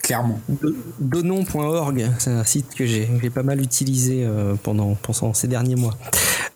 clairement. 0.00 0.40
Donon.org, 0.98 2.10
c'est 2.18 2.30
un 2.30 2.44
site 2.44 2.74
que 2.74 2.86
j'ai 2.86 3.06
pas 3.32 3.42
mal 3.42 3.60
utilisé 3.60 4.24
euh, 4.24 4.54
pendant, 4.62 4.94
pendant 4.94 5.34
ces 5.34 5.46
derniers 5.46 5.76
mois. 5.76 5.96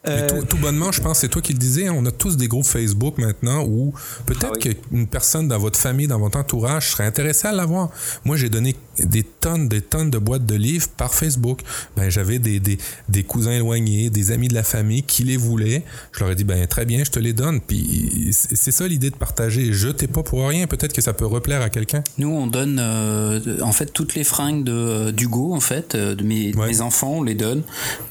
Euh... 0.09 0.29
Tout, 0.29 0.47
tout, 0.47 0.57
bonnement, 0.59 0.93
je 0.93 1.01
pense, 1.01 1.19
c'est 1.19 1.29
toi 1.29 1.43
qui 1.43 1.53
le 1.53 1.59
disais, 1.59 1.89
hein, 1.89 1.95
on 1.97 2.07
a 2.07 2.13
tous 2.13 2.37
des 2.37 2.49
groupes 2.49 2.65
Facebook 2.65 3.19
maintenant 3.19 3.65
où 3.65 3.93
peut-être 4.25 4.53
ah 4.55 4.59
oui. 4.65 4.77
qu'une 4.91 5.07
personne 5.07 5.49
dans 5.49 5.59
votre 5.59 5.79
famille, 5.79 6.07
dans 6.07 6.19
votre 6.19 6.39
entourage 6.39 6.91
serait 6.91 7.07
intéressée 7.07 7.49
à 7.49 7.53
l'avoir. 7.53 7.91
Moi, 8.25 8.37
j'ai 8.37 8.49
donné 8.49 8.77
des 8.99 9.23
tonnes, 9.23 9.69
des 9.69 9.81
tonnes 9.81 10.11
de 10.11 10.19
boîtes 10.19 10.47
de 10.47 10.55
livres 10.55 10.89
par 10.97 11.15
Facebook. 11.15 11.61
Ben, 11.97 12.11
j'avais 12.11 12.39
des, 12.39 12.61
des, 12.61 12.79
des 13.09 13.23
cousins 13.23 13.53
éloignés, 13.53 14.11
des 14.11 14.33
amis 14.33 14.49
de 14.49 14.55
la 14.55 14.63
famille 14.63 15.03
qui 15.03 15.25
les 15.25 15.37
voulaient. 15.37 15.85
Je 16.13 16.21
leur 16.21 16.31
ai 16.31 16.35
dit, 16.35 16.45
ben 16.45 16.67
très 16.67 16.85
bien, 16.85 17.05
je 17.05 17.11
te 17.11 17.19
les 17.19 17.33
donne. 17.33 17.61
Puis 17.61 18.31
c'est 18.33 18.73
ça 18.73 18.87
l'idée 18.87 19.11
de 19.11 19.17
partager. 19.17 19.73
Jetez 19.73 20.07
pas 20.07 20.23
pour 20.23 20.47
rien. 20.49 20.67
Peut-être 20.67 20.93
que 20.93 21.03
ça 21.03 21.13
peut 21.13 21.27
replaire 21.27 21.63
à 21.63 21.71
quelqu'un. 21.71 22.03
Nous, 22.19 22.29
on 22.29 22.47
donne 22.47 22.79
euh, 22.81 23.41
en 23.63 23.73
fait 23.73 23.87
toutes 23.87 24.15
les 24.15 24.25
fringues 24.25 24.65
de 24.65 25.11
d'Hugo, 25.11 25.55
en 25.55 25.61
fait, 25.61 25.95
euh, 25.95 26.15
de 26.15 26.25
mes, 26.25 26.55
ouais. 26.55 26.67
mes, 26.67 26.81
enfants, 26.81 27.15
on 27.19 27.23
les 27.23 27.35
donne. 27.35 27.63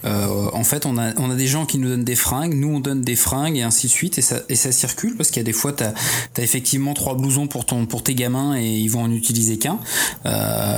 Euh, 0.04 0.50
en 0.54 0.64
fait, 0.64 0.86
on 0.86 0.98
a, 0.98 1.14
on 1.20 1.30
a 1.30 1.36
des 1.36 1.48
gens 1.48 1.66
qui 1.66 1.78
nous 1.78 1.90
donnent 1.90 2.04
des 2.04 2.16
fringues, 2.16 2.54
nous 2.54 2.76
on 2.76 2.80
donne 2.80 3.02
des 3.02 3.16
fringues 3.16 3.58
et 3.58 3.64
ainsi 3.64 3.88
de 3.88 3.92
suite. 3.92 4.18
Et 4.18 4.22
ça, 4.22 4.42
et 4.50 4.56
ça 4.56 4.72
circule 4.72 5.16
parce 5.16 5.30
qu'il 5.30 5.40
y 5.40 5.42
a 5.42 5.44
des 5.46 5.54
fois, 5.54 5.74
tu 5.74 5.84
as, 5.84 5.94
as, 6.38 6.42
effectivement 6.42 6.94
trois 6.94 7.16
blousons 7.16 7.48
pour, 7.48 7.66
ton, 7.66 7.86
pour 7.86 8.04
tes 8.04 8.16
gamins 8.16 8.56
et 8.56 8.78
ils 8.78 8.90
vont 8.90 9.04
en 9.04 9.12
utiliser 9.12 9.58
qu'un. 9.58 9.80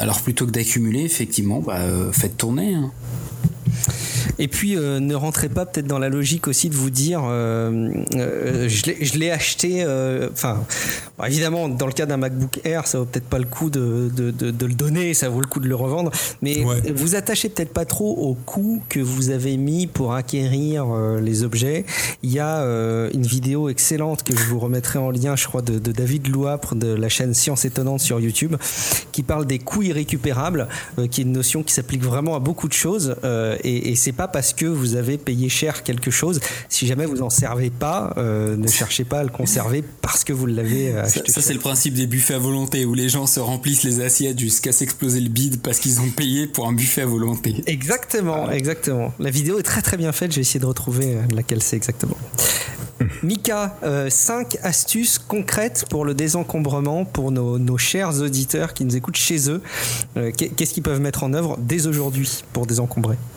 Alors 0.01 0.21
plutôt 0.21 0.45
que 0.45 0.51
d'accumuler, 0.51 1.01
effectivement, 1.03 1.59
bah, 1.59 1.79
faites 2.11 2.37
tourner. 2.37 2.75
Hein. 2.75 2.91
Et 4.39 4.47
puis, 4.47 4.77
euh, 4.77 4.99
ne 4.99 5.15
rentrez 5.15 5.49
pas 5.49 5.65
peut-être 5.65 5.87
dans 5.87 5.99
la 5.99 6.09
logique 6.09 6.47
aussi 6.47 6.69
de 6.69 6.75
vous 6.75 6.89
dire, 6.89 7.21
euh, 7.25 7.89
euh, 8.15 8.69
je 8.69 9.17
l'ai 9.17 9.31
acheté, 9.31 9.83
enfin, 10.31 10.63
bon, 11.17 11.25
évidemment, 11.25 11.67
dans 11.69 11.87
le 11.87 11.91
cas 11.91 12.05
d'un 12.05 12.17
MacBook 12.17 12.59
Air, 12.63 12.87
ça 12.87 12.99
vaut 12.99 13.05
peut-être 13.05 13.27
pas 13.27 13.39
le 13.39 13.45
coup 13.45 13.69
de, 13.69 14.11
de, 14.15 14.31
de, 14.31 14.51
de, 14.51 14.65
le 14.65 14.73
donner, 14.73 15.13
ça 15.13 15.29
vaut 15.29 15.41
le 15.41 15.47
coup 15.47 15.59
de 15.59 15.67
le 15.67 15.75
revendre, 15.75 16.11
mais 16.41 16.63
ouais. 16.63 16.91
vous 16.93 17.15
attachez 17.15 17.49
peut-être 17.49 17.73
pas 17.73 17.85
trop 17.85 18.15
au 18.15 18.35
coût 18.35 18.81
que 18.89 18.99
vous 18.99 19.29
avez 19.29 19.57
mis 19.57 19.87
pour 19.87 20.13
acquérir 20.13 20.85
les 21.21 21.43
objets. 21.43 21.85
Il 22.23 22.31
y 22.31 22.39
a 22.39 22.61
une 23.13 23.25
vidéo 23.25 23.69
excellente 23.69 24.23
que 24.23 24.35
je 24.35 24.43
vous 24.43 24.59
remettrai 24.59 24.99
en 24.99 25.09
lien, 25.09 25.35
je 25.35 25.47
crois, 25.47 25.61
de, 25.61 25.77
David 25.77 26.27
Louapre 26.27 26.75
de 26.75 26.93
la 26.93 27.09
chaîne 27.09 27.33
Science 27.33 27.65
Étonnante 27.65 28.01
sur 28.01 28.19
YouTube, 28.19 28.55
qui 29.11 29.23
parle 29.23 29.45
des 29.45 29.59
coûts 29.59 29.83
irrécupérables, 29.83 30.67
qui 31.09 31.21
est 31.21 31.23
une 31.23 31.31
notion 31.31 31.63
qui 31.63 31.73
s'applique 31.73 32.03
vraiment 32.03 32.35
à 32.35 32.39
beaucoup 32.39 32.67
de 32.67 32.73
choses, 32.73 33.15
et, 33.67 33.89
et 33.89 33.95
c'est 33.95 34.11
pas 34.11 34.27
parce 34.27 34.53
que 34.53 34.65
vous 34.65 34.95
avez 34.95 35.17
payé 35.17 35.49
cher 35.49 35.83
quelque 35.83 36.11
chose. 36.11 36.39
Si 36.69 36.87
jamais 36.87 37.05
vous 37.05 37.17
n'en 37.17 37.29
servez 37.29 37.69
pas, 37.69 38.13
euh, 38.17 38.55
ne 38.55 38.67
cherchez 38.67 39.03
pas 39.03 39.19
à 39.19 39.23
le 39.23 39.29
conserver 39.29 39.83
parce 40.01 40.23
que 40.23 40.33
vous 40.33 40.45
l'avez 40.45 40.97
acheté. 40.97 41.23
Ça, 41.27 41.33
ça 41.33 41.41
c'est 41.41 41.53
le 41.53 41.59
principe 41.59 41.93
des 41.93 42.07
buffets 42.07 42.35
à 42.35 42.39
volonté 42.39 42.85
où 42.85 42.93
les 42.93 43.09
gens 43.09 43.27
se 43.27 43.39
remplissent 43.39 43.83
les 43.83 43.99
assiettes 43.99 44.39
jusqu'à 44.39 44.71
s'exploser 44.71 45.19
le 45.19 45.29
bide 45.29 45.61
parce 45.61 45.79
qu'ils 45.79 45.99
ont 45.99 46.09
payé 46.09 46.47
pour 46.47 46.67
un 46.67 46.73
buffet 46.73 47.01
à 47.01 47.05
volonté. 47.05 47.55
Exactement, 47.67 48.49
exactement. 48.51 49.13
La 49.19 49.29
vidéo 49.29 49.59
est 49.59 49.63
très 49.63 49.81
très 49.81 49.97
bien 49.97 50.11
faite. 50.11 50.31
Je 50.31 50.37
vais 50.37 50.41
essayer 50.41 50.59
de 50.59 50.65
retrouver 50.65 51.15
euh, 51.15 51.21
laquelle 51.33 51.61
c'est 51.61 51.75
exactement. 51.75 52.17
Mika, 53.23 53.77
5 54.09 54.55
euh, 54.55 54.59
astuces 54.63 55.19
concrètes 55.19 55.85
pour 55.89 56.05
le 56.05 56.13
désencombrement 56.13 57.05
pour 57.05 57.31
nos, 57.31 57.59
nos, 57.59 57.77
chers 57.77 58.21
auditeurs 58.21 58.73
qui 58.73 58.85
nous 58.85 58.95
écoutent 58.95 59.17
chez 59.17 59.49
eux. 59.49 59.61
Euh, 60.17 60.31
Qu'est-ce 60.31 60.73
qu'ils 60.73 60.83
peuvent 60.83 61.01
mettre 61.01 61.23
en 61.23 61.33
œuvre 61.33 61.57
dès 61.59 61.87
aujourd'hui 61.87 62.43
pour 62.53 62.65
désencombrer? 62.65 63.17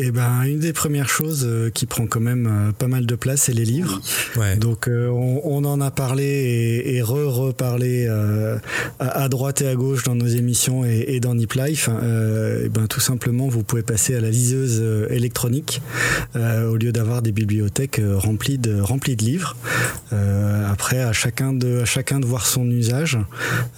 eh 0.00 0.10
ben, 0.12 0.42
une 0.42 0.60
des 0.60 0.72
premières 0.72 1.08
choses 1.08 1.44
euh, 1.44 1.70
qui 1.70 1.84
prend 1.86 2.06
quand 2.06 2.20
même 2.20 2.46
euh, 2.46 2.72
pas 2.72 2.86
mal 2.86 3.04
de 3.04 3.14
place, 3.16 3.42
c'est 3.42 3.52
les 3.52 3.64
livres. 3.64 4.00
Ouais. 4.36 4.56
Donc, 4.56 4.86
euh, 4.86 5.08
on, 5.08 5.40
on, 5.44 5.64
en 5.64 5.80
a 5.80 5.90
parlé 5.90 6.24
et, 6.24 6.96
et 6.96 7.02
re-reparlé 7.02 8.06
à, 8.06 8.60
à, 9.00 9.28
droite 9.28 9.60
et 9.62 9.68
à 9.68 9.74
gauche 9.74 10.04
dans 10.04 10.14
nos 10.14 10.26
émissions 10.26 10.84
et, 10.84 11.04
et 11.08 11.20
dans 11.20 11.34
Nip 11.34 11.52
Life. 11.54 11.88
Euh, 11.90 12.66
et 12.66 12.68
ben, 12.68 12.86
tout 12.86 13.00
simplement, 13.00 13.48
vous 13.48 13.64
pouvez 13.64 13.82
passer 13.82 14.14
à 14.14 14.20
la 14.20 14.30
liseuse 14.30 14.82
électronique 15.10 15.82
au 16.34 16.76
lieu 16.76 16.92
d'avoir 16.92 17.22
des 17.22 17.32
bibliothèques 17.32 18.00
remplies 18.16 18.58
de, 18.58 18.80
remplies 18.80 19.16
de 19.16 19.24
livres. 19.24 19.56
après, 20.70 21.00
à 21.00 21.12
chacun 21.12 21.52
de, 21.52 21.80
à 21.80 21.84
chacun 21.84 22.20
de 22.20 22.26
voir 22.26 22.46
son 22.46 22.70
usage. 22.70 23.18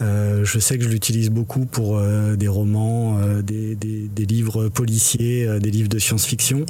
je 0.00 0.58
sais 0.58 0.78
que 0.78 0.84
je 0.84 0.88
l'utilise 0.88 1.30
beaucoup 1.30 1.64
pour 1.64 2.00
des 2.36 2.48
romans, 2.48 3.18
des, 3.42 3.74
des, 3.74 4.08
des, 4.08 4.26
livres 4.26 4.68
policiers, 4.68 5.48
des 5.60 5.70
livres 5.70 5.88
de 5.88 5.98
science-fiction. 6.10 6.66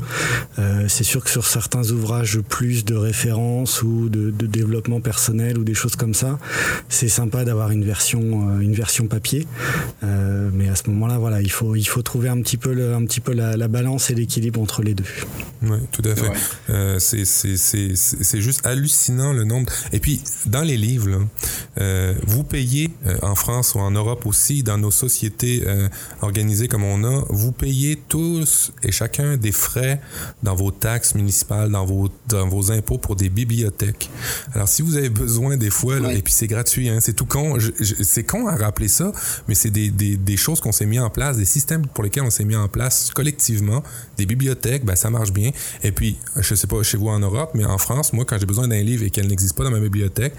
Euh, 0.58 0.86
c'est 0.88 1.04
sûr 1.04 1.24
que 1.24 1.30
sur 1.30 1.46
certains 1.46 1.90
ouvrages 1.90 2.40
plus 2.40 2.84
de 2.84 2.94
référence 2.94 3.82
ou 3.82 4.08
de, 4.08 4.30
de, 4.30 4.46
développement 4.46 5.00
personnel 5.00 5.58
ou 5.58 5.64
des 5.64 5.74
choses 5.74 5.96
comme 5.96 6.14
ça, 6.14 6.38
c'est 6.88 7.08
sympa 7.08 7.44
d'avoir 7.44 7.70
une 7.70 7.84
version, 7.84 8.20
euh, 8.20 8.60
une 8.60 8.74
version 8.74 9.06
papier. 9.06 9.46
Euh, 10.02 10.50
mais 10.52 10.68
à 10.68 10.74
ce 10.74 10.90
moment-là, 10.90 11.18
voilà, 11.18 11.40
il 11.40 11.50
faut, 11.50 11.74
il 11.76 11.84
faut 11.84 12.02
trouver 12.02 12.28
un 12.28 12.40
petit 12.42 12.56
peu, 12.56 12.74
le, 12.74 12.94
un 12.94 13.04
petit 13.04 13.20
peu 13.20 13.32
la, 13.32 13.56
la 13.56 13.68
balance 13.68 14.10
et 14.10 14.14
l'équilibre 14.14 14.60
entre 14.60 14.82
les 14.82 14.94
deux. 14.94 15.04
Oui, 15.62 15.78
tout 15.92 16.02
à 16.04 16.14
fait. 16.14 16.28
Ouais. 16.28 16.36
Euh, 16.70 16.98
c'est 16.98 18.40
juste 18.40 18.66
hallucinant 18.66 19.32
le 19.32 19.44
nombre. 19.44 19.72
Et 19.92 20.00
puis, 20.00 20.22
dans 20.46 20.62
les 20.62 20.76
livres, 20.76 21.08
là, 21.08 21.18
euh, 21.80 22.14
vous 22.26 22.44
payez 22.44 22.90
en 23.22 23.34
France 23.34 23.74
ou 23.74 23.78
en 23.78 23.90
Europe 23.90 24.26
aussi, 24.26 24.62
dans 24.62 24.78
nos 24.78 24.90
sociétés 24.90 25.64
organisées 26.20 26.68
comme 26.68 26.84
on 26.84 27.04
a, 27.04 27.24
vous 27.28 27.52
payez 27.52 28.00
tous 28.08 28.72
et 28.82 28.92
chacun 28.92 29.29
des 29.36 29.52
frais 29.52 30.00
dans 30.42 30.54
vos 30.54 30.70
taxes 30.70 31.14
municipales, 31.14 31.70
dans 31.70 31.84
vos, 31.84 32.08
dans 32.28 32.48
vos 32.48 32.72
impôts 32.72 32.98
pour 32.98 33.16
des 33.16 33.28
bibliothèques. 33.28 34.10
Alors, 34.54 34.68
si 34.68 34.82
vous 34.82 34.96
avez 34.96 35.08
besoin 35.08 35.56
des 35.56 35.70
fois, 35.70 35.98
là, 35.98 36.08
oui. 36.08 36.16
et 36.16 36.22
puis 36.22 36.32
c'est 36.32 36.46
gratuit, 36.46 36.88
hein, 36.88 36.98
c'est 37.00 37.12
tout 37.12 37.26
con, 37.26 37.58
c'est 37.80 38.24
con 38.24 38.46
à 38.46 38.56
rappeler 38.56 38.88
ça, 38.88 39.12
mais 39.48 39.54
c'est 39.54 39.70
des, 39.70 39.90
des, 39.90 40.16
des, 40.16 40.36
choses 40.36 40.60
qu'on 40.60 40.72
s'est 40.72 40.86
mis 40.86 40.98
en 40.98 41.10
place, 41.10 41.36
des 41.36 41.44
systèmes 41.44 41.86
pour 41.86 42.04
lesquels 42.04 42.24
on 42.24 42.30
s'est 42.30 42.44
mis 42.44 42.56
en 42.56 42.68
place 42.68 43.10
collectivement, 43.14 43.82
des 44.16 44.26
bibliothèques, 44.26 44.84
ben, 44.84 44.96
ça 44.96 45.10
marche 45.10 45.32
bien. 45.32 45.50
Et 45.82 45.92
puis, 45.92 46.18
je 46.36 46.54
sais 46.54 46.66
pas 46.66 46.82
chez 46.82 46.96
vous 46.96 47.08
en 47.08 47.18
Europe, 47.18 47.52
mais 47.54 47.64
en 47.64 47.78
France, 47.78 48.12
moi, 48.12 48.24
quand 48.24 48.38
j'ai 48.38 48.46
besoin 48.46 48.68
d'un 48.68 48.82
livre 48.82 49.04
et 49.04 49.10
qu'elle 49.10 49.28
n'existe 49.28 49.56
pas 49.56 49.64
dans 49.64 49.70
ma 49.70 49.80
bibliothèque, 49.80 50.34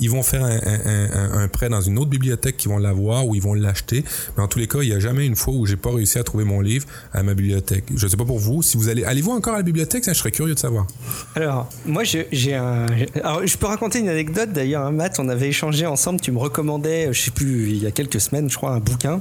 ils 0.00 0.10
vont 0.10 0.22
faire 0.22 0.44
un, 0.44 0.58
un, 0.64 1.10
un, 1.14 1.38
un 1.40 1.48
prêt 1.48 1.68
dans 1.68 1.80
une 1.80 1.98
autre 1.98 2.10
bibliothèque 2.10 2.56
qui 2.56 2.68
vont 2.68 2.78
l'avoir 2.78 3.26
ou 3.26 3.34
ils 3.34 3.42
vont 3.42 3.54
l'acheter. 3.54 4.04
Mais 4.36 4.42
en 4.42 4.48
tous 4.48 4.58
les 4.58 4.68
cas, 4.68 4.80
il 4.82 4.88
n'y 4.88 4.94
a 4.94 5.00
jamais 5.00 5.26
une 5.26 5.36
fois 5.36 5.54
où 5.54 5.66
j'ai 5.66 5.76
pas 5.76 5.90
réussi 5.90 6.18
à 6.18 6.24
trouver 6.24 6.44
mon 6.44 6.60
livre 6.60 6.86
à 7.12 7.22
ma 7.22 7.34
bibliothèque. 7.34 7.84
Je 7.94 8.06
sais 8.06 8.16
pas 8.16 8.24
vous, 8.36 8.62
si 8.62 8.76
vous 8.76 8.88
allez, 8.88 9.04
allez-vous 9.04 9.32
encore 9.32 9.54
à 9.54 9.58
la 9.58 9.62
bibliothèque? 9.62 10.04
Ça, 10.04 10.12
je 10.12 10.18
serais 10.18 10.30
curieux 10.30 10.54
de 10.54 10.58
savoir. 10.58 10.86
Alors, 11.34 11.68
moi, 11.84 12.02
j'ai 12.04 12.54
un. 12.54 12.86
Alors, 13.22 13.46
je 13.46 13.56
peux 13.56 13.66
raconter 13.66 13.98
une 13.98 14.08
anecdote 14.08 14.52
d'ailleurs, 14.52 14.82
hein, 14.82 14.92
Matt. 14.92 15.18
On 15.18 15.28
avait 15.28 15.48
échangé 15.48 15.86
ensemble. 15.86 16.20
Tu 16.20 16.32
me 16.32 16.38
recommandais, 16.38 17.12
je 17.12 17.20
sais 17.20 17.30
plus, 17.30 17.70
il 17.70 17.82
y 17.82 17.86
a 17.86 17.90
quelques 17.90 18.20
semaines, 18.20 18.50
je 18.50 18.56
crois, 18.56 18.70
un 18.70 18.80
bouquin. 18.80 19.20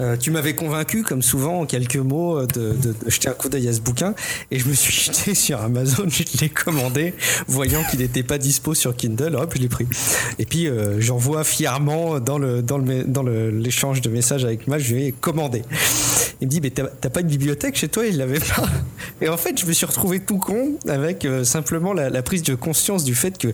Euh, 0.00 0.16
tu 0.16 0.30
m'avais 0.30 0.54
convaincu, 0.54 1.02
comme 1.02 1.22
souvent, 1.22 1.60
en 1.60 1.66
quelques 1.66 1.96
mots, 1.96 2.42
de, 2.42 2.72
de, 2.72 2.94
de 3.04 3.10
jeter 3.10 3.28
un 3.28 3.32
coup 3.32 3.48
d'œil 3.48 3.68
à 3.68 3.72
ce 3.72 3.80
bouquin. 3.80 4.14
Et 4.50 4.58
je 4.58 4.68
me 4.68 4.74
suis 4.74 4.92
jeté 5.12 5.34
sur 5.34 5.60
Amazon, 5.60 6.04
je 6.08 6.24
l'ai 6.40 6.48
commandé, 6.48 7.14
voyant 7.46 7.82
qu'il 7.90 8.00
n'était 8.00 8.22
pas 8.22 8.38
dispo 8.38 8.74
sur 8.74 8.94
Kindle. 8.96 9.36
Hop, 9.36 9.52
je 9.56 9.62
l'ai 9.62 9.68
pris. 9.68 9.86
Et 10.38 10.46
puis, 10.46 10.68
euh, 10.68 11.00
j'envoie 11.00 11.44
fièrement 11.44 12.20
dans 12.20 12.38
l'échange 12.38 14.00
de 14.00 14.10
messages 14.10 14.44
avec 14.44 14.66
Matt, 14.66 14.80
je 14.80 14.94
lui 14.94 15.04
ai 15.06 15.12
commandé. 15.12 15.62
Il 16.40 16.48
me 16.48 16.50
dit, 16.50 16.60
mais 16.60 16.70
t'as 16.70 17.10
pas 17.10 17.20
une 17.20 17.28
bibliothèque 17.28 17.76
chez 17.76 17.88
toi? 17.88 18.06
Il 18.06 18.18
l'avait 18.18 18.40
pas. 18.40 18.66
Et 19.22 19.28
en 19.28 19.38
fait, 19.38 19.58
je 19.58 19.64
me 19.64 19.72
suis 19.72 19.86
retrouvé 19.86 20.20
tout 20.20 20.38
con 20.38 20.74
avec 20.86 21.24
euh, 21.24 21.44
simplement 21.44 21.94
la, 21.94 22.10
la, 22.10 22.22
prise 22.22 22.42
de 22.42 22.54
conscience 22.54 23.04
du 23.04 23.14
fait 23.14 23.38
que 23.38 23.48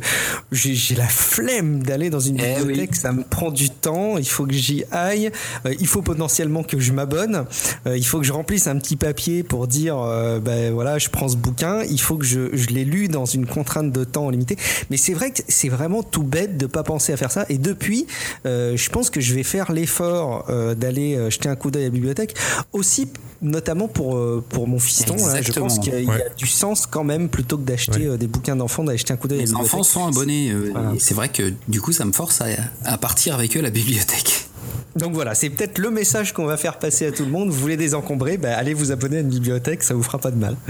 j'ai 0.51 0.97
la 0.97 1.07
flemme 1.07 1.83
d'aller 1.83 2.11
dans 2.11 2.19
une 2.19 2.37
bibliothèque. 2.37 2.91
Eh 2.91 2.95
oui. 2.95 2.99
Ça 3.01 3.13
me 3.13 3.23
prend 3.23 3.53
du 3.53 3.71
temps, 3.71 4.19
il 4.19 4.29
faut 4.29 4.47
que 4.47 4.53
j'y 4.53 4.85
aille, 4.91 5.31
euh, 5.67 5.75
il 5.79 5.87
faut 5.87 6.03
potentiellement 6.03 6.65
que 6.65 6.81
je 6.81 6.93
m'abonne, 6.93 7.45
euh, 7.87 7.97
il 7.97 8.05
faut 8.05 8.19
que 8.19 8.27
je 8.27 8.33
remplisse 8.33 8.67
un 8.67 8.77
petit 8.79 8.97
papier 8.97 9.45
pour 9.45 9.69
dire, 9.69 9.97
ben 10.43 10.73
voilà, 10.73 10.99
je 10.99 11.09
prends 11.09 11.29
ce 11.29 11.37
bouquin, 11.37 11.83
il 11.85 12.01
faut 12.01 12.17
que 12.17 12.25
je, 12.25 12.55
je 12.55 12.69
l'ai 12.69 12.85
lu 12.85 13.09
dans 13.09 13.25
une 13.25 13.47
contrainte 13.47 13.93
de 13.93 14.05
temps 14.05 14.31
limitée. 14.31 14.57
Mais 14.91 14.97
c'est 14.97 15.15
vrai 15.15 15.31
que 15.31 15.43
c'est 15.47 15.69
vraiment 15.69 16.03
tout 16.03 16.25
bête 16.25 16.57
de 16.57 16.67
pas 16.67 16.83
penser 16.83 17.13
à 17.13 17.17
faire 17.17 17.31
ça. 17.31 17.47
Et 17.49 17.59
depuis, 17.59 18.07
je 18.45 18.89
pense 18.91 19.11
que 19.11 19.21
je 19.21 19.35
vais 19.35 19.43
faire 19.43 19.73
l'effort 19.73 20.51
d'aller 20.77 21.31
jeter 21.31 21.49
un 21.49 21.57
coup 21.57 21.71
d'œil 21.71 21.83
à 21.83 21.87
la 21.87 21.91
bibliothèque, 21.91 22.35
aussi 22.73 23.09
notamment 23.43 23.89
pour 23.89 24.17
euh, 24.17 24.43
pour 24.49 24.69
mon 24.69 24.79
fiston. 24.79 25.17
je 25.43 25.53
pense 25.53 25.79
qu'il 25.81 25.93
y, 25.93 25.97
a- 25.97 26.01
y 26.01 26.23
du 26.39 26.47
sens 26.47 26.87
quand 26.87 27.03
même 27.05 27.29
plutôt 27.29 27.57
que 27.59 27.63
d'acheter 27.65 28.07
euh, 28.07 28.17
des 28.17 28.29
bouquins 28.29 28.55
d'enfants, 28.57 28.85
d'aller 28.85 28.99
jeter 28.99 29.13
un 29.13 29.17
coup 29.17 29.27
d'œil 29.29 29.41
Les 29.41 29.55
enfants 29.55 29.83
sont 29.83 30.07
abonnés. 30.07 30.51
euh, 30.51 30.71
Voilà. 30.73 30.93
C'est 31.01 31.15
vrai 31.15 31.29
que 31.29 31.53
du 31.69 31.81
coup, 31.81 31.93
ça 31.93 32.05
me 32.05 32.13
force 32.13 32.41
à, 32.41 32.47
à 32.85 32.99
partir 32.99 33.35
avec 33.35 33.57
eux 33.57 33.61
à 33.61 33.63
la 33.63 33.71
bibliothèque. 33.71 34.49
Donc 34.97 35.15
voilà, 35.15 35.35
c'est 35.35 35.49
peut-être 35.51 35.79
le 35.79 35.91
message 35.91 36.33
qu'on 36.33 36.45
va 36.45 36.57
faire 36.57 36.79
passer 36.79 37.07
à 37.07 37.13
tout 37.13 37.25
le 37.25 37.31
monde. 37.31 37.49
Vous 37.51 37.59
voulez 37.59 37.77
désencombrer, 37.77 38.37
ben, 38.37 38.53
allez 38.53 38.75
vous 38.75 38.93
abonner 38.93 39.19
à 39.19 39.21
une 39.21 39.29
bibliothèque, 39.31 39.83
ça 39.83 39.95
vous 39.95 40.03
fera 40.03 40.19
pas 40.19 40.31
de 40.31 40.37
mal. 40.37 40.57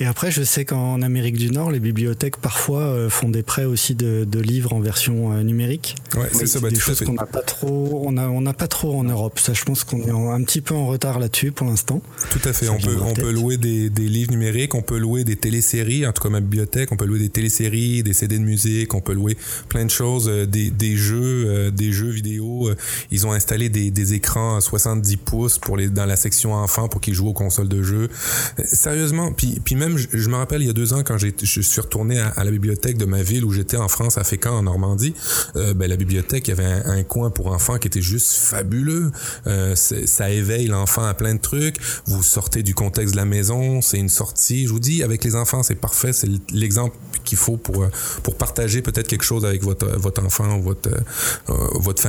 Et 0.00 0.04
après, 0.04 0.30
je 0.30 0.42
sais 0.42 0.64
qu'en 0.64 1.00
Amérique 1.02 1.36
du 1.36 1.50
Nord, 1.50 1.70
les 1.70 1.80
bibliothèques 1.80 2.36
parfois 2.36 2.82
euh, 2.82 3.08
font 3.08 3.28
des 3.30 3.42
prêts 3.42 3.64
aussi 3.64 3.94
de, 3.94 4.24
de 4.30 4.38
livres 4.40 4.74
en 4.74 4.80
version 4.80 5.32
euh, 5.32 5.42
numérique. 5.42 5.96
Ouais, 6.16 6.26
c'est 6.32 6.46
ça, 6.46 6.60
bah, 6.60 6.68
des 6.68 6.78
choses 6.78 7.00
qu'on 7.00 7.14
n'a 7.14 7.24
pas 7.26 7.40
trop, 7.40 8.02
on 8.04 8.16
a, 8.18 8.28
on 8.28 8.42
n'a 8.42 8.52
pas 8.52 8.68
trop 8.68 8.98
en 8.98 9.04
Europe. 9.04 9.38
Ça, 9.38 9.54
je 9.54 9.64
pense 9.64 9.84
qu'on 9.84 10.02
est 10.06 10.10
en- 10.10 10.30
un 10.30 10.42
petit 10.42 10.60
peu 10.60 10.74
en 10.74 10.86
retard 10.86 11.18
là-dessus 11.18 11.50
pour 11.52 11.66
l'instant. 11.66 12.02
Tout 12.30 12.40
à 12.44 12.52
fait. 12.52 12.68
On 12.68 12.78
peut, 12.78 12.96
on 13.02 13.14
peut 13.14 13.30
louer 13.32 13.56
des, 13.56 13.88
des 13.88 14.06
livres 14.08 14.32
numériques, 14.32 14.74
on 14.74 14.82
peut 14.82 14.98
louer 14.98 15.24
des 15.24 15.36
téléséries, 15.36 16.06
en 16.06 16.12
tout 16.12 16.22
cas 16.22 16.28
ma 16.28 16.40
bibliothèque, 16.40 16.92
on 16.92 16.96
peut 16.96 17.06
louer 17.06 17.18
des 17.20 17.30
téléséries, 17.30 18.02
des 18.02 18.12
CD 18.12 18.38
de 18.38 18.44
musique, 18.44 18.92
on 18.94 19.00
peut 19.00 19.14
louer 19.14 19.36
plein 19.68 19.84
de 19.86 19.90
choses, 19.90 20.28
euh, 20.28 20.46
des, 20.46 20.70
des 20.70 20.96
jeux, 20.96 21.44
euh, 21.46 21.70
des 21.70 21.92
jeux 21.92 22.10
vidéo. 22.16 22.68
euh, 22.68 22.74
Ils 23.10 23.26
ont 23.26 23.32
installé 23.32 23.68
des, 23.68 23.90
des 23.90 24.14
écrans 24.14 24.56
à 24.56 24.60
70 24.60 25.16
pouces 25.18 25.58
pour 25.58 25.76
les, 25.76 25.88
dans 25.88 26.06
la 26.06 26.16
section 26.16 26.54
enfants 26.54 26.88
pour 26.88 27.00
qu'ils 27.00 27.14
jouent 27.14 27.28
aux 27.28 27.32
consoles 27.32 27.68
de 27.68 27.82
jeux. 27.82 28.08
Euh, 28.58 28.62
Sérieusement, 28.66 29.32
puis, 29.32 29.60
puis 29.64 29.74
même, 29.76 29.96
je, 29.96 30.08
je 30.12 30.28
me 30.28 30.36
rappelle 30.36 30.62
il 30.62 30.66
y 30.66 30.70
a 30.70 30.74
deux 30.74 30.92
ans 30.92 31.02
quand 31.04 31.18
j'ai, 31.18 31.34
je 31.40 31.60
suis 31.60 31.80
retourné 31.80 32.18
à, 32.18 32.28
à 32.28 32.44
la 32.44 32.50
bibliothèque 32.50 32.98
de 32.98 33.04
ma 33.04 33.22
ville 33.22 33.44
où 33.44 33.52
j'étais 33.52 33.76
en 33.76 33.88
France, 33.88 34.18
à 34.18 34.24
Fécamp, 34.24 34.56
en 34.58 34.62
Normandie. 34.62 35.14
euh, 35.56 35.74
ben, 35.74 35.88
la 35.88 35.96
bibliothèque, 35.96 36.48
il 36.48 36.50
y 36.50 36.60
avait 36.60 36.64
un, 36.64 36.98
un 36.98 37.02
coin 37.04 37.30
pour 37.30 37.48
enfants 37.48 37.78
qui 37.78 37.86
était 37.88 38.02
juste 38.02 38.32
fabuleux. 38.32 39.10
Euh, 39.46 39.74
ça 39.76 40.30
éveille 40.30 40.66
l'enfant 40.66 41.04
à 41.04 41.14
plein 41.14 41.34
de 41.34 41.40
trucs. 41.40 41.76
Vous 42.06 42.22
sortez 42.22 42.62
du 42.62 42.74
contexte 42.74 43.12
de 43.12 43.16
la 43.18 43.24
maison, 43.24 43.80
c'est 43.82 43.98
une 43.98 44.08
sortie. 44.08 44.66
Je 44.66 44.72
vous 44.72 44.80
dis, 44.80 45.02
avec 45.02 45.22
les 45.24 45.34
enfants, 45.36 45.62
c'est 45.62 45.74
parfait. 45.74 46.12
C'est 46.12 46.28
l'exemple 46.52 46.96
qu'il 47.24 47.38
faut 47.38 47.56
pour, 47.56 47.82
euh, 47.82 47.88
pour 48.22 48.36
partager 48.36 48.82
peut-être 48.82 49.08
quelque 49.08 49.24
chose 49.24 49.44
avec 49.44 49.62
votre, 49.62 49.86
votre 49.98 50.24
enfant 50.24 50.58
ou 50.58 50.62
votre, 50.62 50.88
euh, 51.50 51.54
votre 51.74 52.02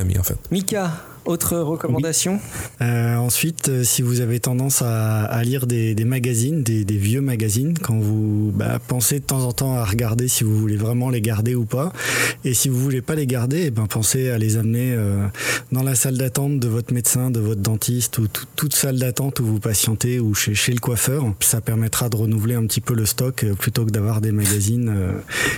Mika, 0.52 0.92
autre 1.28 1.58
recommandation 1.58 2.40
Euh, 2.82 3.16
ensuite, 3.18 3.70
euh, 3.70 3.84
si 3.84 4.02
vous 4.02 4.22
avez 4.22 4.40
tendance 4.40 4.82
à, 4.82 5.24
à 5.26 5.44
lire 5.44 5.68
des, 5.68 5.94
des 5.96 6.06
magazines, 6.06 6.64
des, 6.64 6.86
des 6.86 6.98
vieux 6.98 7.22
magazines, 7.22 7.78
quand 7.80 7.98
vous 8.00 8.52
bah, 8.56 8.80
pensez 8.88 9.20
de 9.20 9.26
temps 9.26 9.44
en 9.44 9.52
temps 9.52 9.76
à 9.76 9.84
regarder 9.86 10.28
si 10.28 10.44
vous 10.44 10.58
voulez 10.58 10.76
vraiment 10.78 11.10
les 11.10 11.22
garder 11.22 11.56
ou 11.56 11.66
pas, 11.66 11.92
et 12.46 12.54
si 12.54 12.70
vous 12.70 12.80
voulez 12.80 13.02
pas 13.02 13.16
les 13.16 13.28
garder, 13.28 13.64
eh 13.68 13.72
ben 13.72 13.88
pensez 13.88 14.30
à 14.30 14.38
les 14.38 14.58
amener 14.58 14.94
euh, 14.94 15.26
dans 15.72 15.84
la 15.84 15.96
salle 15.96 16.18
d'attente 16.18 16.60
de 16.60 16.68
votre 16.68 16.94
médecin, 16.94 17.32
de 17.32 17.40
votre 17.40 17.62
dentiste 17.62 18.18
ou 18.20 18.28
tout- 18.28 18.46
toute 18.56 18.76
salle 18.76 19.00
d'attente 19.00 19.40
où 19.40 19.46
vous 19.46 19.60
patientez 19.60 20.20
ou 20.20 20.34
chez, 20.34 20.56
chez 20.56 20.72
le 20.74 20.80
coiffeur. 20.80 21.24
Ça 21.42 21.62
permettra 21.62 22.10
de 22.10 22.16
renouveler 22.16 22.56
un 22.56 22.66
petit 22.66 22.82
peu 22.82 22.94
le 22.94 23.06
stock 23.06 23.46
plutôt 23.60 23.86
que 23.86 23.92
d'avoir 23.92 24.22
des 24.22 24.32
magazines 24.32 24.90
euh, 24.96 25.12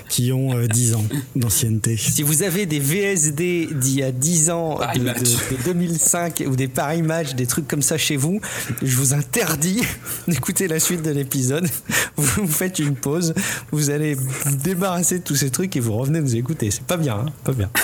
qui 0.07 0.31
ont 0.31 0.55
euh, 0.57 0.67
10 0.67 0.95
ans 0.95 1.05
d'ancienneté. 1.35 1.97
Si 1.97 2.23
vous 2.23 2.43
avez 2.43 2.65
des 2.65 2.79
VSD 2.79 3.69
d'il 3.73 3.95
y 3.95 4.03
a 4.03 4.11
10 4.11 4.49
ans, 4.51 4.79
Match. 4.79 5.19
de- 5.19 5.55
de 5.55 5.58
2005, 5.65 6.43
ou 6.47 6.55
des 6.55 6.67
Paris 6.67 7.01
Match, 7.01 7.35
des 7.35 7.45
trucs 7.45 7.67
comme 7.67 7.81
ça 7.81 7.97
chez 7.97 8.17
vous, 8.17 8.41
je 8.81 8.95
vous 8.95 9.13
interdis 9.13 9.81
d'écouter 10.27 10.67
la 10.67 10.79
suite 10.79 11.01
de 11.01 11.11
l'épisode. 11.11 11.67
Vous, 12.15 12.45
vous 12.45 12.51
faites 12.51 12.79
une 12.79 12.95
pause, 12.95 13.33
vous 13.71 13.89
allez 13.89 14.13
vous 14.13 14.55
débarrasser 14.57 15.19
de 15.19 15.23
tous 15.23 15.35
ces 15.35 15.49
trucs 15.49 15.75
et 15.75 15.79
vous 15.79 15.93
revenez 15.93 16.21
nous 16.21 16.35
écouter. 16.35 16.71
C'est 16.71 16.83
pas 16.83 16.97
bien, 16.97 17.15
hein 17.15 17.25
pas 17.43 17.53
bien. 17.53 17.69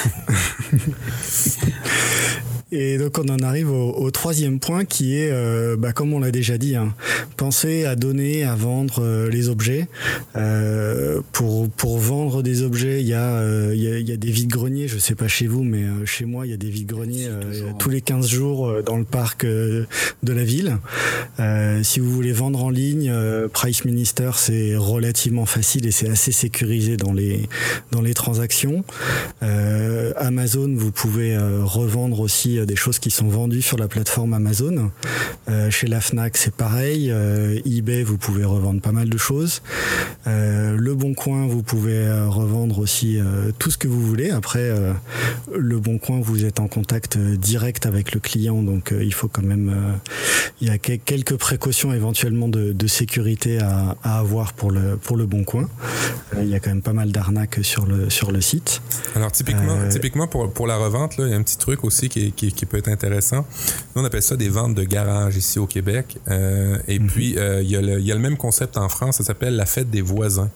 Et 2.72 2.98
donc 2.98 3.20
on 3.20 3.30
en 3.30 3.40
arrive 3.40 3.72
au, 3.72 3.94
au 3.94 4.12
troisième 4.12 4.60
point 4.60 4.86
qui 4.86 5.16
est, 5.18 5.32
euh, 5.32 5.78
bah, 5.78 5.94
comme 5.94 6.14
on 6.14 6.20
l'a 6.20 6.32
déjà 6.32 6.58
dit, 6.58 6.76
hein, 6.76 6.94
penser 7.38 7.86
à 7.86 7.96
donner, 7.96 8.44
à 8.44 8.56
vendre 8.56 9.02
euh, 9.02 9.30
les 9.30 9.50
objets. 9.50 9.88
Euh, 10.36 11.22
pour, 11.32 11.70
pour 11.70 12.00
vendre 12.00 12.42
des 12.42 12.64
objets, 12.64 13.02
il 13.02 13.08
y, 13.08 13.14
a, 13.14 13.36
euh, 13.36 13.72
il 13.74 13.82
y, 13.82 13.88
a, 13.88 14.00
il 14.00 14.10
y 14.10 14.12
a 14.12 14.18
des 14.18 14.32
vides-greniers, 14.32 14.88
je 14.88 14.98
sais 14.98 15.16
pas 15.16 15.28
chez 15.28 15.48
vous, 15.48 15.64
mais 15.64 15.84
euh, 15.84 16.06
chez 16.06 16.26
moi 16.26 16.46
il 16.46 16.52
y 16.52 16.54
a 16.54 16.58
des 16.58 16.70
vides-greniers 16.70 17.28
euh, 17.28 17.42
toujours, 17.42 17.65
tous 17.80 17.90
les 17.90 18.02
15 18.02 18.28
jours 18.28 18.68
euh, 18.68 18.82
dans 18.82 18.98
le 18.98 19.04
parc 19.04 19.44
euh, 19.44 19.86
de 20.24 20.34
la 20.34 20.44
ville. 20.44 20.78
Euh, 21.40 21.84
si 21.84 22.00
vous 22.00 22.12
voulez 22.12 22.32
vendre 22.32 22.64
en 22.64 22.70
ligne, 22.70 23.10
euh, 23.12 23.48
Price 23.48 23.86
Minister 23.86 24.32
c'est 24.36 24.76
relativement 24.76 25.46
facile 25.46 25.86
et 25.86 25.92
c'est 25.92 26.10
assez 26.10 26.32
sécurisé 26.32 26.98
dans 26.98 27.14
les, 27.14 27.48
transactions. 28.14 28.86
Euh, 29.44 30.14
Amazon, 30.18 30.74
vous 30.76 30.92
pouvez 30.92 31.36
euh, 31.36 31.64
revendre 31.64 32.20
aussi 32.20 32.58
euh, 32.58 32.66
des 32.66 32.76
choses 32.76 33.00
qui 33.00 33.12
sont 33.12 33.28
vendues 33.28 33.62
sur 33.62 33.78
la 33.78 33.88
plateforme 33.88 34.34
Amazon. 34.34 34.92
Euh, 35.50 35.70
chez 35.70 35.88
la 35.88 36.02
Fnac, 36.02 36.38
c'est 36.38 36.54
pareil. 36.54 37.12
Euh, 37.12 37.60
eBay, 37.66 38.04
vous 38.04 38.18
pouvez 38.18 38.46
revendre 38.46 38.82
pas 38.82 38.92
mal 38.92 39.10
de 39.10 39.18
choses. 39.18 39.62
Euh, 40.28 40.76
le 40.78 40.96
Bon 40.96 41.14
Coin, 41.14 41.48
vous 41.48 41.64
pouvez 41.64 41.98
euh, 41.98 42.28
revendre 42.30 42.80
aussi 42.80 43.20
euh, 43.20 43.52
tout 43.60 43.72
ce 43.72 43.78
que 43.78 43.88
vous 43.88 44.02
voulez. 44.02 44.32
Après, 44.32 44.60
euh, 44.60 44.94
le 45.54 45.80
Bon 45.80 45.98
Coin, 45.98 46.20
vous 46.22 46.46
êtes 46.46 46.60
en 46.60 46.68
contact 46.68 47.18
euh, 47.18 47.36
direct 47.56 47.86
avec 47.86 48.14
le 48.14 48.20
client, 48.20 48.62
donc 48.72 48.92
euh, 48.92 49.02
il 49.10 49.14
faut 49.14 49.30
quand 49.30 49.42
même, 49.54 49.70
euh, 49.70 50.12
il 50.60 50.68
y 50.68 50.72
a 50.72 50.78
que- 50.78 50.98
quelques 51.12 51.38
précautions 51.38 51.94
éventuellement 51.94 52.50
de, 52.50 52.74
de 52.74 52.88
sécurité 52.88 53.60
à, 53.60 53.96
à 54.04 54.20
avoir 54.20 54.52
pour 54.54 54.72
le 54.72 54.98
pour 54.98 55.16
le 55.16 55.26
Bon 55.26 55.44
Coin. 55.46 55.68
Euh, 56.34 56.44
il 56.44 56.50
y 56.50 56.56
a 56.56 56.60
quand 56.60 56.72
même 56.76 56.82
pas 56.82 56.98
mal 57.02 57.10
d'arnaques 57.14 57.60
sur 57.64 57.86
le 57.86 58.10
sur 58.10 58.34
le 58.34 58.42
site. 58.42 58.82
Alors 59.16 59.32
typiquement, 59.32 59.78
typiquement 59.90 60.28
pour, 60.28 60.52
pour 60.52 60.68
la 60.68 60.76
revente, 60.76 61.16
là, 61.18 61.28
il 61.28 61.32
y 61.32 61.34
a 61.34 61.38
un 61.38 61.44
petit 61.44 61.58
truc 61.58 61.86
aussi 61.86 62.10
qui, 62.10 62.34
qui, 62.34 62.52
qui 62.52 62.66
peut 62.66 62.78
être 62.78 62.90
intéressant. 62.90 63.46
Nous, 63.96 64.02
on 64.02 64.06
appelle 64.06 64.22
ça 64.32 64.36
des 64.36 64.50
ventes 64.50 64.76
de 64.76 64.84
garage 64.84 65.38
ici 65.38 65.58
au 65.58 65.68
Québec. 65.68 66.18
Euh, 66.28 66.78
et 66.90 67.00
puis, 67.00 67.38
euh, 67.38 67.62
il, 67.62 67.70
y 67.70 67.78
a 67.78 67.82
le, 67.82 68.00
il 68.02 68.06
y 68.06 68.12
a 68.12 68.16
le 68.16 68.22
même 68.28 68.38
concept 68.38 68.76
en 68.78 68.90
France, 68.90 69.18
ça 69.18 69.24
s'appelle 69.24 69.56
la 69.56 69.66
fête 69.66 69.90
des 69.90 70.02
voisins. 70.02 70.50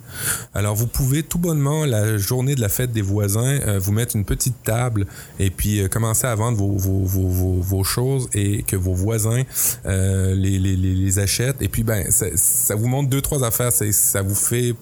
Alors, 0.53 0.75
vous 0.75 0.87
pouvez 0.87 1.23
tout 1.23 1.39
bonnement, 1.39 1.85
la 1.85 2.17
journée 2.17 2.55
de 2.55 2.61
la 2.61 2.67
fête 2.69 2.91
des 2.91 3.01
voisins, 3.01 3.59
euh, 3.65 3.79
vous 3.79 3.93
mettre 3.93 4.17
une 4.17 4.25
petite 4.25 4.61
table 4.63 5.05
et 5.39 5.49
puis 5.49 5.87
commencer 5.89 6.27
à 6.27 6.35
vendre 6.35 6.57
vos, 6.57 6.75
vos, 6.75 6.88
vos, 6.89 7.27
vos, 7.27 7.53
vos 7.61 7.83
choses 7.83 8.29
et 8.33 8.63
que 8.63 8.75
vos 8.75 8.93
voisins 8.93 9.43
euh, 9.85 10.33
les, 10.35 10.59
les, 10.59 10.75
les, 10.75 10.93
les 10.93 11.19
achètent. 11.19 11.61
Et 11.61 11.67
puis, 11.67 11.83
ben, 11.83 12.09
ça, 12.11 12.25
ça 12.35 12.75
vous 12.75 12.87
montre 12.87 13.09
deux, 13.09 13.21
trois 13.21 13.43
affaires. 13.43 13.71
Ça 13.71 14.21
vous 14.21 14.35
fait 14.35 14.73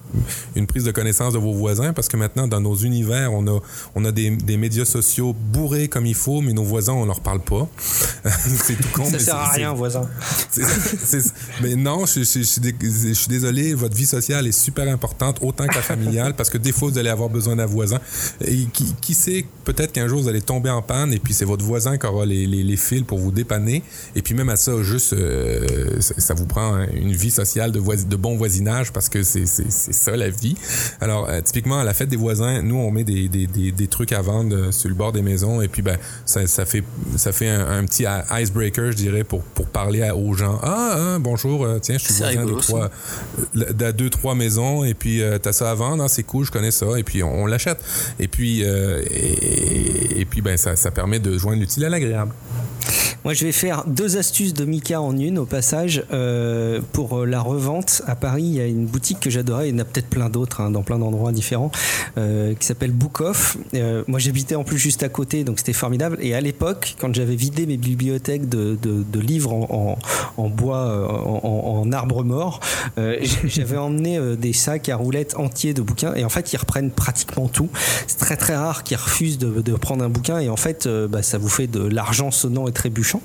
une 0.56 0.68
prise 0.68 0.84
de 0.84 0.92
connaissance 0.92 1.34
de 1.34 1.40
vos 1.40 1.54
voisins 1.54 1.94
parce 1.94 2.08
que 2.08 2.18
maintenant, 2.18 2.48
dans 2.48 2.62
nos 2.62 2.76
univers, 2.76 3.34
on 3.34 3.46
a, 3.48 3.60
on 3.96 4.06
a 4.06 4.12
des, 4.12 4.30
des 4.32 4.58
médias 4.58 4.86
sociaux 4.86 5.34
bourrés 5.34 5.88
comme 5.88 6.06
il 6.06 6.16
faut, 6.16 6.42
mais 6.42 6.54
nos 6.54 6.64
voisins, 6.64 6.94
on 6.94 7.06
leur 7.06 7.22
parle 7.22 7.42
pas. 7.42 7.68
c'est 8.26 8.76
tout 8.76 8.90
con. 8.94 9.06
Ça 9.06 9.20
sert 9.20 9.36
à 9.36 9.50
rien, 9.50 9.74
voisin. 9.74 10.02
mais 11.62 11.76
non, 11.76 12.06
je, 12.06 12.22
je- 12.24 12.40
je 12.40 12.44
suis 12.44 12.62
dé- 12.62 12.76
je 12.82 13.14
suis 13.14 13.28
désolé, 13.28 13.74
votre 13.74 13.96
vie 13.96 14.06
sociale 14.06 14.48
est 14.48 14.52
super 14.52 14.88
importante, 14.92 15.40
autant 15.42 15.68
que 15.68 15.76
la 15.76 15.82
familiale, 15.82 16.36
parce 16.36 16.50
que 16.50 16.58
des 16.58 16.72
fois, 16.72 16.90
vous 16.90 16.98
allez 16.98 17.10
avoir 17.10 17.30
besoin 17.30 17.56
d'un 17.56 17.66
voisin. 17.66 18.00
Et 18.42 18.66
qui, 18.74 18.94
qui 19.02 19.14
sait, 19.14 19.46
peut-être 19.64 19.92
qu'un 19.94 20.08
jour, 20.08 20.22
vous 20.22 20.28
allez 20.30 20.42
tomber 20.42 20.70
en 20.70 20.82
panne, 20.82 21.14
et 21.14 21.20
puis 21.20 21.34
c'est 21.34 21.46
votre 21.46 21.64
voisin 21.66 21.87
qui 21.96 22.06
aura 22.06 22.26
les, 22.26 22.46
les- 22.46 22.64
les 22.64 22.76
fils 22.76 23.04
pour 23.04 23.20
vous 23.20 23.32
dépanner. 23.32 23.84
Et 24.16 24.22
puis 24.22 24.34
même 24.34 24.50
à 24.50 24.56
ça, 24.58 24.72
juste, 24.84 25.14
euh, 25.14 25.66
ça, 26.02 26.16
ça 26.18 26.34
vous 26.34 26.46
prend 26.48 26.78
une 26.94 27.14
vie 27.14 27.32
sociale 27.32 27.72
de, 27.72 27.80
de 27.80 28.16
bon 28.18 28.36
voisinage, 28.36 28.92
parce 28.92 29.08
que 29.10 29.24
c'est 29.24 29.46
ça 29.46 30.18
la 30.18 30.30
vie. 30.30 30.56
Alors, 31.00 31.30
euh, 31.30 31.40
typiquement, 31.42 31.78
à 31.80 31.84
la 31.84 31.94
fête 31.94 32.10
des 32.10 32.18
voisins, 32.18 32.62
nous, 32.64 32.76
on 32.76 32.92
met 32.92 33.04
des, 33.04 33.30
des, 33.30 33.48
des, 33.48 33.72
des 33.72 33.88
trucs 33.88 34.12
à 34.12 34.22
vendre 34.22 34.56
euh, 34.56 34.72
sur 34.72 34.90
le 34.90 34.96
bord 34.96 35.12
des 35.12 35.22
maisons, 35.22 35.62
et 35.62 35.68
puis 35.68 35.82
ben, 35.84 35.98
ça, 36.26 36.48
ça 36.48 36.66
fait, 36.66 36.84
ça 37.16 37.32
fait 37.32 37.48
un, 37.48 37.68
un 37.80 37.86
petit 37.86 38.06
icebreaker, 38.32 38.92
je 38.92 38.98
dirais, 38.98 39.24
pour, 39.24 39.44
pour 39.44 39.68
parler 39.68 40.02
à- 40.02 40.16
aux 40.16 40.34
gens. 40.34 40.60
Ah, 40.64 40.96
hein, 40.98 41.20
bonjour, 41.20 41.68
tiens, 41.82 41.98
je 42.00 42.04
suis 42.06 42.14
voisin 42.16 42.46
de 42.46 42.60
trois, 42.60 42.90
de 43.54 43.92
deux, 43.92 44.10
trois 44.10 44.34
maisons, 44.36 44.84
et 44.84 44.94
puis 44.96 45.22
euh, 45.22 45.38
t'as 45.38 45.54
ça 45.54 45.70
à 45.72 45.76
vendre, 45.76 46.04
Ah, 46.04 46.08
c'est 46.08 46.24
cool, 46.24 46.46
je 46.46 46.52
connais 46.52 46.72
ça, 46.72 46.88
et 46.98 47.04
puis 47.04 47.22
on, 47.24 47.44
on 47.44 47.46
l'achète. 47.46 47.80
Et 48.20 48.28
puis, 48.28 48.62
et, 48.62 50.22
et 50.22 50.26
puis 50.26 50.42
ben, 50.42 50.58
ça, 50.58 50.76
ça 50.76 50.92
permet 50.92 51.20
de 51.20 51.38
joindre 51.38 51.62
l'utile 51.78 51.86
à 51.86 51.90
l'agréable. 51.90 52.34
Moi, 53.28 53.34
je 53.34 53.46
vais 53.46 53.52
faire 53.52 53.84
deux 53.86 54.16
astuces 54.18 54.54
de 54.54 54.64
Mika 54.64 55.02
en 55.02 55.18
une 55.18 55.38
au 55.38 55.46
passage. 55.46 56.04
Euh, 56.14 56.80
pour 56.94 57.26
la 57.26 57.42
revente, 57.42 58.02
à 58.08 58.16
Paris, 58.16 58.44
il 58.44 58.54
y 58.54 58.62
a 58.62 58.66
une 58.66 58.86
boutique 58.86 59.20
que 59.20 59.30
j'adorais. 59.30 59.68
Il 59.68 59.74
y 59.74 59.76
en 59.76 59.80
a 59.80 59.84
peut-être 59.84 60.08
plein 60.08 60.30
d'autres 60.30 60.62
hein, 60.62 60.72
dans 60.72 60.82
plein 60.82 60.98
d'endroits 60.98 61.34
différents 61.34 61.70
euh, 62.18 62.54
qui 62.54 62.66
s'appelle 62.66 62.92
Book 62.92 63.20
Off. 63.20 63.58
Euh, 63.74 64.06
moi, 64.08 64.20
j'habitais 64.20 64.56
en 64.56 64.64
plus 64.64 64.78
juste 64.78 65.04
à 65.04 65.10
côté, 65.10 65.44
donc 65.44 65.60
c'était 65.60 65.74
formidable. 65.74 66.18
Et 66.22 66.36
à 66.36 66.42
l'époque, 66.42 66.96
quand 67.00 67.14
j'avais 67.14 67.36
vidé 67.36 67.66
mes 67.66 67.76
bibliothèques 67.76 68.48
de, 68.48 68.78
livres 69.20 69.52
en, 69.52 70.50
bois, 70.50 71.44
en, 71.44 71.92
arbre 71.92 72.24
mort, 72.24 72.62
j'avais 73.44 73.78
emmené 73.78 74.38
des 74.38 74.54
sacs 74.54 74.88
à 74.88 74.96
roulettes 74.96 75.36
entiers 75.36 75.74
de 75.74 75.82
bouquins. 75.82 76.14
Et 76.16 76.24
en 76.24 76.30
fait, 76.30 76.54
ils 76.54 76.58
reprennent 76.58 76.92
pratiquement 76.92 77.50
tout. 77.50 77.70
C'est 78.08 78.20
très 78.20 78.38
très 78.38 78.56
rare 78.56 78.84
qu'ils 78.84 78.96
refusent 78.96 79.38
de, 79.38 79.62
de, 79.62 79.74
prendre 79.74 80.04
un 80.06 80.10
bouquin. 80.10 80.40
Et 80.40 80.48
en 80.48 80.56
fait, 80.56 80.88
bah, 80.88 81.24
ça 81.24 81.38
vous 81.38 81.50
fait 81.50 81.68
de 81.68 81.82
l'argent 81.82 82.32
sonnant 82.32 82.70
et 82.70 82.72
trébuchant. 82.78 83.22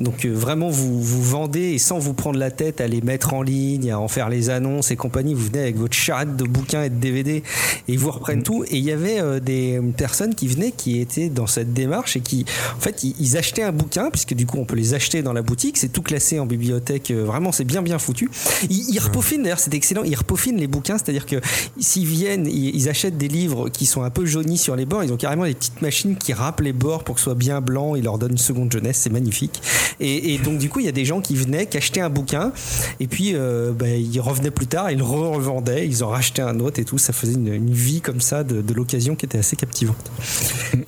Donc 0.00 0.24
vraiment, 0.24 0.70
vous, 0.70 1.02
vous 1.02 1.22
vendez 1.22 1.72
et 1.72 1.78
sans 1.78 1.98
vous 1.98 2.14
prendre 2.14 2.38
la 2.38 2.50
tête 2.50 2.80
à 2.80 2.86
les 2.86 3.00
mettre 3.00 3.34
en 3.34 3.42
ligne, 3.42 3.90
à 3.90 3.98
en 3.98 4.08
faire 4.08 4.28
les 4.28 4.50
annonces 4.50 4.90
et 4.90 4.96
compagnie, 4.96 5.34
vous 5.34 5.46
venez 5.46 5.60
avec 5.60 5.76
votre 5.76 5.94
charrette 5.94 6.36
de 6.36 6.44
bouquins 6.44 6.84
et 6.84 6.90
de 6.90 6.94
DVD 6.94 7.36
et 7.36 7.42
ils 7.88 7.98
vous 7.98 8.10
reprennent 8.10 8.42
tout. 8.42 8.64
Et 8.64 8.78
il 8.78 8.84
y 8.84 8.92
avait 8.92 9.20
euh, 9.20 9.40
des 9.40 9.80
personnes 9.96 10.34
qui 10.34 10.46
venaient 10.48 10.72
qui 10.72 11.00
étaient 11.00 11.28
dans 11.28 11.46
cette 11.46 11.72
démarche 11.72 12.16
et 12.16 12.20
qui, 12.20 12.44
en 12.76 12.80
fait, 12.80 13.04
ils, 13.04 13.36
achetaient 13.36 13.62
un 13.62 13.72
bouquin, 13.72 14.10
puisque 14.10 14.34
du 14.34 14.46
coup 14.46 14.58
on 14.58 14.64
peut 14.64 14.76
les 14.76 14.94
acheter 14.94 15.22
dans 15.22 15.32
la 15.32 15.42
boutique, 15.42 15.76
c'est 15.76 15.88
tout 15.88 16.02
classé 16.02 16.38
en 16.38 16.46
bibliothèque, 16.46 17.10
euh, 17.10 17.24
vraiment 17.24 17.50
c'est 17.50 17.64
bien 17.64 17.82
bien 17.82 17.98
foutu. 17.98 18.30
Ils, 18.70 18.94
ils 18.94 19.00
repaufinent, 19.00 19.42
d'ailleurs 19.42 19.58
c'est 19.58 19.74
excellent, 19.74 20.04
ils 20.04 20.14
repaufinent 20.14 20.58
les 20.58 20.68
bouquins, 20.68 20.98
c'est-à-dire 20.98 21.26
que 21.26 21.40
s'ils 21.80 22.06
viennent, 22.06 22.46
ils, 22.46 22.88
achètent 22.88 23.18
des 23.18 23.28
livres 23.28 23.70
qui 23.70 23.86
sont 23.86 24.02
un 24.02 24.10
peu 24.10 24.24
jaunis 24.24 24.58
sur 24.58 24.76
les 24.76 24.86
bords, 24.86 25.02
ils 25.02 25.12
ont 25.12 25.16
carrément 25.16 25.44
des 25.44 25.54
petites 25.54 25.82
machines 25.82 26.16
qui 26.16 26.32
râpent 26.32 26.60
les 26.60 26.72
bords 26.72 27.02
pour 27.02 27.16
que 27.16 27.20
ce 27.20 27.24
soit 27.24 27.34
bien 27.34 27.60
blanc, 27.60 27.96
ils 27.96 28.04
leur 28.04 28.18
donnent 28.18 28.32
une 28.32 28.38
seconde 28.38 28.70
jeunesse, 28.84 28.98
c'est 28.98 29.10
magnifique. 29.10 29.62
Et, 30.00 30.34
et, 30.34 30.38
donc 30.38 30.58
du 30.58 30.68
coup 30.68 30.80
il 30.80 30.86
y 30.86 30.88
a 30.88 30.92
des 30.92 31.04
gens 31.04 31.20
qui 31.20 31.36
venaient, 31.36 31.66
qui 31.66 31.76
achetaient 31.76 32.00
un 32.00 32.10
bouquin, 32.10 32.52
et 33.00 33.06
puis 33.06 33.32
euh, 33.34 33.72
bah, 33.72 33.88
ils 33.88 34.20
revenaient 34.20 34.50
plus 34.50 34.66
tard, 34.66 34.90
ils 34.90 34.98
le 34.98 35.04
revendaient, 35.04 35.86
ils 35.86 36.04
en 36.04 36.08
rachetaient 36.08 36.42
un 36.42 36.60
autre 36.60 36.80
et 36.80 36.84
tout, 36.84 36.98
ça 36.98 37.12
faisait 37.12 37.34
une, 37.34 37.52
une 37.52 37.72
vie 37.72 38.00
comme 38.00 38.20
ça 38.20 38.44
de, 38.44 38.60
de 38.60 38.74
l'occasion 38.74 39.14
qui 39.14 39.26
était 39.26 39.38
assez 39.38 39.56
captivante. 39.56 40.10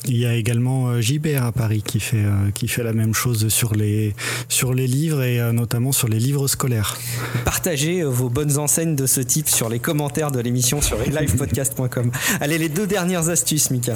Il 0.07 0.16
y 0.16 0.26
a 0.26 0.34
également 0.34 0.88
euh, 0.88 1.01
Gibert 1.01 1.44
à 1.44 1.53
Paris 1.53 1.82
qui 1.84 2.01
fait, 2.01 2.18
euh, 2.18 2.51
qui 2.55 2.68
fait 2.68 2.82
la 2.82 2.92
même 2.92 3.14
chose 3.14 3.49
sur 3.49 3.74
les, 3.74 4.14
sur 4.49 4.74
les 4.74 4.86
livres 4.86 5.22
et 5.22 5.40
notamment 5.53 5.92
sur 5.92 6.09
les 6.09 6.18
livres 6.18 6.49
scolaires. 6.49 6.97
Partagez 7.44 8.03
vos 8.03 8.28
bonnes 8.28 8.59
enseignes 8.59 8.97
de 8.97 9.07
ce 9.07 9.20
type 9.20 9.49
sur 9.49 9.68
les 9.68 9.78
commentaires 9.78 10.30
de 10.30 10.40
l'émission 10.40 10.80
sur 10.80 10.99
livepodcast.com. 10.99 12.11
Allez, 12.40 12.59
les 12.59 12.68
deux 12.68 12.86
dernières 12.86 13.28
astuces, 13.28 13.70
Mika. 13.70 13.94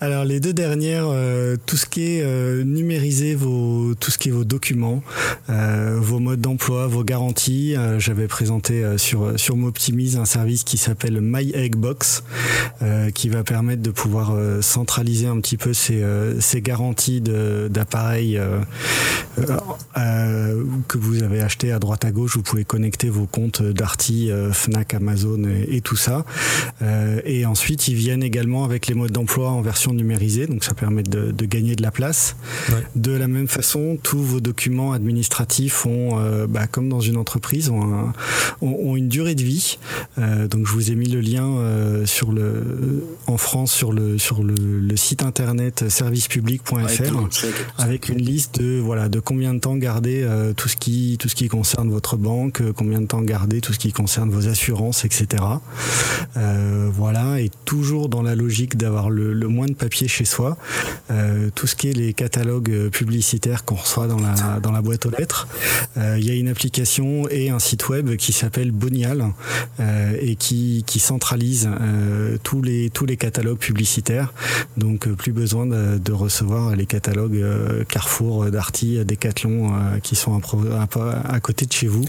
Alors 0.00 0.24
les 0.24 0.40
deux 0.40 0.52
dernières, 0.52 1.08
euh, 1.08 1.56
tout 1.66 1.76
ce 1.76 1.86
qui 1.86 2.02
est 2.02 2.22
euh, 2.22 2.62
numériser 2.84 3.34
vos, 3.34 3.94
tout 3.94 4.10
ce 4.10 4.18
qui 4.18 4.28
est 4.28 4.32
vos 4.32 4.44
documents, 4.44 5.02
euh, 5.48 5.96
vos 5.98 6.18
modes 6.18 6.42
d'emploi, 6.42 6.86
vos 6.86 7.02
garanties. 7.02 7.74
Euh, 7.76 7.98
J'avais 7.98 8.28
présenté 8.28 8.84
sur 8.98 9.38
sur 9.40 9.56
Moptimize 9.56 10.16
un 10.16 10.26
service 10.26 10.64
qui 10.64 10.76
s'appelle 10.76 11.20
My 11.22 11.52
qui 13.14 13.28
va 13.28 13.42
permettre 13.42 13.82
de 13.82 13.90
pouvoir 13.90 14.36
centraliser 14.62 15.26
un 15.26 15.40
petit 15.40 15.56
peu 15.56 15.72
ces, 15.72 16.02
ces 16.40 16.60
garanties 16.60 17.20
d'appareils 17.20 18.40
que 19.36 20.98
vous 20.98 21.22
avez 21.22 21.40
acheté 21.40 21.72
à 21.72 21.78
droite 21.78 22.04
à 22.04 22.10
gauche. 22.10 22.36
Vous 22.36 22.42
pouvez 22.42 22.64
connecter 22.64 23.08
vos 23.08 23.26
comptes 23.26 23.62
Darty, 23.62 24.30
Fnac, 24.52 24.94
Amazon 24.94 25.42
et, 25.68 25.80
tout 25.80 25.96
ça. 25.96 26.24
et 27.24 27.46
ensuite, 27.46 27.88
ils 27.88 27.94
viennent 27.94 28.22
également 28.22 28.64
avec 28.64 28.86
les 28.86 28.94
modes 28.94 29.12
d'emploi 29.12 29.50
en 29.50 29.62
version 29.62 29.92
numérisée, 29.92 30.46
donc 30.46 30.64
ça 30.64 30.74
permet 30.74 31.02
de 31.02 31.46
gagner 31.46 31.76
de 31.76 31.82
la 31.82 31.90
place. 31.90 32.36
Ouais. 32.74 32.86
De 32.96 33.12
la 33.12 33.28
même 33.28 33.48
façon, 33.48 33.98
tous 34.02 34.22
vos 34.22 34.40
documents 34.40 34.92
administratifs 34.92 35.86
ont, 35.86 36.18
euh, 36.18 36.46
bah, 36.46 36.66
comme 36.66 36.88
dans 36.88 37.00
une 37.00 37.16
entreprise, 37.16 37.70
ont, 37.70 37.82
un, 37.82 38.12
ont, 38.62 38.76
ont 38.90 38.96
une 38.96 39.08
durée 39.08 39.34
de 39.34 39.42
vie. 39.42 39.78
Euh, 40.18 40.48
donc 40.48 40.66
je 40.66 40.72
vous 40.72 40.90
ai 40.90 40.94
mis 40.94 41.08
le 41.08 41.20
lien 41.20 41.46
euh, 41.46 42.06
sur 42.06 42.32
le, 42.32 43.04
en 43.26 43.36
France 43.36 43.72
sur 43.72 43.92
le, 43.92 44.18
sur 44.18 44.42
le, 44.42 44.54
le 44.54 44.96
site 44.96 45.22
internet 45.22 45.88
servicepublic.fr 45.88 46.74
ouais, 46.74 46.88
avec 47.78 48.08
une 48.08 48.18
liste 48.18 48.60
de, 48.60 48.78
voilà, 48.78 49.08
de 49.08 49.20
combien 49.20 49.54
de 49.54 49.58
temps 49.58 49.76
garder 49.76 50.26
tout, 50.56 50.68
ce 50.68 50.76
qui, 50.76 51.16
tout 51.18 51.28
ce 51.28 51.34
qui 51.34 51.48
concerne 51.48 51.90
votre 51.90 52.16
banque, 52.16 52.62
combien 52.72 53.00
de 53.00 53.06
temps 53.06 53.22
garder 53.22 53.60
tout 53.60 53.72
ce 53.72 53.78
qui 53.78 53.92
concerne 53.92 54.30
vos 54.30 54.48
assurances, 54.48 55.04
etc. 55.04 55.42
Voilà, 56.34 57.40
et 57.40 57.50
toujours 57.64 58.08
dans 58.08 58.22
la 58.22 58.34
logique 58.34 58.76
d'avoir 58.76 59.10
le, 59.10 59.32
le, 59.32 59.48
moins 59.48 59.66
de 59.66 59.74
papier 59.74 60.08
chez 60.08 60.24
soi, 60.24 60.56
tout 61.54 61.66
ce 61.66 61.74
qui 61.74 61.90
est 61.90 61.92
les 61.92 62.12
catalogues 62.12 62.63
publicitaires 62.90 63.64
qu'on 63.64 63.74
reçoit 63.76 64.06
dans 64.06 64.18
la, 64.18 64.60
dans 64.60 64.72
la 64.72 64.82
boîte 64.82 65.06
aux 65.06 65.10
lettres. 65.10 65.48
Euh, 65.96 66.16
il 66.18 66.26
y 66.26 66.30
a 66.30 66.34
une 66.34 66.48
application 66.48 67.28
et 67.28 67.50
un 67.50 67.58
site 67.58 67.88
web 67.88 68.16
qui 68.16 68.32
s'appelle 68.32 68.70
Bonial 68.72 69.32
euh, 69.80 70.16
et 70.20 70.36
qui, 70.36 70.84
qui 70.86 70.98
centralise 70.98 71.68
euh, 71.68 72.36
tous, 72.42 72.62
les, 72.62 72.90
tous 72.90 73.06
les 73.06 73.16
catalogues 73.16 73.58
publicitaires. 73.58 74.32
Donc 74.76 75.08
plus 75.08 75.32
besoin 75.32 75.66
de, 75.66 75.98
de 75.98 76.12
recevoir 76.12 76.74
les 76.76 76.86
catalogues 76.86 77.42
Carrefour, 77.88 78.50
Darty, 78.50 79.04
Decathlon 79.04 79.72
qui 80.02 80.16
sont 80.16 80.40
à, 80.72 81.34
à, 81.34 81.40
côté 81.40 81.66
de 81.66 81.72
chez 81.72 81.86
vous. 81.86 82.04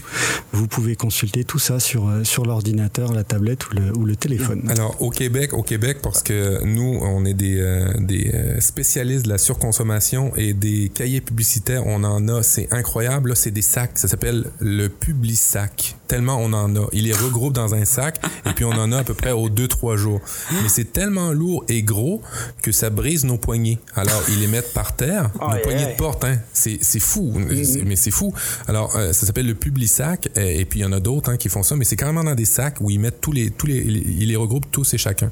Vous 0.52 0.66
pouvez 0.66 0.96
consulter 0.96 1.44
tout 1.44 1.58
ça 1.58 1.80
sur, 1.80 2.10
sur 2.24 2.44
l'ordinateur, 2.44 3.12
la 3.12 3.24
tablette 3.24 3.68
ou 3.68 3.74
le, 3.74 3.98
ou 3.98 4.04
le 4.04 4.16
téléphone. 4.16 4.62
Alors 4.68 5.00
au 5.00 5.10
Québec, 5.10 5.52
au 5.52 5.62
Québec, 5.62 5.98
parce 6.02 6.22
que 6.22 6.64
nous, 6.64 6.98
on 7.02 7.24
est 7.24 7.34
des, 7.34 7.58
euh, 7.58 7.92
des 8.00 8.32
spécialistes 8.60 9.24
de 9.24 9.30
la 9.30 9.38
surconsommation 9.38 10.32
et 10.36 10.45
des 10.52 10.88
cahiers 10.88 11.20
publicitaires, 11.20 11.86
on 11.86 12.04
en 12.04 12.28
a, 12.28 12.42
c'est 12.42 12.72
incroyable. 12.72 13.36
C'est 13.36 13.50
des 13.50 13.62
sacs, 13.62 13.98
ça 13.98 14.08
s'appelle 14.08 14.46
le 14.60 14.88
Publisac. 14.88 15.96
Tellement 16.08 16.38
on 16.38 16.52
en 16.52 16.74
a. 16.76 16.86
Il 16.92 17.04
les 17.04 17.12
regroupe 17.12 17.52
dans 17.52 17.74
un 17.74 17.84
sac 17.84 18.20
et 18.44 18.52
puis 18.52 18.64
on 18.64 18.72
en 18.72 18.92
a 18.92 18.98
à 18.98 19.04
peu 19.04 19.14
près 19.14 19.32
aux 19.32 19.48
2-3 19.48 19.96
jours. 19.96 20.20
Mais 20.62 20.68
c'est 20.68 20.92
tellement 20.92 21.32
lourd 21.32 21.64
et 21.68 21.82
gros 21.82 22.22
que 22.62 22.72
ça 22.72 22.90
brise 22.90 23.24
nos 23.24 23.38
poignées. 23.38 23.78
Alors, 23.94 24.22
ils 24.28 24.40
les 24.40 24.46
mettent 24.46 24.72
par 24.72 24.94
terre, 24.96 25.30
oh, 25.40 25.46
nos 25.46 25.54
yeah. 25.54 25.62
poignées 25.62 25.86
de 25.86 25.96
porte, 25.96 26.24
hein. 26.24 26.38
c'est 26.52 27.00
fou, 27.00 27.32
mm 27.34 27.48
-hmm. 27.48 27.84
mais 27.84 27.96
c'est 27.96 28.10
fou. 28.10 28.32
Alors, 28.68 28.94
euh, 28.96 29.12
ça 29.12 29.26
s'appelle 29.26 29.46
le 29.46 29.54
Publisac 29.54 30.28
et, 30.36 30.60
et 30.60 30.64
puis 30.64 30.80
il 30.80 30.82
y 30.82 30.86
en 30.86 30.92
a 30.92 31.00
d'autres 31.00 31.30
hein, 31.30 31.36
qui 31.36 31.48
font 31.48 31.62
ça, 31.62 31.76
mais 31.76 31.84
c'est 31.84 31.96
carrément 31.96 32.24
dans 32.24 32.34
des 32.34 32.44
sacs 32.44 32.80
où 32.80 32.90
ils 32.90 33.00
mettent 33.00 33.20
tous 33.20 33.32
les, 33.32 33.50
tous 33.50 33.66
les, 33.66 33.78
ils 34.22 34.28
les 34.28 34.36
regroupent 34.36 34.70
tous 34.70 34.94
et 34.94 34.98
chacun. 34.98 35.30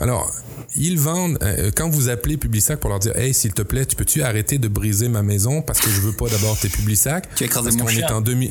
Alors, 0.00 0.30
ils 0.76 0.98
vendent, 0.98 1.38
euh, 1.42 1.70
quand 1.74 1.88
vous 1.88 2.08
appelez 2.08 2.36
Publisac 2.36 2.78
pour 2.80 2.90
leur 2.90 2.98
dire, 2.98 3.16
hey, 3.16 3.32
s'il 3.32 3.52
te 3.52 3.62
plaît, 3.62 3.86
tu 3.86 3.96
peux-tu 3.96 4.22
arrêter 4.22 4.58
de 4.58 4.68
briser 4.68 5.08
ma 5.08 5.22
maison 5.22 5.62
parce 5.62 5.80
que 5.80 5.90
je 5.90 6.00
veux 6.00 6.12
pas 6.12 6.28
d'abord 6.28 6.58
tes 6.58 6.68
Publisac? 6.68 7.28
Tu 7.34 7.44
écrases 7.44 7.64
parce 7.64 7.76
mon 7.76 7.86
chien. 7.86 8.06
Est 8.06 8.12
en 8.12 8.20
2000, 8.20 8.50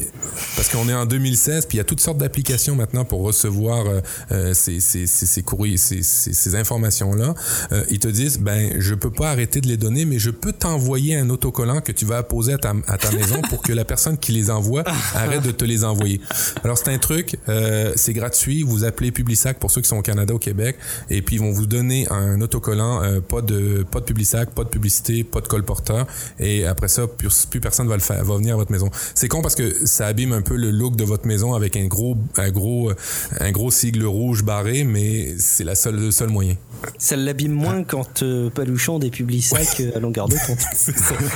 parce 0.56 0.70
qu'on 0.70 0.88
est 0.90 0.94
en 0.94 1.06
2016, 1.06 1.55
puis 1.62 1.78
il 1.78 1.80
y 1.80 1.82
a 1.82 1.84
toutes 1.84 2.02
sortes 2.02 2.18
d'applications 2.18 2.76
maintenant 2.76 3.06
pour 3.06 3.22
recevoir 3.22 3.86
euh, 4.32 4.54
ces, 4.54 4.80
ces, 4.80 5.08
ces, 5.08 5.26
ces 5.26 5.44
courriers, 5.44 5.78
ces, 5.78 6.04
ces, 6.04 6.56
informations-là. 6.56 7.34
Euh, 7.72 7.84
ils 7.90 8.00
te 8.00 8.08
disent, 8.08 8.40
ben, 8.40 8.76
je 8.80 8.94
peux 8.96 9.12
pas 9.12 9.30
arrêter 9.30 9.62
de 9.62 9.68
les 9.68 9.78
donner, 9.78 10.06
mais 10.06 10.20
je 10.20 10.30
peux 10.30 10.54
t'envoyer 10.54 11.16
un 11.16 11.30
autocollant 11.30 11.82
que 11.82 11.92
tu 11.92 12.06
vas 12.06 12.18
apposer 12.18 12.54
à 12.54 12.58
ta, 12.58 12.74
à 12.88 12.98
ta 12.98 13.12
maison 13.12 13.42
pour 13.50 13.62
que 13.62 13.74
la 13.74 13.86
personne 13.86 14.18
qui 14.18 14.32
les 14.32 14.50
envoie 14.50 14.84
arrête 15.16 15.44
de 15.44 15.52
te 15.52 15.66
les 15.66 15.84
envoyer. 15.84 16.22
Alors, 16.64 16.78
c'est 16.78 16.90
un 16.90 16.98
truc, 16.98 17.38
euh, 17.50 17.94
c'est 17.96 18.14
gratuit. 18.14 18.64
Vous 18.64 18.84
appelez 18.84 19.12
Publisac 19.12 19.60
pour 19.60 19.72
ceux 19.72 19.82
qui 19.82 19.88
sont 19.88 19.98
au 19.98 20.02
Canada, 20.02 20.34
au 20.34 20.40
Québec, 20.40 20.78
et 21.10 21.22
puis 21.22 21.36
ils 21.36 21.42
vont 21.42 21.52
vous 21.52 21.68
donner 21.68 22.08
un 22.12 22.42
autocollant, 22.42 23.04
euh, 23.04 23.20
pas 23.22 23.42
de 23.42 23.86
pas 23.90 24.00
de 24.00 24.06
Publisac, 24.06 24.52
pas 24.52 24.64
de 24.64 24.70
publicité, 24.70 25.24
pas 25.24 25.42
de 25.42 25.48
colporteur, 25.48 26.08
et 26.40 26.66
après 26.66 26.88
ça, 26.88 27.08
plus, 27.08 27.46
plus 27.46 27.60
personne 27.60 27.88
va 27.88 27.96
le 27.96 28.02
faire, 28.02 28.24
va 28.24 28.38
venir 28.38 28.56
à 28.56 28.58
votre 28.58 28.72
maison. 28.72 28.90
C'est 29.14 29.28
con 29.28 29.42
parce 29.42 29.56
que 29.56 29.86
ça 29.86 30.08
abîme 30.08 30.34
un 30.34 30.42
peu 30.42 30.56
le 30.56 30.72
look 30.72 30.96
de 30.96 31.04
votre 31.04 31.28
maison 31.28 31.45
avec 31.54 31.76
un 31.78 31.86
gros, 31.86 32.18
un 32.38 32.50
gros, 32.50 32.92
un 33.40 33.52
gros 33.52 33.72
sigle 33.72 34.06
rouge 34.06 34.44
barré, 34.44 34.84
mais 34.84 35.36
c'est 35.38 35.64
la 35.64 35.76
seule, 35.76 35.96
le 35.96 36.12
seul 36.12 36.30
moyen. 36.30 36.56
Ça 36.98 37.16
l'abîme 37.16 37.54
moins 37.54 37.82
ah. 37.82 37.86
quand 37.88 38.24
euh, 38.24 38.50
Paluchon 38.50 39.00
des 39.00 39.10
Publisac 39.10 39.68
ouais. 39.80 39.94
à 39.96 40.00
longueur 40.00 40.28
de 40.28 40.36
compte. 40.46 40.66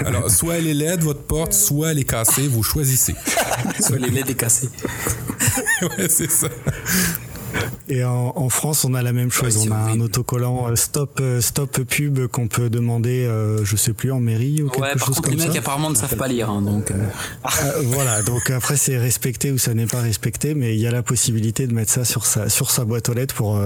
Alors, 0.06 0.30
soit 0.30 0.57
elle 0.57 0.68
est 0.68 0.73
laide, 0.73 1.02
votre 1.02 1.22
porte, 1.22 1.53
soit 1.53 1.91
elle 1.91 1.99
est 1.99 2.03
cassée, 2.10 2.48
vous 2.48 2.64
choisissez. 2.64 3.15
soit 3.80 3.98
elle 3.98 4.06
est 4.06 4.11
laide 4.11 4.30
et 4.30 4.36
cassée. 4.36 4.69
ouais, 5.81 6.10
c'est 6.10 6.31
ça. 6.31 6.48
Et 7.89 8.03
en, 8.03 8.34
en, 8.35 8.49
France, 8.49 8.85
on 8.85 8.93
a 8.93 9.01
la 9.01 9.13
même 9.13 9.31
chose. 9.31 9.57
Ouais, 9.57 9.67
on 9.67 9.71
a 9.71 9.81
horrible. 9.84 10.01
un 10.01 10.05
autocollant 10.05 10.69
euh, 10.69 10.76
stop 10.76 11.19
euh, 11.21 11.41
stop 11.41 11.81
pub 11.81 12.27
qu'on 12.27 12.47
peut 12.47 12.69
demander, 12.69 13.26
euh, 13.26 13.65
je 13.65 13.76
sais 13.76 13.93
plus 13.93 14.11
en 14.11 14.19
mairie 14.19 14.61
ou 14.61 14.69
quelque 14.69 14.84
ouais, 14.84 14.91
chose 14.91 15.15
contre, 15.15 15.21
comme 15.23 15.34
les 15.34 15.39
ça. 15.39 15.47
mecs 15.47 15.57
apparemment 15.57 15.89
ne 15.89 15.95
savent 15.95 16.15
pas 16.15 16.27
lire, 16.27 16.51
hein, 16.51 16.61
donc. 16.61 16.93
voilà. 17.84 18.21
Donc 18.21 18.51
après, 18.51 18.77
c'est 18.77 18.97
respecté 18.97 19.51
ou 19.51 19.57
ça 19.57 19.73
n'est 19.73 19.88
pas 19.88 20.01
respecté, 20.01 20.53
mais 20.53 20.76
il 20.76 20.81
y 20.81 20.85
a 20.85 20.91
la 20.91 21.01
possibilité 21.01 21.65
de 21.65 21.73
mettre 21.73 21.91
ça 21.91 22.05
sur 22.05 22.26
sa 22.26 22.47
sur 22.47 22.69
sa 22.69 22.85
boîte 22.85 23.09
aux 23.09 23.13
lettres 23.13 23.34
pour 23.34 23.59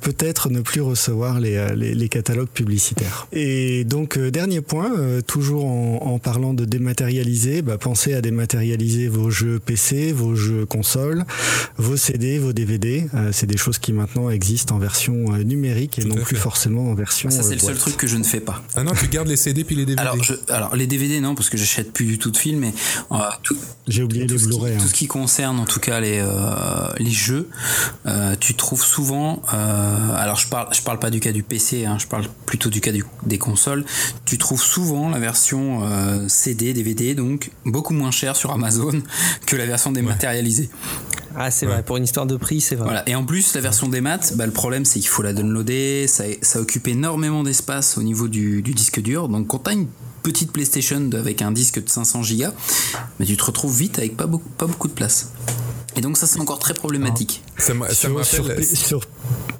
peut-être 0.00 0.48
ne 0.48 0.60
plus 0.60 0.80
recevoir 0.80 1.40
les, 1.40 1.74
les, 1.74 1.94
les, 1.94 2.08
catalogues 2.08 2.48
publicitaires. 2.48 3.26
Et 3.32 3.84
donc 3.84 4.18
dernier 4.18 4.60
point, 4.60 4.92
toujours 5.26 5.66
en, 5.66 5.98
en, 6.02 6.18
parlant 6.18 6.54
de 6.54 6.64
dématérialiser, 6.64 7.62
bah, 7.62 7.78
pensez 7.78 8.14
à 8.14 8.20
dématérialiser 8.20 9.08
vos 9.08 9.30
jeux 9.30 9.58
PC, 9.58 10.12
vos 10.12 10.36
jeux 10.36 10.66
consoles, 10.66 11.24
vos 11.76 11.96
CD, 11.96 12.38
vos 12.38 12.52
DVD 12.52 13.06
Euh, 13.16 13.30
c'est 13.32 13.46
des 13.46 13.56
choses 13.56 13.78
qui 13.78 13.92
maintenant 13.92 14.28
existent 14.30 14.74
en 14.74 14.78
version 14.78 15.32
euh, 15.32 15.42
numérique 15.42 15.98
et 15.98 16.02
Tout 16.02 16.08
non 16.08 16.16
plus 16.16 16.36
fait. 16.36 16.42
forcément 16.42 16.90
en 16.90 16.94
version. 16.94 17.30
Ça, 17.30 17.42
c'est 17.42 17.50
euh, 17.50 17.54
le 17.54 17.58
seul 17.60 17.76
truc 17.78 17.96
que 17.96 18.06
je 18.06 18.16
ne 18.18 18.24
fais 18.24 18.40
pas. 18.40 18.62
Ah 18.74 18.82
non, 18.82 18.92
tu 18.92 19.08
gardes 19.08 19.28
les 19.28 19.36
CD 19.36 19.64
puis 19.64 19.74
les 19.74 19.86
DVD. 19.86 20.00
Alors, 20.02 20.22
je, 20.22 20.34
alors 20.48 20.76
les 20.76 20.86
DVD 20.86 21.18
non 21.20 21.34
parce 21.34 21.48
que 21.48 21.56
j'achète 21.56 21.92
plus 21.92 22.04
du 22.04 22.18
tout 22.18 22.30
de 22.30 22.36
films 22.36 22.58
mais 22.60 22.74
euh, 23.12 23.16
tout, 23.42 23.56
J'ai 23.88 24.02
oublié 24.02 24.26
tout 24.26 24.34
les 24.34 24.38
ce 24.40 24.44
qui- 24.44 24.48
Blu-ray. 24.50 24.74
hein. 24.74 24.78
Tout 24.80 24.88
ce 24.88 24.94
qui 24.94 25.06
concerne 25.06 25.58
en 25.58 25.64
tout 25.64 25.80
cas 25.80 26.00
les 26.00 26.18
euh, 26.20 26.88
les 26.98 27.10
jeux, 27.10 27.48
euh, 28.06 28.34
tu 28.38 28.54
trouves 28.54 28.84
souvent. 28.84 29.40
euh, 29.54 30.14
alors 30.14 30.36
je 30.36 30.48
parle 30.48 30.68
je 30.74 30.82
parle 30.82 30.98
pas 30.98 31.10
du 31.10 31.20
cas 31.20 31.32
du 31.32 31.42
PC, 31.42 31.84
hein, 31.86 31.96
je 31.98 32.06
parle 32.06 32.26
plutôt 32.44 32.68
du 32.70 32.80
cas 32.80 32.92
du- 32.92 33.04
des 33.24 33.38
consoles. 33.38 33.84
Tu 34.26 34.36
trouves 34.36 34.62
souvent 34.62 35.08
la 35.08 35.18
version 35.18 35.80
euh, 35.84 36.28
CD, 36.28 36.74
DVD, 36.74 37.14
donc 37.14 37.50
beaucoup 37.64 37.94
moins 37.94 38.10
cher 38.10 38.36
sur 38.36 38.52
Amazon 38.52 39.02
que 39.46 39.56
la 39.56 39.64
version 39.66 39.90
dématérialisée. 39.92 40.68
Ah, 41.36 41.50
c'est 41.50 41.66
Ouais. 41.66 41.72
vrai, 41.72 41.82
pour 41.82 41.96
une 41.98 42.04
histoire 42.04 42.26
de 42.26 42.36
prix, 42.36 42.60
c'est 42.60 42.74
vrai. 42.76 42.84
Voilà. 42.86 43.08
Et 43.08 43.14
en 43.14 43.24
plus, 43.24 43.54
la 43.54 43.60
version 43.60 43.88
des 43.88 44.00
maths, 44.00 44.34
bah, 44.36 44.46
le 44.46 44.52
problème 44.52 44.84
c'est 44.84 44.98
qu'il 45.00 45.08
faut 45.08 45.22
la 45.22 45.32
downloader, 45.32 46.06
ça, 46.08 46.24
ça 46.42 46.60
occupe 46.60 46.88
énormément 46.88 47.42
d'espace 47.42 47.98
au 47.98 48.02
niveau 48.02 48.28
du, 48.28 48.62
du 48.62 48.72
disque 48.74 49.00
dur. 49.00 49.28
Donc 49.28 49.46
quand 49.48 49.60
tu 49.64 49.70
as 49.70 49.72
une 49.74 49.86
petite 50.22 50.50
PlayStation 50.52 51.10
avec 51.12 51.42
un 51.42 51.52
disque 51.52 51.82
de 51.84 51.88
500 51.88 52.22
Go, 52.22 52.44
bah, 53.18 53.24
tu 53.26 53.36
te 53.36 53.44
retrouves 53.44 53.76
vite 53.78 53.98
avec 53.98 54.16
pas 54.16 54.26
beaucoup, 54.26 54.48
pas 54.50 54.66
beaucoup 54.66 54.88
de 54.88 54.92
place. 54.94 55.30
Et 55.96 56.00
donc 56.02 56.16
ça 56.18 56.26
c'est 56.26 56.40
encore 56.40 56.58
très 56.58 56.74
problématique. 56.74 57.42
Ça, 57.58 57.72
m'a- 57.74 57.88
ça 57.88 57.94
Sur, 57.94 58.10
me 58.10 58.22
sur, 58.22 58.44
rappelle. 58.46 58.64
Sur, 58.66 59.00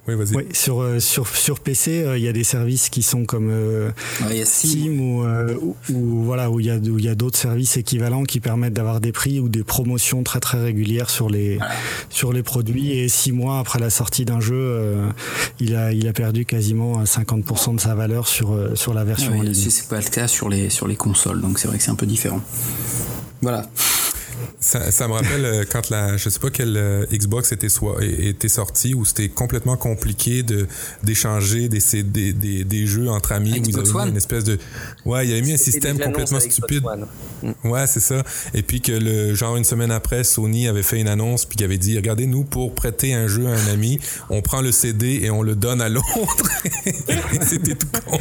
Oui, 0.07 0.15
vas-y. 0.15 0.37
oui, 0.37 0.45
sur, 0.53 0.85
sur, 1.01 1.27
sur 1.29 1.61
PC, 1.61 2.03
euh, 2.05 2.19
il 2.19 2.25
y 2.25 2.29
a 2.29 2.33
des 2.33 2.45
services 2.45 2.91
qui 2.91 3.03
sont 3.03 3.25
comme 3.25 3.49
euh, 3.51 3.89
Ouais, 4.21 4.27
il 4.33 4.37
y 4.39 4.43
a 4.43 4.45
Steam. 4.47 5.01
Ou, 5.01 5.25
euh, 5.25 5.57
ou- 5.61 5.77
ou 5.93 6.23
voilà 6.25 6.51
où 6.51 6.61
il 6.61 6.67
y 6.67 6.71
a 6.71 6.77
où 6.77 6.99
il 6.99 7.05
y 7.05 7.09
a 7.09 7.15
d'autres 7.15 7.39
services 7.39 7.77
équivalents 7.79 8.25
qui 8.25 8.41
permettent 8.41 8.75
d'avoir 8.75 9.01
des 9.01 9.13
prix 9.13 9.41
ou 9.41 9.49
des 9.49 9.65
promotions 9.65 10.23
très 10.25 10.41
très 10.41 10.63
régulières 10.63 11.09
sur 11.11 11.31
les 11.31 11.59
sur 12.11 12.33
les 12.35 12.43
produits 12.43 12.93
et 12.93 13.09
six 13.09 13.33
mois 13.33 13.59
après 13.59 13.79
la 13.79 13.89
sortie 13.91 14.25
d'un 14.27 14.41
jeu, 14.41 14.55
euh, 14.57 15.09
il 15.59 15.75
a 15.75 15.93
il 15.93 16.07
a 16.07 16.13
perdu 16.13 16.45
quasiment 16.45 17.03
50% 17.05 17.75
de 17.77 17.81
sa 17.81 17.95
valeur 17.95 18.29
sur 18.29 18.55
sur 18.75 18.93
la 18.93 19.05
version 19.05 19.33
Ouais, 19.33 19.39
en 19.39 19.43
ligne. 19.43 19.55
c'est 19.55 19.89
pas 19.89 20.01
le 20.01 20.09
cas 20.09 20.29
sur 20.29 20.49
les, 20.51 20.69
sur 20.71 20.87
les 20.87 20.97
consoles, 20.97 21.41
donc 21.41 21.59
c'est 21.59 21.67
vrai 21.69 21.79
que 21.79 21.83
c'est 21.83 21.91
un 21.91 21.95
peu 21.97 22.07
différent. 22.07 22.43
Voilà. 23.43 23.67
Ça, 24.61 24.91
ça 24.91 25.09
me 25.09 25.13
rappelle 25.13 25.45
euh, 25.45 25.65
quand 25.71 25.91
la, 25.91 26.17
je 26.17 26.29
sais 26.29 26.39
pas 26.39 26.51
quelle 26.51 26.77
euh, 26.77 27.07
Xbox 27.13 27.53
était, 27.53 27.69
soit, 27.69 28.03
était 28.05 28.49
sortie 28.49 28.95
où 28.95 29.05
c'était 29.05 29.29
complètement 29.29 29.77
compliqué 29.77 30.43
de 30.43 30.67
d'échanger 31.03 31.69
des, 31.69 31.81
CD 31.81 32.33
des, 32.33 32.65
des 32.65 32.87
jeux 32.87 33.09
entre 33.09 33.33
amis. 33.33 33.61
où 33.61 33.69
ils 33.69 33.79
avaient 33.79 34.05
mis 34.05 34.11
une 34.11 34.17
espèce 34.17 34.45
de, 34.45 34.59
ouais, 35.05 35.27
il 35.27 35.31
y 35.31 35.33
avait 35.33 35.43
mis 35.43 35.53
un 35.53 35.59
système 35.59 35.97
des 35.97 36.05
complètement 36.05 36.41
stupide. 36.41 36.85
One. 36.85 37.07
Ouais, 37.65 37.87
c'est 37.87 38.01
ça. 38.01 38.23
Et 38.55 38.63
puis 38.63 38.81
que 38.81 38.93
le 38.93 39.35
genre 39.35 39.57
une 39.57 39.65
semaine 39.65 39.91
après, 39.91 40.25
Sony 40.25 40.69
avait 40.69 40.83
fait 40.83 41.01
une 41.01 41.09
annonce 41.09 41.45
puis 41.45 41.57
qui 41.57 41.65
avait 41.65 41.79
dit 41.79 41.97
regardez 41.97 42.27
nous 42.27 42.45
pour 42.45 42.75
prêter 42.75 43.15
un 43.15 43.29
jeu 43.29 43.47
à 43.47 43.51
un 43.51 43.67
ami, 43.69 43.99
on 44.31 44.43
prend 44.43 44.61
le 44.61 44.73
CD 44.73 45.21
et 45.23 45.31
on 45.31 45.43
le 45.43 45.55
donne 45.55 45.81
à 45.81 45.89
l'autre. 45.89 46.07
C'était 47.43 47.75
tout 47.75 47.87
con. 48.07 48.19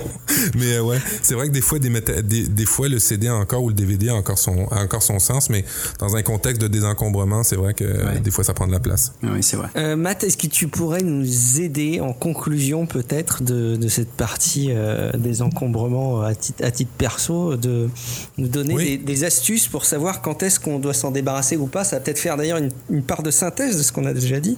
Mais 0.56 0.76
euh, 0.76 0.84
ouais, 0.84 1.00
c'est 1.22 1.34
vrai 1.34 1.48
que 1.48 1.54
des 1.54 1.62
fois 1.62 1.80
des, 1.80 1.90
des, 2.22 2.48
des 2.48 2.66
fois 2.66 2.90
le 2.90 3.00
CD 3.00 3.28
a 3.28 3.36
encore 3.36 3.64
ou 3.64 3.70
le 3.70 3.76
DVD 3.76 4.10
a 4.10 4.16
encore 4.16 4.38
son 4.38 4.68
a 4.68 4.82
encore 4.82 5.04
son 5.04 5.20
sens, 5.20 5.50
mais 5.50 5.66
dans 6.00 6.15
un 6.16 6.24
contexte 6.24 6.62
de 6.62 6.68
désencombrement, 6.68 7.44
c'est 7.44 7.56
vrai 7.56 7.74
que 7.74 7.84
euh, 7.84 8.06
Ouais. 8.06 8.20
des 8.20 8.32
fois 8.32 8.44
ça 8.44 8.54
prend 8.54 8.68
de 8.68 8.72
la 8.72 8.80
place. 8.80 9.14
Oui, 9.24 9.42
c'est 9.42 9.58
vrai. 9.58 9.68
Euh, 9.76 9.96
Matt, 9.96 10.24
est-ce 10.24 10.38
que 10.38 10.48
tu 10.48 10.68
pourrais 10.68 11.02
nous 11.02 11.60
aider 11.62 12.00
en 12.02 12.14
conclusion 12.14 12.86
peut-être 12.86 13.44
de, 13.44 13.76
de 13.76 13.88
cette 13.88 14.12
partie 14.12 14.68
euh, 14.72 15.12
des 15.14 15.42
encombrements 15.42 16.22
à 16.22 16.36
titre, 16.36 16.64
à 16.64 16.72
titre 16.72 16.92
perso, 16.98 17.56
de 17.58 17.90
nous 18.38 18.48
donner 18.48 18.74
Oui. 18.76 18.86
des, 18.86 18.98
des 18.98 19.24
astuces 19.24 19.68
pour 19.68 19.86
savoir 19.86 20.22
quand 20.22 20.44
est-ce 20.44 20.60
qu'on 20.60 20.80
doit 20.80 20.94
s'en 20.94 21.12
débarrasser 21.12 21.58
ou 21.58 21.68
pas? 21.68 21.84
Ça 21.84 21.98
va 21.98 22.02
peut-être 22.02 22.20
faire 22.20 22.38
d'ailleurs 22.38 22.58
une, 22.60 22.70
une 22.90 23.04
part 23.04 23.24
de 23.24 23.32
synthèse 23.32 23.78
de 23.78 23.84
ce 23.84 23.92
qu'on 23.92 24.06
a 24.06 24.14
déjà 24.14 24.40
dit. 24.40 24.58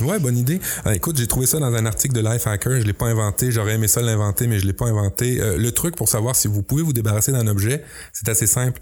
Ouais, 0.00 0.18
bonne 0.18 0.36
idée. 0.36 0.60
Euh, 0.86 0.92
écoute, 0.92 1.16
j'ai 1.18 1.26
trouvé 1.26 1.46
ça 1.46 1.58
dans 1.58 1.72
un 1.74 1.86
article 1.86 2.14
de 2.14 2.20
Lifehacker. 2.20 2.80
Je 2.80 2.86
l'ai 2.86 2.92
pas 2.92 3.06
inventé. 3.06 3.50
J'aurais 3.50 3.74
aimé 3.74 3.88
ça 3.88 4.02
l'inventer, 4.02 4.46
mais 4.46 4.58
je 4.58 4.66
l'ai 4.66 4.72
pas 4.72 4.86
inventé. 4.86 5.40
Euh, 5.40 5.56
le 5.56 5.72
truc 5.72 5.96
pour 5.96 6.08
savoir 6.08 6.36
si 6.36 6.48
vous 6.48 6.62
pouvez 6.62 6.82
vous 6.82 6.92
débarrasser 6.92 7.32
d'un 7.32 7.46
objet, 7.46 7.82
c'est 8.12 8.28
assez 8.28 8.46
simple. 8.46 8.80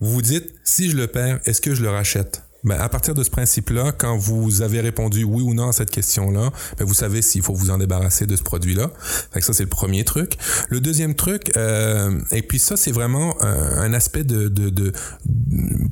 Vous 0.00 0.10
vous 0.12 0.22
dites, 0.22 0.52
si 0.64 0.90
je 0.90 0.96
le 0.96 1.06
perds, 1.06 1.40
est-ce 1.50 1.60
que 1.60 1.74
je 1.74 1.82
le 1.82 1.90
rachète? 1.90 2.42
Ben, 2.64 2.78
à 2.78 2.88
partir 2.88 3.14
de 3.14 3.24
ce 3.24 3.30
principe-là, 3.30 3.92
quand 3.92 4.16
vous 4.16 4.62
avez 4.62 4.80
répondu 4.80 5.24
oui 5.24 5.42
ou 5.42 5.54
non 5.54 5.68
à 5.68 5.72
cette 5.72 5.90
question-là, 5.90 6.50
ben, 6.78 6.84
vous 6.84 6.94
savez 6.94 7.22
s'il 7.22 7.42
faut 7.42 7.54
vous 7.54 7.70
en 7.70 7.78
débarrasser 7.78 8.26
de 8.26 8.36
ce 8.36 8.42
produit-là. 8.42 8.90
Fait 9.32 9.40
que 9.40 9.46
ça, 9.46 9.52
c'est 9.52 9.62
le 9.62 9.68
premier 9.68 10.04
truc. 10.04 10.36
Le 10.68 10.80
deuxième 10.80 11.14
truc, 11.14 11.52
euh, 11.56 12.20
et 12.32 12.42
puis 12.42 12.58
ça, 12.58 12.76
c'est 12.76 12.92
vraiment 12.92 13.36
euh, 13.42 13.80
un 13.80 13.94
aspect 13.94 14.24
de, 14.24 14.48
de, 14.48 14.68
de 14.68 14.92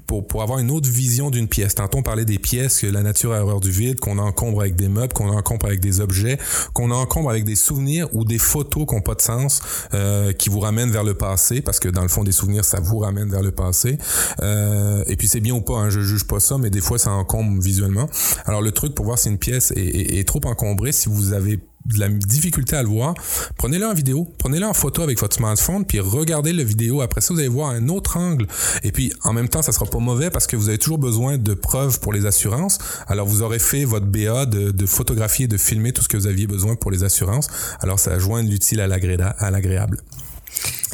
pour, 0.06 0.26
pour 0.26 0.42
avoir 0.42 0.58
une 0.58 0.70
autre 0.70 0.88
vision 0.88 1.30
d'une 1.30 1.48
pièce. 1.48 1.74
Tantôt, 1.74 1.98
on 1.98 2.02
parlait 2.02 2.24
des 2.24 2.38
pièces 2.38 2.80
que 2.80 2.86
la 2.86 3.02
nature 3.02 3.32
a 3.32 3.42
horreur 3.42 3.60
du 3.60 3.70
vide, 3.70 4.00
qu'on 4.00 4.18
encombre 4.18 4.60
avec 4.60 4.76
des 4.76 4.88
meubles, 4.88 5.12
qu'on 5.12 5.30
encombre 5.30 5.66
avec 5.66 5.80
des 5.80 6.00
objets, 6.00 6.38
qu'on 6.74 6.90
encombre 6.90 7.30
avec 7.30 7.44
des 7.44 7.56
souvenirs 7.56 8.08
ou 8.12 8.24
des 8.24 8.38
photos 8.38 8.86
qui 8.86 8.94
n'ont 8.94 9.00
pas 9.00 9.14
de 9.14 9.22
sens, 9.22 9.60
euh, 9.94 10.32
qui 10.32 10.50
vous 10.50 10.60
ramènent 10.60 10.90
vers 10.90 11.04
le 11.04 11.14
passé, 11.14 11.62
parce 11.62 11.80
que 11.80 11.88
dans 11.88 12.02
le 12.02 12.08
fond, 12.08 12.24
des 12.24 12.32
souvenirs, 12.32 12.64
ça 12.64 12.80
vous 12.80 12.98
ramène 12.98 13.30
vers 13.30 13.42
le 13.42 13.52
passé. 13.52 13.98
Euh, 14.40 15.02
et 15.06 15.16
puis 15.16 15.28
c'est 15.28 15.40
bien 15.40 15.54
ou 15.54 15.60
pas, 15.60 15.76
hein, 15.76 15.90
je 15.90 16.00
juge 16.00 16.24
pas 16.24 16.40
ça, 16.40 16.57
mais 16.58 16.70
des 16.70 16.80
fois, 16.80 16.98
ça 16.98 17.10
encombre 17.10 17.60
visuellement. 17.60 18.08
Alors 18.44 18.62
le 18.62 18.72
truc 18.72 18.94
pour 18.94 19.04
voir 19.04 19.18
si 19.18 19.28
une 19.28 19.38
pièce 19.38 19.72
est, 19.76 20.26
trop 20.26 20.40
encombrée, 20.44 20.92
si 20.92 21.08
vous 21.08 21.32
avez 21.32 21.60
de 21.86 21.98
la 21.98 22.08
difficulté 22.08 22.76
à 22.76 22.82
le 22.82 22.88
voir, 22.88 23.14
prenez-le 23.56 23.86
en 23.86 23.94
vidéo, 23.94 24.28
prenez-le 24.38 24.66
en 24.66 24.74
photo 24.74 25.02
avec 25.02 25.18
votre 25.18 25.36
smartphone, 25.36 25.86
puis 25.86 26.00
regardez 26.00 26.52
la 26.52 26.64
vidéo. 26.64 27.00
Après 27.00 27.22
ça, 27.22 27.32
vous 27.32 27.40
allez 27.40 27.48
voir 27.48 27.70
un 27.70 27.88
autre 27.88 28.18
angle. 28.18 28.46
Et 28.82 28.92
puis, 28.92 29.12
en 29.24 29.32
même 29.32 29.48
temps, 29.48 29.62
ça 29.62 29.72
sera 29.72 29.86
pas 29.86 29.98
mauvais 29.98 30.30
parce 30.30 30.46
que 30.46 30.56
vous 30.56 30.68
avez 30.68 30.78
toujours 30.78 30.98
besoin 30.98 31.38
de 31.38 31.54
preuves 31.54 32.00
pour 32.00 32.12
les 32.12 32.26
assurances. 32.26 32.78
Alors, 33.06 33.26
vous 33.26 33.40
aurez 33.42 33.58
fait 33.58 33.84
votre 33.84 34.06
BA 34.06 34.44
de, 34.44 34.70
de 34.70 34.86
photographier 34.86 35.46
de 35.46 35.56
filmer 35.56 35.92
tout 35.92 36.02
ce 36.02 36.08
que 36.08 36.18
vous 36.18 36.26
aviez 36.26 36.46
besoin 36.46 36.76
pour 36.76 36.90
les 36.90 37.04
assurances. 37.04 37.48
Alors, 37.80 37.98
ça 37.98 38.18
joint 38.18 38.42
l'utile 38.42 38.80
à 38.80 38.86
l'agréable. 38.86 40.02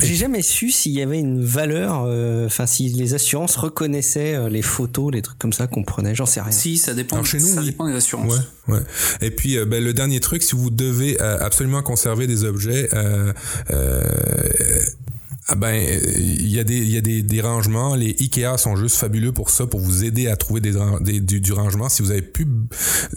J'ai 0.02 0.16
jamais 0.16 0.43
su 0.43 0.70
s'il 0.70 0.93
y 0.93 1.02
avait 1.02 1.20
une 1.20 1.43
valeur, 1.44 2.05
euh, 2.06 2.47
enfin 2.47 2.66
si 2.66 2.89
les 2.89 3.14
assurances 3.14 3.56
reconnaissaient 3.56 4.35
euh, 4.35 4.48
les 4.48 4.60
photos, 4.62 5.12
les 5.12 5.22
trucs 5.22 5.39
comme 5.39 5.52
ça 5.52 5.66
qu'on 5.66 5.85
prenait, 5.85 6.14
j'en 6.14 6.26
sais 6.26 6.40
rien. 6.40 6.51
Si, 6.51 6.76
ça 6.78 6.94
dépend, 6.94 7.16
Alors, 7.16 7.26
chez 7.26 7.39
nous, 7.39 7.47
ça 7.47 7.60
oui. 7.60 7.66
dépend 7.66 7.86
des 7.86 7.94
assurances. 7.94 8.35
Ouais, 8.66 8.74
ouais. 8.74 8.81
Et 9.20 9.31
puis, 9.31 9.56
euh, 9.56 9.64
ben, 9.64 9.82
le 9.82 9.93
dernier 9.94 10.20
truc, 10.20 10.43
si 10.43 10.56
vous 10.56 10.70
devez 10.70 11.20
euh, 11.22 11.39
absolument 11.40 11.82
conserver 11.82 12.26
des 12.26 12.44
objets, 12.44 12.89
euh, 12.93 13.32
euh, 13.70 14.02
ah 15.46 15.56
ben, 15.56 15.74
euh, 15.74 16.00
il 16.16 16.48
y 16.48 16.58
a, 16.58 16.64
des, 16.64 16.78
y 16.86 16.96
a 16.96 17.00
des, 17.00 17.22
des 17.22 17.40
rangements. 17.40 17.94
Les 17.96 18.16
Ikea 18.18 18.56
sont 18.56 18.76
juste 18.76 18.96
fabuleux 18.96 19.32
pour 19.32 19.50
ça, 19.50 19.66
pour 19.66 19.80
vous 19.80 20.02
aider 20.04 20.26
à 20.28 20.36
trouver 20.36 20.60
des, 20.60 20.72
des- 21.00 21.20
du, 21.20 21.40
du 21.40 21.52
rangement. 21.52 21.88
Si 21.90 22.00
vous 22.02 22.10
avez 22.12 22.22
plus, 22.22 22.46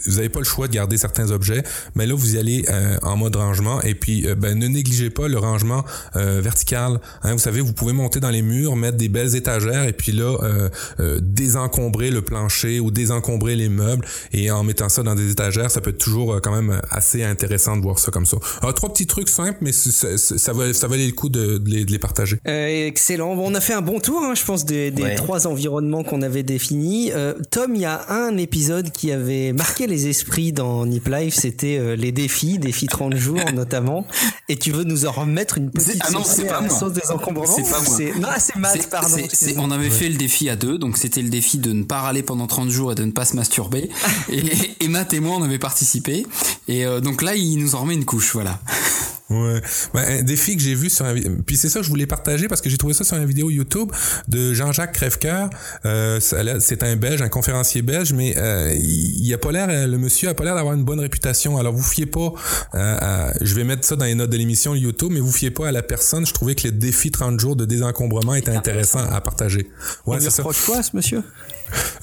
vous 0.06 0.18
avez 0.18 0.28
pas 0.28 0.40
le 0.40 0.44
choix 0.44 0.68
de 0.68 0.72
garder 0.74 0.98
certains 0.98 1.30
objets, 1.30 1.62
mais 1.94 2.06
là 2.06 2.14
vous 2.14 2.34
y 2.34 2.38
allez 2.38 2.64
euh, 2.68 2.98
en 3.02 3.16
mode 3.16 3.36
rangement. 3.36 3.80
Et 3.82 3.94
puis, 3.94 4.26
euh, 4.26 4.34
ben, 4.34 4.58
ne 4.58 4.66
négligez 4.68 5.08
pas 5.10 5.26
le 5.28 5.38
rangement 5.38 5.84
euh, 6.16 6.40
vertical. 6.42 7.00
Hein, 7.22 7.32
vous 7.32 7.38
savez, 7.38 7.60
vous 7.62 7.72
pouvez 7.72 7.92
monter 7.94 8.20
dans 8.20 8.30
les 8.30 8.42
murs, 8.42 8.76
mettre 8.76 8.98
des 8.98 9.08
belles 9.08 9.34
étagères, 9.34 9.84
et 9.84 9.92
puis 9.94 10.12
là 10.12 10.36
euh, 11.00 11.18
désencombrer 11.22 12.10
le 12.10 12.20
plancher 12.22 12.78
ou 12.80 12.90
désencombrer 12.90 13.56
les 13.56 13.68
meubles. 13.70 14.04
Et 14.32 14.50
en 14.50 14.64
mettant 14.64 14.88
ça 14.90 15.02
dans 15.02 15.14
des 15.14 15.30
étagères, 15.30 15.70
ça 15.70 15.80
peut 15.80 15.90
être 15.90 15.98
toujours 15.98 16.40
quand 16.42 16.52
même 16.54 16.80
assez 16.90 17.22
intéressant 17.24 17.76
de 17.76 17.82
voir 17.82 17.98
ça 17.98 18.10
comme 18.10 18.26
ça. 18.26 18.36
Alors, 18.60 18.74
trois 18.74 18.92
petits 18.92 19.06
trucs 19.06 19.28
simples, 19.30 19.58
mais 19.62 19.72
c'est- 19.72 19.90
c'est- 20.18 20.38
ça, 20.38 20.52
va, 20.52 20.74
ça 20.74 20.88
valait 20.88 21.06
le 21.06 21.12
coup 21.12 21.28
de, 21.30 21.56
de 21.58 21.70
les, 21.70 21.84
de 21.86 21.90
les 21.90 21.98
partager. 21.98 22.17
Euh, 22.46 22.86
excellent. 22.86 23.34
Bon, 23.36 23.50
on 23.50 23.54
a 23.54 23.60
fait 23.60 23.72
un 23.74 23.82
bon 23.82 24.00
tour, 24.00 24.22
hein, 24.22 24.34
je 24.34 24.44
pense, 24.44 24.64
des, 24.64 24.90
des 24.90 25.02
Ouais. 25.02 25.14
trois 25.14 25.46
environnements 25.46 26.02
qu'on 26.04 26.22
avait 26.22 26.42
définis. 26.42 27.12
Euh, 27.12 27.34
Tom, 27.50 27.74
il 27.74 27.80
y 27.82 27.84
a 27.84 28.06
un 28.10 28.36
épisode 28.36 28.90
qui 28.90 29.12
avait 29.12 29.52
marqué 29.52 29.86
les 29.86 30.08
esprits 30.08 30.52
dans 30.52 30.84
Nip 30.86 31.08
Life, 31.08 31.34
c'était 31.34 31.78
euh, 31.78 31.96
les 31.96 32.12
défis, 32.12 32.58
défis 32.58 32.86
30 32.86 33.14
jours 33.16 33.40
notamment. 33.54 34.06
Et 34.48 34.56
tu 34.56 34.72
veux 34.72 34.84
nous 34.84 35.06
en 35.06 35.12
remettre 35.12 35.58
une 35.58 35.70
petite 35.70 36.00
Ah 36.00 36.10
non, 36.10 36.22
c'est 36.24 36.46
pas 36.46 36.60
moi. 36.60 36.70
sauce 36.70 36.92
des 36.92 37.10
encombrements 37.10 37.46
C'est 37.54 37.62
pas 37.70 37.80
moi. 37.80 37.96
c'est- 37.96 38.18
Non, 38.18 38.28
c'est 38.38 38.56
Matt, 38.56 38.76
C'est- 38.80 38.90
pardon. 38.90 39.08
c'est- 39.08 39.14
c'est- 39.20 39.24
excuse-moi. 39.24 39.64
on 39.66 39.70
avait 39.70 39.90
fait 39.90 40.08
le 40.08 40.16
défi 40.16 40.48
à 40.48 40.56
deux, 40.56 40.78
donc 40.78 40.96
c'était 40.98 41.22
le 41.22 41.28
défi 41.28 41.58
de 41.58 41.72
ne 41.72 41.82
pas 41.84 42.00
râler 42.00 42.22
pendant 42.22 42.46
30 42.46 42.70
jours 42.70 42.92
et 42.92 42.94
de 42.94 43.04
ne 43.04 43.10
pas 43.12 43.24
se 43.24 43.36
masturber. 43.36 43.88
et, 44.32 44.42
et 44.80 44.88
Matt 44.88 45.12
et 45.12 45.20
moi, 45.20 45.36
on 45.38 45.42
avait 45.42 45.58
participé. 45.58 46.26
Et 46.66 46.84
euh, 46.86 47.00
donc 47.00 47.22
là, 47.22 47.34
il 47.36 47.56
nous 47.58 47.74
en 47.74 47.80
remet 47.82 47.94
une 47.94 48.04
couche, 48.04 48.32
voilà. 48.32 48.58
Ouais. 49.30 49.60
Ben, 49.92 50.20
un 50.20 50.22
défi 50.22 50.56
que 50.56 50.62
j'ai 50.62 50.74
vu 50.74 50.88
sur 50.88 51.04
un 51.04 51.14
puis 51.46 51.56
c'est 51.58 51.68
ça 51.68 51.80
que 51.80 51.84
je 51.84 51.90
voulais 51.90 52.06
partager 52.06 52.48
parce 52.48 52.60
que 52.62 52.70
j'ai 52.70 52.78
trouvé 52.78 52.94
ça 52.94 53.04
sur 53.04 53.16
une 53.16 53.26
vidéo 53.26 53.50
YouTube 53.50 53.92
de 54.28 54.54
Jean-Jacques 54.54 54.92
Crèvecoeur. 54.92 55.50
Euh, 55.84 56.18
c'est 56.20 56.82
un 56.82 56.96
belge, 56.96 57.20
un 57.20 57.28
conférencier 57.28 57.82
belge, 57.82 58.12
mais 58.14 58.34
euh, 58.38 58.72
il, 58.74 59.32
a 59.34 59.38
pas 59.38 59.52
l'air, 59.52 59.66
euh, 59.68 59.86
le 59.86 59.98
monsieur 59.98 60.28
a 60.30 60.34
pas 60.34 60.44
l'air 60.44 60.54
d'avoir 60.54 60.74
une 60.74 60.84
bonne 60.84 61.00
réputation. 61.00 61.58
Alors 61.58 61.74
vous 61.74 61.82
fiez 61.82 62.06
pas, 62.06 62.32
à- 62.72 63.28
à- 63.28 63.32
je 63.42 63.54
vais 63.54 63.64
mettre 63.64 63.84
ça 63.84 63.96
dans 63.96 64.06
les 64.06 64.14
notes 64.14 64.30
de 64.30 64.36
l'émission 64.38 64.74
YouTube, 64.74 65.10
mais 65.12 65.20
vous 65.20 65.32
fiez 65.32 65.50
pas 65.50 65.68
à 65.68 65.72
la 65.72 65.82
personne. 65.82 66.24
Je 66.26 66.32
trouvais 66.32 66.54
que 66.54 66.66
le 66.66 66.72
défi 66.72 67.10
30 67.10 67.38
jours 67.38 67.54
de 67.56 67.64
désencombrement 67.66 68.34
était 68.34 68.50
intéressant 68.52 69.00
à 69.10 69.20
partager. 69.20 69.68
on 70.06 70.12
Ouais, 70.12 70.20
lui 70.20 70.30
ça. 70.30 70.42
quoi, 70.42 70.82
ce 70.82 70.96
monsieur? 70.96 71.22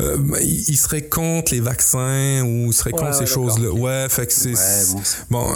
Euh, 0.01 0.17
il, 0.41 0.77
serait 0.77 1.03
contre 1.03 1.53
les 1.53 1.59
vaccins 1.61 2.41
ou 2.43 2.67
il 2.67 2.73
serait 2.73 2.91
contre 2.91 3.05
Ouais, 3.05 3.13
ces 3.13 3.19
ouais, 3.21 3.25
choses-là. 3.25 3.71
Ouais, 3.71 4.07
fait 4.09 4.27
que 4.27 4.33
c'est. 4.33 4.53
Ouais, 4.53 5.01
bon, 5.29 5.47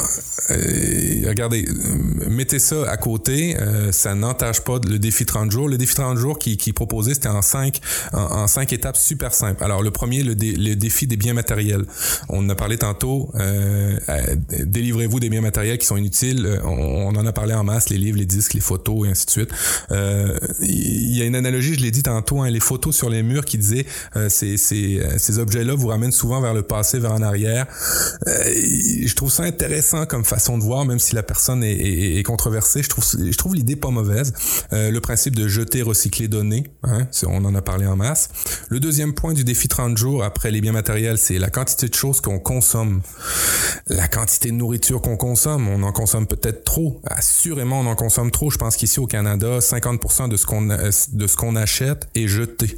euh, 0.52 1.24
regardez, 1.28 1.66
euh, 1.68 2.30
mettez 2.30 2.60
ça 2.60 2.90
à 2.90 2.98
côté. 2.98 3.58
euh, 3.60 3.92
ça 3.92 4.16
n'entache 4.16 4.62
pas 4.62 4.80
le 4.88 4.98
défi 5.00 5.26
30 5.26 5.52
jours. 5.52 5.68
Le 5.70 5.78
défi 5.78 5.96
30 5.96 6.18
jours 6.18 6.40
qui, 6.40 6.58
qui 6.58 6.74
proposait, 6.74 7.14
c'était 7.14 7.28
en 7.30 7.42
cinq, 7.42 7.80
en, 8.14 8.20
en 8.22 8.48
cinq 8.48 8.72
étapes 8.74 8.98
super 8.98 9.34
simples. 9.34 9.64
Alors, 9.64 9.82
le 9.84 9.92
premier, 9.92 10.24
le, 10.24 10.36
dé- 10.36 10.56
le 10.56 10.76
défi 10.76 11.08
des 11.08 11.18
biens 11.18 11.34
matériels. 11.34 11.86
On 12.30 12.46
en 12.46 12.50
a 12.50 12.56
parlé 12.56 12.78
tantôt. 12.78 13.32
Euh, 13.36 13.98
délivrez-vous 14.64 15.20
des 15.20 15.30
biens 15.30 15.42
matériels 15.42 15.78
qui 15.78 15.86
sont 15.86 15.98
inutiles. 15.98 16.46
Euh, 16.46 16.60
On, 16.64 17.08
on 17.10 17.16
en 17.16 17.26
a 17.26 17.32
parlé 17.34 17.54
en 17.54 17.64
masse, 17.64 17.90
les 17.90 17.98
livres, 17.98 18.18
les 18.18 18.26
disques, 18.26 18.54
les 18.54 18.60
photos 18.62 19.08
et 19.08 19.12
ainsi 19.12 19.26
de 19.26 19.32
suite. 19.32 19.50
Euh, 19.92 20.38
Il 20.62 21.16
y 21.18 21.22
a 21.22 21.26
une 21.26 21.36
analogie, 21.36 21.74
je 21.76 21.82
l'ai 21.82 21.92
dit 21.92 22.04
tantôt, 22.04 22.42
hein, 22.42 22.50
les 22.50 22.60
photos 22.60 22.96
sur 22.96 23.10
les 23.10 23.24
murs 23.24 23.46
qui 23.46 23.58
disaient 23.58 23.86
euh, 24.16 24.30
ces, 24.30 24.58
ces, 24.58 25.00
euh, 25.00 25.18
ces 25.18 25.40
objets-là 25.40 25.74
vous 25.76 25.88
ramènent 25.88 26.12
souvent 26.12 26.42
vers 26.42 26.54
le 26.54 26.64
passé, 26.64 27.00
vers 27.00 27.14
en 27.14 27.22
arrière. 27.22 27.68
Euh, 28.28 28.32
je 29.06 29.14
trouve 29.16 29.32
ça 29.32 29.44
intéressant 29.44 30.06
comme 30.06 30.26
façon 30.26 30.58
de 30.58 30.64
voir, 30.64 30.86
même 30.86 31.00
si 31.00 31.16
la 31.16 31.24
personne 31.24 31.64
est, 31.64 31.72
est- 31.74 32.18
est 32.20 32.24
controversée. 32.24 32.84
Je 32.84 32.90
trouve, 32.90 33.06
je 33.06 33.38
trouve 33.38 33.56
l'idée 33.56 33.76
pas 33.76 33.90
mauvaise. 33.90 34.34
Euh, 34.74 34.92
le 34.92 35.02
principe 35.02 35.36
de 35.36 35.48
jeter, 35.48 35.82
recycler, 35.82 36.28
donner, 36.28 36.64
hein, 36.84 37.08
on 37.28 37.44
en 37.46 37.56
a 37.56 37.62
parlé 37.62 37.86
en 37.86 37.96
masse. 37.96 38.30
Le 38.70 38.80
deuxième 38.80 39.14
point 39.14 39.34
du 39.34 39.44
défi 39.44 39.68
30 39.68 39.98
jours 39.98 40.24
après 40.24 40.52
les 40.52 40.62
biens 40.62 40.72
matériels, 40.72 41.18
c'est 41.18 41.38
la 41.40 41.50
quantité 41.50 41.88
de 41.88 41.96
choses 41.96 42.22
qu'on 42.22 42.40
consomme. 42.40 43.02
La 43.88 44.08
quantité 44.08 44.50
de 44.50 44.56
nourriture 44.56 45.02
qu'on 45.02 45.18
consomme, 45.18 45.68
on 45.68 45.84
en 45.84 45.92
consomme 45.92 46.28
peut-être 46.28 46.64
trop. 46.64 47.02
Assurément, 47.06 47.80
on 47.82 47.86
en 47.88 47.96
consomme 47.96 48.32
trop. 48.32 48.50
Je 48.52 48.58
pense 48.58 48.76
qu'ici 48.76 49.00
au 49.00 49.08
Canada, 49.08 49.60
50% 49.62 50.28
de 50.28 50.38
ce 50.38 50.46
qu'on 50.46 50.70
a- 50.70 50.90
de 51.14 51.28
ce 51.28 51.36
qu'on 51.36 51.56
achète 51.56 52.08
est 52.16 52.28
jeté. 52.28 52.78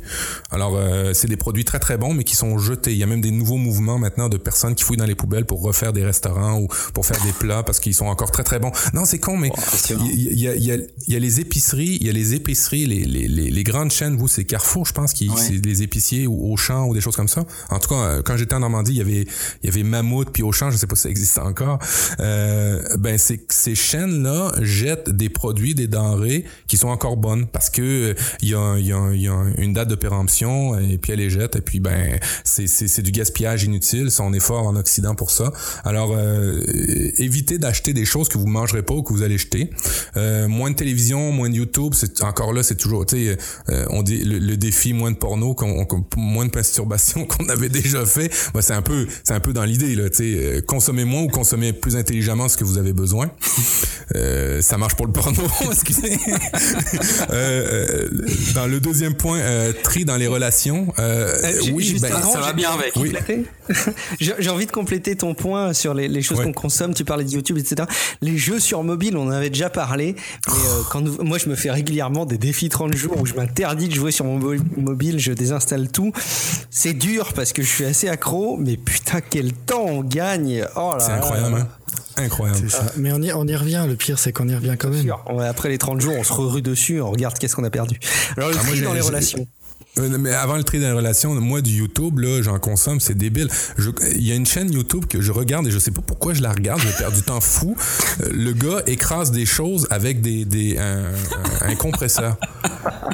Alors, 0.52 0.76
euh, 0.76 1.11
c'est 1.14 1.28
des 1.28 1.38
produits 1.38 1.66
très 1.66 1.80
très 1.80 1.98
bons, 1.98 2.14
mais 2.14 2.24
qui 2.24 2.36
sont 2.36 2.58
jetés. 2.58 2.92
Il 2.92 2.98
y 2.98 3.04
a 3.04 3.08
même 3.08 3.22
des 3.22 3.32
nouveaux 3.32 3.58
mouvements 3.58 3.98
maintenant 3.98 4.30
de 4.30 4.38
personnes 4.38 4.76
qui 4.76 4.84
fouillent 4.84 4.98
dans 4.98 5.06
les 5.06 5.16
poubelles 5.16 5.46
pour 5.46 5.62
refaire 5.62 5.94
des 5.94 6.04
restaurants 6.06 6.60
ou 6.60 6.68
pour 6.94 7.06
faire 7.06 7.22
des 7.24 7.32
plats 7.34 7.64
parce 7.64 7.80
qu'ils 7.80 7.94
sont 7.96 8.06
encore 8.08 8.32
très 8.32 8.44
très 8.44 8.60
bons. 8.60 8.72
Non, 8.94 9.06
c'est 9.06 9.20
con, 9.20 9.38
mais 9.38 9.52
il 9.90 10.34
y, 10.34 10.42
y 10.42 10.48
a, 10.48 10.56
il 10.56 10.64
y, 10.64 10.72
a, 10.72 10.78
y 11.08 11.16
a 11.16 11.20
les 11.20 11.40
épiceries, 11.40 11.98
il 12.02 12.08
y 12.08 12.10
a 12.10 12.14
les 12.14 12.34
épiceries, 12.34 12.86
les, 12.86 13.04
les, 13.06 13.28
les, 13.28 13.50
les 13.50 13.64
grandes 13.64 13.92
chaînes. 13.92 14.16
Vous, 14.18 14.28
c'est 14.28 14.44
Carrefour, 14.46 14.86
je 14.86 14.94
pense, 14.94 15.14
qui 15.14 15.30
Ouais. 15.30 15.36
c'est 15.38 15.60
des 15.60 15.82
épiciers 15.84 16.28
ou 16.28 16.52
Auchan 16.52 16.86
ou 16.88 16.94
des 16.94 17.00
choses 17.02 17.16
comme 17.16 17.28
ça. 17.30 17.46
En 17.70 17.80
tout 17.80 17.90
cas, 17.90 17.96
euh, 17.96 18.22
quand 18.22 18.36
j'étais 18.38 18.54
en 18.56 18.60
Normandie, 18.60 18.92
il 18.92 18.98
y 18.98 19.02
avait 19.02 19.26
il 19.64 19.66
y 19.66 19.70
avait 19.70 19.84
Mammouth 19.84 20.30
puis 20.34 20.44
Auchan, 20.44 20.72
je 20.72 20.78
sais 20.78 20.88
pas 20.88 20.96
si 20.96 21.04
ça 21.04 21.10
existe 21.10 21.38
encore. 21.38 21.80
Euh, 22.20 22.82
ben 22.98 23.18
c'est 23.18 23.42
ces 23.52 23.76
chaînes 23.76 24.24
là 24.24 24.52
jettent 24.62 25.10
des 25.10 25.30
produits, 25.30 25.74
des 25.76 25.88
denrées 25.88 26.44
qui 26.68 26.78
sont 26.78 26.90
encore 26.90 27.18
bonnes 27.18 27.48
parce 27.48 27.70
que 27.70 27.82
euh, 27.82 28.14
il 28.42 28.50
y 28.50 28.56
a, 28.56 28.78
il 28.78 28.86
y 28.86 28.92
a, 28.94 29.12
il 29.14 29.22
y 29.22 29.28
a 29.28 29.44
une 29.58 29.74
date 29.74 29.90
de 29.90 29.96
péremption 29.96 30.78
et 30.80 30.98
puis 31.02 31.14
elle 31.14 31.20
les 31.20 31.30
jette 31.30 31.56
et 31.56 31.62
puis 31.62 31.80
ben 31.80 32.20
c'est 32.44 33.02
du 33.02 33.12
gaspillage 33.12 33.64
inutile. 33.64 34.12
Ça, 34.12 34.24
on 34.24 34.34
est 34.34 34.40
fort 34.40 34.68
en 34.68 34.76
Occident 34.76 35.16
pour 35.16 35.32
ça. 35.32 35.52
Alors 35.84 36.14
euh, 36.16 36.62
évitez 37.18 37.58
d'acheter 37.58 37.94
des 37.94 38.06
choses 38.06 38.30
que 38.30 38.38
vous 38.38 38.48
mangerez 38.48 38.84
pas 38.84 38.94
ou 38.94 39.04
que 39.04 39.14
vous 39.14 39.24
allez 39.24 39.38
jeter. 39.38 39.70
Euh, 40.18 40.48
moins 40.48 40.72
de 40.72 40.76
télévision, 40.76 41.32
moins 41.32 41.50
de 41.50 41.56
YouTube, 41.56 41.94
c'est 41.96 42.24
encore 42.24 42.54
là, 42.54 42.64
c'est 42.64 42.76
toujours, 42.76 43.06
tu 43.06 43.16
sais, 43.16 43.38
euh, 43.70 43.86
on 43.90 44.04
dit 44.04 44.24
le, 44.24 44.58
défi 44.58 44.94
moins 44.94 45.12
de 45.12 45.16
porno, 45.16 45.56
moins 46.18 46.46
de 46.46 46.52
masturbation 46.54 47.26
qu'on 47.26 47.50
avait 47.50 47.70
déjà 47.70 48.06
fait. 48.06 48.32
Ben, 48.54 48.62
c'est 48.62 48.74
un 48.74 48.82
peu, 48.82 49.08
c'est 49.24 49.34
un 49.34 49.40
peu 49.40 49.54
dans 49.54 49.64
l'idée 49.64 49.96
là, 49.96 50.10
tu 50.10 50.18
sais, 50.18 50.24
euh, 50.24 50.62
consommer 50.62 51.06
moins 51.06 51.24
ou 51.24 51.28
consommer 51.28 51.74
plus 51.74 51.96
intelligemment 51.96 52.48
ce 52.48 52.58
que 52.58 52.64
vous 52.64 52.78
avez 52.78 52.94
besoin. 52.94 53.32
Euh, 54.16 54.62
ça 54.62 54.78
marche 54.78 54.96
pour 54.96 55.08
le 55.08 55.14
porno, 55.14 55.42
excusez. 55.72 56.18
Euh, 57.32 58.10
dans 58.56 58.68
le 58.68 58.80
deuxième 58.80 59.16
point, 59.16 59.40
tri 59.84 60.06
dans 60.06 60.18
les 60.18 60.28
relations. 60.28 60.91
Euh, 61.00 61.34
j'ai- 61.62 61.72
oui, 61.72 61.98
ben, 62.02 62.12
avant, 62.14 62.32
ça 62.34 62.40
va 62.42 62.54
bien 62.54 62.72
avec. 62.72 62.94
Oui. 62.96 63.14
J'ai 64.20 64.50
envie 64.50 64.66
de 64.66 64.72
compléter 64.72 65.16
ton 65.16 65.34
point 65.34 65.74
sur 65.74 65.94
les, 65.94 66.08
les 66.08 66.22
choses 66.22 66.40
Ouais. 66.40 66.46
qu'on 66.46 66.54
consomme. 66.54 66.94
Tu 66.94 67.06
parlais 67.06 67.24
de 67.24 67.30
YouTube, 67.30 67.58
etc. 67.58 67.88
Les 68.22 68.38
jeux 68.38 68.60
sur 68.60 68.84
mobile, 68.84 69.16
on 69.18 69.28
en 69.28 69.32
avait 69.32 69.50
déjà 69.50 69.70
parlé. 69.70 70.16
Mais 70.48 70.54
euh, 70.54 70.82
quand 70.90 71.02
nous- 71.02 71.24
moi, 71.24 71.38
je 71.38 71.48
me 71.50 71.56
fais 71.56 71.72
régulièrement 71.72 72.26
des 72.26 72.38
défis 72.38 72.70
30 72.70 72.94
jours 72.96 73.20
où 73.20 73.26
je 73.26 73.34
m'interdis 73.34 73.88
de 73.88 73.94
jouer 73.96 74.12
sur 74.12 74.26
mon 74.26 74.38
mo- 74.38 74.54
mobile, 74.78 75.20
je 75.20 75.32
désinstalle 75.32 75.90
tout. 75.90 76.12
C'est 76.70 76.94
dur 76.94 77.34
parce 77.34 77.54
que 77.54 77.62
je 77.62 77.68
suis 77.70 77.86
assez 77.86 78.08
accro, 78.10 78.58
mais 78.58 78.78
putain, 78.78 79.22
quel 79.22 79.54
temps 79.54 79.86
on 79.86 80.02
gagne. 80.04 80.66
Oh 80.76 80.94
là 80.98 81.00
c'est 81.00 81.12
incroyable, 81.12 81.56
hein? 81.62 81.68
Incroyable. 82.18 82.70
Ça. 82.70 82.86
Mais 82.98 83.12
on 83.14 83.22
y, 83.22 83.32
on 83.32 83.48
y 83.48 83.56
revient. 83.56 83.86
Le 83.88 83.96
pire, 83.96 84.20
c'est 84.20 84.32
qu'on 84.34 84.48
y 84.48 84.56
revient 84.56 84.76
quand 84.78 84.90
même. 84.90 85.02
Sûr. 85.04 85.24
Après 85.48 85.70
les 85.70 85.78
30 85.78 86.02
jours, 86.02 86.14
on 86.18 86.24
se 86.24 86.34
rue 86.34 86.62
dessus, 86.62 87.02
on 87.02 87.10
regarde 87.12 87.38
qu'est-ce 87.40 87.56
qu'on 87.56 87.64
a 87.64 87.70
perdu. 87.70 88.00
Alors 88.38 88.50
le 88.50 88.56
Ah, 88.60 88.64
moi, 88.66 88.76
j'ai- 88.76 88.84
dans 88.84 88.94
les 88.94 89.02
relations. 89.02 89.48
Euh, 90.00 90.18
mais 90.18 90.32
avant 90.32 90.56
le 90.56 90.64
tri 90.64 90.80
dans 90.80 90.88
les 90.88 90.94
relations, 90.94 91.34
moi 91.42 91.62
du 91.62 91.72
YouTube, 91.72 92.20
là, 92.20 92.42
j'en 92.42 92.60
consomme, 92.60 93.00
c'est 93.00 93.18
débile. 93.18 93.50
Il 94.16 94.26
y 94.26 94.32
a 94.32 94.36
une 94.36 94.46
chaîne 94.46 94.72
YouTube 94.72 95.06
que 95.06 95.22
je 95.22 95.32
regarde 95.32 95.68
et 95.68 95.72
je 95.72 95.80
sais 95.80 95.92
pas 95.92 96.02
pourquoi 96.02 96.34
je 96.34 96.42
la 96.42 96.52
regarde, 96.52 96.80
je 96.80 96.98
perds 96.98 97.12
du 97.12 97.22
temps 97.22 97.42
fou. 97.42 97.76
Euh, 98.22 98.30
le 98.32 98.54
gars 98.54 98.84
écrase 98.88 99.32
des 99.32 99.46
choses 99.46 99.88
avec 99.90 100.22
des, 100.22 100.78
un, 100.78 101.76
compresseur. 101.76 102.38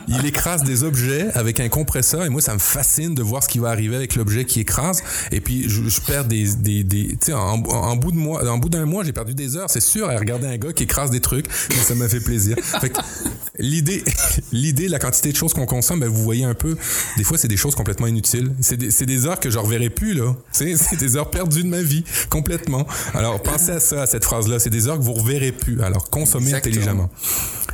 Il 0.07 0.25
écrase 0.25 0.63
des 0.63 0.83
objets 0.83 1.29
avec 1.33 1.59
un 1.59 1.69
compresseur 1.69 2.25
et 2.25 2.29
moi 2.29 2.41
ça 2.41 2.53
me 2.53 2.59
fascine 2.59 3.15
de 3.15 3.23
voir 3.23 3.43
ce 3.43 3.49
qui 3.49 3.59
va 3.59 3.69
arriver 3.69 3.95
avec 3.95 4.15
l'objet 4.15 4.45
qui 4.45 4.59
écrase. 4.59 5.01
Et 5.31 5.41
puis 5.41 5.69
je, 5.69 6.01
perds 6.01 6.25
des, 6.25 6.53
des, 6.55 6.85
tu 6.85 7.17
sais, 7.21 7.33
en, 7.33 7.57
bout 7.57 8.13
en 8.27 8.57
bout 8.57 8.69
d'un 8.69 8.85
mois, 8.85 9.03
j'ai 9.03 9.13
perdu 9.13 9.33
des 9.33 9.57
heures, 9.57 9.69
c'est 9.69 9.81
sûr, 9.81 10.09
à 10.09 10.17
regarder 10.17 10.47
un 10.47 10.57
gars 10.57 10.73
qui 10.73 10.83
écrase 10.83 11.09
des 11.09 11.21
trucs. 11.21 11.47
Mais 11.69 11.77
ça 11.77 11.95
m'a 11.95 12.07
fait 12.07 12.19
plaisir. 12.19 12.55
L'idée, 13.59 14.03
l'idée, 14.51 14.87
la 14.87 14.99
quantité 14.99 15.31
de 15.31 15.37
choses 15.37 15.53
qu'on 15.53 15.65
consomme, 15.65 15.99
ben, 15.99 16.09
vous 16.09 16.23
voyez 16.23 16.45
un 16.45 16.53
peu, 16.53 16.66
des 17.17 17.23
fois 17.23 17.37
c'est 17.37 17.47
des 17.47 17.57
choses 17.57 17.75
complètement 17.75 18.07
inutiles. 18.07 18.51
C'est 18.61 18.77
des, 18.77 18.91
c'est 18.91 19.05
des 19.05 19.25
heures 19.25 19.39
que 19.39 19.49
je 19.49 19.59
reverrai 19.59 19.89
plus 19.89 20.13
là. 20.13 20.35
C'est 20.51 20.99
des 20.99 21.15
heures 21.15 21.29
perdues 21.29 21.63
de 21.63 21.67
ma 21.67 21.81
vie 21.81 22.03
complètement. 22.29 22.87
Alors 23.13 23.41
pensez 23.41 23.71
à 23.71 23.79
ça, 23.79 24.03
à 24.03 24.07
cette 24.07 24.25
phrase-là. 24.25 24.59
C'est 24.59 24.69
des 24.69 24.87
heures 24.87 24.97
que 24.97 25.03
vous 25.03 25.13
reverrez 25.13 25.51
plus. 25.51 25.81
Alors 25.81 26.09
consommez 26.09 26.47
Exactement. 26.47 26.73
intelligemment. 26.73 27.09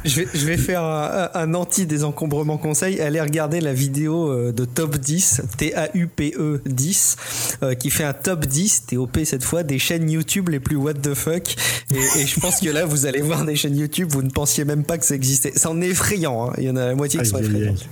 Je 0.06 0.22
vais, 0.22 0.28
je 0.34 0.46
vais 0.46 0.58
faire 0.58 0.84
un, 0.84 1.30
un 1.34 1.54
anti-désencombrement 1.54 2.58
conseil. 2.58 3.00
Allez 3.00 3.22
regarder 3.22 3.62
la 3.62 3.74
vidéo 3.74 4.30
euh, 4.32 4.52
de 4.52 4.66
Top 4.66 4.98
10, 4.98 5.44
T-A-U-P-E 5.58 6.62
10, 6.66 7.16
euh, 7.64 7.74
qui 7.74 7.90
fait 7.90 8.04
un 8.04 8.14
top 8.14 8.46
10, 8.46 8.88
T-O-P 8.88 9.24
cette 9.24 9.46
fois, 9.46 9.64
des 9.64 9.80
chaînes 9.80 10.10
YouTube 10.10 10.50
les 10.50 10.60
plus 10.60 10.76
what 10.76 10.96
the 10.96 11.14
fuck. 11.14 11.56
Et, 11.94 12.22
et 12.22 12.26
je 12.26 12.40
pense 12.40 12.60
que 12.60 12.70
là, 12.70 12.86
vous 12.86 13.06
allez 13.06 13.22
voir 13.22 13.46
des 13.46 13.56
chaînes 13.56 13.78
YouTube, 13.78 14.10
vous 14.12 14.24
ne 14.24 14.30
pensiez 14.30 14.66
même 14.66 14.84
pas 14.84 14.98
que 14.98 15.06
ça 15.06 15.16
existait. 15.16 15.54
C'est 15.56 15.68
en 15.68 15.80
effrayant, 15.80 16.50
hein. 16.50 16.54
il 16.58 16.66
y 16.66 16.70
en 16.70 16.76
a 16.76 16.88
la 16.88 16.96
moitié 16.96 17.22
qui 17.22 17.26
sont 17.26 17.38
effrayantes. 17.38 17.86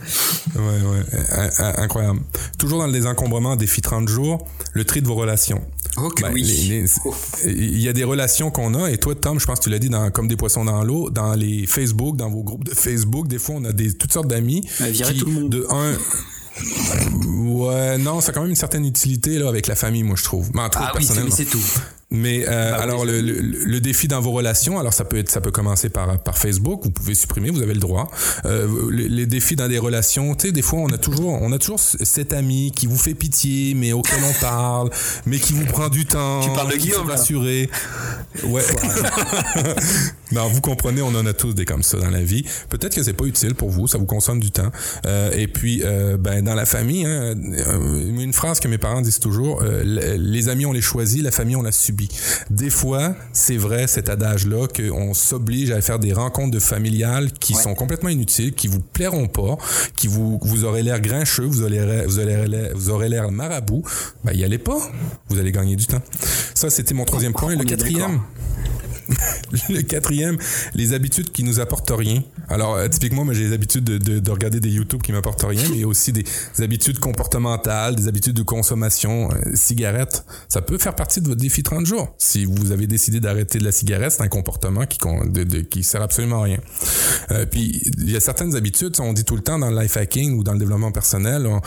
aïe. 0.56 0.62
Ouais, 0.62 0.91
ouais, 0.92 1.50
incroyable. 1.78 2.20
Toujours 2.58 2.80
dans 2.80 2.88
le 2.88 2.94
désencombrement, 2.94 3.56
défi 3.56 3.82
30 3.82 4.08
jours, 4.08 4.48
le 4.74 4.86
tri 4.86 5.02
de 5.02 5.08
vos 5.08 5.16
relations. 5.16 5.62
Ok, 5.98 6.22
Ben, 6.22 6.32
oui. 6.34 6.86
Il 7.46 7.82
y 7.82 7.90
a 7.90 7.94
des 7.94 8.04
relations 8.04 8.50
qu'on 8.52 8.74
a, 8.76 8.90
et 8.90 8.98
toi, 8.98 9.14
Tom, 9.16 9.40
je 9.40 9.46
pense 9.46 9.60
que 9.60 9.64
tu 9.66 9.70
l'as 9.70 9.80
dit 9.80 9.90
dans, 9.90 10.10
comme 10.12 10.28
des 10.28 10.38
poissons 10.38 10.66
dans 10.66 10.84
l'eau, 10.84 11.10
dans 11.10 11.34
les 11.34 11.68
Facebook, 11.68 12.16
dans 12.16 12.30
vos 12.30 12.44
groupes 12.44 12.64
de 12.64 12.74
Facebook, 12.74 13.28
des 13.28 13.40
fois, 13.40 13.56
on 13.58 13.66
a 13.66 13.74
des, 13.74 13.94
toutes 13.94 14.14
sortes 14.14 14.28
d'amis. 14.28 14.66
Virer 14.80 15.14
qui, 15.14 15.20
tout 15.20 15.26
le 15.26 15.32
monde. 15.34 15.50
De 15.50 15.66
un. 15.70 15.98
Ouais, 17.28 17.98
non, 17.98 18.22
ça 18.22 18.32
a 18.32 18.34
quand 18.34 18.42
même 18.42 18.50
une 18.50 18.56
certaine 18.56 18.86
utilité 18.86 19.38
là, 19.40 19.48
avec 19.50 19.68
la 19.68 19.76
famille, 19.76 20.04
moi, 20.04 20.16
je 20.18 20.24
trouve. 20.24 20.50
Mais 20.54 20.62
en 20.62 20.70
tout 20.70 20.80
cas, 20.80 20.92
Ah 20.94 20.98
oui, 20.98 21.06
c'est 21.32 21.46
tout. 21.46 21.60
Mais 22.12 22.46
euh, 22.48 22.72
Bah 22.72 22.78
oui, 22.78 22.84
alors 22.84 23.06
le, 23.06 23.22
le, 23.22 23.40
le 23.42 23.80
défi 23.80 24.08
dans 24.08 24.20
vos 24.20 24.32
relations, 24.32 24.78
alors 24.80 24.94
ça 24.94 25.06
peut 25.06 25.18
être, 25.18 25.30
ça 25.30 25.40
peut 25.42 25.52
commencer 25.52 25.90
par 25.90 26.20
par 26.22 26.38
Facebook. 26.38 26.82
Vous 26.84 26.92
pouvez 26.92 27.16
supprimer, 27.16 27.50
vous 27.50 27.62
avez 27.62 27.74
le 27.74 27.80
droit. 27.80 28.10
Euh, 28.46 28.68
les, 28.92 29.08
les 29.08 29.26
défis 29.26 29.56
dans 29.56 29.68
des 29.68 29.80
relations, 29.80 30.36
tu 30.36 30.48
sais, 30.48 30.52
des 30.52 30.62
fois 30.62 30.80
on 30.80 30.90
a 30.92 30.98
toujours, 30.98 31.42
on 31.42 31.52
a 31.52 31.58
toujours 31.58 31.80
cet 31.80 32.34
ami 32.34 32.72
qui 32.76 32.86
vous 32.86 32.98
fait 32.98 33.14
pitié, 33.14 33.74
mais 33.76 33.94
auquel 33.94 34.20
on 34.30 34.42
parle, 34.42 34.90
mais 35.26 35.40
qui 35.40 35.54
vous 35.54 35.66
prend 35.66 35.90
du 35.90 36.06
temps. 36.06 36.42
Tu 36.42 36.50
parles 36.52 36.72
de 36.72 36.78
Guillaume, 36.78 37.08
là. 37.08 37.16
rassurer. 37.16 37.70
Ouais. 38.44 38.62
non, 40.32 40.48
vous 40.48 40.62
comprenez, 40.62 41.02
on 41.02 41.16
en 41.16 41.26
a 41.26 41.34
tous 41.34 41.54
des 41.54 41.66
comme 41.66 41.84
ça 41.84 41.98
dans 41.98 42.10
la 42.10 42.24
vie. 42.24 42.44
Peut-être 42.70 42.96
que 42.96 43.04
c'est 43.04 43.14
pas 43.14 43.26
utile 43.26 43.56
pour 43.56 43.70
vous, 43.70 43.88
ça 43.88 43.98
vous 43.98 44.06
consomme 44.06 44.40
du 44.40 44.52
temps. 44.52 44.72
Euh, 45.06 45.32
et 45.34 45.48
puis, 45.48 45.82
euh, 45.84 46.18
ben 46.18 46.44
dans 46.44 46.56
la 46.56 46.66
famille, 46.66 47.06
hein, 47.06 47.36
euh, 47.36 48.20
une 48.20 48.34
phrase 48.34 48.60
que 48.60 48.68
mes 48.68 48.78
parents 48.78 49.02
disent 49.02 49.20
toujours 49.20 49.62
euh, 49.64 49.84
les 50.18 50.50
amis 50.50 50.66
on 50.66 50.72
les 50.72 50.82
choisit, 50.82 51.22
la 51.24 51.32
famille 51.32 51.56
on 51.56 51.62
la 51.62 51.72
subit. 51.72 52.01
Des 52.50 52.70
fois, 52.70 53.16
c'est 53.34 53.58
vrai 53.58 53.88
cet 53.88 54.10
adage-là 54.10 54.68
qu'on 54.68 55.14
s'oblige 55.14 55.72
à 55.72 55.82
faire 55.82 56.00
des 56.00 56.14
rencontres 56.14 56.52
de 56.52 56.60
familiales 56.60 57.32
qui 57.34 57.54
sont 57.54 57.74
complètement 57.76 58.10
inutiles, 58.10 58.54
qui 58.54 58.68
vous 58.68 58.80
plairont 58.80 59.28
pas, 59.28 59.58
qui 59.96 60.08
vous 60.08 60.40
vous 60.42 60.64
aurez 60.66 60.84
l'air 60.84 61.00
grincheux, 61.02 61.44
vous 61.46 61.62
aurez 61.64 61.86
l'air- 61.86 62.06
vous 62.08 62.20
aurez 62.20 62.48
l'air- 62.48 62.72
vous 62.76 62.90
aurez 62.90 63.10
l'air 63.10 63.32
marabout. 63.32 63.84
Ben 64.24 64.34
y 64.34 64.44
allez 64.44 64.58
pas, 64.58 64.78
vous 65.30 65.40
allez 65.40 65.52
gagner 65.52 65.76
du 65.76 65.88
temps. 65.88 66.02
Ça 66.54 66.70
c'était 66.70 66.94
mon 66.94 67.06
troisième 67.06 67.34
point. 67.34 67.52
Le 67.52 67.58
on 67.58 67.62
est 67.62 67.66
quatrième. 67.66 68.22
Le 69.70 69.82
quatrième, 69.82 70.38
les 70.76 70.94
habitudes 70.94 71.32
qui 71.32 71.44
nous 71.44 71.60
apportent 71.60 71.92
rien. 71.92 72.24
Alors, 72.50 72.76
euh, 72.76 72.88
typiquement, 72.88 73.26
moi, 73.26 73.34
j'ai 73.34 73.44
les 73.48 73.54
habitudes 73.54 73.84
de, 73.84 73.98
de, 73.98 74.20
de, 74.20 74.32
regarder 74.32 74.60
des 74.60 74.70
YouTube 74.70 75.02
qui 75.02 75.12
m'apportent 75.12 75.44
rien, 75.44 75.64
mais 75.76 75.84
aussi 75.84 76.12
des, 76.12 76.24
des, 76.24 76.64
habitudes 76.64 77.00
comportementales, 77.00 77.96
des 77.96 78.08
habitudes 78.08 78.36
de 78.36 78.44
consommation. 78.44 79.30
Euh, 79.32 79.52
cigarette, 79.56 80.26
ça 80.50 80.62
peut 80.62 80.78
faire 80.78 80.96
partie 80.96 81.22
de 81.22 81.28
votre 81.28 81.42
défi 81.42 81.64
30 81.64 81.86
jours. 81.86 82.14
Si 82.18 82.46
vous 82.46 82.72
avez 82.72 82.88
décidé 82.88 83.20
d'arrêter 83.20 83.60
de 83.60 83.64
la 83.64 83.72
cigarette, 83.72 84.12
c'est 84.12 84.24
un 84.24 84.28
comportement 84.28 84.86
qui, 84.86 84.98
de, 85.26 85.62
qui 85.62 85.84
sert 85.84 86.02
absolument 86.02 86.42
à 86.42 86.44
rien. 86.44 86.60
Euh, 87.32 87.46
puis, 87.46 87.82
il 87.98 88.10
y 88.10 88.16
a 88.16 88.20
certaines 88.20 88.56
habitudes, 88.56 88.96
on 89.00 89.14
dit 89.14 89.26
tout 89.26 89.36
le 89.36 89.44
temps 89.44 89.60
dans 89.60 89.70
le 89.70 89.82
life 89.82 89.98
hacking 89.98 90.38
ou 90.38 90.44
dans 90.44 90.54
le 90.54 90.60
développement 90.60 90.92
personnel, 90.92 91.48
on, 91.48 91.62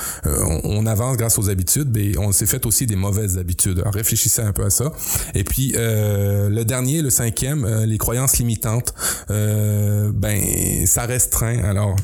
on 0.65 0.87
avance 0.87 1.17
grâce 1.17 1.39
aux 1.39 1.51
habitudes, 1.51 1.91
mais 1.95 2.17
on 2.19 2.33
s'est 2.33 2.47
fait 2.47 2.67
aussi 2.67 2.87
des 2.87 2.97
mauvaises 2.97 3.39
habitudes. 3.39 3.83
Réfléchissez 3.85 4.43
un 4.43 4.53
peu 4.53 4.65
à 4.65 4.71
ça. 4.71 4.93
Et 5.35 5.45
puis, 5.45 5.75
euh, 5.77 6.49
le 6.49 6.65
dernier, 6.65 7.03
le 7.03 7.11
cinquième, 7.11 7.24
euh, 7.43 7.87
les 7.87 7.99
croyances 7.99 8.39
limitantes, 8.39 8.95
euh, 9.31 10.11
ben 10.13 10.41
ça 10.87 11.07
restreint. 11.07 11.63
Alors, 11.65 11.97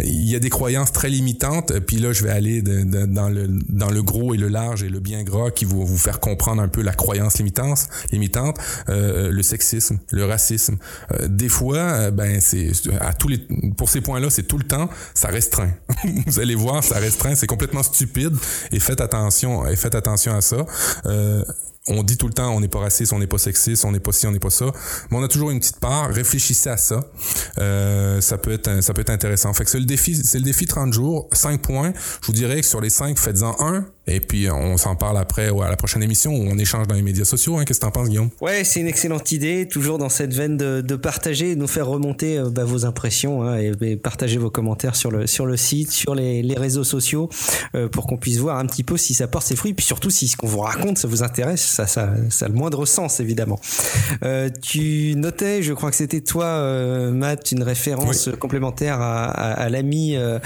il 0.00 0.28
y 0.28 0.34
a 0.34 0.38
des 0.38 0.50
croyances 0.50 0.92
très 0.92 1.08
limitantes, 1.08 1.78
puis 1.80 1.96
là, 1.96 2.12
je 2.12 2.24
vais 2.24 2.30
aller 2.30 2.62
dans 2.62 3.28
le 3.28 3.48
dans 3.68 3.90
le 3.90 4.02
gros 4.02 4.34
et 4.34 4.36
le 4.36 4.48
large 4.48 4.82
et 4.82 4.88
le 4.88 5.00
bien 5.00 5.22
gras 5.22 5.50
qui 5.50 5.64
vont 5.64 5.84
vous 5.84 5.98
faire 5.98 6.20
comprendre 6.20 6.62
un 6.62 6.68
peu 6.68 6.82
la 6.82 6.92
croyance 6.92 7.38
limitante, 7.38 7.88
limitante, 8.12 8.58
euh, 8.88 9.30
le 9.30 9.42
sexisme, 9.42 9.98
le 10.10 10.24
racisme. 10.24 10.76
Euh, 11.12 11.28
des 11.28 11.48
fois, 11.48 12.10
ben 12.10 12.40
c'est 12.40 12.72
à 13.00 13.12
tous 13.12 13.28
les 13.28 13.38
pour 13.76 13.88
ces 13.88 14.00
points-là, 14.00 14.30
c'est 14.30 14.44
tout 14.44 14.58
le 14.58 14.64
temps, 14.64 14.88
ça 15.14 15.28
restreint. 15.28 15.72
vous 16.26 16.40
allez 16.40 16.54
voir, 16.54 16.82
ça 16.84 16.98
restreint, 16.98 17.34
c'est 17.34 17.46
complètement 17.46 17.82
stupide 17.82 18.36
et 18.72 18.80
faites 18.80 19.00
attention 19.00 19.66
et 19.66 19.76
faites 19.76 19.94
attention 19.94 20.34
à 20.34 20.40
ça. 20.40 20.66
On 21.88 22.02
dit 22.02 22.16
tout 22.16 22.26
le 22.26 22.34
temps 22.34 22.54
on 22.54 22.60
n'est 22.60 22.68
pas 22.68 22.80
raciste, 22.80 23.12
on 23.12 23.18
n'est 23.18 23.26
pas 23.26 23.38
sexiste, 23.38 23.84
on 23.84 23.92
n'est 23.92 24.00
pas 24.00 24.12
ci, 24.12 24.26
on 24.26 24.32
n'est 24.32 24.38
pas 24.38 24.50
ça. 24.50 24.66
Mais 25.10 25.16
on 25.16 25.22
a 25.22 25.28
toujours 25.28 25.50
une 25.50 25.60
petite 25.60 25.80
part. 25.80 26.10
Réfléchissez 26.10 26.70
à 26.70 26.76
ça. 26.76 27.04
Euh, 27.58 28.20
ça 28.20 28.38
peut 28.38 28.52
être 28.52 28.82
ça 28.82 28.92
peut 28.92 29.00
être 29.00 29.10
intéressant. 29.10 29.52
Fait 29.52 29.64
que 29.64 29.70
c'est 29.70 29.80
le 29.80 29.86
défi, 29.86 30.14
c'est 30.14 30.38
le 30.38 30.44
défi 30.44 30.66
30 30.66 30.92
jours, 30.92 31.28
5 31.32 31.60
points. 31.62 31.92
Je 32.20 32.26
vous 32.26 32.32
dirais 32.32 32.60
que 32.60 32.66
sur 32.66 32.80
les 32.80 32.90
5, 32.90 33.18
faites-en 33.18 33.56
un. 33.60 33.86
Et 34.08 34.20
puis 34.20 34.50
on 34.50 34.76
s'en 34.76 34.96
parle 34.96 35.18
après 35.18 35.50
ouais, 35.50 35.66
à 35.66 35.70
la 35.70 35.76
prochaine 35.76 36.02
émission 36.02 36.32
où 36.32 36.48
on 36.48 36.58
échange 36.58 36.86
dans 36.86 36.94
les 36.94 37.02
médias 37.02 37.24
sociaux. 37.24 37.58
Hein. 37.58 37.64
Qu'est-ce 37.64 37.80
que 37.80 37.84
t'en 37.84 37.90
penses, 37.90 38.08
Guillaume? 38.08 38.30
Ouais, 38.40 38.64
c'est 38.64 38.80
une 38.80 38.88
excellente 38.88 39.30
idée. 39.32 39.68
Toujours 39.68 39.98
dans 39.98 40.08
cette 40.08 40.34
veine 40.34 40.56
de, 40.56 40.80
de 40.80 40.96
partager, 40.96 41.54
de 41.54 41.60
nous 41.60 41.66
faire 41.66 41.86
remonter 41.86 42.38
euh, 42.38 42.50
bah, 42.50 42.64
vos 42.64 42.84
impressions 42.84 43.42
hein, 43.42 43.58
et, 43.58 43.72
et, 43.82 43.96
partager 43.96 44.38
vos 44.38 44.50
commentaires 44.50 44.96
sur 44.96 45.10
le 45.10 45.26
sur 45.26 45.46
le 45.46 45.56
site, 45.56 45.90
sur 45.90 46.14
les, 46.14 46.42
les 46.42 46.54
réseaux 46.54 46.84
sociaux, 46.84 47.28
euh, 47.74 47.88
pour 47.88 48.06
qu'on 48.06 48.16
puisse 48.16 48.38
voir 48.38 48.58
un 48.58 48.66
petit 48.66 48.84
peu 48.84 48.96
si 48.96 49.14
ça 49.14 49.28
porte 49.28 49.46
ses 49.46 49.56
fruits, 49.56 49.74
puis 49.74 49.84
surtout 49.84 50.10
si 50.10 50.28
ce 50.28 50.36
qu'on 50.36 50.46
vous 50.46 50.60
raconte 50.60 50.98
ça 50.98 51.08
vous 51.08 51.22
intéresse. 51.22 51.62
Ça, 51.62 51.86
ça, 51.86 52.14
ça 52.30 52.46
a 52.46 52.48
le 52.48 52.54
moindre 52.54 52.86
sens 52.86 53.20
évidemment. 53.20 53.60
Euh, 54.24 54.48
tu 54.62 55.14
notais, 55.16 55.62
je 55.62 55.72
crois 55.72 55.90
que 55.90 55.96
c'était 55.96 56.20
toi, 56.20 56.46
euh, 56.46 57.10
Matt, 57.10 57.52
une 57.52 57.62
référence 57.62 58.28
oui. 58.28 58.38
complémentaire 58.38 59.00
à, 59.00 59.24
à, 59.26 59.52
à 59.52 59.68
l'ami 59.68 60.16
euh, 60.16 60.38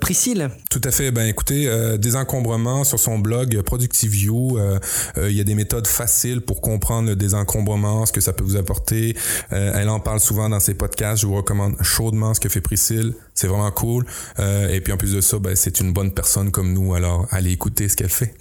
Priscille? 0.00 0.48
Tout 0.70 0.80
à 0.84 0.90
fait. 0.90 1.10
Ben 1.10 1.26
écoutez, 1.26 1.66
euh, 1.66 1.96
désencombrement 1.96 2.84
sur 2.84 2.98
son 2.98 3.09
blog 3.18 3.60
Productiveview, 3.62 4.58
euh, 4.58 4.78
il 5.16 5.36
y 5.36 5.40
a 5.40 5.44
des 5.44 5.54
méthodes 5.54 5.86
faciles 5.86 6.40
pour 6.40 6.60
comprendre 6.60 7.08
le 7.08 7.16
désencombrement, 7.16 8.06
ce 8.06 8.12
que 8.12 8.20
ça 8.20 8.32
peut 8.32 8.44
vous 8.44 8.56
apporter. 8.56 9.16
elle 9.50 9.88
en 9.88 10.00
parle 10.00 10.20
souvent 10.20 10.48
dans 10.48 10.60
ses 10.60 10.74
podcasts. 10.74 11.22
Je 11.22 11.26
vous 11.26 11.36
recommande 11.36 11.76
chaudement 11.82 12.34
ce 12.34 12.40
que 12.40 12.48
fait 12.48 12.60
Priscille. 12.60 13.14
C'est 13.40 13.46
vraiment 13.46 13.70
cool. 13.70 14.04
et 14.38 14.80
puis 14.80 14.92
en 14.92 14.96
plus 14.96 15.14
de 15.14 15.20
ça, 15.20 15.38
ben, 15.38 15.56
c'est 15.56 15.80
une 15.80 15.92
bonne 15.92 16.12
personne 16.12 16.50
comme 16.50 16.72
nous. 16.72 16.94
Alors 16.94 17.26
allez 17.30 17.52
écouter 17.52 17.88
ce 17.88 17.96
qu'elle 17.96 18.10
fait. 18.10 18.34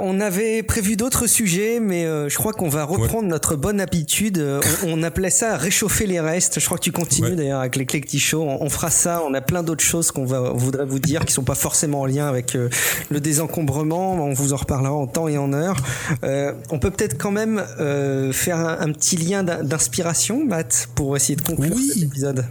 on 0.00 0.20
avait 0.20 0.62
prévu 0.62 0.96
d'autres 0.96 1.26
sujets, 1.26 1.78
mais 1.80 2.04
je 2.04 2.34
crois 2.36 2.52
qu'on 2.52 2.68
va 2.68 2.84
reprendre 2.84 3.24
ouais. 3.24 3.28
notre 3.28 3.56
bonne 3.56 3.80
habitude. 3.80 4.44
On, 4.84 5.00
on, 5.00 5.02
appelait 5.02 5.30
ça 5.30 5.56
réchauffer 5.56 6.06
les 6.06 6.20
restes. 6.20 6.60
Je 6.60 6.64
crois 6.66 6.78
que 6.78 6.82
tu 6.82 6.92
continues 6.92 7.30
ouais. 7.30 7.36
d'ailleurs 7.36 7.60
avec 7.60 7.76
les 7.76 7.86
Show. 8.18 8.42
On, 8.42 8.62
on, 8.62 8.68
fera 8.68 8.90
ça. 8.90 9.22
On 9.26 9.34
a 9.34 9.40
plein 9.40 9.62
d'autres 9.62 9.84
choses 9.84 10.10
qu'on 10.10 10.24
va, 10.24 10.50
voudrait 10.50 10.86
vous 10.86 10.98
dire 10.98 11.24
qui 11.24 11.32
sont 11.32 11.42
pas 11.42 11.54
forcément 11.54 12.00
en 12.02 12.06
lien 12.06 12.26
avec 12.26 12.56
euh, 12.56 12.68
le 13.10 13.20
désencombrement. 13.20 14.14
On 14.14 14.32
vous 14.32 14.52
en 14.52 14.56
reparlera 14.56 14.94
en 14.94 15.06
temps 15.06 15.28
et 15.28 15.38
en 15.38 15.52
heure. 15.52 15.76
Euh, 16.24 16.52
on 16.70 16.78
peut 16.78 16.90
peut-être 16.90 17.18
quand 17.18 17.30
même 17.30 17.62
euh, 17.78 18.32
faire 18.32 18.58
un, 18.58 18.80
un, 18.80 18.92
petit 18.92 19.16
lien 19.16 19.42
d'inspiration, 19.42 20.44
Matt, 20.44 20.88
pour 20.94 21.16
essayer 21.16 21.36
de 21.36 21.42
conclure 21.42 21.74
oui. 21.74 21.90
cet 21.94 22.02
épisode. 22.02 22.46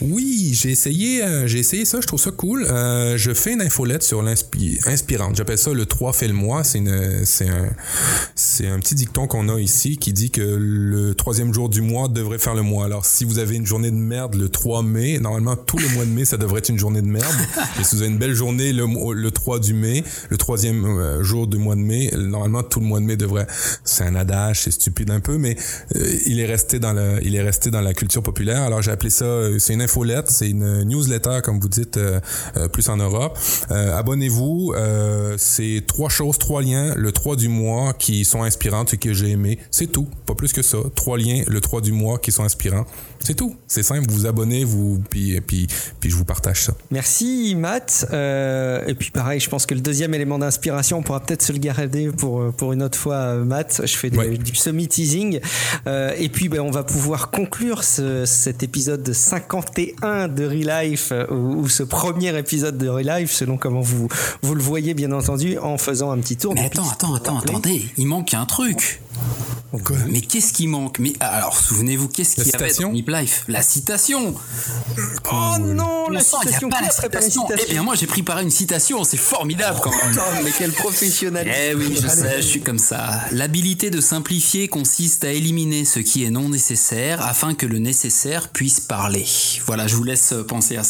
Oui, 0.00 0.52
j'ai 0.54 0.70
essayé, 0.70 1.22
euh, 1.30 1.46
j'ai 1.46 1.58
essayé 1.58 1.84
ça. 1.84 2.00
Je 2.00 2.06
trouve 2.06 2.20
ça 2.20 2.30
cool. 2.30 2.66
Euh, 2.68 3.16
je 3.16 3.32
fais 3.32 3.52
une 3.52 3.62
infolette 3.62 4.02
sur 4.02 4.22
l'inspirante. 4.22 5.36
J'appelle 5.36 5.58
ça 5.58 5.72
le 5.72 5.86
3 5.86 6.12
fait 6.12 6.28
le 6.28 6.34
mois. 6.34 6.64
C'est 6.64 6.78
un, 6.78 8.74
un 8.74 8.78
petit 8.80 8.94
dicton 8.94 9.26
qu'on 9.26 9.48
a 9.48 9.60
ici 9.60 9.96
qui 9.96 10.12
dit 10.12 10.30
que 10.30 10.40
le 10.40 11.14
troisième 11.14 11.52
jour 11.54 11.68
du 11.68 11.80
mois 11.80 12.08
devrait 12.08 12.38
faire 12.38 12.54
le 12.54 12.62
mois. 12.62 12.84
Alors, 12.84 13.04
si 13.06 13.24
vous 13.24 13.38
avez 13.38 13.56
une 13.56 13.66
journée 13.66 13.90
de 13.90 13.96
merde 13.96 14.34
le 14.34 14.48
3 14.48 14.82
mai, 14.82 15.18
normalement, 15.18 15.56
tout 15.56 15.78
le 15.78 15.88
mois 15.88 16.04
de 16.04 16.10
mai, 16.10 16.24
ça 16.24 16.36
devrait 16.36 16.58
être 16.58 16.68
une 16.68 16.78
journée 16.78 17.02
de 17.02 17.06
merde. 17.06 17.34
Et 17.80 17.84
si 17.84 17.96
vous 17.96 18.02
avez 18.02 18.10
une 18.10 18.18
belle 18.18 18.34
journée 18.34 18.72
le, 18.72 18.86
le 19.14 19.30
3 19.30 19.60
du 19.60 19.74
mai, 19.74 20.04
le 20.28 20.36
troisième 20.36 20.84
euh, 20.84 21.22
jour 21.22 21.46
du 21.46 21.58
mois 21.58 21.76
de 21.76 21.80
mai, 21.80 22.10
normalement, 22.16 22.62
tout 22.62 22.80
le 22.80 22.86
mois 22.86 23.00
de 23.00 23.04
mai 23.04 23.16
devrait... 23.16 23.46
C'est 23.84 24.04
un 24.04 24.14
adage, 24.14 24.62
c'est 24.62 24.70
stupide 24.70 25.10
un 25.10 25.20
peu, 25.20 25.38
mais 25.38 25.56
il 26.26 26.40
est 26.40 26.46
resté 26.46 26.78
dans 26.78 26.92
le, 26.92 27.18
il 27.22 27.34
est 27.34 27.42
resté 27.42 27.70
dans 27.70 27.80
la 27.80 27.94
culture 27.94 28.22
populaire. 28.22 28.62
Alors, 28.62 28.82
j'ai 28.82 28.90
appelé 28.90 29.10
ça, 29.10 29.58
c'est 29.58 29.74
une 29.74 29.82
infolette, 29.82 30.30
c'est 30.30 30.48
une 30.48 30.84
newsletter, 30.84 31.09
comme 31.42 31.60
vous 31.60 31.68
dites, 31.68 31.96
euh, 31.96 32.20
plus 32.72 32.88
en 32.88 32.96
Europe. 32.96 33.38
Abonnez-vous. 33.70 34.74
c'est 35.36 35.84
trois 35.86 36.08
choses, 36.08 36.38
trois 36.38 36.62
liens, 36.62 36.94
le 36.96 37.12
3 37.12 37.36
du 37.36 37.48
mois 37.48 37.92
qui 37.92 38.24
sont 38.24 38.42
inspirantes 38.42 38.94
et 38.94 38.96
que 38.96 39.12
j'ai 39.12 39.30
aimé. 39.30 39.58
C'est 39.70 39.86
tout, 39.86 40.08
pas 40.26 40.34
plus 40.34 40.52
que 40.52 40.62
ça. 40.62 40.78
Trois 40.94 41.18
liens, 41.18 41.42
le 41.46 41.60
3 41.60 41.80
du 41.80 41.92
mois 41.92 42.18
qui 42.18 42.32
sont 42.32 42.44
inspirants. 42.44 42.86
C'est 43.20 43.34
tout. 43.34 43.54
C'est 43.66 43.82
simple. 43.82 44.08
Vous 44.08 44.20
vous 44.20 44.26
abonnez, 44.26 44.64
vous 44.64 45.02
puis 45.10 45.40
puis 45.40 45.66
puis 46.00 46.10
je 46.10 46.16
vous 46.16 46.24
partage 46.24 46.64
ça. 46.64 46.74
Merci 46.90 47.54
Matt. 47.54 48.06
Euh, 48.12 48.82
et 48.86 48.94
puis 48.94 49.10
pareil, 49.10 49.40
je 49.40 49.48
pense 49.48 49.66
que 49.66 49.74
le 49.74 49.80
deuxième 49.80 50.14
élément 50.14 50.38
d'inspiration, 50.38 50.98
on 50.98 51.02
pourra 51.02 51.20
peut-être 51.20 51.42
se 51.42 51.52
le 51.52 51.58
garder 51.58 52.08
pour 52.08 52.52
pour 52.52 52.72
une 52.72 52.82
autre 52.82 52.98
fois, 52.98 53.34
Matt. 53.36 53.82
Je 53.84 53.96
fais 53.96 54.10
des, 54.10 54.16
ouais. 54.16 54.38
du 54.38 54.54
semi 54.54 54.88
teasing. 54.88 55.40
Euh, 55.86 56.12
et 56.18 56.28
puis 56.28 56.48
ben, 56.48 56.60
on 56.60 56.70
va 56.70 56.82
pouvoir 56.82 57.30
conclure 57.30 57.84
ce, 57.84 58.24
cet 58.24 58.62
épisode 58.62 59.12
51 59.12 60.28
de 60.28 60.46
Relife 60.46 60.99
ou, 61.30 61.34
ou, 61.34 61.68
ce 61.68 61.82
premier 61.82 62.36
épisode 62.38 62.78
de 62.78 62.88
Relife, 62.88 63.32
selon 63.32 63.56
comment 63.56 63.80
vous 63.80 64.08
vous 64.42 64.54
le 64.54 64.62
voyez 64.62 64.94
bien 64.94 65.12
entendu, 65.12 65.58
en 65.58 65.78
faisant 65.78 66.10
un 66.10 66.18
petit 66.18 66.36
tour. 66.36 66.54
Mais 66.54 66.66
attends, 66.66 66.88
attends, 66.90 67.14
attends, 67.14 67.38
attendez. 67.38 67.88
Il 67.96 68.06
manque 68.06 68.34
un 68.34 68.46
truc. 68.46 69.00
Quoi 69.84 69.96
mais 70.08 70.20
qu'est-ce 70.20 70.52
qui 70.52 70.66
manque? 70.66 70.98
Mais 70.98 71.12
alors, 71.20 71.56
souvenez-vous, 71.56 72.08
qu'est-ce 72.08 72.34
qu'il 72.34 72.46
y 72.48 72.54
avait 72.56 72.72
dans 72.74 72.90
Nip 72.90 73.08
Life? 73.08 73.44
La 73.46 73.62
citation. 73.62 74.34
Oh 75.32 75.58
non, 75.60 76.08
la 76.08 76.20
sang, 76.20 76.40
citation. 76.40 76.68
Pas 76.68 76.80
la 76.80 76.90
citation. 76.90 77.46
Eh 77.48 77.70
bien, 77.70 77.84
moi, 77.84 77.94
j'ai 77.94 78.08
préparé 78.08 78.42
une 78.42 78.50
citation. 78.50 79.04
C'est 79.04 79.16
formidable 79.16 79.78
quand 79.80 79.90
même. 79.90 80.18
Oh, 80.18 80.40
mais 80.42 80.50
quel 80.56 80.72
professionnel. 80.72 81.48
Eh 81.48 81.74
oui, 81.74 81.96
je 82.02 82.08
sais, 82.08 82.42
je 82.42 82.46
suis 82.46 82.62
comme 82.62 82.80
ça. 82.80 83.20
L'habilité 83.30 83.90
de 83.90 84.00
simplifier 84.00 84.66
consiste 84.66 85.22
à 85.22 85.32
éliminer 85.32 85.84
ce 85.84 86.00
qui 86.00 86.24
est 86.24 86.30
non 86.30 86.48
nécessaire 86.48 87.24
afin 87.24 87.54
que 87.54 87.66
le 87.66 87.78
nécessaire 87.78 88.48
puisse 88.48 88.80
parler. 88.80 89.26
Voilà, 89.66 89.86
je 89.86 89.94
vous 89.94 90.04
laisse 90.04 90.34
penser 90.48 90.78
à 90.78 90.84
ça. 90.84 90.89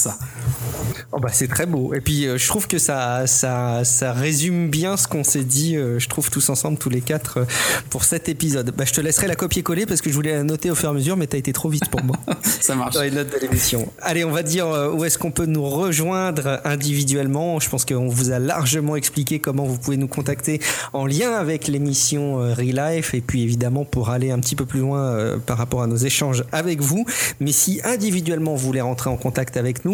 Oh 1.13 1.19
bah 1.19 1.31
c'est 1.33 1.49
très 1.49 1.67
beau. 1.67 1.93
Et 1.93 2.01
puis 2.01 2.27
euh, 2.27 2.39
je 2.39 2.47
trouve 2.47 2.69
que 2.69 2.79
ça, 2.79 3.27
ça, 3.27 3.85
ça 3.85 4.13
résume 4.13 4.71
bien 4.71 4.97
ce 4.97 5.09
qu'on 5.09 5.25
s'est 5.25 5.43
dit, 5.43 5.77
euh, 5.77 5.99
je 5.99 6.09
trouve 6.09 6.31
tous 6.31 6.49
ensemble, 6.51 6.79
tous 6.79 6.89
les 6.89 7.01
quatre, 7.01 7.39
euh, 7.39 7.45
pour 7.91 8.05
cet 8.05 8.29
épisode. 8.29 8.73
Bah, 8.77 8.85
je 8.87 8.93
te 8.93 9.01
laisserai 9.01 9.27
la 9.27 9.35
copier-coller 9.35 9.87
parce 9.87 10.03
que 10.03 10.11
je 10.11 10.15
voulais 10.15 10.35
la 10.35 10.45
noter 10.45 10.71
au 10.71 10.77
fur 10.77 10.89
et 10.89 10.91
à 10.91 10.95
mesure, 10.95 11.17
mais 11.17 11.27
t'as 11.27 11.39
été 11.39 11.53
trop 11.53 11.69
vite 11.69 11.89
pour 11.91 12.05
moi. 12.05 12.17
ça 12.43 12.77
marche. 12.77 12.95
Dans 12.95 13.03
les 13.03 13.11
notes 13.11 13.33
de 13.33 13.39
l'émission. 13.41 13.93
Allez, 14.01 14.25
on 14.25 14.31
va 14.31 14.45
dire 14.45 14.69
où 14.95 15.05
est-ce 15.05 15.19
qu'on 15.19 15.33
peut 15.33 15.47
nous 15.47 15.69
rejoindre 15.69 16.61
individuellement? 16.65 17.59
Je 17.59 17.69
pense 17.69 17.85
qu'on 17.85 18.09
vous 18.09 18.31
a 18.31 18.39
largement 18.39 18.95
expliqué 18.95 19.41
comment 19.41 19.65
vous 19.65 19.79
pouvez 19.79 19.97
nous 19.97 20.09
contacter 20.09 20.61
en 20.93 21.07
lien 21.07 21.33
avec 21.33 21.67
l'émission 21.67 22.37
Relife 22.37 23.15
et 23.15 23.21
puis 23.21 23.43
évidemment 23.43 23.85
pour 23.85 24.11
aller 24.11 24.31
un 24.31 24.39
petit 24.39 24.55
peu 24.55 24.65
plus 24.65 24.81
loin 24.81 25.39
par 25.45 25.59
rapport 25.59 25.83
à 25.83 25.87
nos 25.89 25.97
échanges 25.97 26.45
avec 26.53 26.81
vous. 26.81 27.05
Mais 27.41 27.53
si 27.53 27.81
individuellement 27.83 28.55
vous 28.55 28.67
voulez 28.67 28.81
rentrer 28.81 29.11
en 29.11 29.17
contact 29.17 29.57
avec 29.57 29.85
nous, 29.85 29.90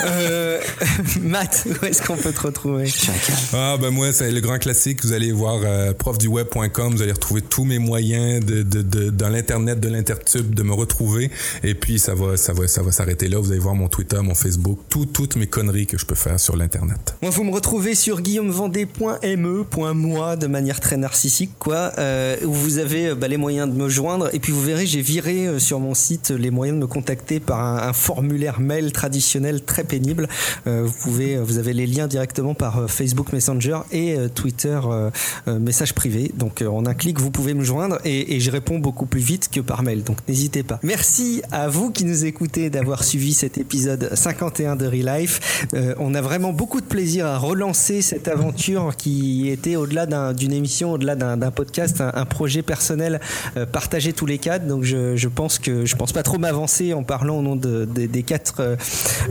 Euh, 0.04 0.60
Matt, 1.22 1.68
où 1.80 1.84
est-ce 1.86 2.02
qu'on 2.02 2.16
peut 2.16 2.32
te 2.32 2.40
retrouver? 2.40 2.86
Chacal. 2.86 3.36
Ah 3.54 3.76
ben 3.80 3.90
moi 3.90 4.12
c'est 4.12 4.32
le 4.32 4.40
grand 4.40 4.58
classique. 4.58 5.04
Vous 5.04 5.12
allez 5.12 5.30
voir 5.30 5.60
euh, 5.64 5.92
profduweb.com. 5.94 6.96
Vous 6.96 7.02
allez 7.02 7.12
retrouver 7.12 7.42
tous 7.42 7.62
mes 7.64 7.78
moyens 7.78 8.44
de, 8.44 8.64
de, 8.64 8.82
de 8.82 9.10
dans 9.10 9.28
l'internet, 9.28 9.78
de 9.78 9.88
l'intertube, 9.88 10.52
de 10.52 10.62
me 10.64 10.72
retrouver. 10.74 11.30
Et 11.62 11.76
puis 11.76 12.00
ça 12.00 12.16
va 12.16 12.36
ça 12.36 12.52
va 12.52 12.66
ça 12.66 12.82
va 12.82 12.90
s'arrêter 12.90 13.28
là. 13.28 13.38
Vous 13.38 13.52
allez 13.52 13.60
voir 13.60 13.76
mon 13.76 13.86
Twitter, 13.88 14.18
mon 14.20 14.34
Facebook, 14.34 14.80
tout, 14.88 15.06
toutes 15.06 15.36
mes 15.36 15.46
conneries 15.46 15.86
que 15.86 15.96
je 15.96 16.06
peux 16.06 16.16
faire 16.16 16.40
sur 16.40 16.56
l'internet. 16.56 17.14
Moi, 17.22 17.30
vous 17.30 17.44
me 17.44 17.52
retrouvez 17.54 17.94
sur 17.94 18.20
guillaumevendée.me.moi 18.20 20.34
de 20.36 20.46
manière 20.48 20.80
très 20.80 20.96
narcissique, 20.96 21.52
quoi, 21.60 21.92
euh, 21.98 22.36
vous 22.52 22.78
avez 22.78 23.08
euh, 23.08 23.14
bah, 23.14 23.28
les 23.28 23.36
moyens 23.36 23.68
de 23.68 23.74
me 23.74 23.88
joindre. 23.88 24.28
Et 24.34 24.38
puis 24.38 24.52
vous 24.52 24.62
verrez, 24.62 24.86
j'ai 24.86 25.00
viré 25.00 25.46
euh, 25.46 25.58
sur 25.58 25.80
mon 25.80 25.94
site 25.94 26.30
les 26.30 26.50
moyens 26.50 26.76
de 26.76 26.82
me 26.82 26.86
contacter 26.86 27.40
par 27.40 27.60
un, 27.60 27.92
formulaire 27.92 28.60
mail 28.60 28.92
traditionnel 28.92 29.62
très 29.64 29.84
pénible. 29.84 30.28
Euh, 30.66 30.82
vous 30.84 30.94
pouvez, 31.02 31.36
vous 31.38 31.58
avez 31.58 31.72
les 31.72 31.86
liens 31.86 32.06
directement 32.06 32.54
par 32.54 32.78
euh, 32.78 32.86
Facebook 32.86 33.32
Messenger 33.32 33.78
et 33.92 34.14
euh, 34.16 34.28
Twitter 34.28 34.78
euh, 34.84 35.10
euh, 35.48 35.58
message 35.58 35.94
privé. 35.94 36.30
Donc 36.36 36.62
euh, 36.62 36.66
en 36.68 36.86
un 36.86 36.94
clic, 36.94 37.18
vous 37.20 37.30
pouvez 37.30 37.54
me 37.54 37.64
joindre 37.64 37.98
et, 38.04 38.36
et 38.36 38.40
je 38.40 38.50
réponds 38.50 38.78
beaucoup 38.78 39.06
plus 39.06 39.20
vite 39.20 39.48
que 39.50 39.60
par 39.60 39.82
mail. 39.82 40.02
Donc 40.04 40.18
n'hésitez 40.28 40.62
pas. 40.62 40.78
Merci 40.82 41.42
à 41.50 41.68
vous 41.68 41.90
qui 41.90 42.04
nous 42.04 42.24
écoutez 42.24 42.70
d'avoir 42.70 43.04
suivi 43.04 43.32
cet 43.34 43.58
épisode 43.58 44.10
51 44.14 44.76
de 44.76 44.86
Relife. 44.86 45.66
Euh, 45.74 45.94
on 45.98 46.14
a 46.14 46.20
vraiment 46.20 46.52
beaucoup 46.52 46.80
de 46.80 46.86
plaisir 46.86 47.26
à 47.26 47.38
relancer 47.38 48.02
cette 48.02 48.28
aventure 48.28 48.94
qui 48.96 49.48
était 49.48 49.76
au-delà 49.76 50.06
d'un- 50.06 50.32
d'une 50.32 50.52
émission, 50.52 50.92
au-delà 50.92 51.14
d'un 51.16 51.36
d'un 51.36 51.50
podcast, 51.50 52.00
un, 52.00 52.10
un 52.14 52.24
projet 52.38 52.62
personnel 52.62 53.18
euh, 53.56 53.66
partagé 53.66 54.12
tous 54.12 54.26
les 54.26 54.38
quatre. 54.38 54.64
Donc 54.66 54.84
je, 54.84 55.16
je 55.16 55.28
pense 55.28 55.58
que 55.58 55.84
je 55.90 55.96
pense 55.96 56.12
pas 56.12 56.22
trop 56.22 56.38
m'avancer 56.38 56.94
en 56.94 57.02
parlant 57.02 57.36
au 57.38 57.42
nom 57.42 57.56
de- 57.56 57.84
de- 57.84 58.06
des 58.06 58.22
quatre 58.22 58.60
euh, 58.60 58.76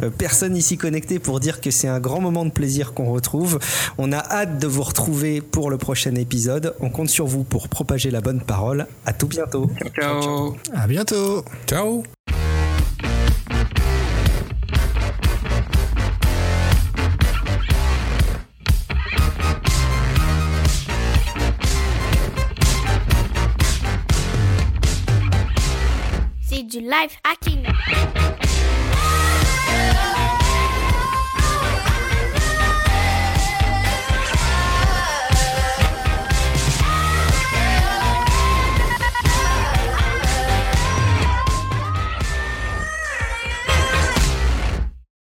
euh, 0.03 0.09
personnes 0.09 0.57
ici 0.57 0.75
connectées 0.77 1.19
pour 1.19 1.39
dire 1.39 1.61
que 1.61 1.71
c'est 1.71 1.87
un 1.87 2.01
grand 2.01 2.19
moment 2.27 2.43
de 2.43 2.51
plaisir 2.51 2.93
qu'on 2.93 3.09
retrouve. 3.17 3.59
On 3.97 4.11
a 4.11 4.17
hâte 4.17 4.59
de 4.59 4.67
vous 4.67 4.83
retrouver 4.83 5.39
pour 5.41 5.69
le 5.69 5.77
prochain 5.77 6.15
épisode. 6.15 6.73
On 6.81 6.89
compte 6.89 7.09
sur 7.09 7.27
vous 7.27 7.43
pour 7.45 7.69
propager 7.69 8.11
la 8.11 8.19
bonne 8.19 8.41
parole. 8.41 8.87
À 9.05 9.13
tout 9.13 9.27
bientôt. 9.27 9.71
Ciao. 9.97 10.55
À 10.73 10.85
bientôt. 10.87 11.45
Ciao. 11.65 12.03
C'est 26.87 26.93
du 26.93 27.01
life 27.01 27.17
hacking. 27.25 28.46